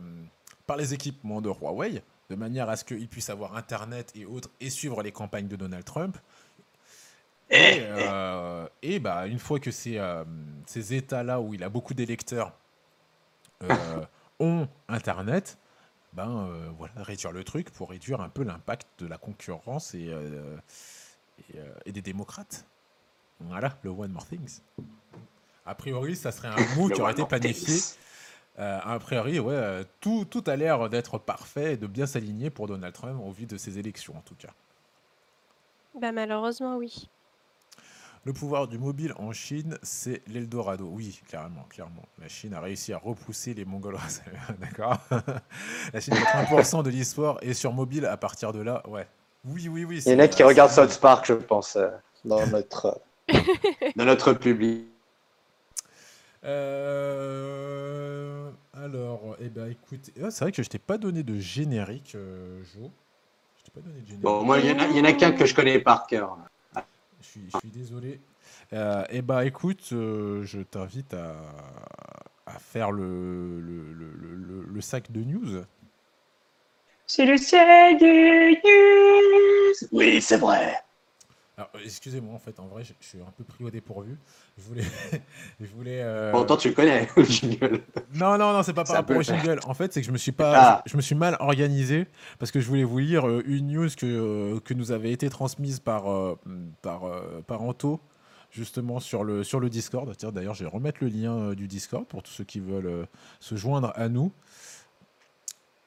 par 0.66 0.76
les 0.76 0.93
équipements 0.93 1.41
de 1.41 1.50
Huawei, 1.50 2.02
de 2.30 2.36
manière 2.36 2.68
à 2.70 2.76
ce 2.76 2.84
qu'ils 2.84 3.08
puissent 3.08 3.30
avoir 3.30 3.56
Internet 3.56 4.12
et 4.16 4.26
autres 4.26 4.50
et 4.60 4.70
suivre 4.70 5.02
les 5.04 5.12
campagnes 5.12 5.48
de 5.48 5.56
Donald 5.56 5.86
Trump. 5.86 6.18
Et, 7.50 7.80
euh, 7.82 8.68
et 8.82 9.00
bah, 9.00 9.28
une 9.28 9.39
fois 9.39 9.60
que 9.60 9.72
ces, 9.72 9.98
euh, 9.98 10.24
ces 10.66 10.93
États-là 10.93 11.39
où 11.39 11.54
il 11.54 11.64
a 11.64 11.70
beaucoup 11.70 11.93
d'électeurs 11.93 12.54
euh, 13.64 14.02
ont 14.39 14.68
Internet, 14.89 15.58
ben 16.14 16.48
euh, 16.50 16.70
voilà, 16.78 16.93
réduire 17.04 17.32
le 17.32 17.43
truc 17.43 17.70
pour 17.72 17.89
réduire 17.89 18.22
un 18.22 18.30
peu 18.30 18.43
l'impact 18.43 18.88
de 19.00 19.08
la 19.08 19.18
concurrence 19.18 19.93
et, 19.93 20.08
euh, 20.10 20.58
et, 21.54 21.60
euh, 21.60 21.74
et 21.86 21.91
des 21.91 22.02
démocrates. 22.02 22.66
Voilà, 23.39 23.78
le 23.84 23.91
One 23.91 24.12
More 24.12 24.26
Things. 24.26 24.62
A 25.66 25.76
priori, 25.76 26.16
ça 26.16 26.32
serait 26.32 26.48
un 26.48 26.56
Le 26.56 26.93
qui 26.93 27.02
aurait 27.02 27.12
été 27.12 27.26
planifié. 27.26 27.76
Euh, 28.60 28.80
a 28.84 28.98
priori, 29.00 29.39
ouais, 29.39 29.84
tout, 30.02 30.26
tout 30.26 30.43
a 30.48 30.56
l'air 30.56 30.89
d'être 30.89 31.20
parfait 31.20 31.74
et 31.74 31.78
de 31.78 31.86
bien 31.86 32.08
s'aligner 32.08 32.50
pour 32.50 32.68
Donald 32.68 32.93
Trump 32.93 33.22
au 33.24 33.32
vu 33.32 33.45
de 33.45 33.56
ses 33.58 33.78
élections 33.78 34.18
en 34.18 34.22
tout 34.22 34.36
cas. 34.36 34.50
Bah 36.00 36.12
malheureusement 36.12 36.78
oui. 36.78 37.10
Le 38.28 38.34
pouvoir 38.34 38.68
du 38.68 38.78
mobile 38.78 39.14
en 39.20 39.32
Chine, 39.32 39.78
c'est 39.82 40.22
l'Eldorado. 40.28 40.90
Oui, 40.92 41.18
clairement, 41.30 41.66
clairement. 41.70 42.04
La 42.20 42.28
Chine 42.28 42.54
a 42.54 42.60
réussi 42.60 42.92
à 42.92 42.98
repousser 42.98 43.54
les 43.54 43.64
Mongols. 43.64 43.96
D'accord 44.60 44.98
La 45.94 46.02
Chine, 46.02 46.14
80% 46.14 46.84
de 46.84 46.90
l'histoire 46.90 47.38
est 47.42 47.54
sur 47.54 47.72
mobile 47.72 48.06
à 48.06 48.18
partir 48.18 48.52
de 48.52 48.60
là. 48.60 48.84
Ouais. 48.86 49.08
Oui, 49.46 49.70
oui, 49.70 49.86
oui. 49.86 50.04
Il 50.06 50.12
y 50.12 50.16
en 50.16 50.20
a 50.20 50.28
qui 50.28 50.44
regardent 50.44 50.72
South 50.72 51.00
Park, 51.00 51.24
je 51.26 51.36
pense, 51.36 51.78
euh, 51.78 51.88
dans 52.26 52.46
notre, 52.48 53.00
dans 53.96 54.04
notre 54.04 54.34
public. 54.34 54.88
Euh, 56.44 57.72
alors, 58.74 59.38
eh 59.40 59.48
ben, 59.48 59.72
écoute, 59.72 60.12
ah, 60.22 60.32
c'est 60.32 60.44
vrai 60.44 60.52
que 60.52 60.64
je 60.64 60.68
t'ai 60.68 60.80
pas 60.80 60.98
donné 60.98 61.24
de 61.24 61.40
générique, 61.40 62.16
euh, 62.16 62.62
Jo. 62.76 62.92
Je 63.58 63.64
t'ai 63.64 63.72
pas 63.74 63.80
donné 63.80 64.02
de 64.02 64.06
générique. 64.06 64.24
Bon, 64.24 64.44
moi, 64.44 64.60
il 64.60 64.66
y 64.66 64.72
en 64.74 64.80
a, 64.80 64.88
il 64.88 64.98
y 64.98 65.00
en 65.00 65.06
a 65.06 65.14
qu'un 65.14 65.32
que 65.32 65.46
je 65.46 65.56
connais 65.56 65.80
par 65.80 66.08
cœur. 66.08 66.38
Je 67.22 67.26
suis, 67.28 67.41
je 67.51 67.57
suis 67.59 67.70
désolé. 67.70 68.20
Euh, 68.74 69.03
eh 69.09 69.22
ben, 69.22 69.41
écoute, 69.41 69.89
euh, 69.91 70.43
je 70.43 70.59
t'invite 70.61 71.13
à, 71.13 71.36
à 72.45 72.59
faire 72.59 72.91
le, 72.91 73.59
le, 73.59 73.93
le- 73.93 74.13
le- 74.13 74.36
le- 74.36 74.65
le 74.74 74.82
sac 74.82 75.11
de 75.11 75.22
news. 75.22 75.63
C'est 77.07 77.26
le 77.26 77.38
sac 77.38 77.99
de 77.99 78.51
news. 78.51 79.88
Oui, 79.91 80.22
c'est 80.22 80.38
vrai. 80.38 80.76
Alors, 81.58 81.72
euh, 81.76 81.80
excusez-moi, 81.84 82.36
en 82.36 82.39
fait, 82.39 82.60
en 82.60 82.68
vrai, 82.68 82.84
je, 82.84 82.93
je 82.99 83.05
suis 83.08 83.20
un 83.20 83.32
peu 83.36 83.43
pris 83.43 83.64
au 83.64 83.72
dépourvu. 83.72 84.18
Je 84.58 84.64
voulais. 84.64 84.84
je 85.60 85.66
voulais 85.68 86.01
euh, 86.03 86.32
Pourtant, 86.32 86.55
tu 86.55 86.70
le 86.70 86.76
connais, 86.76 87.08
le 87.18 87.24
jingle. 87.24 87.82
Non, 88.14 88.38
non, 88.38 88.53
non, 88.53 88.62
c'est 88.62 88.74
pas 88.74 88.84
par 88.84 88.97
rapport 88.97 89.18
au 89.18 89.22
jingle. 89.24 89.60
En 89.66 89.74
fait, 89.74 89.91
c'est 89.91 90.01
que 90.01 90.08
je 90.08 90.12
me 90.12 90.18
suis 90.18 90.32
pas, 90.32 90.53
Ah. 90.55 90.84
je, 90.86 90.91
je 90.91 90.97
me 90.97 91.01
suis 91.01 91.16
mal 91.16 91.36
organisé 91.39 92.05
parce 92.38 92.51
que 92.51 92.60
je 92.60 92.68
voulais 92.68 92.84
vous 92.84 92.99
lire 92.99 93.28
euh, 93.28 93.43
une 93.47 93.68
news 93.68 93.89
que, 93.97 94.05
euh, 94.05 94.60
que 94.60 94.74
nous 94.76 94.91
avait 94.91 95.12
été 95.12 95.30
transmise 95.30 95.80
par, 95.80 96.03
par, 96.84 97.01
par 97.47 97.62
Anto, 97.64 97.99
justement 98.51 98.99
sur 98.99 99.24
le, 99.24 99.43
sur 99.43 99.60
le 99.60 99.70
Discord. 99.70 100.16
D'ailleurs, 100.32 100.53
je 100.53 100.64
vais 100.64 100.70
remettre 100.70 100.99
le 101.01 101.08
lien 101.10 101.53
du 101.53 101.68
Discord 101.68 102.05
pour 102.05 102.22
tous 102.22 102.32
ceux 102.32 102.43
qui 102.43 102.60
veulent 102.60 103.08
se 103.39 103.56
joindre 103.56 103.91
à 103.95 104.10
nous. 104.10 104.32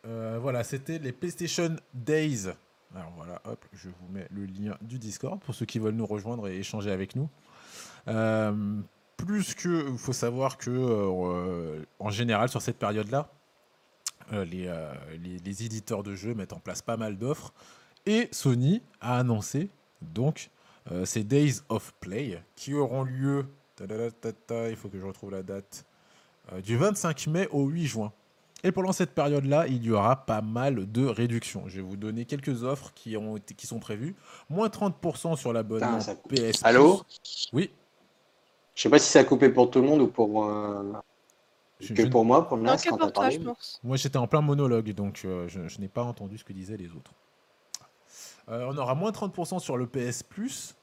Euh, 0.06 0.38
voilà, 0.40 0.64
c'était 0.64 0.98
les 0.98 1.12
PlayStation 1.12 1.76
Days. 1.94 2.48
Alors 2.94 3.12
voilà, 3.16 3.40
hop, 3.44 3.64
je 3.72 3.88
vous 3.88 4.12
mets 4.12 4.26
le 4.30 4.46
lien 4.46 4.76
du 4.80 4.98
Discord 4.98 5.40
pour 5.40 5.54
ceux 5.54 5.66
qui 5.66 5.78
veulent 5.78 5.94
nous 5.94 6.06
rejoindre 6.06 6.48
et 6.48 6.56
échanger 6.56 6.90
avec 6.90 7.14
nous. 7.14 7.28
Euh, 8.08 8.80
plus 9.16 9.54
que, 9.54 9.90
il 9.92 9.98
faut 9.98 10.12
savoir 10.12 10.56
que 10.58 10.70
euh, 10.70 11.84
en 11.98 12.10
général 12.10 12.48
sur 12.48 12.62
cette 12.62 12.78
période-là, 12.78 13.30
euh, 14.32 14.44
les, 14.44 15.64
éditeurs 15.64 16.02
de 16.02 16.14
jeux 16.14 16.34
mettent 16.34 16.52
en 16.52 16.58
place 16.58 16.82
pas 16.82 16.96
mal 16.96 17.16
d'offres 17.16 17.52
et 18.06 18.28
Sony 18.32 18.82
a 19.00 19.18
annoncé 19.18 19.70
donc 20.02 20.50
ces 21.04 21.22
Days 21.22 21.60
of 21.68 21.92
Play 22.00 22.42
qui 22.56 22.74
auront 22.74 23.04
lieu, 23.04 23.46
il 23.78 24.76
faut 24.76 24.88
que 24.88 24.98
je 24.98 25.04
retrouve 25.04 25.30
la 25.30 25.42
date, 25.42 25.84
du 26.64 26.76
25 26.76 27.28
mai 27.28 27.48
au 27.52 27.66
8 27.66 27.86
juin. 27.86 28.12
Et 28.62 28.72
pendant 28.72 28.92
cette 28.92 29.12
période-là, 29.14 29.66
il 29.68 29.82
y 29.84 29.90
aura 29.90 30.16
pas 30.26 30.42
mal 30.42 30.90
de 30.90 31.06
réductions. 31.06 31.64
Je 31.68 31.76
vais 31.76 31.82
vous 31.82 31.96
donner 31.96 32.24
quelques 32.26 32.62
offres 32.62 32.92
qui, 32.94 33.16
ont 33.16 33.36
été, 33.36 33.54
qui 33.54 33.66
sont 33.66 33.78
prévues. 33.78 34.14
Moins 34.50 34.68
30% 34.68 35.36
sur 35.36 35.52
l'abonnement 35.52 36.00
ça. 36.00 36.14
PS. 36.28 36.62
Allô? 36.64 37.02
Oui. 37.52 37.70
Je 38.74 38.82
sais 38.82 38.90
pas 38.90 38.98
si 38.98 39.10
ça 39.10 39.20
a 39.20 39.24
coupé 39.24 39.48
pour 39.48 39.70
tout 39.70 39.80
le 39.80 39.88
monde 39.88 40.02
ou 40.02 40.06
pour, 40.08 40.44
euh, 40.44 40.92
Je- 41.80 41.94
que 41.94 42.04
je- 42.04 42.08
pour 42.10 42.24
moi, 42.24 42.46
pour 42.46 42.56
le 42.58 42.62
Non, 42.64 42.72
NAS, 42.72 42.82
que 42.84 42.90
quand 42.90 42.98
pour 42.98 43.06
t'as 43.06 43.12
toi, 43.12 43.22
parlé. 43.24 43.36
je 43.38 43.42
pense. 43.44 43.80
Moi, 43.82 43.96
j'étais 43.96 44.18
en 44.18 44.26
plein 44.26 44.42
monologue, 44.42 44.92
donc 44.92 45.22
euh, 45.24 45.48
je, 45.48 45.66
je 45.68 45.80
n'ai 45.80 45.88
pas 45.88 46.02
entendu 46.02 46.36
ce 46.38 46.44
que 46.44 46.52
disaient 46.52 46.76
les 46.76 46.90
autres. 46.92 47.12
Euh, 48.48 48.66
on 48.70 48.76
aura 48.76 48.94
moins 48.94 49.10
30% 49.12 49.58
sur 49.58 49.76
le 49.76 49.86
PS 49.86 50.22
Plus, 50.22 50.74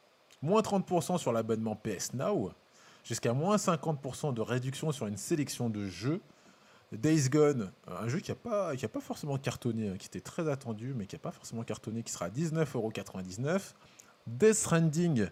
moins 0.41 0.62
30% 0.62 1.18
sur 1.18 1.32
l'abonnement 1.32 1.76
PS 1.76 2.14
Now, 2.14 2.52
jusqu'à 3.04 3.34
moins 3.34 3.58
50% 3.58 4.34
de 4.34 4.41
réduction 4.41 4.91
sur 4.91 5.06
une 5.08 5.18
sélection 5.18 5.70
de 5.70 5.86
jeux. 5.86 6.22
Days 6.92 7.30
Gone, 7.30 7.72
euh, 7.90 7.98
un 8.00 8.08
jeu 8.08 8.20
qui 8.20 8.32
n'a 8.32 8.36
pas, 8.36 8.74
pas 8.76 9.02
forcément 9.02 9.38
cartonné, 9.38 9.90
hein, 9.90 9.98
qui 9.98 10.08
était 10.08 10.22
très 10.22 10.50
attendu, 10.50 10.94
mais 10.96 11.06
qui 11.06 11.16
n'a 11.16 11.20
pas 11.20 11.32
forcément 11.32 11.64
cartonné, 11.64 12.04
qui 12.04 12.12
sera 12.12 12.26
à 12.26 12.30
19,99€. 12.30 13.74
Death 14.26 14.54
Stranding, 14.54 15.28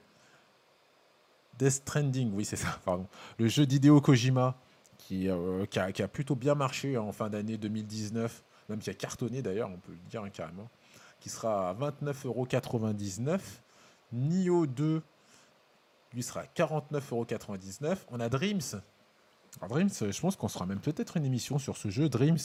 Death 1.58 1.72
Stranding, 1.72 2.32
oui 2.34 2.46
c'est 2.46 2.56
ça, 2.56 2.80
pardon. 2.86 3.08
Le 3.38 3.48
jeu 3.48 3.66
d'Hideo 3.66 4.02
Kojima, 4.02 4.58
qui, 4.98 5.30
euh, 5.30 5.66
a, 5.76 6.08
plutôt 6.08 6.36
bien 6.36 6.56
marché 6.56 6.98
en 6.98 7.12
fin 7.12 7.30
d'année 7.30 7.58
2019, 7.58 8.44
même 8.70 8.80
qui 8.80 8.90
a 8.90 8.94
cartonné 8.94 9.42
d'ailleurs, 9.42 9.70
on 9.70 9.78
peut 9.78 9.92
le 9.92 10.10
dire 10.10 10.24
hein, 10.24 10.30
carrément, 10.30 10.70
qui 11.20 11.30
sera 11.30 11.70
à 11.70 11.74
29,99€. 11.74 13.40
Nioh 14.12 14.66
2, 14.68 15.02
lui 16.14 16.24
sera 16.24 16.42
à 16.42 16.46
49,99€. 16.46 17.98
On 18.10 18.20
a 18.20 18.30
Dreams. 18.30 18.82
Alors 19.62 19.70
Dreams, 19.70 19.90
je 19.90 20.22
pense 20.22 20.36
qu'on 20.36 20.48
sera 20.48 20.66
même 20.66 20.80
peut-être 20.80 21.18
une 21.18 21.26
émission 21.26 21.58
sur 21.58 21.78
ce 21.78 21.90
jeu, 21.90 22.10
Dreams, 22.10 22.38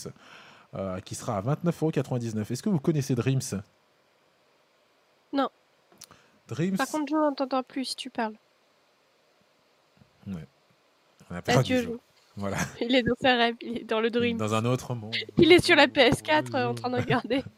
euh, 0.75 1.01
qui 1.01 1.15
sera 1.15 1.37
à 1.39 1.43
29,99€. 1.43 2.53
Est-ce 2.53 2.63
que 2.63 2.69
vous 2.69 2.79
connaissez 2.79 3.15
Dreams? 3.15 3.41
Non. 5.33 5.49
Dreams, 6.49 6.77
Par 6.77 6.89
contre, 6.89 7.11
je 7.11 7.17
n'entends 7.17 7.63
plus 7.63 7.85
si 7.87 7.97
tu 7.97 8.11
parles. 8.11 8.35
on 10.27 10.37
a 11.35 11.43
perdu 11.43 11.75
Adieu. 11.75 12.01
Voilà. 12.37 12.57
Il 12.81 12.95
est 12.95 13.03
dans 13.03 13.15
sa 13.21 13.37
rêve, 13.37 13.57
il 13.61 13.79
est 13.79 13.85
dans 13.85 14.01
le 14.01 14.11
dream. 14.11 14.39
Dans 14.39 14.55
un 14.55 14.65
autre 14.65 14.95
monde. 14.95 15.15
Il 15.37 15.53
est 15.53 15.63
sur 15.63 15.77
la 15.77 15.89
PS4 15.89 16.55
euh, 16.55 16.67
en 16.69 16.75
train 16.75 16.91
de 16.91 16.97
regarder. 16.97 17.43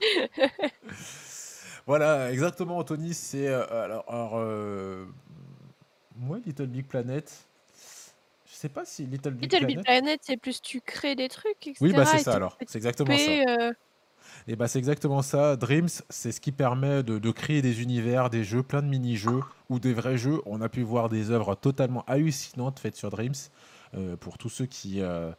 Voilà, 1.85 2.31
exactement, 2.31 2.79
Anthony. 2.79 3.13
C'est 3.13 3.49
euh, 3.49 3.65
alors, 3.85 4.05
alors, 4.09 4.33
euh, 4.37 5.05
moi, 6.17 6.39
Little 6.47 6.69
Big 6.69 6.87
Planet. 6.87 7.45
Sais 8.63 8.69
pas 8.69 8.85
si 8.85 9.07
Little 9.07 9.33
Big 9.33 9.53
Little 9.53 9.67
Planet. 9.67 9.77
Big 9.77 9.85
Planet, 9.85 10.21
c'est 10.23 10.37
plus 10.37 10.63
tu 10.63 10.81
crées 10.81 11.17
des 11.17 11.29
trucs, 11.29 11.67
etc. 11.67 11.79
Oui, 11.81 11.93
bah 11.93 12.07
c'est 12.07 12.19
et 12.19 12.21
ça 12.21 12.35
alors. 12.35 12.57
C'est 12.65 12.77
exactement 12.77 13.11
ça. 13.11 13.19
couper, 13.25 13.45
euh, 13.49 13.73
Et 14.47 14.55
bah 14.55 14.69
c'est 14.69 14.79
exactement 14.79 15.21
ça. 15.21 15.57
Dreams, 15.57 15.89
c'est 16.11 16.31
ce 16.31 16.41
qui 16.41 16.53
permet 16.53 17.03
de, 17.03 17.19
de 17.19 17.31
créer 17.33 17.61
des 17.61 17.83
univers, 17.83 18.31
des 18.31 18.45
jeux, 18.45 18.63
plein 18.63 18.81
de 18.81 18.87
mini-jeux 18.87 19.41
ou 19.69 19.81
des 19.81 19.93
vrais 19.93 20.17
jeux. 20.17 20.41
On 20.47 20.61
a 20.61 20.69
pu 20.69 20.83
voir 20.83 21.09
des 21.09 21.33
œuvres 21.33 21.57
totalement 21.57 22.05
hallucinantes 22.07 22.79
faites 22.79 22.95
sur 22.95 23.11
Dreams. 23.11 23.35
Euh, 23.95 24.17
pour 24.17 24.39
tous 24.39 24.49
ceux 24.49 24.67
qui, 24.67 25.01
euh, 25.03 25.33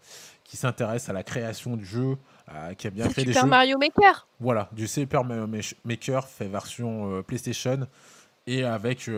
qui 0.43 0.57
s'intéressent 0.57 1.09
à 1.09 1.13
la 1.13 1.23
création 1.23 1.77
de 1.77 1.83
jeux, 1.83 2.17
à- 2.45 2.75
qui 2.75 2.87
aiment 2.87 2.93
bien 2.95 3.07
créer 3.07 3.23
des 3.23 3.31
Super 3.31 3.43
jeux. 3.45 3.49
Mario 3.49 3.77
Maker. 3.77 4.27
Voilà, 4.41 4.69
du 4.73 4.85
Super 4.85 5.23
Mario 5.23 5.47
Maker 5.85 6.27
fait 6.27 6.49
version 6.49 7.23
PlayStation 7.23 7.87
et 8.47 8.65
avec 8.65 9.09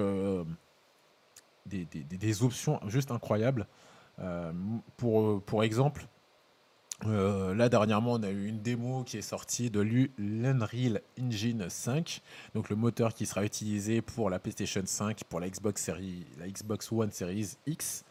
des- 1.65 1.85
des- 1.85 2.03
des 2.03 2.43
options 2.43 2.79
juste 2.87 3.09
incroyables. 3.11 3.65
Euh, 4.19 4.51
pour, 4.97 5.41
pour 5.43 5.63
exemple, 5.63 6.07
euh, 7.05 7.53
là 7.53 7.67
dernièrement, 7.67 8.13
on 8.13 8.23
a 8.23 8.29
eu 8.29 8.47
une 8.47 8.61
démo 8.61 9.03
qui 9.03 9.17
est 9.17 9.21
sortie 9.21 9.69
de 9.69 9.81
l'U- 9.81 10.11
l'Unreal 10.17 11.01
Engine 11.21 11.69
5, 11.69 12.21
donc 12.53 12.69
le 12.69 12.75
moteur 12.77 13.13
qui 13.13 13.25
sera 13.25 13.43
utilisé 13.43 14.01
pour 14.01 14.29
la 14.29 14.39
PlayStation 14.39 14.81
5, 14.85 15.25
pour 15.25 15.39
la 15.41 15.49
Xbox, 15.49 15.89
la 16.37 16.47
Xbox 16.47 16.91
One 16.91 17.11
Series 17.11 17.57
X. 17.67 18.05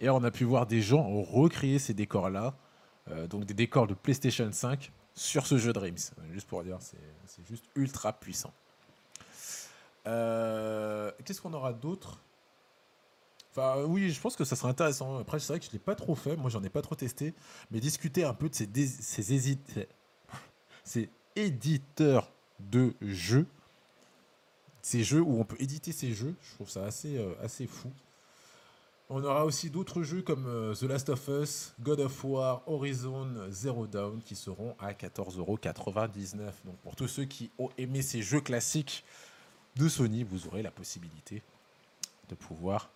Et 0.00 0.08
on 0.08 0.24
a 0.24 0.30
pu 0.30 0.44
voir 0.44 0.66
des 0.66 0.80
gens 0.80 1.06
recréer 1.22 1.78
ces 1.78 1.92
décors-là, 1.92 2.54
euh, 3.10 3.26
donc 3.26 3.44
des 3.44 3.52
décors 3.54 3.86
de 3.86 3.92
PlayStation 3.92 4.50
5 4.50 4.90
sur 5.14 5.46
ce 5.46 5.58
jeu 5.58 5.74
Dreams. 5.74 5.98
Juste 6.32 6.48
pour 6.48 6.62
dire, 6.64 6.78
c'est 6.80 7.46
juste 7.46 7.66
ultra 7.74 8.14
puissant. 8.14 8.52
Qu'est-ce 10.04 11.40
qu'on 11.42 11.52
aura 11.52 11.74
d'autre? 11.74 12.18
Enfin, 13.50 13.78
euh, 13.78 13.84
oui, 13.84 14.10
je 14.10 14.20
pense 14.20 14.36
que 14.36 14.44
ça 14.44 14.54
serait 14.56 14.70
intéressant. 14.70 15.18
Après, 15.18 15.40
c'est 15.40 15.52
vrai 15.52 15.58
que 15.58 15.64
je 15.64 15.70
ne 15.70 15.74
l'ai 15.74 15.78
pas 15.80 15.94
trop 15.94 16.14
fait. 16.14 16.36
Moi, 16.36 16.50
j'en 16.50 16.62
ai 16.62 16.68
pas 16.68 16.82
trop 16.82 16.94
testé. 16.94 17.34
Mais 17.70 17.80
discuter 17.80 18.24
un 18.24 18.34
peu 18.34 18.48
de 18.48 18.54
ces, 18.54 18.68
ces, 18.74 19.58
ces 20.84 21.10
éditeurs 21.36 22.30
de 22.60 22.94
jeux, 23.00 23.46
ces 24.82 25.02
jeux 25.02 25.20
où 25.20 25.40
on 25.40 25.44
peut 25.44 25.56
éditer 25.58 25.92
ces 25.92 26.12
jeux, 26.12 26.34
je 26.42 26.54
trouve 26.54 26.68
ça 26.68 26.84
assez, 26.84 27.18
euh, 27.18 27.34
assez 27.42 27.66
fou. 27.66 27.90
On 29.12 29.24
aura 29.24 29.44
aussi 29.44 29.70
d'autres 29.70 30.04
jeux 30.04 30.22
comme 30.22 30.46
euh, 30.46 30.72
The 30.72 30.82
Last 30.82 31.08
of 31.08 31.28
Us, 31.28 31.74
God 31.80 31.98
of 31.98 32.24
War, 32.24 32.62
Horizon 32.66 33.50
Zero 33.50 33.88
Dawn 33.88 34.22
qui 34.22 34.36
seront 34.36 34.76
à 34.78 34.92
14,99€. 34.92 36.36
Donc 36.64 36.76
pour 36.82 36.94
tous 36.94 37.08
ceux 37.08 37.24
qui 37.24 37.50
ont 37.58 37.70
aimé 37.76 38.02
ces 38.02 38.22
jeux 38.22 38.40
classiques 38.40 39.04
de 39.74 39.88
Sony, 39.88 40.22
vous 40.22 40.46
aurez 40.46 40.62
la 40.62 40.70
possibilité 40.70 41.42
de 42.28 42.36
pouvoir 42.36 42.90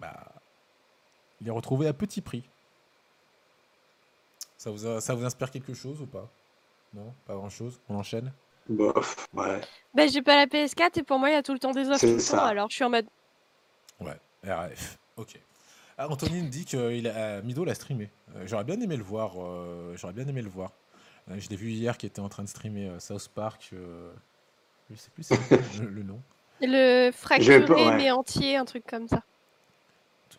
bah, 0.00 0.32
les 1.40 1.50
retrouver 1.50 1.86
à 1.88 1.92
petit 1.92 2.20
prix. 2.20 2.48
Ça 4.56 4.70
vous, 4.70 4.86
a- 4.86 5.00
ça 5.00 5.14
vous 5.14 5.24
inspire 5.24 5.50
quelque 5.50 5.74
chose 5.74 6.00
ou 6.00 6.06
pas? 6.06 6.28
Non? 6.94 7.14
Pas 7.26 7.34
grand 7.34 7.50
chose 7.50 7.80
On 7.88 7.94
enchaîne? 7.96 8.32
Bof, 8.68 9.26
ouais. 9.34 9.60
Bah, 9.94 10.06
j'ai 10.08 10.20
pas 10.22 10.36
la 10.36 10.46
PS4 10.46 10.98
et 10.98 11.02
pour 11.02 11.18
moi, 11.18 11.30
il 11.30 11.34
y 11.34 11.36
a 11.36 11.42
tout 11.42 11.52
le 11.52 11.58
temps 11.58 11.72
des 11.72 11.88
offres 11.88 12.18
ça. 12.18 12.46
Alors, 12.46 12.68
je 12.70 12.74
suis 12.74 12.84
en 12.84 12.90
mode. 12.90 13.06
Ouais, 14.00 14.16
RF. 14.44 14.98
Ok. 15.16 15.38
Ah, 15.96 16.08
Anthony 16.08 16.42
me 16.42 16.48
dit 16.48 16.64
que 16.64 16.92
il 16.92 17.08
a, 17.08 17.40
Mido 17.42 17.64
l'a 17.64 17.74
streamé. 17.74 18.10
Euh, 18.36 18.46
j'aurais 18.46 18.64
bien 18.64 18.80
aimé 18.80 18.96
le 18.96 19.02
voir. 19.02 19.32
euh, 19.42 19.94
j'aurais 19.96 20.12
bien 20.12 20.26
aimé 20.28 20.42
le 20.42 20.50
voir. 20.50 20.72
Euh, 21.30 21.38
je 21.38 21.48
l'ai 21.48 21.56
vu 21.56 21.70
hier 21.70 21.96
qui 21.98 22.06
était 22.06 22.20
en 22.20 22.28
train 22.28 22.42
de 22.42 22.48
streamer 22.48 22.88
euh, 22.88 23.00
South 23.00 23.28
Park. 23.28 23.70
euh, 23.72 24.12
je 24.90 24.96
sais 24.96 25.10
plus 25.10 25.22
c'est 25.24 25.36
quoi 25.48 25.56
le, 25.80 25.88
le 25.88 26.02
nom. 26.02 26.20
En 26.62 26.66
Le 26.66 27.10
fracturé 27.12 27.60
ouais. 27.60 27.96
mais 27.96 28.10
entier, 28.10 28.56
un 28.56 28.64
truc 28.64 28.84
comme 28.86 29.08
ça. 29.08 29.22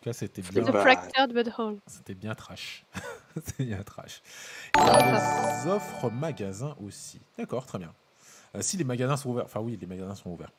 cas, 0.00 0.12
c'était 0.12 0.42
The 0.42 0.52
bien, 0.52 0.64
Fractured 0.64 1.32
but 1.32 1.50
whole. 1.58 1.78
c'était 1.86 2.14
bien 2.14 2.34
trash. 2.34 2.84
c'était 3.44 3.64
bien 3.64 3.82
trash. 3.82 4.22
Il 4.76 4.86
y 4.86 4.88
a 4.88 5.62
des 5.62 5.70
offres 5.70 6.10
magasins 6.10 6.74
aussi. 6.84 7.20
D'accord, 7.38 7.66
très 7.66 7.78
bien. 7.78 7.92
Euh, 8.54 8.62
si 8.62 8.76
les 8.76 8.84
magasins 8.84 9.16
sont 9.16 9.30
ouverts, 9.30 9.44
enfin 9.44 9.60
oui, 9.60 9.78
les 9.80 9.86
magasins 9.86 10.14
sont 10.14 10.30
ouverts. 10.30 10.52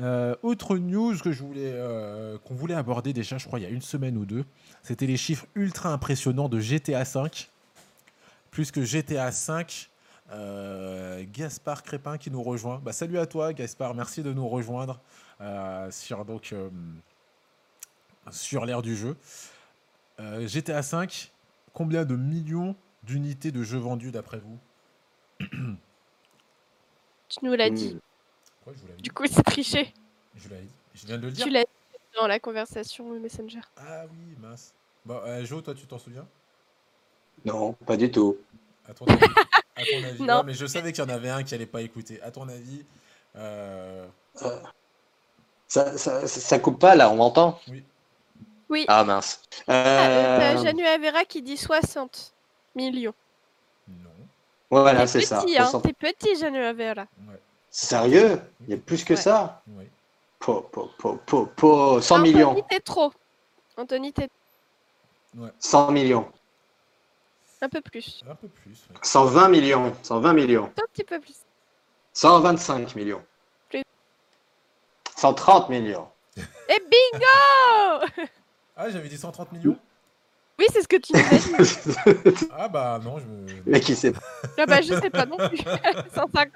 Euh, 0.00 0.34
autre 0.42 0.76
news 0.76 1.16
que 1.18 1.32
je 1.32 1.42
voulais, 1.42 1.72
euh, 1.72 2.38
qu'on 2.38 2.54
voulait 2.54 2.74
aborder 2.74 3.12
déjà, 3.12 3.38
je 3.38 3.46
crois, 3.46 3.58
il 3.58 3.62
y 3.62 3.66
a 3.66 3.70
une 3.70 3.82
semaine 3.82 4.16
ou 4.16 4.24
deux, 4.24 4.44
c'était 4.82 5.06
les 5.06 5.16
chiffres 5.16 5.46
ultra 5.54 5.90
impressionnants 5.90 6.48
de 6.48 6.58
GTA 6.58 7.04
V. 7.04 7.30
Plus 8.50 8.70
que 8.70 8.84
GTA 8.84 9.30
V, 9.30 9.64
Gaspard 10.30 11.82
Crépin 11.82 12.18
qui 12.18 12.30
nous 12.30 12.42
rejoint. 12.42 12.80
Bah, 12.82 12.92
salut 12.92 13.18
à 13.18 13.26
toi, 13.26 13.52
Gaspard, 13.52 13.94
merci 13.94 14.22
de 14.22 14.32
nous 14.32 14.48
rejoindre 14.48 15.00
euh, 15.40 15.90
sur 15.90 16.24
donc 16.24 16.52
euh, 16.52 16.70
sur 18.30 18.64
l'ère 18.64 18.82
du 18.82 18.96
jeu. 18.96 19.16
Euh, 20.20 20.46
GTA 20.46 20.80
V, 20.80 21.06
combien 21.72 22.04
de 22.04 22.16
millions 22.16 22.76
d'unités 23.02 23.50
de 23.52 23.62
jeux 23.62 23.78
vendus 23.78 24.10
d'après 24.10 24.38
vous? 24.38 24.58
Tu 27.26 27.44
nous 27.44 27.54
l'as 27.54 27.70
dit. 27.70 27.98
Pourquoi 28.58 28.74
je 28.74 28.80
vous 28.80 28.86
l'avais 28.86 28.98
dit? 28.98 29.02
Du 29.02 29.10
coup, 29.10 29.24
c'est 29.26 29.42
triché. 29.42 29.92
Je, 30.36 30.48
l'avais 30.50 30.62
dit. 30.62 30.74
je 30.94 31.06
viens 31.06 31.18
de 31.18 31.22
le 31.22 31.32
dire. 31.32 31.46
Tu 31.46 31.50
l'as 31.50 31.64
dit 31.64 31.98
dans 32.16 32.28
la 32.28 32.38
conversation 32.38 33.18
Messenger. 33.18 33.62
Ah 33.76 34.04
oui, 34.06 34.36
mince. 34.40 34.72
Bon, 35.04 35.20
euh, 35.24 35.44
Jo, 35.44 35.60
toi, 35.60 35.74
tu 35.74 35.86
t'en 35.86 35.98
souviens? 35.98 36.28
Non, 37.44 37.72
pas 37.72 37.96
du 37.96 38.10
tout. 38.10 38.36
À 38.86 38.94
ton 38.94 39.06
avis, 39.06 39.24
à 39.76 39.82
ton 39.84 40.04
avis. 40.08 40.20
Non. 40.22 40.26
Non, 40.36 40.42
mais 40.44 40.54
je 40.54 40.66
savais 40.66 40.92
qu'il 40.92 41.02
y 41.04 41.06
en 41.06 41.10
avait 41.10 41.30
un 41.30 41.42
qui 41.42 41.54
allait 41.54 41.66
pas 41.66 41.80
écouter. 41.82 42.20
À 42.22 42.30
ton 42.30 42.48
avis, 42.48 42.84
euh, 43.36 44.06
Euh, 44.42 44.60
Ça, 45.68 45.96
ça, 45.98 46.26
ça 46.28 46.58
coupe 46.58 46.78
pas 46.78 46.94
là, 46.94 47.10
on 47.10 47.16
m'entend 47.16 47.58
Oui. 47.68 47.82
Oui. 48.70 48.84
Ah 48.88 49.04
mince. 49.04 49.40
Ah, 49.68 49.72
euh, 49.72 50.38
T'as 50.38 50.58
Euh, 50.60 50.62
Janu 50.64 50.84
Avera 50.86 51.24
qui 51.24 51.42
dit 51.42 51.56
60 51.56 52.32
millions. 52.74 53.14
non. 53.88 54.10
Voilà, 54.70 55.00
T'es 55.02 55.06
c'est 55.06 55.20
ça. 55.22 55.40
petit, 55.42 55.56
hein. 55.58 55.64
60. 55.64 55.82
T'es 55.84 55.92
petit, 55.92 56.36
Janu 56.38 56.62
Avera. 56.64 57.02
Ouais, 57.28 57.40
Sérieux? 57.70 58.40
Il 58.62 58.70
y 58.70 58.74
a 58.74 58.76
plus 58.76 59.04
que 59.04 59.14
Ouais. 59.14 59.20
ça? 59.20 59.62
Ouais. 59.76 59.88
po, 60.38 60.60
po, 60.72 60.90
po, 60.98 61.18
po, 61.26 61.46
po, 61.56 62.00
100 62.00 62.16
Anthony, 62.16 62.32
millions. 62.34 62.62
t'es 62.68 62.80
trop. 62.80 63.12
Anthony, 63.76 64.12
t'es 64.12 64.28
100 65.58 65.90
millions. 65.90 66.26
Un 67.64 67.68
peu 67.68 67.80
plus. 67.80 68.22
Un 68.30 68.34
peu 68.34 68.48
plus. 68.48 68.86
ouais. 68.90 68.96
120 69.02 69.48
millions. 69.48 69.94
120 70.02 70.32
millions. 70.34 70.66
Un 70.66 70.86
petit 70.92 71.04
peu 71.04 71.18
plus. 71.18 71.36
125 72.12 72.94
millions. 72.94 73.24
Plus. 73.70 73.82
130 75.16 75.68
millions. 75.70 76.08
Et 76.36 76.78
bingo 76.78 78.06
Ah, 78.76 78.90
j'avais 78.90 79.08
dit 79.08 79.16
130 79.18 79.52
millions? 79.52 79.78
Oui, 80.58 80.66
c'est 80.72 80.82
ce 80.82 80.88
que 80.88 80.96
tu 80.96 81.12
dit. 81.12 82.44
Ah 82.56 82.68
bah 82.68 83.00
non, 83.02 83.18
je 83.18 83.24
me... 83.26 83.46
Mais 83.66 83.80
qui 83.80 83.96
sait 83.96 84.12
Ah 84.56 84.66
bah, 84.66 84.80
je 84.80 84.94
sais 84.94 85.10
pas 85.10 85.26
non 85.26 85.36
plus. 85.36 85.58
150 86.14 86.48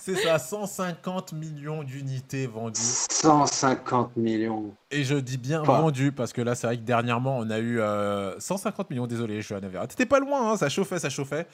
C'est 0.00 0.14
ça, 0.16 0.38
150 0.38 1.32
millions 1.32 1.82
d'unités 1.82 2.46
vendues. 2.46 2.80
150 2.80 4.16
millions. 4.16 4.74
Et 4.92 5.02
je 5.02 5.16
dis 5.16 5.38
bien 5.38 5.62
Pas. 5.64 5.80
vendu 5.80 6.12
parce 6.12 6.32
que 6.32 6.40
là, 6.40 6.54
c'est 6.54 6.68
vrai 6.68 6.76
que 6.76 6.82
dernièrement, 6.82 7.36
on 7.38 7.50
a 7.50 7.58
eu 7.58 7.80
euh, 7.80 8.38
150 8.38 8.90
millions. 8.90 9.06
Désolé, 9.08 9.40
je 9.40 9.46
suis 9.46 9.54
à 9.54 9.60
Nevers. 9.60 9.88
T'étais 9.88 10.06
pas 10.06 10.20
loin, 10.20 10.52
hein, 10.52 10.56
ça 10.56 10.68
chauffait, 10.68 11.00
ça 11.00 11.10
chauffait. 11.10 11.46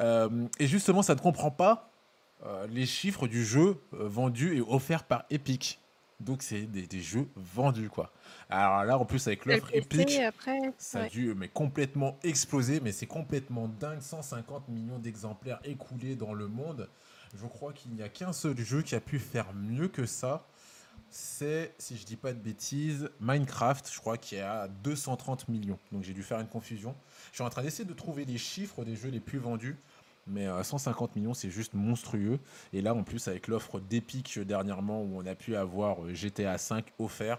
Euh, 0.00 0.28
et 0.58 0.66
justement, 0.66 1.02
ça 1.02 1.14
ne 1.14 1.20
comprend 1.20 1.50
pas 1.50 1.90
euh, 2.46 2.66
les 2.70 2.86
chiffres 2.86 3.26
du 3.26 3.44
jeu 3.44 3.76
euh, 3.92 4.08
vendu 4.08 4.56
et 4.56 4.62
offert 4.66 5.04
par 5.04 5.24
Epic. 5.30 5.78
Donc, 6.20 6.42
c'est 6.42 6.62
des, 6.62 6.86
des 6.86 7.00
jeux 7.00 7.28
vendus, 7.34 7.88
quoi. 7.88 8.12
Alors 8.48 8.84
là, 8.84 8.98
en 8.98 9.04
plus, 9.04 9.26
avec 9.26 9.46
l'offre 9.46 9.68
Epic, 9.72 10.18
après. 10.18 10.72
ça 10.76 11.02
a 11.02 11.08
dû 11.08 11.34
mais 11.34 11.48
complètement 11.48 12.18
exploser, 12.22 12.80
mais 12.80 12.92
c'est 12.92 13.06
complètement 13.06 13.68
dingue. 13.68 14.00
150 14.00 14.68
millions 14.68 14.98
d'exemplaires 14.98 15.60
écoulés 15.64 16.16
dans 16.16 16.34
le 16.34 16.48
monde. 16.48 16.88
Je 17.34 17.46
crois 17.46 17.72
qu'il 17.72 17.92
n'y 17.92 18.02
a 18.02 18.08
qu'un 18.08 18.32
seul 18.32 18.58
jeu 18.58 18.82
qui 18.82 18.94
a 18.94 19.00
pu 19.00 19.18
faire 19.18 19.52
mieux 19.54 19.88
que 19.88 20.06
ça. 20.06 20.46
C'est, 21.12 21.74
si 21.78 21.96
je 21.96 22.04
dis 22.06 22.16
pas 22.16 22.32
de 22.32 22.38
bêtises, 22.38 23.10
Minecraft, 23.20 23.90
je 23.92 23.98
crois, 23.98 24.16
qui 24.16 24.36
est 24.36 24.42
à 24.42 24.68
230 24.68 25.48
millions. 25.48 25.78
Donc 25.90 26.04
j'ai 26.04 26.12
dû 26.12 26.22
faire 26.22 26.38
une 26.38 26.46
confusion. 26.46 26.94
Je 27.30 27.36
suis 27.36 27.44
en 27.44 27.50
train 27.50 27.62
d'essayer 27.62 27.84
de 27.84 27.94
trouver 27.94 28.24
les 28.24 28.38
chiffres 28.38 28.84
des 28.84 28.94
jeux 28.94 29.10
les 29.10 29.20
plus 29.20 29.38
vendus. 29.38 29.76
Mais 30.32 30.46
euh, 30.46 30.62
150 30.62 31.16
millions, 31.16 31.34
c'est 31.34 31.50
juste 31.50 31.74
monstrueux. 31.74 32.38
Et 32.72 32.80
là, 32.82 32.94
en 32.94 33.02
plus, 33.02 33.26
avec 33.28 33.48
l'offre 33.48 33.80
d'Epic 33.80 34.38
euh, 34.38 34.44
dernièrement, 34.44 35.02
où 35.02 35.20
on 35.20 35.26
a 35.26 35.34
pu 35.34 35.56
avoir 35.56 36.04
euh, 36.04 36.14
GTA 36.14 36.56
5 36.56 36.84
offert. 37.00 37.38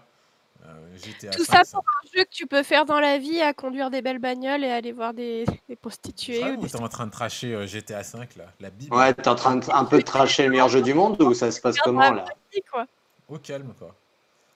euh, 0.66 0.98
GTA 0.98 1.30
Tout 1.32 1.46
5, 1.46 1.66
ça 1.66 1.78
pour 1.78 1.84
un 1.88 2.08
jeu 2.18 2.24
que 2.26 2.30
tu 2.30 2.46
peux 2.48 2.64
faire 2.64 2.86
dans 2.86 3.00
la 3.00 3.18
vie, 3.18 3.40
à 3.42 3.54
conduire 3.54 3.90
des 3.90 4.02
belles 4.02 4.20
bagnoles 4.20 4.64
et 4.66 4.70
aller 4.70 4.92
voir 4.92 5.14
des, 5.14 5.46
des 5.70 5.76
prostituées. 5.78 6.44
Ou 6.52 6.62
ou 6.64 6.68
t'es 6.68 6.76
en 6.82 6.90
train 6.90 7.08
de 7.08 7.12
tracher 7.12 7.54
euh, 7.56 7.66
GTA 7.66 8.04
5 8.04 8.36
là 8.36 8.46
La 8.60 8.70
Bible? 8.70 8.94
Ouais, 8.94 9.14
t'es 9.14 9.28
en 9.30 9.36
train 9.36 9.56
de, 9.56 9.66
un 9.72 9.86
peu 9.86 9.98
de 10.00 10.04
tracher 10.04 10.44
le 10.44 10.50
meilleur 10.50 10.68
jeu 10.70 10.82
du 10.82 10.94
monde 10.94 11.22
ou 11.22 11.34
ça 11.34 11.50
se 11.50 11.62
passe 11.62 11.78
comment 11.80 12.12
là? 12.12 12.26
quoi. 12.72 12.86
Au 13.30 13.38
calme 13.38 13.74
quoi. 13.80 13.96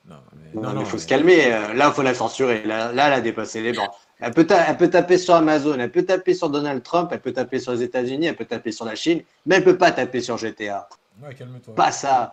Non, 0.08 0.18
mais, 0.36 0.62
Non, 0.62 0.74
mais 0.74 0.82
il 0.82 0.86
faut 0.86 0.98
mais- 0.98 1.02
se 1.02 1.08
calmer. 1.08 1.52
euh, 1.54 1.74
Là, 1.74 1.88
il 1.88 1.94
faut 1.94 2.04
la 2.04 2.14
censurer. 2.14 2.64
Là, 2.64 2.92
là, 2.92 3.08
elle 3.08 3.14
a 3.14 3.22
dépassé 3.22 3.62
les 3.62 3.72
bornes. 3.74 3.90
Elle 4.20 4.34
peut, 4.34 4.48
ta- 4.48 4.70
elle 4.70 4.78
peut 4.78 4.90
taper 4.90 5.18
sur 5.18 5.36
Amazon, 5.36 5.78
elle 5.78 5.92
peut 5.92 6.06
taper 6.06 6.34
sur 6.34 6.50
Donald 6.50 6.82
Trump, 6.84 7.10
elle 7.12 7.20
peut 7.22 7.34
taper 7.34 7.60
sur 7.60 7.74
les 7.74 7.84
États-Unis, 7.84 8.28
elle 8.28 8.36
peut 8.36 8.46
taper 8.46 8.72
sur 8.72 8.86
la 8.86 8.96
Chine, 8.96 9.24
mais 9.46 9.56
elle 9.56 9.64
peut 9.64 9.78
pas 9.78 9.92
taper 9.92 10.22
sur 10.22 10.38
GTA. 10.38 10.88
Ouais, 11.22 11.36
calme-toi. 11.36 11.76
Pas 11.76 11.92
ça. 11.92 12.32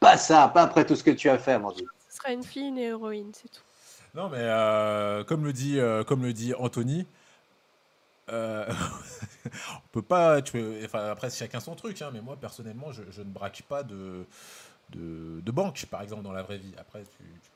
Pas 0.00 0.16
ça. 0.18 0.48
Pas 0.48 0.62
après 0.62 0.84
tout 0.84 0.94
ce 0.96 1.02
que 1.02 1.10
tu 1.10 1.28
as 1.30 1.38
fait, 1.38 1.52
Amandine. 1.52 1.86
Ce 2.10 2.16
sera 2.18 2.32
une 2.32 2.42
fille, 2.44 2.68
une 2.68 2.78
héroïne, 2.78 3.30
c'est 3.32 3.48
tout. 3.50 3.62
Non, 4.14 4.28
mais 4.28 4.38
euh, 4.40 5.24
comme, 5.24 5.44
le 5.44 5.52
dit, 5.52 5.80
euh, 5.80 6.04
comme 6.04 6.22
le 6.22 6.32
dit 6.32 6.54
Anthony, 6.54 7.06
euh, 8.30 8.66
on 9.46 9.88
peut 9.92 10.02
pas. 10.02 10.40
Tu 10.42 10.52
peux- 10.52 10.78
enfin, 10.84 11.06
après, 11.10 11.30
chacun 11.30 11.60
son 11.60 11.74
truc, 11.74 12.00
hein, 12.02 12.10
mais 12.12 12.20
moi, 12.20 12.36
personnellement, 12.40 12.92
je, 12.92 13.02
je 13.10 13.20
ne 13.22 13.26
braque 13.28 13.62
pas 13.68 13.82
de, 13.82 14.24
de, 14.90 15.40
de 15.40 15.50
banque, 15.52 15.86
par 15.90 16.02
exemple, 16.02 16.22
dans 16.22 16.32
la 16.32 16.42
vraie 16.42 16.58
vie. 16.58 16.72
Après, 16.78 17.02
tu, 17.02 17.08
tu- 17.42 17.50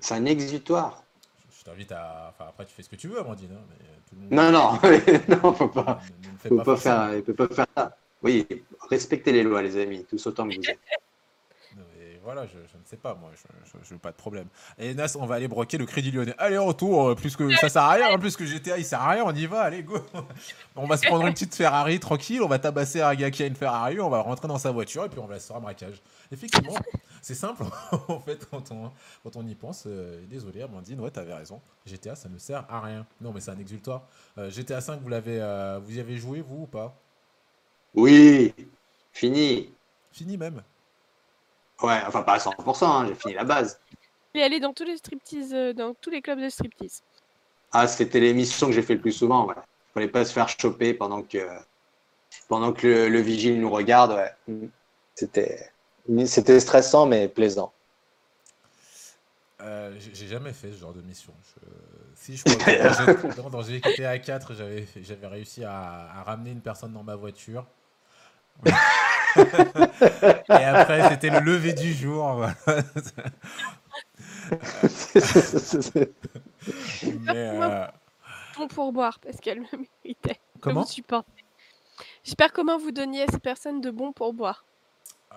C'est 0.00 0.14
un 0.14 0.24
exutoire. 0.24 1.03
Je 1.64 1.70
t'invite 1.70 1.92
à. 1.92 2.30
Enfin, 2.34 2.48
après, 2.50 2.66
tu 2.66 2.72
fais 2.74 2.82
ce 2.82 2.88
que 2.88 2.96
tu 2.96 3.08
veux, 3.08 3.18
Amandine. 3.20 3.52
hein, 3.52 3.64
mais 3.70 3.84
tout 4.08 4.16
le 4.16 4.20
monde. 4.22 4.30
Non, 4.30 4.50
non, 4.52 5.38
non, 5.42 5.54
faut 5.54 5.68
pas. 5.68 6.00
Ne, 6.44 6.50
ne 6.50 6.58
Faut 6.58 6.64
pas 6.64 6.76
faire, 6.76 7.14
il 7.14 7.22
peut 7.22 7.34
pas 7.34 7.48
faire 7.48 7.66
ça. 7.76 7.96
Oui, 8.22 8.46
respectez 8.90 9.32
les 9.32 9.42
lois, 9.42 9.62
les 9.62 9.76
amis, 9.80 10.04
tous 10.08 10.26
autant 10.26 10.48
que 10.48 10.54
vous 10.54 10.70
êtes. 10.70 10.78
Voilà, 12.22 12.46
je, 12.46 12.52
je 12.52 12.78
ne 12.78 12.84
sais 12.86 12.96
pas, 12.96 13.14
moi, 13.14 13.30
je 13.82 13.92
n'ai 13.92 14.00
pas 14.00 14.10
de 14.10 14.16
problème. 14.16 14.46
Et 14.78 14.94
Nas, 14.94 15.14
on 15.20 15.26
va 15.26 15.34
aller 15.34 15.46
broquer 15.46 15.76
le 15.76 15.84
Crédit 15.84 16.10
Lyonnais. 16.10 16.34
Allez, 16.38 16.56
retour, 16.56 17.10
euh, 17.10 17.14
plus 17.14 17.36
que 17.36 17.54
ça 17.56 17.68
sert 17.68 17.82
à 17.82 17.90
rien, 17.92 18.06
hein, 18.10 18.18
plus 18.18 18.34
que 18.34 18.46
GTA, 18.46 18.78
il 18.78 18.84
sert 18.86 19.02
à 19.02 19.10
rien, 19.10 19.24
on 19.26 19.34
y 19.34 19.44
va, 19.44 19.60
allez, 19.60 19.82
go. 19.82 19.98
On 20.74 20.86
va 20.86 20.96
se 20.96 21.06
prendre 21.06 21.26
une 21.26 21.34
petite 21.34 21.54
Ferrari 21.54 22.00
tranquille, 22.00 22.42
on 22.42 22.48
va 22.48 22.58
tabasser 22.58 23.02
un 23.02 23.14
gars 23.14 23.30
qui 23.30 23.42
a 23.42 23.46
une 23.46 23.54
Ferrari, 23.54 24.00
on 24.00 24.08
va 24.08 24.22
rentrer 24.22 24.48
dans 24.48 24.56
sa 24.56 24.70
voiture 24.72 25.04
et 25.04 25.10
puis 25.10 25.18
on 25.20 25.26
va 25.26 25.38
se 25.38 25.48
faire 25.48 25.56
un 25.56 25.60
braquage. 25.60 26.00
Effectivement, 26.34 26.74
c'est 27.22 27.34
simple, 27.34 27.62
en 28.08 28.20
fait, 28.20 28.46
quand 28.50 28.70
on, 28.72 28.90
quand 29.22 29.36
on 29.36 29.46
y 29.46 29.54
pense. 29.54 29.84
Euh, 29.86 30.20
désolé, 30.26 30.62
Amandine, 30.62 31.00
ouais, 31.00 31.10
t'avais 31.10 31.32
raison. 31.32 31.60
GTA, 31.86 32.16
ça 32.16 32.28
ne 32.28 32.38
sert 32.38 32.66
à 32.68 32.80
rien. 32.80 33.06
Non, 33.20 33.32
mais 33.32 33.40
c'est 33.40 33.52
un 33.52 33.58
exultoire. 33.58 34.02
Euh, 34.36 34.50
GTA 34.50 34.80
5, 34.80 35.00
vous 35.00 35.08
l'avez, 35.08 35.40
euh, 35.40 35.78
vous 35.78 35.96
y 35.96 36.00
avez 36.00 36.16
joué, 36.16 36.40
vous, 36.40 36.62
ou 36.62 36.66
pas? 36.66 36.94
Oui, 37.94 38.52
fini. 39.12 39.72
Fini 40.12 40.36
même. 40.36 40.62
Ouais, 41.82 42.00
enfin 42.06 42.22
pas 42.22 42.34
à 42.34 42.38
100%, 42.38 42.84
hein, 42.84 43.06
j'ai 43.08 43.14
fini 43.14 43.34
la 43.34 43.44
base. 43.44 43.80
Il 44.34 44.40
est 44.40 44.44
allé 44.44 44.58
dans 44.58 44.72
tous 44.72 44.84
les 44.84 44.96
striptease, 44.96 45.54
euh, 45.54 45.72
dans 45.72 45.94
tous 45.94 46.10
les 46.10 46.20
clubs 46.20 46.40
de 46.40 46.48
striptease. 46.48 47.02
Ah, 47.72 47.86
c'était 47.86 48.20
l'émission 48.20 48.66
que 48.68 48.72
j'ai 48.72 48.82
fait 48.82 48.94
le 48.94 49.00
plus 49.00 49.12
souvent, 49.12 49.46
ouais. 49.46 49.54
Fallait 49.92 50.08
pas 50.08 50.24
se 50.24 50.32
faire 50.32 50.48
choper 50.48 50.94
pendant 50.94 51.22
que, 51.22 51.48
pendant 52.48 52.72
que 52.72 52.86
le, 52.86 53.08
le 53.08 53.20
vigile 53.20 53.60
nous 53.60 53.70
regarde, 53.70 54.12
ouais. 54.12 54.68
C'était, 55.14 55.70
c'était 56.26 56.60
stressant, 56.60 57.06
mais 57.06 57.28
plaisant. 57.28 57.72
Euh, 59.60 59.94
j'ai 59.98 60.26
jamais 60.26 60.52
fait 60.52 60.70
ce 60.72 60.76
genre 60.78 60.92
de 60.92 61.00
mission. 61.02 61.32
Je- 61.42 61.60
Si 62.16 62.36
je 62.36 62.44
crois 62.44 62.56
que 62.56 63.40
dans, 63.50 63.62
GTA 63.62 64.18
4, 64.18 64.54
j'avais 64.54 65.26
réussi 65.26 65.64
à, 65.64 66.10
à 66.18 66.22
ramener 66.22 66.50
une 66.50 66.60
personne 66.60 66.92
dans 66.92 67.02
ma 67.02 67.16
voiture. 67.16 67.66
Et 69.36 70.52
après, 70.52 71.08
c'était 71.08 71.30
le 71.30 71.40
lever 71.40 71.72
du 71.72 71.92
jour. 71.92 72.34
voilà. 72.34 72.54
Mais, 77.02 77.50
euh, 77.62 77.86
Bon 78.56 78.68
pourboire, 78.68 79.18
parce 79.18 79.38
qu'elle 79.40 79.58
le 79.58 79.78
méritait. 80.04 80.38
Je 80.56 80.60
comment. 80.60 80.84
J'espère 82.22 82.52
comment 82.52 82.78
vous 82.78 82.92
donniez 82.92 83.22
à 83.22 83.26
ces 83.28 83.38
personnes 83.40 83.80
de 83.80 83.90
bons 83.90 84.12
pourboires. 84.12 84.64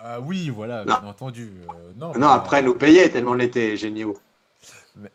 Ah 0.02 0.20
Oui, 0.20 0.48
voilà, 0.50 0.84
Non. 0.84 0.98
bien 1.00 1.08
entendu. 1.10 1.52
euh, 1.68 1.92
non, 1.96 2.12
non, 2.14 2.18
mais- 2.20 2.26
après, 2.26 2.62
nous 2.62 2.74
payer 2.74 3.10
tellement 3.10 3.32
on 3.32 3.38
était 3.38 3.76
géniaux. 3.76 4.16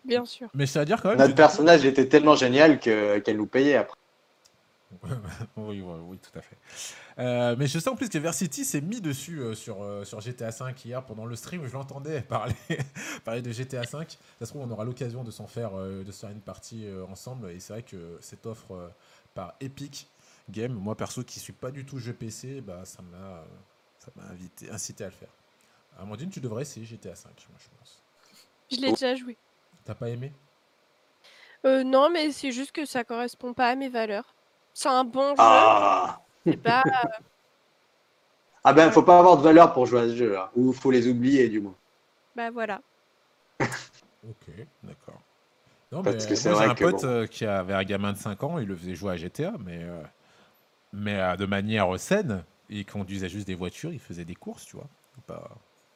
Bien 0.05 0.23
sûr. 0.25 0.47
Mais 0.53 0.65
c'est-à-dire 0.65 1.01
quand 1.01 1.09
même. 1.09 1.17
Notre 1.17 1.35
personnage 1.35 1.83
était 1.85 2.07
tellement 2.07 2.35
génial 2.35 2.79
que, 2.79 3.19
qu'elle 3.19 3.37
nous 3.37 3.45
payait 3.47 3.75
après. 3.75 3.97
oui, 5.57 5.81
oui, 5.81 5.95
oui, 6.07 6.17
tout 6.19 6.37
à 6.37 6.41
fait. 6.41 6.55
Euh, 7.19 7.55
mais 7.57 7.67
je 7.67 7.79
sais 7.79 7.89
en 7.89 7.95
plus 7.95 8.07
que 8.09 8.17
Versity 8.17 8.63
s'est 8.63 8.79
mis 8.79 9.01
dessus 9.01 9.39
euh, 9.41 9.55
sur, 9.55 9.83
euh, 9.83 10.05
sur 10.05 10.21
GTA 10.21 10.51
V 10.51 10.73
hier 10.85 11.03
pendant 11.03 11.25
le 11.25 11.35
stream. 11.35 11.65
Je 11.67 11.73
l'entendais 11.73 12.21
parler, 12.29 12.53
parler 13.25 13.41
de 13.41 13.51
GTA 13.51 13.81
V. 13.81 13.87
Ça 13.91 14.05
se 14.41 14.45
trouve, 14.45 14.61
on 14.61 14.71
aura 14.71 14.85
l'occasion 14.85 15.23
de 15.23 15.31
s'en 15.31 15.47
faire, 15.47 15.71
euh, 15.77 16.03
de 16.03 16.11
se 16.11 16.19
faire 16.21 16.29
une 16.29 16.41
partie 16.41 16.87
euh, 16.87 17.05
ensemble. 17.11 17.49
Et 17.51 17.59
c'est 17.59 17.73
vrai 17.73 17.81
que 17.83 18.17
cette 18.21 18.45
offre 18.45 18.71
euh, 18.75 18.87
par 19.33 19.55
Epic 19.59 20.07
Game, 20.49 20.73
moi 20.73 20.95
perso 20.95 21.23
qui 21.23 21.39
suis 21.39 21.53
pas 21.53 21.71
du 21.71 21.85
tout 21.85 21.97
jeu 21.99 22.13
PC, 22.13 22.61
bah, 22.61 22.81
ça 22.85 22.99
m'a 23.01 23.17
euh, 23.17 23.43
ça 24.03 24.11
m'a 24.15 24.23
invité, 24.25 24.69
incité 24.69 25.03
à 25.05 25.07
le 25.07 25.13
faire. 25.13 25.33
Amandine, 25.97 26.29
tu 26.29 26.41
devrais 26.41 26.63
essayer 26.63 26.85
GTA 26.85 27.13
V, 27.13 27.19
moi 27.49 27.59
je 27.59 27.69
pense. 27.77 28.03
Je 28.69 28.77
l'ai 28.81 28.91
déjà 28.91 29.15
joué. 29.15 29.37
T'as 29.85 29.95
pas 29.95 30.09
aimé? 30.09 30.33
Euh, 31.65 31.83
non, 31.83 32.09
mais 32.09 32.31
c'est 32.31 32.51
juste 32.51 32.71
que 32.71 32.85
ça 32.85 33.03
correspond 33.03 33.53
pas 33.53 33.69
à 33.69 33.75
mes 33.75 33.89
valeurs. 33.89 34.35
C'est 34.73 34.89
un 34.89 35.03
bon 35.05 35.35
jeu, 35.35 35.43
Ah, 35.43 36.21
c'est 36.45 36.57
pas. 36.57 36.83
ah 38.65 38.73
ben, 38.73 38.91
faut 38.91 39.03
pas 39.03 39.19
avoir 39.19 39.37
de 39.37 39.41
valeur 39.43 39.71
pour 39.73 39.85
jouer 39.85 40.01
à 40.01 40.07
ce 40.09 40.15
jeu, 40.15 40.33
là. 40.33 40.51
Ou 40.55 40.73
faut 40.73 40.91
les 40.91 41.07
oublier, 41.07 41.47
du 41.49 41.61
moins. 41.61 41.77
Bah 42.35 42.51
voilà. 42.51 42.81
Ok, 44.23 44.49
d'accord. 44.83 45.21
Non, 45.91 46.03
Parce 46.03 46.25
mais 46.25 46.27
que 46.27 46.35
c'est 46.35 46.51
moi, 46.51 46.53
j'ai 46.53 46.63
vrai 46.63 46.65
un 46.65 46.75
que 46.75 46.85
pote 46.85 47.03
bon. 47.03 47.05
euh, 47.05 47.27
qui 47.27 47.45
avait 47.45 47.73
un 47.73 47.83
gamin 47.83 48.13
de 48.13 48.17
5 48.17 48.43
ans, 48.43 48.59
il 48.59 48.67
le 48.67 48.75
faisait 48.75 48.95
jouer 48.95 49.13
à 49.13 49.17
GTA, 49.17 49.53
mais, 49.59 49.83
euh, 49.83 50.03
mais 50.93 51.19
euh, 51.19 51.35
de 51.37 51.45
manière 51.47 51.99
saine. 51.99 52.45
Il 52.73 52.85
conduisait 52.85 53.29
juste 53.29 53.47
des 53.47 53.55
voitures, 53.55 53.93
il 53.93 53.99
faisait 53.99 54.25
des 54.25 54.35
courses, 54.35 54.65
tu 54.65 54.75
vois. 54.75 54.87
Pas, 55.27 55.49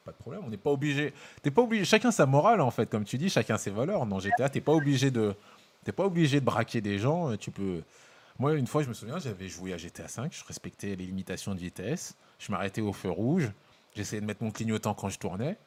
pas 0.05 0.11
de 0.11 0.17
problème, 0.17 0.41
on 0.45 0.49
n'est 0.49 0.57
pas 0.57 0.69
obligé. 0.71 1.13
T'es 1.41 1.51
pas 1.51 1.63
obligé. 1.63 1.83
Chacun 1.85 2.11
sa 2.11 2.25
morale, 2.25 2.61
en 2.61 2.71
fait, 2.71 2.89
comme 2.89 3.03
tu 3.03 3.17
dis, 3.17 3.29
chacun 3.29 3.57
ses 3.57 3.71
valeurs. 3.71 4.05
Dans 4.05 4.19
GTA, 4.19 4.49
t'es 4.49 4.61
pas 4.61 4.71
obligé 4.73 5.11
de. 5.11 5.35
T'es 5.83 5.91
pas 5.91 6.05
obligé 6.05 6.39
de 6.39 6.45
braquer 6.45 6.81
des 6.81 6.99
gens. 6.99 7.31
euh, 7.31 7.37
Tu 7.37 7.51
peux. 7.51 7.81
Moi, 8.39 8.53
une 8.53 8.67
fois, 8.67 8.83
je 8.83 8.89
me 8.89 8.93
souviens, 8.93 9.17
j'avais 9.17 9.47
joué 9.49 9.73
à 9.73 9.77
GTA 9.77 10.07
5, 10.07 10.31
je 10.31 10.43
respectais 10.45 10.95
les 10.95 11.07
limitations 11.07 11.55
de 11.55 11.59
vitesse, 11.59 12.15
je 12.37 12.51
m'arrêtais 12.51 12.81
au 12.81 12.93
feu 12.93 13.09
rouge, 13.09 13.51
j'essayais 13.95 14.21
de 14.21 14.27
mettre 14.27 14.43
mon 14.43 14.51
clignotant 14.51 14.93
quand 14.93 15.09
je 15.09 15.17
tournais. 15.17 15.57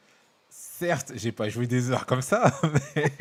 Certes, 0.49 1.11
j'ai 1.15 1.33
pas 1.33 1.49
joué 1.49 1.67
des 1.67 1.91
heures 1.91 2.05
comme 2.05 2.21
ça, 2.21 2.53
mais... 2.95 3.11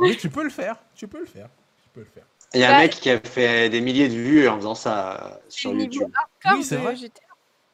mais 0.00 0.16
tu 0.16 0.28
peux 0.30 0.42
le 0.44 0.50
faire, 0.50 0.76
tu 0.96 1.06
peux 1.06 1.20
le 1.20 1.26
faire, 1.26 1.48
tu 1.84 1.88
peux 1.92 2.00
le 2.00 2.06
faire. 2.06 2.24
Il 2.54 2.60
y 2.60 2.64
a 2.64 2.68
Bah- 2.70 2.76
un 2.76 2.80
mec 2.80 2.92
qui 2.92 3.10
a 3.10 3.20
fait 3.20 3.68
des 3.68 3.80
milliers 3.80 4.08
de 4.08 4.14
vues 4.14 4.48
en 4.48 4.56
faisant 4.56 4.74
ça 4.74 5.24
euh, 5.24 5.36
C'est 5.48 5.58
sur 5.60 5.72
le 5.72 5.78
niveau 5.78 5.92
YouTube. 5.92 6.14
hardcore 6.16 6.52
Oui, 6.58 6.64
c'est 6.64 6.76
de 6.76 6.80
vrai. 6.82 6.96
GTA. 6.96 7.20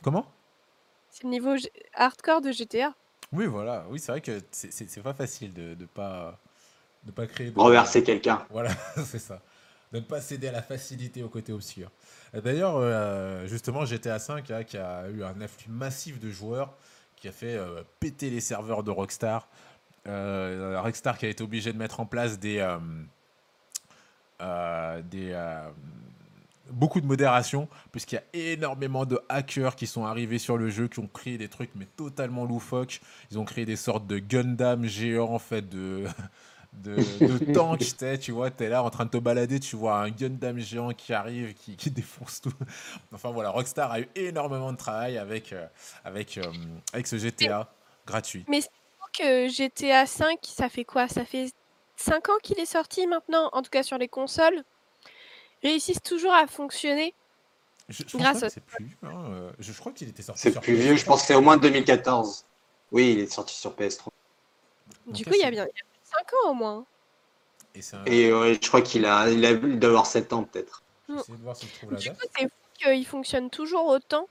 Comment? 0.02 0.26
C'est 1.10 1.24
le 1.24 1.30
niveau 1.30 1.54
hardcore 1.94 2.40
de 2.40 2.50
GTA. 2.52 2.94
Oui, 3.32 3.46
voilà, 3.46 3.84
oui, 3.90 3.98
c'est 3.98 4.10
vrai 4.12 4.20
que 4.20 4.40
c'est- 4.50 5.02
pas 5.02 5.14
facile 5.14 5.52
de, 5.52 5.74
de 5.74 5.84
pas 5.86 6.38
de 7.04 7.12
pas 7.12 7.26
créer 7.26 7.50
de 7.50 7.58
Renverser 7.58 8.02
quelqu'un. 8.02 8.44
Voilà, 8.50 8.70
c'est 9.06 9.18
ça. 9.18 9.40
De 9.92 9.98
ne 9.98 10.04
pas 10.04 10.20
céder 10.20 10.48
à 10.48 10.52
la 10.52 10.62
facilité 10.62 11.22
au 11.22 11.28
côté 11.28 11.52
obscur. 11.52 11.90
D'ailleurs, 12.32 12.76
euh, 12.76 13.46
justement, 13.46 13.84
GTA 13.84 14.18
V 14.18 14.24
hein, 14.28 14.62
qui 14.62 14.76
a 14.76 15.08
eu 15.08 15.24
un 15.24 15.40
afflux 15.40 15.68
massif 15.70 16.20
de 16.20 16.30
joueurs, 16.30 16.74
qui 17.16 17.26
a 17.28 17.32
fait 17.32 17.56
euh, 17.56 17.82
péter 17.98 18.30
les 18.30 18.40
serveurs 18.40 18.82
de 18.82 18.90
Rockstar. 18.90 19.48
Euh, 20.06 20.80
Rockstar 20.80 21.18
qui 21.18 21.26
a 21.26 21.28
été 21.28 21.42
obligé 21.42 21.72
de 21.72 21.78
mettre 21.78 22.00
en 22.00 22.06
place 22.06 22.38
des, 22.38 22.60
des 25.10 25.32
euh, 25.32 25.68
beaucoup 26.70 27.00
de 27.00 27.06
modération, 27.06 27.68
puisqu'il 27.92 28.16
y 28.16 28.18
a 28.18 28.52
énormément 28.52 29.04
de 29.04 29.20
hackers 29.28 29.76
qui 29.76 29.86
sont 29.86 30.04
arrivés 30.04 30.38
sur 30.38 30.56
le 30.56 30.70
jeu, 30.70 30.88
qui 30.88 31.00
ont 31.00 31.08
créé 31.08 31.38
des 31.38 31.48
trucs 31.48 31.70
mais 31.74 31.86
totalement 31.96 32.44
loufoques. 32.44 33.00
Ils 33.30 33.38
ont 33.38 33.44
créé 33.44 33.64
des 33.64 33.76
sortes 33.76 34.06
de 34.06 34.18
Gundam 34.18 34.84
géants 34.84 35.32
en 35.32 35.38
fait 35.38 35.68
de 35.68 36.04
de, 36.72 36.96
de 36.96 37.52
tank, 37.52 37.80
t'es, 37.96 38.18
tu 38.18 38.32
vois, 38.32 38.50
t'es 38.50 38.68
là 38.68 38.82
en 38.82 38.90
train 38.90 39.04
de 39.04 39.10
te 39.10 39.16
balader, 39.16 39.60
tu 39.60 39.76
vois 39.76 40.00
un 40.00 40.10
Gundam 40.10 40.58
géant 40.58 40.92
qui 40.92 41.12
arrive, 41.12 41.54
qui, 41.54 41.76
qui 41.76 41.90
défonce 41.90 42.40
tout. 42.40 42.52
Enfin 43.12 43.30
voilà, 43.30 43.50
Rockstar 43.50 43.90
a 43.90 44.00
eu 44.00 44.08
énormément 44.14 44.72
de 44.72 44.76
travail 44.76 45.18
avec, 45.18 45.52
euh, 45.52 45.66
avec, 46.04 46.38
euh, 46.38 46.44
avec 46.92 47.06
ce 47.06 47.16
GTA 47.16 47.72
gratuit. 48.06 48.44
que 49.18 49.48
GTA 49.48 50.06
5, 50.06 50.38
ça 50.42 50.68
fait 50.68 50.84
quoi? 50.84 51.08
Ça 51.08 51.24
fait 51.24 51.52
5 52.00 52.28
ans 52.30 52.38
qu'il 52.42 52.58
est 52.58 52.66
sorti 52.66 53.06
maintenant, 53.06 53.50
en 53.52 53.62
tout 53.62 53.70
cas 53.70 53.82
sur 53.82 53.98
les 53.98 54.08
consoles. 54.08 54.64
Réussissent 55.62 56.02
toujours 56.02 56.32
à 56.32 56.46
fonctionner. 56.46 57.14
Je, 57.88 58.02
Grâce 58.16 58.42
à- 58.42 58.46
que 58.46 58.52
c'est 58.54 58.64
plus. 58.64 58.96
hein, 59.02 59.24
euh, 59.30 59.52
je, 59.58 59.72
je 59.72 59.78
crois 59.78 59.92
qu'il 59.92 60.08
était 60.08 60.22
sorti 60.22 60.40
C'est 60.42 60.52
sur 60.52 60.60
plus 60.62 60.74
PS3. 60.74 60.80
vieux, 60.80 60.96
je 60.96 61.04
pense 61.04 61.20
que 61.22 61.26
c'est 61.26 61.34
au 61.34 61.40
moins 61.40 61.56
2014. 61.56 62.44
Oui, 62.92 63.12
il 63.12 63.18
est 63.20 63.26
sorti 63.32 63.54
sur 63.54 63.72
PS3. 63.74 64.08
Du 65.06 65.24
coup, 65.24 65.32
il 65.34 65.40
y 65.40 65.44
a 65.44 65.50
bien 65.50 65.66
5 66.04 66.32
ans 66.44 66.50
au 66.50 66.54
moins. 66.54 66.86
Et 67.74 67.82
c'est 67.82 67.96
un... 67.96 68.04
Et 68.06 68.32
ouais, 68.32 68.58
je 68.60 68.66
crois 68.68 68.80
qu'il 68.82 69.04
a, 69.06 69.28
il 69.30 69.44
a, 69.44 69.50
il 69.50 69.78
doit 69.78 69.90
avoir 69.90 70.06
7 70.06 70.32
ans 70.32 70.44
peut-être. 70.44 70.82
je 71.08 71.14
vais 71.14 71.20
essayer 71.20 71.36
de 71.38 71.42
voir 71.42 71.56
si 71.56 71.66
je 71.66 71.74
trouve 71.76 71.92
la 71.92 71.98
Du 71.98 72.08
date. 72.08 72.18
coup, 72.18 72.26
c'est 72.36 72.44
fou 72.44 72.50
qu'il 72.78 73.06
fonctionne 73.06 73.50
toujours 73.50 73.86
autant. 73.86 74.26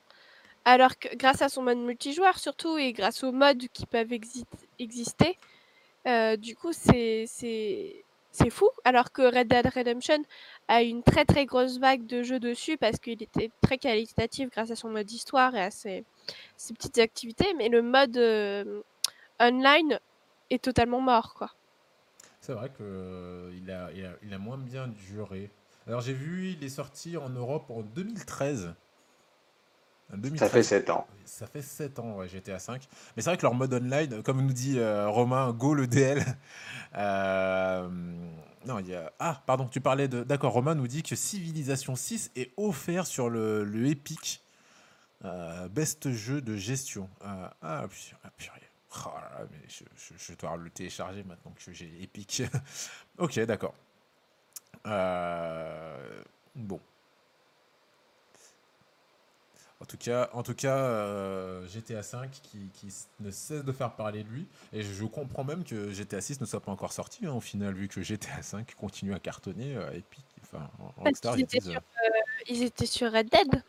Alors 0.65 0.97
que 0.97 1.13
grâce 1.15 1.41
à 1.41 1.49
son 1.49 1.61
mode 1.61 1.77
multijoueur 1.77 2.37
surtout 2.39 2.77
et 2.77 2.91
grâce 2.93 3.23
aux 3.23 3.31
modes 3.31 3.63
qui 3.73 3.85
peuvent 3.85 4.09
exi- 4.11 4.43
exister, 4.79 5.37
euh, 6.07 6.38
du 6.38 6.55
coup 6.55 6.71
c'est 6.71 7.26
fou. 8.49 8.69
Alors 8.84 9.11
que 9.11 9.21
Red 9.21 9.47
Dead 9.47 9.67
Redemption 9.67 10.23
a 10.67 10.81
une 10.81 11.03
très 11.03 11.26
très 11.26 11.45
grosse 11.45 11.77
vague 11.80 12.05
de 12.05 12.23
jeux 12.23 12.39
dessus 12.39 12.77
parce 12.77 12.99
qu'il 12.99 13.21
était 13.21 13.51
très 13.61 13.77
qualitatif 13.77 14.49
grâce 14.49 14.71
à 14.71 14.76
son 14.76 14.89
mode 14.89 15.11
histoire 15.11 15.55
et 15.55 15.61
à 15.61 15.71
ses, 15.71 16.05
ses 16.55 16.73
petites 16.73 16.99
activités, 16.99 17.53
mais 17.57 17.69
le 17.69 17.81
mode 17.81 18.17
euh, 18.17 18.81
online 19.39 19.99
est 20.49 20.63
totalement 20.63 21.01
mort 21.01 21.34
quoi. 21.34 21.51
C'est 22.41 22.53
vrai 22.53 22.69
a, 23.71 23.89
il 23.91 24.05
a, 24.05 24.13
il 24.23 24.34
a 24.34 24.38
moins 24.38 24.57
bien 24.57 24.88
duré. 24.88 25.51
Alors 25.88 26.01
j'ai 26.01 26.13
vu, 26.13 26.51
il 26.51 26.63
est 26.63 26.69
sorti 26.69 27.17
en 27.17 27.30
Europe 27.30 27.69
en 27.69 27.81
2013. 27.81 28.73
Ça 30.38 30.49
fait 30.49 30.64
7 30.64 30.90
ans. 30.90 31.07
Ça 31.26 31.45
fait 31.45 31.61
7 31.61 31.99
ans, 31.99 32.15
ouais, 32.15 32.27
GTA 32.27 32.57
5. 32.57 32.81
Mais 33.15 33.22
c'est 33.22 33.30
vrai 33.30 33.38
que 33.38 33.44
leur 33.44 33.53
mode 33.53 33.73
online, 33.73 34.23
comme 34.23 34.41
nous 34.41 34.53
dit 34.53 34.80
euh, 34.80 35.07
Romain, 35.07 35.52
go 35.53 35.73
le 35.73 35.88
DL. 35.88 36.23
Euh, 36.95 37.88
non, 38.65 38.80
il 38.80 38.88
y 38.88 38.95
a... 38.95 39.14
Ah, 39.19 39.44
pardon, 39.45 39.68
tu 39.68 39.80
parlais 39.80 40.07
de. 40.07 40.23
D'accord, 40.23 40.53
Romain 40.53 40.73
nous 40.73 40.88
dit 40.88 41.03
que 41.03 41.15
Civilization 41.15 41.95
6 41.95 42.31
est 42.36 42.52
offert 42.57 43.06
sur 43.06 43.30
le, 43.30 43.64
le 43.64 43.86
Epic 43.86 44.44
euh, 45.23 45.68
Best 45.68 46.11
jeu 46.11 46.41
de 46.41 46.56
gestion. 46.56 47.07
ah, 47.22 47.53
ah 47.61 47.86
purée. 48.38 48.60
Oh 49.06 49.10
là 49.14 49.40
là, 49.40 49.45
mais 49.52 49.60
je, 49.68 49.84
je, 50.18 50.34
dois 50.34 50.57
le 50.57 50.72
télécharger 50.72 51.22
maintenant 51.22 51.53
que 51.64 51.72
j'ai 51.72 51.91
Epic. 52.02 52.41
ok, 53.19 53.40
d'accord. 53.41 53.76
bon. 56.56 56.80
En 59.81 59.85
tout 59.85 59.97
cas, 59.97 60.30
en 60.34 60.43
tout 60.43 60.53
cas 60.53 60.76
euh, 60.76 61.65
GTA 61.68 62.03
5 62.03 62.30
qui, 62.31 62.69
ne 63.22 63.31
cesse 63.31 63.64
de 63.64 63.72
faire 63.72 63.95
parler 63.95 64.23
de 64.23 64.30
lui. 64.30 64.45
Et 64.73 64.84
je 64.84 65.06
comprends 65.06 65.45
même 65.45 65.64
que 65.64 65.91
GTA 65.91 66.19
6 66.19 66.41
ne 66.41 66.45
soit 66.45 66.60
pas 66.60 66.72
encore 66.72 66.91
sorti, 66.91 67.26
hein, 67.26 67.31
au 67.31 67.39
final, 67.39 67.73
vu 67.73 67.88
que 67.88 68.01
GTA 68.01 68.41
5 68.41 68.76
continue 68.76 69.14
à 69.14 69.19
cartonner. 69.19 69.77
Euh, 69.77 70.01
enfin, 70.43 70.69
ils, 71.06 71.41
étaient 71.41 71.61
sur, 71.61 71.77
euh, 71.77 71.80
ils 72.49 72.64
étaient 72.64 72.85
sur 72.85 73.11
Red 73.11 73.30
Dead 73.30 73.64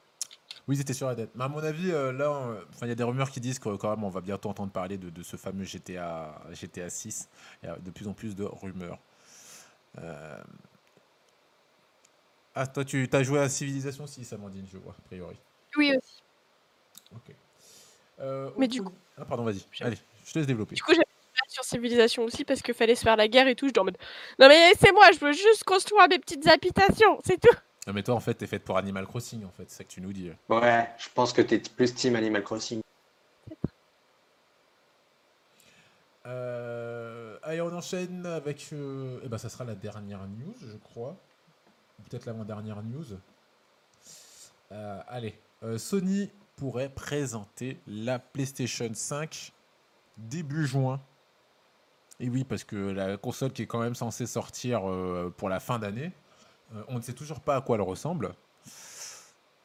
oui, 0.69 0.77
ils 0.77 0.81
étaient 0.83 0.95
sur 0.95 1.09
Red 1.09 1.17
Dead. 1.17 1.31
Mais 1.35 1.45
à 1.45 1.49
mon 1.49 1.59
avis, 1.59 1.91
là, 1.91 2.55
il 2.83 2.89
y 2.89 2.93
a 2.93 2.95
des 2.95 3.03
rumeurs 3.03 3.31
qui 3.31 3.41
disent 3.41 3.59
que 3.59 3.75
quand 3.77 3.91
même, 3.91 4.05
on 4.05 4.11
va 4.11 4.21
bientôt 4.21 4.51
entendre 4.51 4.71
parler 4.71 4.99
de, 4.99 5.23
ce 5.23 5.37
fameux 5.37 5.65
GTA, 5.65 6.43
GTA 6.53 6.91
6. 6.91 7.29
Il 7.63 7.67
y 7.67 7.69
a 7.69 7.77
de 7.77 7.91
plus 7.91 8.07
en 8.07 8.13
plus 8.13 8.37
de 8.37 8.45
rumeurs. 8.45 8.99
Ah, 12.55 12.67
toi, 12.67 12.85
tu 12.85 13.09
as 13.13 13.23
joué 13.23 13.41
à 13.41 13.49
Civilization 13.49 14.07
6, 14.07 14.33
Amandine, 14.33 14.67
je 14.71 14.77
vois, 14.77 14.95
a 14.97 15.03
priori. 15.03 15.37
Oui, 15.77 15.97
aussi. 15.97 16.23
Ok. 17.15 17.35
Euh, 18.21 18.51
mais 18.57 18.69
du 18.69 18.83
coup. 18.83 18.93
Ah, 19.19 19.25
pardon, 19.25 19.45
vas-y. 19.45 19.65
Allez, 19.81 19.97
je 20.25 20.33
te 20.33 20.39
laisse 20.39 20.47
développer. 20.47 20.75
Du 20.75 20.83
coup, 20.83 20.93
j'ai 20.95 21.03
sur 21.49 21.65
civilisation 21.65 22.23
aussi 22.23 22.45
parce 22.45 22.63
qu'il 22.63 22.75
fallait 22.75 22.95
se 22.95 23.03
faire 23.03 23.17
la 23.17 23.29
guerre 23.29 23.49
et 23.49 23.57
tout. 23.57 23.69
Je 23.69 23.81
en 23.81 23.85
mode 23.85 23.99
Non, 24.39 24.49
mais 24.49 24.73
c'est 24.79 24.93
moi, 24.93 25.11
je 25.13 25.19
veux 25.19 25.33
juste 25.33 25.65
construire 25.65 26.09
mes 26.09 26.19
petites 26.19 26.47
habitations, 26.47 27.19
c'est 27.25 27.41
tout. 27.41 27.55
Non, 27.87 27.93
mais 27.93 28.03
toi, 28.03 28.15
en 28.15 28.21
fait, 28.21 28.35
t'es 28.35 28.47
faite 28.47 28.65
pour 28.65 28.77
Animal 28.77 29.07
Crossing, 29.07 29.45
en 29.45 29.51
fait, 29.51 29.65
c'est 29.69 29.79
ça 29.79 29.85
que 29.85 29.89
tu 29.89 30.01
nous 30.01 30.13
dis. 30.13 30.31
Ouais, 30.49 30.89
je 30.99 31.09
pense 31.15 31.33
que 31.33 31.43
t'es 31.43 31.59
plus 31.59 31.95
team 31.95 32.15
Animal 32.15 32.45
Crossing. 32.45 32.83
Euh, 36.27 37.39
allez, 37.43 37.61
on 37.61 37.75
enchaîne 37.75 38.27
avec. 38.27 38.69
Euh... 38.73 39.21
Eh 39.25 39.29
ben, 39.29 39.39
ça 39.39 39.49
sera 39.49 39.65
la 39.65 39.75
dernière 39.75 40.27
news, 40.29 40.55
je 40.61 40.77
crois. 40.77 41.17
Peut-être 42.09 42.27
l'avant-dernière 42.27 42.83
news. 42.83 43.07
Euh, 44.73 45.01
allez, 45.09 45.37
euh, 45.63 45.77
Sony 45.79 46.31
pourrait 46.57 46.89
présenter 46.89 47.79
la 47.87 48.19
PlayStation 48.19 48.91
5 48.93 49.53
début 50.17 50.67
juin. 50.67 51.01
Et 52.19 52.29
oui, 52.29 52.45
parce 52.45 52.65
que 52.65 52.77
la 52.77 53.17
console 53.17 53.53
qui 53.53 53.63
est 53.63 53.67
quand 53.67 53.81
même 53.81 53.95
censée 53.95 54.27
sortir 54.27 54.89
euh, 54.89 55.33
pour 55.37 55.49
la 55.49 55.61
fin 55.61 55.79
d'année, 55.79 56.13
euh, 56.75 56.83
on 56.89 56.97
ne 56.97 57.03
sait 57.03 57.13
toujours 57.13 57.41
pas 57.41 57.57
à 57.57 57.61
quoi 57.61 57.77
elle 57.77 57.83
ressemble. 57.83 58.35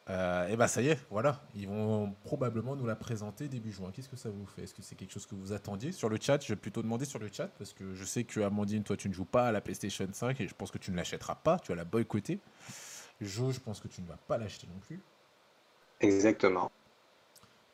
et 0.07 0.55
bah 0.55 0.67
ça 0.67 0.81
y 0.81 0.89
est, 0.89 0.99
voilà, 1.09 1.41
ils 1.55 1.67
vont 1.67 2.13
probablement 2.23 2.75
nous 2.75 2.85
la 2.85 2.95
présenter 2.95 3.47
début 3.47 3.71
juin. 3.71 3.91
Qu'est-ce 3.93 4.09
que 4.09 4.17
ça 4.17 4.29
vous 4.29 4.45
fait? 4.45 4.63
Est-ce 4.63 4.73
que 4.73 4.81
c'est 4.81 4.95
quelque 4.95 5.11
chose 5.11 5.25
que 5.25 5.35
vous 5.35 5.51
attendiez? 5.53 5.91
Sur 5.91 6.09
le 6.09 6.17
chat 6.21 6.41
Je 6.41 6.49
vais 6.53 6.59
plutôt 6.59 6.81
demander 6.81 7.05
sur 7.05 7.19
le 7.19 7.29
chat 7.31 7.47
parce 7.57 7.73
que 7.73 7.93
je 7.93 8.03
sais 8.03 8.23
que 8.23 8.41
Amandine, 8.41 8.83
toi 8.83 8.97
tu 8.97 9.09
ne 9.09 9.13
joues 9.13 9.25
pas 9.25 9.47
à 9.47 9.51
la 9.51 9.61
PlayStation 9.61 10.07
5 10.11 10.39
et 10.41 10.47
je 10.47 10.55
pense 10.55 10.71
que 10.71 10.77
tu 10.77 10.91
ne 10.91 10.97
l'achèteras 10.97 11.35
pas, 11.35 11.57
tu 11.59 11.71
vas 11.71 11.75
la 11.75 11.85
boycotter. 11.85 12.39
Jo, 13.21 13.51
je 13.51 13.59
pense 13.59 13.79
que 13.79 13.87
tu 13.87 14.01
ne 14.01 14.07
vas 14.07 14.17
pas 14.27 14.37
l'acheter 14.37 14.67
non 14.67 14.79
plus. 14.79 15.01
Exactement. 16.01 16.71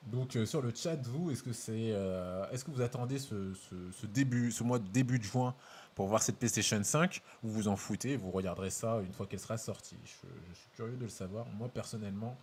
Donc 0.04 0.36
euh, 0.36 0.46
sur 0.46 0.62
le 0.62 0.72
chat, 0.74 0.96
vous, 1.08 1.32
est-ce 1.32 1.44
que 1.44 1.54
c'est, 1.54 1.92
euh, 1.92 2.50
est-ce 2.52 2.66
que 2.66 2.72
vous 2.72 2.82
attendez 2.82 3.20
ce, 3.20 3.54
ce, 3.54 4.06
début, 4.08 4.52
ce 4.52 4.64
mois 4.64 4.80
de 4.80 4.88
début 4.88 5.20
de 5.20 5.24
juin 5.24 5.56
pour 5.94 6.08
voir 6.08 6.24
cette 6.24 6.38
PlayStation 6.38 6.84
5 6.84 7.22
ou 7.44 7.50
vous 7.50 7.68
en 7.68 7.76
foutez, 7.76 8.16
vous 8.16 8.32
regarderez 8.32 8.72
ça 8.72 9.00
une 9.06 9.14
fois 9.14 9.28
qu'elle 9.28 9.40
sera 9.40 9.58
sortie? 9.58 9.98
Je, 10.04 10.56
suis 10.56 10.70
curieux 10.76 10.96
de 10.96 11.04
le 11.04 11.10
savoir. 11.10 11.46
Moi 11.58 11.70
personnellement, 11.70 12.36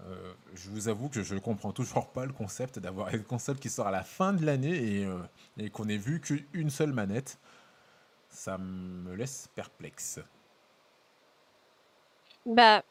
euh, 0.00 0.32
je 0.54 0.70
vous 0.70 0.88
avoue 0.88 1.08
que 1.08 1.22
je 1.22 1.34
ne 1.34 1.40
comprends 1.40 1.72
toujours 1.72 2.08
pas 2.08 2.26
le 2.26 2.32
concept 2.32 2.80
d'avoir 2.80 3.14
une 3.14 3.24
console 3.24 3.58
qui 3.58 3.70
sort 3.70 3.86
à 3.86 3.92
la 3.92 4.02
fin 4.02 4.32
de 4.32 4.44
l'année 4.44 5.02
et, 5.02 5.08
et 5.58 5.70
qu'on 5.70 5.88
ait 5.88 5.96
vu 5.96 6.20
qu'une 6.20 6.70
seule 6.70 6.92
manette. 6.92 7.38
Ça 8.28 8.58
me 8.58 9.14
laisse 9.14 9.48
perplexe. 9.54 10.20
Bah, 12.44 12.82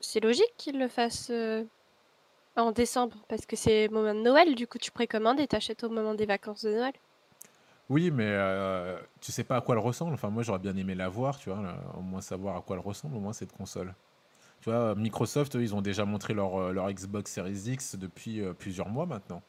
c'est 0.00 0.20
logique 0.20 0.54
qu'ils 0.56 0.78
le 0.78 0.88
fassent 0.88 1.32
en 2.62 2.72
décembre, 2.72 3.16
parce 3.28 3.46
que 3.46 3.56
c'est 3.56 3.88
le 3.88 3.92
moment 3.92 4.14
de 4.14 4.20
Noël, 4.20 4.54
du 4.54 4.66
coup 4.66 4.78
tu 4.78 4.90
précommandes 4.90 5.40
et 5.40 5.46
t'achètes 5.46 5.84
au 5.84 5.90
moment 5.90 6.14
des 6.14 6.26
vacances 6.26 6.64
de 6.64 6.70
Noël. 6.70 6.94
Oui, 7.88 8.10
mais 8.10 8.26
euh, 8.26 8.98
tu 9.20 9.30
sais 9.30 9.44
pas 9.44 9.56
à 9.56 9.60
quoi 9.60 9.76
elle 9.76 9.80
ressemble. 9.80 10.14
Enfin, 10.14 10.28
moi 10.28 10.42
j'aurais 10.42 10.58
bien 10.58 10.76
aimé 10.76 10.94
la 10.94 11.08
voir, 11.08 11.38
tu 11.38 11.50
vois, 11.50 11.62
au 11.96 12.00
moins 12.00 12.20
savoir 12.20 12.56
à 12.56 12.60
quoi 12.60 12.76
elle 12.76 12.82
ressemble, 12.82 13.16
au 13.16 13.20
moins 13.20 13.32
cette 13.32 13.52
console. 13.52 13.94
Tu 14.60 14.70
vois, 14.70 14.94
Microsoft, 14.94 15.54
ils 15.54 15.74
ont 15.74 15.82
déjà 15.82 16.04
montré 16.04 16.34
leur, 16.34 16.56
euh, 16.56 16.72
leur 16.72 16.90
Xbox 16.90 17.30
Series 17.32 17.70
X 17.70 17.96
depuis 17.96 18.40
euh, 18.40 18.52
plusieurs 18.54 18.88
mois 18.88 19.06
maintenant. 19.06 19.42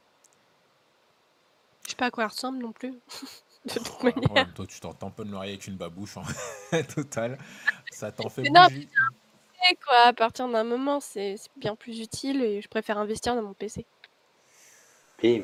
Je 1.85 1.91
sais 1.91 1.95
pas 1.95 2.07
à 2.07 2.11
quoi 2.11 2.25
elle 2.25 2.29
ressemble 2.29 2.59
non 2.59 2.73
plus. 2.73 2.91
de 3.65 3.73
toute 3.73 4.03
manière. 4.03 4.53
toi, 4.53 4.67
tu 4.67 4.79
t'en 4.79 4.93
tamponnes 4.93 5.31
l'oreille 5.31 5.51
avec 5.51 5.65
une 5.65 5.77
babouche, 5.77 6.17
en 6.17 6.23
total. 6.95 7.39
Ça 7.89 8.11
t'en 8.11 8.29
fait 8.29 8.43
bouger 8.43 8.87
quoi. 9.85 10.07
À 10.07 10.13
partir 10.13 10.47
d'un 10.47 10.63
moment, 10.63 10.99
c'est 10.99 11.35
bien 11.57 11.75
plus 11.75 11.99
utile 11.99 12.41
et 12.41 12.61
je 12.61 12.67
préfère 12.67 12.97
investir 12.97 13.35
dans 13.35 13.43
mon 13.43 13.53
PC. 13.53 13.85
Bim. 15.21 15.43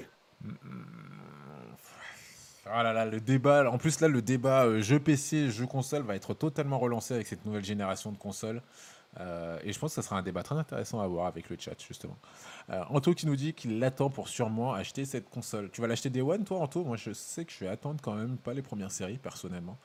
Ah 2.66 2.82
là 2.82 2.94
là, 2.94 3.06
le 3.06 3.20
débat. 3.20 3.70
En 3.70 3.78
plus, 3.78 4.00
là, 4.00 4.08
le 4.08 4.22
débat 4.22 4.66
euh, 4.66 4.82
jeu 4.82 5.00
PC, 5.00 5.50
jeu 5.50 5.66
console 5.66 6.04
va 6.04 6.16
être 6.16 6.34
totalement 6.34 6.80
relancé 6.80 7.14
avec 7.14 7.28
cette 7.28 7.45
nouvelle 7.45 7.64
génération 7.64 8.12
de 8.12 8.18
consoles. 8.18 8.62
Euh, 9.20 9.60
et 9.64 9.74
je 9.74 9.80
pense 9.80 9.91
que 9.91 9.95
ça 9.95 10.02
sera 10.02 10.18
un 10.18 10.24
débat 10.24 10.44
très 10.44 10.56
intéressant 10.56 11.00
à 11.02 11.08
voir 11.08 11.28
avec 11.28 11.50
le 11.50 11.58
chat, 11.60 11.76
justement. 11.86 12.18
Euh, 12.70 12.84
Anto 12.90 13.14
qui 13.14 13.28
nous 13.28 13.36
dit 13.36 13.54
qu'il 13.54 13.80
l'attend 13.80 14.10
pour 14.10 14.28
sûrement 14.28 14.74
acheter 14.74 15.06
cette 15.06 15.30
console. 15.30 15.70
Tu 15.72 15.82
vas 15.82 15.88
l'acheter 15.88 16.10
des 16.10 16.22
One, 16.22 16.45
toi, 16.45 16.60
Anto? 16.60 16.84
Moi, 16.84 16.98
je 16.98 17.12
sais 17.12 17.45
que 17.45 17.52
je 17.52 17.60
vais 17.60 17.68
attendre 17.68 18.00
quand 18.02 18.14
même 18.14 18.38
pas 18.38 18.54
les 18.54 18.62
premières 18.62 18.91
séries, 18.91 19.18
personnellement. 19.18 19.78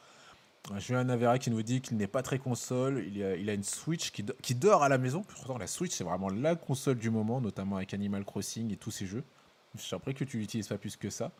Julien 0.76 1.04
Navera 1.04 1.38
qui 1.38 1.50
nous 1.50 1.62
dit 1.62 1.80
qu'il 1.80 1.96
n'est 1.96 2.06
pas 2.06 2.22
très 2.22 2.38
console. 2.38 3.04
Il 3.06 3.48
a, 3.48 3.54
une 3.54 3.64
Switch 3.64 4.10
qui, 4.10 4.54
dort 4.54 4.82
à 4.82 4.88
la 4.88 4.98
maison. 4.98 5.22
Pourtant, 5.22 5.58
la 5.58 5.66
Switch, 5.66 5.92
c'est 5.92 6.04
vraiment 6.04 6.28
la 6.28 6.56
console 6.56 6.98
du 6.98 7.10
moment, 7.10 7.40
notamment 7.40 7.76
avec 7.76 7.94
Animal 7.94 8.24
Crossing 8.24 8.72
et 8.72 8.76
tous 8.76 8.90
ces 8.90 9.06
jeux. 9.06 9.24
Je 9.74 9.80
suis 9.80 10.14
que 10.14 10.24
tu 10.24 10.38
l'utilises 10.38 10.68
pas 10.68 10.78
plus 10.78 10.96
que 10.96 11.10
ça. 11.10 11.30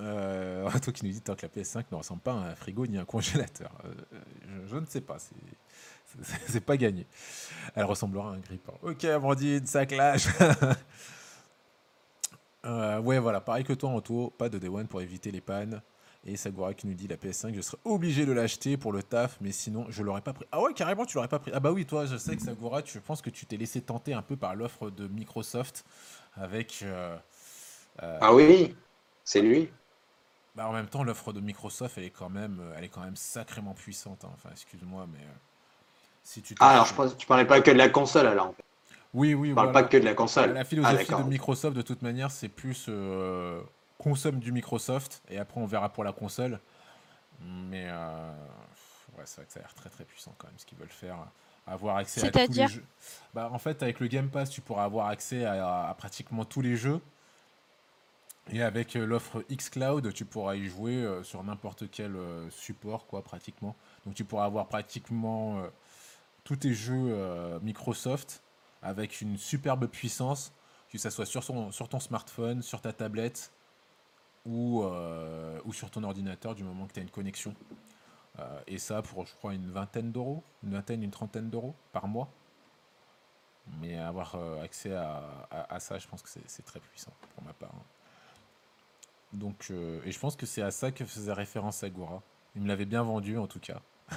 Euh, 0.00 0.70
toi 0.82 0.92
qui 0.92 1.04
nous 1.04 1.12
dit 1.12 1.20
tant 1.20 1.34
que 1.34 1.42
la 1.42 1.48
PS5 1.48 1.84
ne 1.90 1.96
ressemble 1.96 2.22
pas 2.22 2.32
à 2.32 2.36
un 2.36 2.54
frigo 2.54 2.86
ni 2.86 2.98
à 2.98 3.02
un 3.02 3.04
congélateur. 3.04 3.70
Euh, 3.84 4.66
je, 4.66 4.76
ne 4.76 4.86
sais 4.86 5.00
pas. 5.00 5.18
C'est 6.46 6.60
pas 6.60 6.76
gagné. 6.76 7.06
Elle 7.74 7.84
ressemblera 7.84 8.30
à 8.30 8.34
un 8.34 8.38
grippin. 8.38 8.72
Ok, 8.82 9.04
Amandine, 9.04 9.66
ça 9.66 9.86
clash. 9.86 10.26
euh, 12.64 13.00
ouais, 13.00 13.18
voilà. 13.18 13.40
Pareil 13.40 13.64
que 13.64 13.74
toi, 13.74 13.90
Anto. 13.90 14.32
Pas 14.36 14.48
de 14.48 14.58
Day 14.58 14.68
One 14.68 14.88
pour 14.88 15.02
éviter 15.02 15.30
les 15.30 15.40
pannes. 15.40 15.80
Et 16.26 16.36
Sagura 16.36 16.74
qui 16.74 16.86
nous 16.86 16.94
dit 16.94 17.08
la 17.08 17.16
PS5, 17.16 17.54
je 17.54 17.62
serais 17.62 17.78
obligé 17.84 18.26
de 18.26 18.32
l'acheter 18.32 18.76
pour 18.76 18.92
le 18.92 19.02
taf, 19.02 19.38
mais 19.40 19.52
sinon 19.52 19.86
je 19.88 20.02
l'aurais 20.02 20.20
pas 20.20 20.34
pris. 20.34 20.44
Ah 20.52 20.60
ouais, 20.60 20.74
carrément, 20.74 21.06
tu 21.06 21.14
l'aurais 21.14 21.28
pas 21.28 21.38
pris. 21.38 21.50
Ah 21.54 21.60
bah 21.60 21.72
oui, 21.72 21.86
toi, 21.86 22.04
je 22.04 22.18
sais 22.18 22.36
que 22.36 22.42
Sagura, 22.42 22.82
tu 22.82 23.00
penses 23.00 23.22
que 23.22 23.30
tu 23.30 23.46
t'es 23.46 23.56
laissé 23.56 23.80
tenter 23.80 24.12
un 24.12 24.20
peu 24.20 24.36
par 24.36 24.54
l'offre 24.54 24.90
de 24.90 25.08
Microsoft 25.08 25.84
avec. 26.34 26.80
Euh, 26.82 27.16
euh, 28.02 28.18
ah 28.20 28.34
oui, 28.34 28.76
c'est 29.24 29.40
lui. 29.40 29.70
Bah 30.54 30.68
en 30.68 30.72
même 30.72 30.88
temps, 30.88 31.04
l'offre 31.04 31.32
de 31.32 31.40
Microsoft, 31.40 31.96
elle 31.96 32.04
est 32.04 32.10
quand 32.10 32.28
même, 32.28 32.60
elle 32.76 32.84
est 32.84 32.88
quand 32.88 33.02
même 33.02 33.16
sacrément 33.16 33.72
puissante. 33.72 34.24
Hein. 34.24 34.30
Enfin, 34.34 34.50
excuse-moi, 34.52 35.06
mais 35.10 35.20
euh, 35.20 35.38
si 36.22 36.42
tu. 36.42 36.54
Ah 36.60 36.72
alors, 36.72 36.84
je 36.84 36.92
pense, 36.92 37.16
tu 37.16 37.26
parlais 37.26 37.46
pas 37.46 37.62
que 37.62 37.70
de 37.70 37.78
la 37.78 37.88
console 37.88 38.26
alors. 38.26 38.48
En 38.48 38.52
fait. 38.52 38.64
Oui, 39.14 39.32
oui. 39.32 39.48
Tu 39.48 39.54
parles 39.54 39.72
pas 39.72 39.84
que 39.84 39.96
de 39.96 40.04
la 40.04 40.12
console. 40.12 40.52
La 40.52 40.64
philosophie 40.64 41.06
ah, 41.14 41.22
de 41.22 41.28
Microsoft, 41.28 41.74
de 41.74 41.82
toute 41.82 42.02
manière, 42.02 42.30
c'est 42.30 42.50
plus 42.50 42.90
consomme 44.00 44.40
du 44.40 44.50
Microsoft 44.50 45.22
et 45.28 45.38
après 45.38 45.60
on 45.60 45.66
verra 45.66 45.90
pour 45.90 46.04
la 46.04 46.12
console. 46.12 46.58
Mais 47.40 47.86
euh, 47.88 48.32
ouais, 49.16 49.24
c'est 49.24 49.36
vrai 49.36 49.46
que 49.46 49.52
ça 49.52 49.60
a 49.60 49.62
l'air 49.62 49.74
très 49.74 49.90
très 49.90 50.04
puissant 50.04 50.34
quand 50.38 50.48
même 50.48 50.58
ce 50.58 50.66
qu'ils 50.66 50.78
veulent 50.78 50.88
faire. 50.88 51.16
Avoir 51.66 51.96
accès 51.96 52.26
à 52.26 52.30
tous 52.30 52.52
les 52.52 52.68
jeux. 52.68 52.84
Bah, 53.34 53.48
en 53.52 53.58
fait, 53.58 53.82
avec 53.82 54.00
le 54.00 54.08
Game 54.08 54.28
Pass, 54.28 54.50
tu 54.50 54.60
pourras 54.60 54.84
avoir 54.84 55.06
accès 55.06 55.44
à, 55.44 55.94
pratiquement 55.96 56.44
tous 56.44 56.62
les 56.62 56.76
jeux. 56.76 57.00
Et 58.52 58.62
avec 58.62 58.96
euh, 58.96 59.06
l'offre 59.06 59.44
xCloud, 59.52 60.12
tu 60.12 60.24
pourras 60.24 60.56
y 60.56 60.66
jouer 60.66 60.94
euh, 60.94 61.22
sur 61.22 61.44
n'importe 61.44 61.84
quel 61.90 62.16
support, 62.50 63.06
quoi, 63.06 63.22
pratiquement. 63.22 63.76
Donc 64.04 64.14
tu 64.14 64.24
pourras 64.24 64.46
avoir 64.46 64.66
pratiquement 64.66 65.62
tous 66.42 66.56
tes 66.56 66.74
jeux 66.74 67.60
Microsoft 67.62 68.42
avec 68.82 69.20
une 69.20 69.36
superbe 69.36 69.86
puissance, 69.86 70.52
que 70.90 70.98
ça 70.98 71.10
soit 71.10 71.26
sur, 71.26 71.44
son, 71.44 71.70
sur 71.70 71.88
ton 71.88 72.00
smartphone, 72.00 72.62
sur 72.62 72.80
ta 72.80 72.92
tablette, 72.92 73.52
ou, 74.46 74.82
euh, 74.82 75.60
ou 75.64 75.72
sur 75.72 75.90
ton 75.90 76.02
ordinateur 76.04 76.54
du 76.54 76.64
moment 76.64 76.86
que 76.86 76.92
tu 76.92 77.00
as 77.00 77.02
une 77.02 77.10
connexion. 77.10 77.54
Euh, 78.38 78.60
et 78.66 78.78
ça 78.78 79.02
pour, 79.02 79.26
je 79.26 79.34
crois, 79.34 79.54
une 79.54 79.70
vingtaine 79.70 80.12
d'euros, 80.12 80.42
une 80.62 80.72
vingtaine, 80.72 81.02
une 81.02 81.10
trentaine 81.10 81.50
d'euros 81.50 81.74
par 81.92 82.08
mois. 82.08 82.30
Mais 83.80 83.98
avoir 83.98 84.34
euh, 84.34 84.62
accès 84.62 84.94
à, 84.94 85.78
ça, 85.78 85.98
je 85.98 86.08
pense 86.08 86.22
que 86.22 86.28
c'est 86.28 86.64
très 86.64 86.80
puissant 86.80 87.12
pour 87.34 87.44
ma 87.44 87.52
part. 87.52 87.74
hein. 87.74 87.82
Donc, 89.32 89.70
et 89.70 90.10
je 90.10 90.18
pense 90.18 90.34
que 90.34 90.44
c'est 90.44 90.62
à 90.62 90.72
ça 90.72 90.90
que 90.90 91.04
faisait 91.04 91.32
référence 91.32 91.84
Agora. 91.84 92.20
Il 92.56 92.62
me 92.62 92.66
l'avait 92.66 92.84
bien 92.84 93.02
vendu 93.04 93.38
en 93.38 93.46
tout 93.46 93.60
cas. 93.60 93.80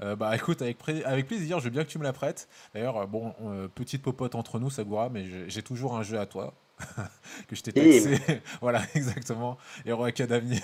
Bah 0.00 0.36
écoute, 0.36 0.62
avec, 0.62 0.76
avec 1.04 1.26
plaisir, 1.26 1.58
je 1.58 1.64
veux 1.64 1.70
bien 1.70 1.82
que 1.82 1.88
tu 1.88 1.98
me 1.98 2.04
la 2.04 2.12
prêtes. 2.12 2.48
D'ailleurs, 2.72 3.08
bon, 3.08 3.34
petite 3.74 4.00
popote 4.02 4.36
entre 4.36 4.60
nous, 4.60 4.70
Sagura, 4.70 5.08
mais 5.08 5.48
j'ai 5.48 5.62
toujours 5.62 5.96
un 5.96 6.04
jeu 6.04 6.20
à 6.20 6.26
toi 6.26 6.54
que 7.48 7.56
je 7.56 7.62
t'ai 7.62 7.72
taxé. 7.72 8.40
voilà, 8.60 8.82
exactement. 8.94 9.58
Hero 9.84 10.04
Academy 10.04 10.60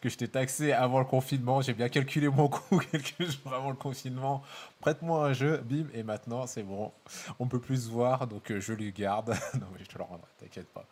que 0.00 0.08
je 0.08 0.16
t'ai 0.16 0.28
taxé 0.28 0.72
avant 0.72 0.98
le 0.98 1.04
confinement. 1.04 1.60
J'ai 1.60 1.72
bien 1.72 1.88
calculé 1.88 2.28
mon 2.28 2.48
coût 2.48 2.78
quelques 2.90 3.30
jours 3.30 3.54
avant 3.54 3.70
le 3.70 3.76
confinement. 3.76 4.42
Prête-moi 4.80 5.26
un 5.26 5.32
jeu, 5.32 5.58
bim, 5.58 5.86
et 5.94 6.02
maintenant 6.02 6.46
c'est 6.46 6.62
bon. 6.62 6.92
On 7.38 7.46
peut 7.46 7.60
plus 7.60 7.84
se 7.84 7.90
voir, 7.90 8.26
donc 8.26 8.50
euh, 8.50 8.60
je 8.60 8.72
le 8.72 8.90
garde. 8.90 9.30
non, 9.54 9.66
mais 9.72 9.84
je 9.84 9.88
te 9.88 9.98
le 9.98 10.04
rendrai, 10.04 10.28
t'inquiète 10.38 10.68
pas. 10.68 10.86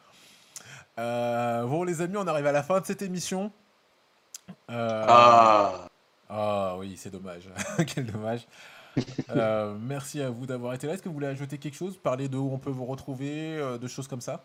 Euh, 0.98 1.64
bon, 1.66 1.84
les 1.84 2.00
amis, 2.00 2.16
on 2.16 2.26
arrive 2.26 2.46
à 2.46 2.52
la 2.52 2.62
fin 2.62 2.80
de 2.80 2.86
cette 2.86 3.02
émission. 3.02 3.52
Euh, 4.70 5.04
Ah, 5.08 5.88
ah 6.28 6.76
oui, 6.78 6.96
c'est 6.96 7.10
dommage. 7.10 7.48
Quel 7.86 8.06
dommage. 8.06 8.46
Euh, 9.30 9.76
merci 9.80 10.20
à 10.22 10.30
vous 10.30 10.46
d'avoir 10.46 10.72
été 10.74 10.86
là. 10.86 10.94
Est-ce 10.94 11.02
que 11.02 11.08
vous 11.08 11.14
voulez 11.14 11.26
ajouter 11.26 11.58
quelque 11.58 11.74
chose? 11.74 11.96
Parler 11.98 12.28
de 12.28 12.36
où 12.36 12.50
on 12.52 12.58
peut 12.58 12.70
vous 12.70 12.84
retrouver, 12.86 13.56
euh, 13.58 13.76
de 13.78 13.86
choses 13.88 14.08
comme 14.08 14.20
ça? 14.20 14.44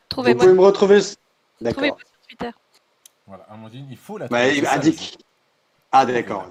Vous 0.00 0.06
Trouvez-moi 0.08 0.44
pouvez 0.44 0.54
me 0.56 0.60
retrouver. 0.62 1.00
D'accord. 1.60 1.74
trouvez-moi 1.74 1.98
sur 1.98 2.28
Twitter. 2.28 2.50
Voilà, 3.26 3.44
Amandine, 3.44 3.86
il 3.90 3.96
faut 3.96 4.18
la 4.18 4.26
Bah, 4.28 4.38
trouver, 4.40 4.56
il 4.58 4.60
c'est 4.62 4.66
a 4.66 4.72
ça, 4.72 4.78
dit 4.78 4.90
le 4.90 4.96
jeu. 4.96 5.16
que- 5.16 5.22
Ah, 5.92 6.06
d'accord. 6.06 6.46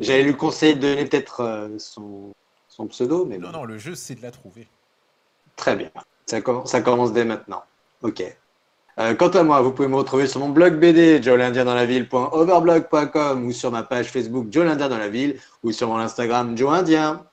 J'allais 0.00 0.24
lui 0.24 0.36
conseiller 0.36 0.74
de 0.74 0.80
donner 0.80 1.04
peut-être 1.06 1.40
euh, 1.40 1.78
son, 1.78 2.32
son 2.68 2.86
pseudo, 2.88 3.24
mais 3.24 3.38
Non, 3.38 3.48
bon. 3.50 3.58
non, 3.58 3.64
le 3.64 3.78
jeu, 3.78 3.94
c'est 3.94 4.14
de 4.16 4.22
la 4.22 4.30
trouver. 4.32 4.68
Très 5.56 5.76
bien. 5.76 5.90
Ça, 6.26 6.40
com- 6.40 6.66
ça 6.66 6.80
commence 6.82 7.12
dès 7.12 7.24
maintenant. 7.24 7.62
Ok. 8.02 8.22
Euh, 8.98 9.14
quant 9.14 9.28
à 9.28 9.42
moi, 9.42 9.60
vous 9.62 9.72
pouvez 9.72 9.88
me 9.88 9.96
retrouver 9.96 10.26
sur 10.26 10.40
mon 10.40 10.48
blog 10.50 10.78
BD, 10.78 11.22
joelindiendanslaville.overblog.com 11.22 13.44
ou 13.46 13.52
sur 13.52 13.70
ma 13.70 13.82
page 13.82 14.10
Facebook 14.10 14.48
Joe 14.50 14.64
l'Indien 14.64 14.88
dans 14.88 14.98
la 14.98 15.08
ville 15.08 15.38
ou 15.62 15.72
sur 15.72 15.88
mon 15.88 15.96
Instagram 15.98 16.56
Joe 16.56 16.72
Indien. 16.72 17.24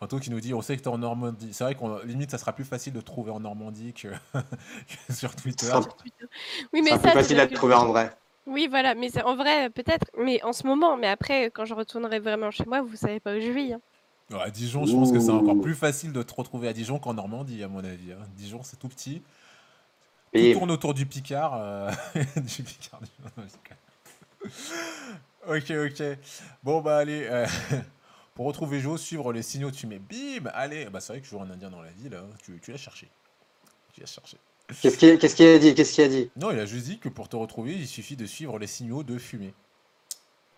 Anto 0.00 0.18
qui 0.18 0.30
nous 0.30 0.40
dit 0.40 0.52
on 0.54 0.60
sait 0.60 0.76
que 0.76 0.82
tu 0.82 0.88
es 0.88 0.92
en 0.92 0.98
Normandie. 0.98 1.48
C'est 1.52 1.64
vrai 1.64 1.74
qu'on 1.74 1.98
limite, 2.04 2.30
ça 2.30 2.38
sera 2.38 2.52
plus 2.52 2.64
facile 2.64 2.92
de 2.92 3.00
te 3.00 3.06
trouver 3.06 3.30
en 3.30 3.40
Normandie 3.40 3.92
que, 3.94 4.08
que 5.08 5.12
sur 5.12 5.34
Twitter. 5.34 5.70
Twitter. 5.98 6.26
Oui, 6.72 6.82
mais 6.82 6.90
sera 6.90 6.98
ça, 6.98 7.02
plus 7.02 7.10
c'est 7.10 7.14
facile 7.22 7.40
à 7.40 7.46
te 7.46 7.50
que- 7.52 7.56
trouver 7.56 7.74
en 7.74 7.86
vrai. 7.86 8.10
Oui, 8.46 8.66
voilà, 8.68 8.94
mais 8.94 9.08
c'est 9.08 9.22
en 9.22 9.36
vrai, 9.36 9.70
peut-être, 9.70 10.04
mais 10.18 10.42
en 10.44 10.52
ce 10.52 10.66
moment, 10.66 10.98
mais 10.98 11.06
après, 11.06 11.46
quand 11.46 11.64
je 11.64 11.72
retournerai 11.72 12.18
vraiment 12.18 12.50
chez 12.50 12.66
moi, 12.66 12.82
vous 12.82 12.94
savez 12.96 13.18
pas 13.18 13.34
où 13.34 13.40
je 13.40 13.50
vis. 13.50 13.72
hein. 13.72 13.80
Ouais, 14.30 14.42
à 14.42 14.50
Dijon, 14.50 14.84
je 14.84 14.92
pense 14.92 15.12
que 15.12 15.18
c'est 15.20 15.30
encore 15.30 15.58
plus 15.62 15.74
facile 15.74 16.12
de 16.12 16.22
te 16.22 16.34
retrouver 16.34 16.68
à 16.68 16.74
Dijon 16.74 16.98
qu'en 16.98 17.14
Normandie, 17.14 17.62
à 17.64 17.68
mon 17.68 17.78
avis. 17.78 18.12
hein. 18.12 18.18
Dijon, 18.36 18.60
c'est 18.62 18.78
tout 18.78 18.88
petit. 18.88 19.22
Tout 20.36 20.46
Et 20.46 20.48
tourne 20.48 20.70
autour 20.70 20.94
du 20.94 21.06
Picard. 21.06 21.54
euh, 21.56 21.90
du 22.36 22.62
Picard. 22.62 23.00
du- 23.00 23.08
ok, 25.46 25.70
ok. 25.70 26.02
Bon, 26.62 26.80
bah 26.80 26.98
allez. 26.98 27.26
euh, 27.30 27.46
pour 28.34 28.46
retrouver 28.46 28.80
Jo, 28.80 28.96
suivre 28.96 29.32
les 29.32 29.42
signaux, 29.42 29.70
tu 29.70 29.86
mets 29.86 29.98
bim. 29.98 30.50
Allez, 30.54 30.86
bah 30.86 31.00
c'est 31.00 31.12
vrai 31.12 31.20
que 31.20 31.26
je 31.26 31.30
joue 31.30 31.40
un 31.40 31.50
indien 31.50 31.70
dans 31.70 31.82
la 31.82 31.90
ville. 31.92 32.14
hein, 32.14 32.28
Tu, 32.42 32.60
tu 32.60 32.72
l'as 32.72 32.78
cherché. 32.78 33.10
Tu 33.92 34.00
l'as 34.00 34.06
cherché. 34.06 34.38
qu'est-ce 34.80 35.34
qu'il 35.36 35.46
a 35.48 35.58
dit 35.58 35.74
Qu'est-ce 35.74 35.94
qu'il 35.94 36.04
a 36.04 36.08
dit? 36.08 36.30
Non, 36.36 36.52
il 36.52 36.60
a 36.60 36.64
juste 36.66 36.86
dit 36.86 37.00
que 37.00 37.08
pour 37.08 37.28
te 37.28 37.34
retrouver, 37.34 37.74
il 37.74 37.88
suffit 37.88 38.14
de 38.16 38.24
suivre 38.24 38.60
les 38.60 38.68
signaux 38.68 39.02
de 39.02 39.18
fumée. 39.18 39.56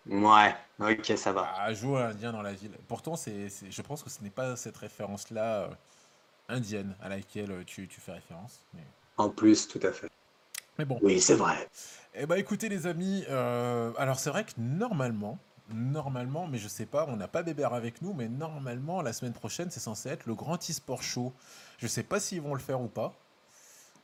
Ouais, 0.09 0.55
ok, 0.79 1.13
ça 1.17 1.31
va. 1.33 1.53
Ah, 1.55 1.73
jouer 1.73 2.01
un 2.01 2.09
indien 2.09 2.31
dans 2.31 2.41
la 2.41 2.53
ville. 2.53 2.77
Pourtant, 2.87 3.15
c'est, 3.15 3.47
je 3.49 3.81
pense 3.81 4.03
que 4.03 4.09
ce 4.09 4.21
n'est 4.23 4.29
pas 4.29 4.55
cette 4.55 4.77
référence-là 4.77 5.63
euh, 5.63 5.75
indienne 6.49 6.95
à 7.01 7.09
laquelle 7.09 7.65
tu, 7.65 7.87
tu 7.87 8.01
fais 8.01 8.13
référence. 8.13 8.65
Mais, 8.73 8.85
En 9.17 9.29
plus, 9.29 9.67
tout 9.67 9.79
à 9.83 9.91
fait. 9.91 10.09
mais 10.77 10.85
bon. 10.85 10.99
Oui, 11.01 11.19
c'est 11.19 11.35
vrai. 11.35 11.67
Eh 12.15 12.25
bah 12.25 12.37
écoutez 12.39 12.69
les 12.69 12.87
amis, 12.87 13.23
euh, 13.29 13.91
alors 13.97 14.19
c'est 14.19 14.29
vrai 14.29 14.43
que 14.43 14.51
normalement, 14.57 15.37
normalement, 15.69 16.47
mais 16.47 16.57
je 16.57 16.67
sais 16.67 16.85
pas, 16.85 17.05
on 17.09 17.15
n'a 17.15 17.27
pas 17.27 17.43
Bébert 17.43 17.73
avec 17.73 18.01
nous, 18.01 18.13
mais 18.13 18.27
normalement 18.27 19.01
la 19.01 19.13
semaine 19.13 19.33
prochaine 19.33 19.69
c'est 19.69 19.79
censé 19.79 20.09
être 20.09 20.25
le 20.25 20.33
grand 20.33 20.57
e-sport 20.69 21.03
show. 21.03 21.33
Je 21.77 21.85
sais 21.87 22.03
pas 22.03 22.19
s'ils 22.19 22.41
vont 22.41 22.53
le 22.55 22.59
faire 22.59 22.81
ou 22.81 22.87
pas. 22.87 23.13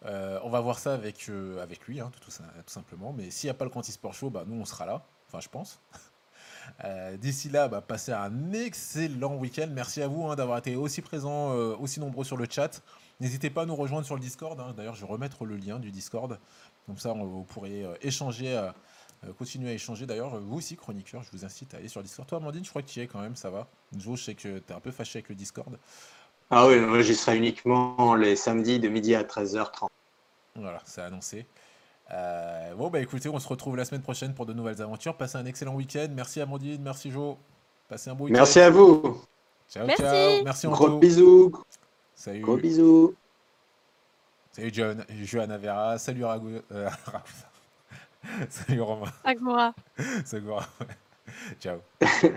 Euh, 0.06 0.40
on 0.44 0.50
va 0.50 0.60
voir 0.60 0.80
ça 0.80 0.94
avec, 0.94 1.28
euh, 1.30 1.64
avec 1.64 1.88
lui, 1.88 2.02
hein, 2.02 2.12
tout, 2.22 2.30
ça- 2.30 2.44
tout 2.66 2.74
simplement. 2.74 3.14
Mais 3.14 3.32
s'il 3.32 3.48
n'y 3.48 3.52
a 3.52 3.54
pas 3.56 3.66
le 3.66 3.72
grand 3.72 3.82
e-sport 3.88 4.14
show, 4.14 4.30
bah 4.30 4.44
nous 4.46 4.60
on 4.62 4.66
sera 4.66 4.86
là. 4.86 5.02
Enfin 5.28 5.40
je 5.40 5.50
pense. 5.50 5.80
Euh, 6.86 7.18
D'ici 7.18 7.50
là, 7.50 7.68
bah, 7.68 7.82
passez 7.82 8.14
un 8.14 8.54
excellent 8.54 9.36
week-end. 9.36 9.68
Merci 9.70 10.02
à 10.02 10.08
vous 10.08 10.28
hein, 10.28 10.36
d'avoir 10.38 10.58
été 10.60 10.78
aussi 10.78 11.02
présents, 11.02 11.50
aussi 11.52 12.00
nombreux 12.00 12.24
sur 12.24 12.38
le 12.38 12.48
chat. 12.50 12.82
N'hésitez 13.20 13.50
pas 13.50 13.62
à 13.62 13.66
nous 13.66 13.76
rejoindre 13.76 14.06
sur 14.06 14.16
le 14.16 14.22
Discord. 14.22 14.60
hein. 14.60 14.74
D'ailleurs, 14.76 14.96
je 14.96 15.02
vais 15.06 15.12
remettre 15.12 15.46
le 15.46 15.56
lien 15.56 15.80
du 15.80 15.92
Discord. 15.92 16.38
Comme 16.88 16.98
ça, 16.98 17.14
on- 17.14 17.26
vous 17.26 17.44
pourrez 17.44 17.84
euh, 17.86 17.94
échanger, 18.02 18.56
euh, 18.58 18.70
euh, 19.26 19.34
continuer 19.38 19.70
à 19.70 19.74
échanger. 19.74 20.06
D'ailleurs, 20.06 20.40
vous 20.42 20.58
aussi, 20.58 20.76
chroniqueur, 20.76 21.24
je 21.24 21.30
vous 21.32 21.46
incite 21.46 21.74
à 21.74 21.78
aller 21.78 21.88
sur 21.88 22.02
le 22.02 22.06
Discord. 22.06 22.28
Toi, 22.28 22.40
Amandine, 22.40 22.66
je 22.66 22.70
crois 22.70 22.82
que 22.82 22.88
tu 22.90 23.00
y 23.00 23.04
es 23.04 23.08
quand 23.08 23.22
même, 23.22 23.36
ça 23.36 23.50
va. 23.50 23.68
Jo, 23.98 24.16
je 24.16 24.24
sais 24.24 24.36
que 24.36 24.42
tu 24.42 24.50
es 24.58 24.74
un 24.74 24.80
peu 24.80 24.92
fâché 24.92 25.20
avec 25.20 25.30
le 25.30 25.36
Discord. 25.36 25.78
Ah 26.50 26.68
oui, 26.68 26.80
moi 26.82 27.02
j'y 27.02 27.16
serai 27.16 27.38
uniquement 27.38 28.16
les 28.16 28.36
samedis 28.36 28.80
de 28.80 28.90
midi 28.90 29.16
à 29.16 29.24
13h30. 29.24 29.88
Voilà, 30.56 30.82
c'est 30.86 31.02
annoncé. 31.02 31.46
Euh, 32.12 32.76
bon, 32.76 32.90
bah 32.90 33.00
écoutez, 33.00 33.30
on 33.30 33.40
se 33.40 33.48
retrouve 33.48 33.78
la 33.78 33.86
semaine 33.86 34.02
prochaine 34.02 34.34
pour 34.36 34.46
de 34.46 34.54
nouvelles 34.54 34.82
aventures. 34.82 35.16
Passez 35.16 35.38
un 35.38 35.46
excellent 35.46 35.74
week-end. 35.74 36.10
Merci 36.14 36.42
Amandine, 36.42 36.82
merci 36.82 37.10
Jo. 37.10 37.38
Passez 37.88 38.10
un 38.10 38.16
bon 38.16 38.26
week-end. 38.26 38.38
Merci 38.40 38.60
à 38.60 38.70
vous. 38.70 39.22
Ciao, 39.70 39.88
Merci. 39.88 40.02
ciao. 40.04 40.44
Merci 40.44 40.68
Gros 40.68 41.00
bisous. 41.00 41.52
Salut. 42.16 42.42
Gros 42.42 42.58
bisous. 42.58 43.14
Salut 44.52 44.72
John, 44.72 45.04
Johanna 45.24 45.58
Vera, 45.58 45.98
salut 45.98 46.24
Ragou. 46.24 46.62
euh, 46.72 46.90
Salut 48.50 48.82
Romain, 48.82 49.12
Agora. 49.24 49.74
salut 50.26 50.50
Ciao. 51.60 51.80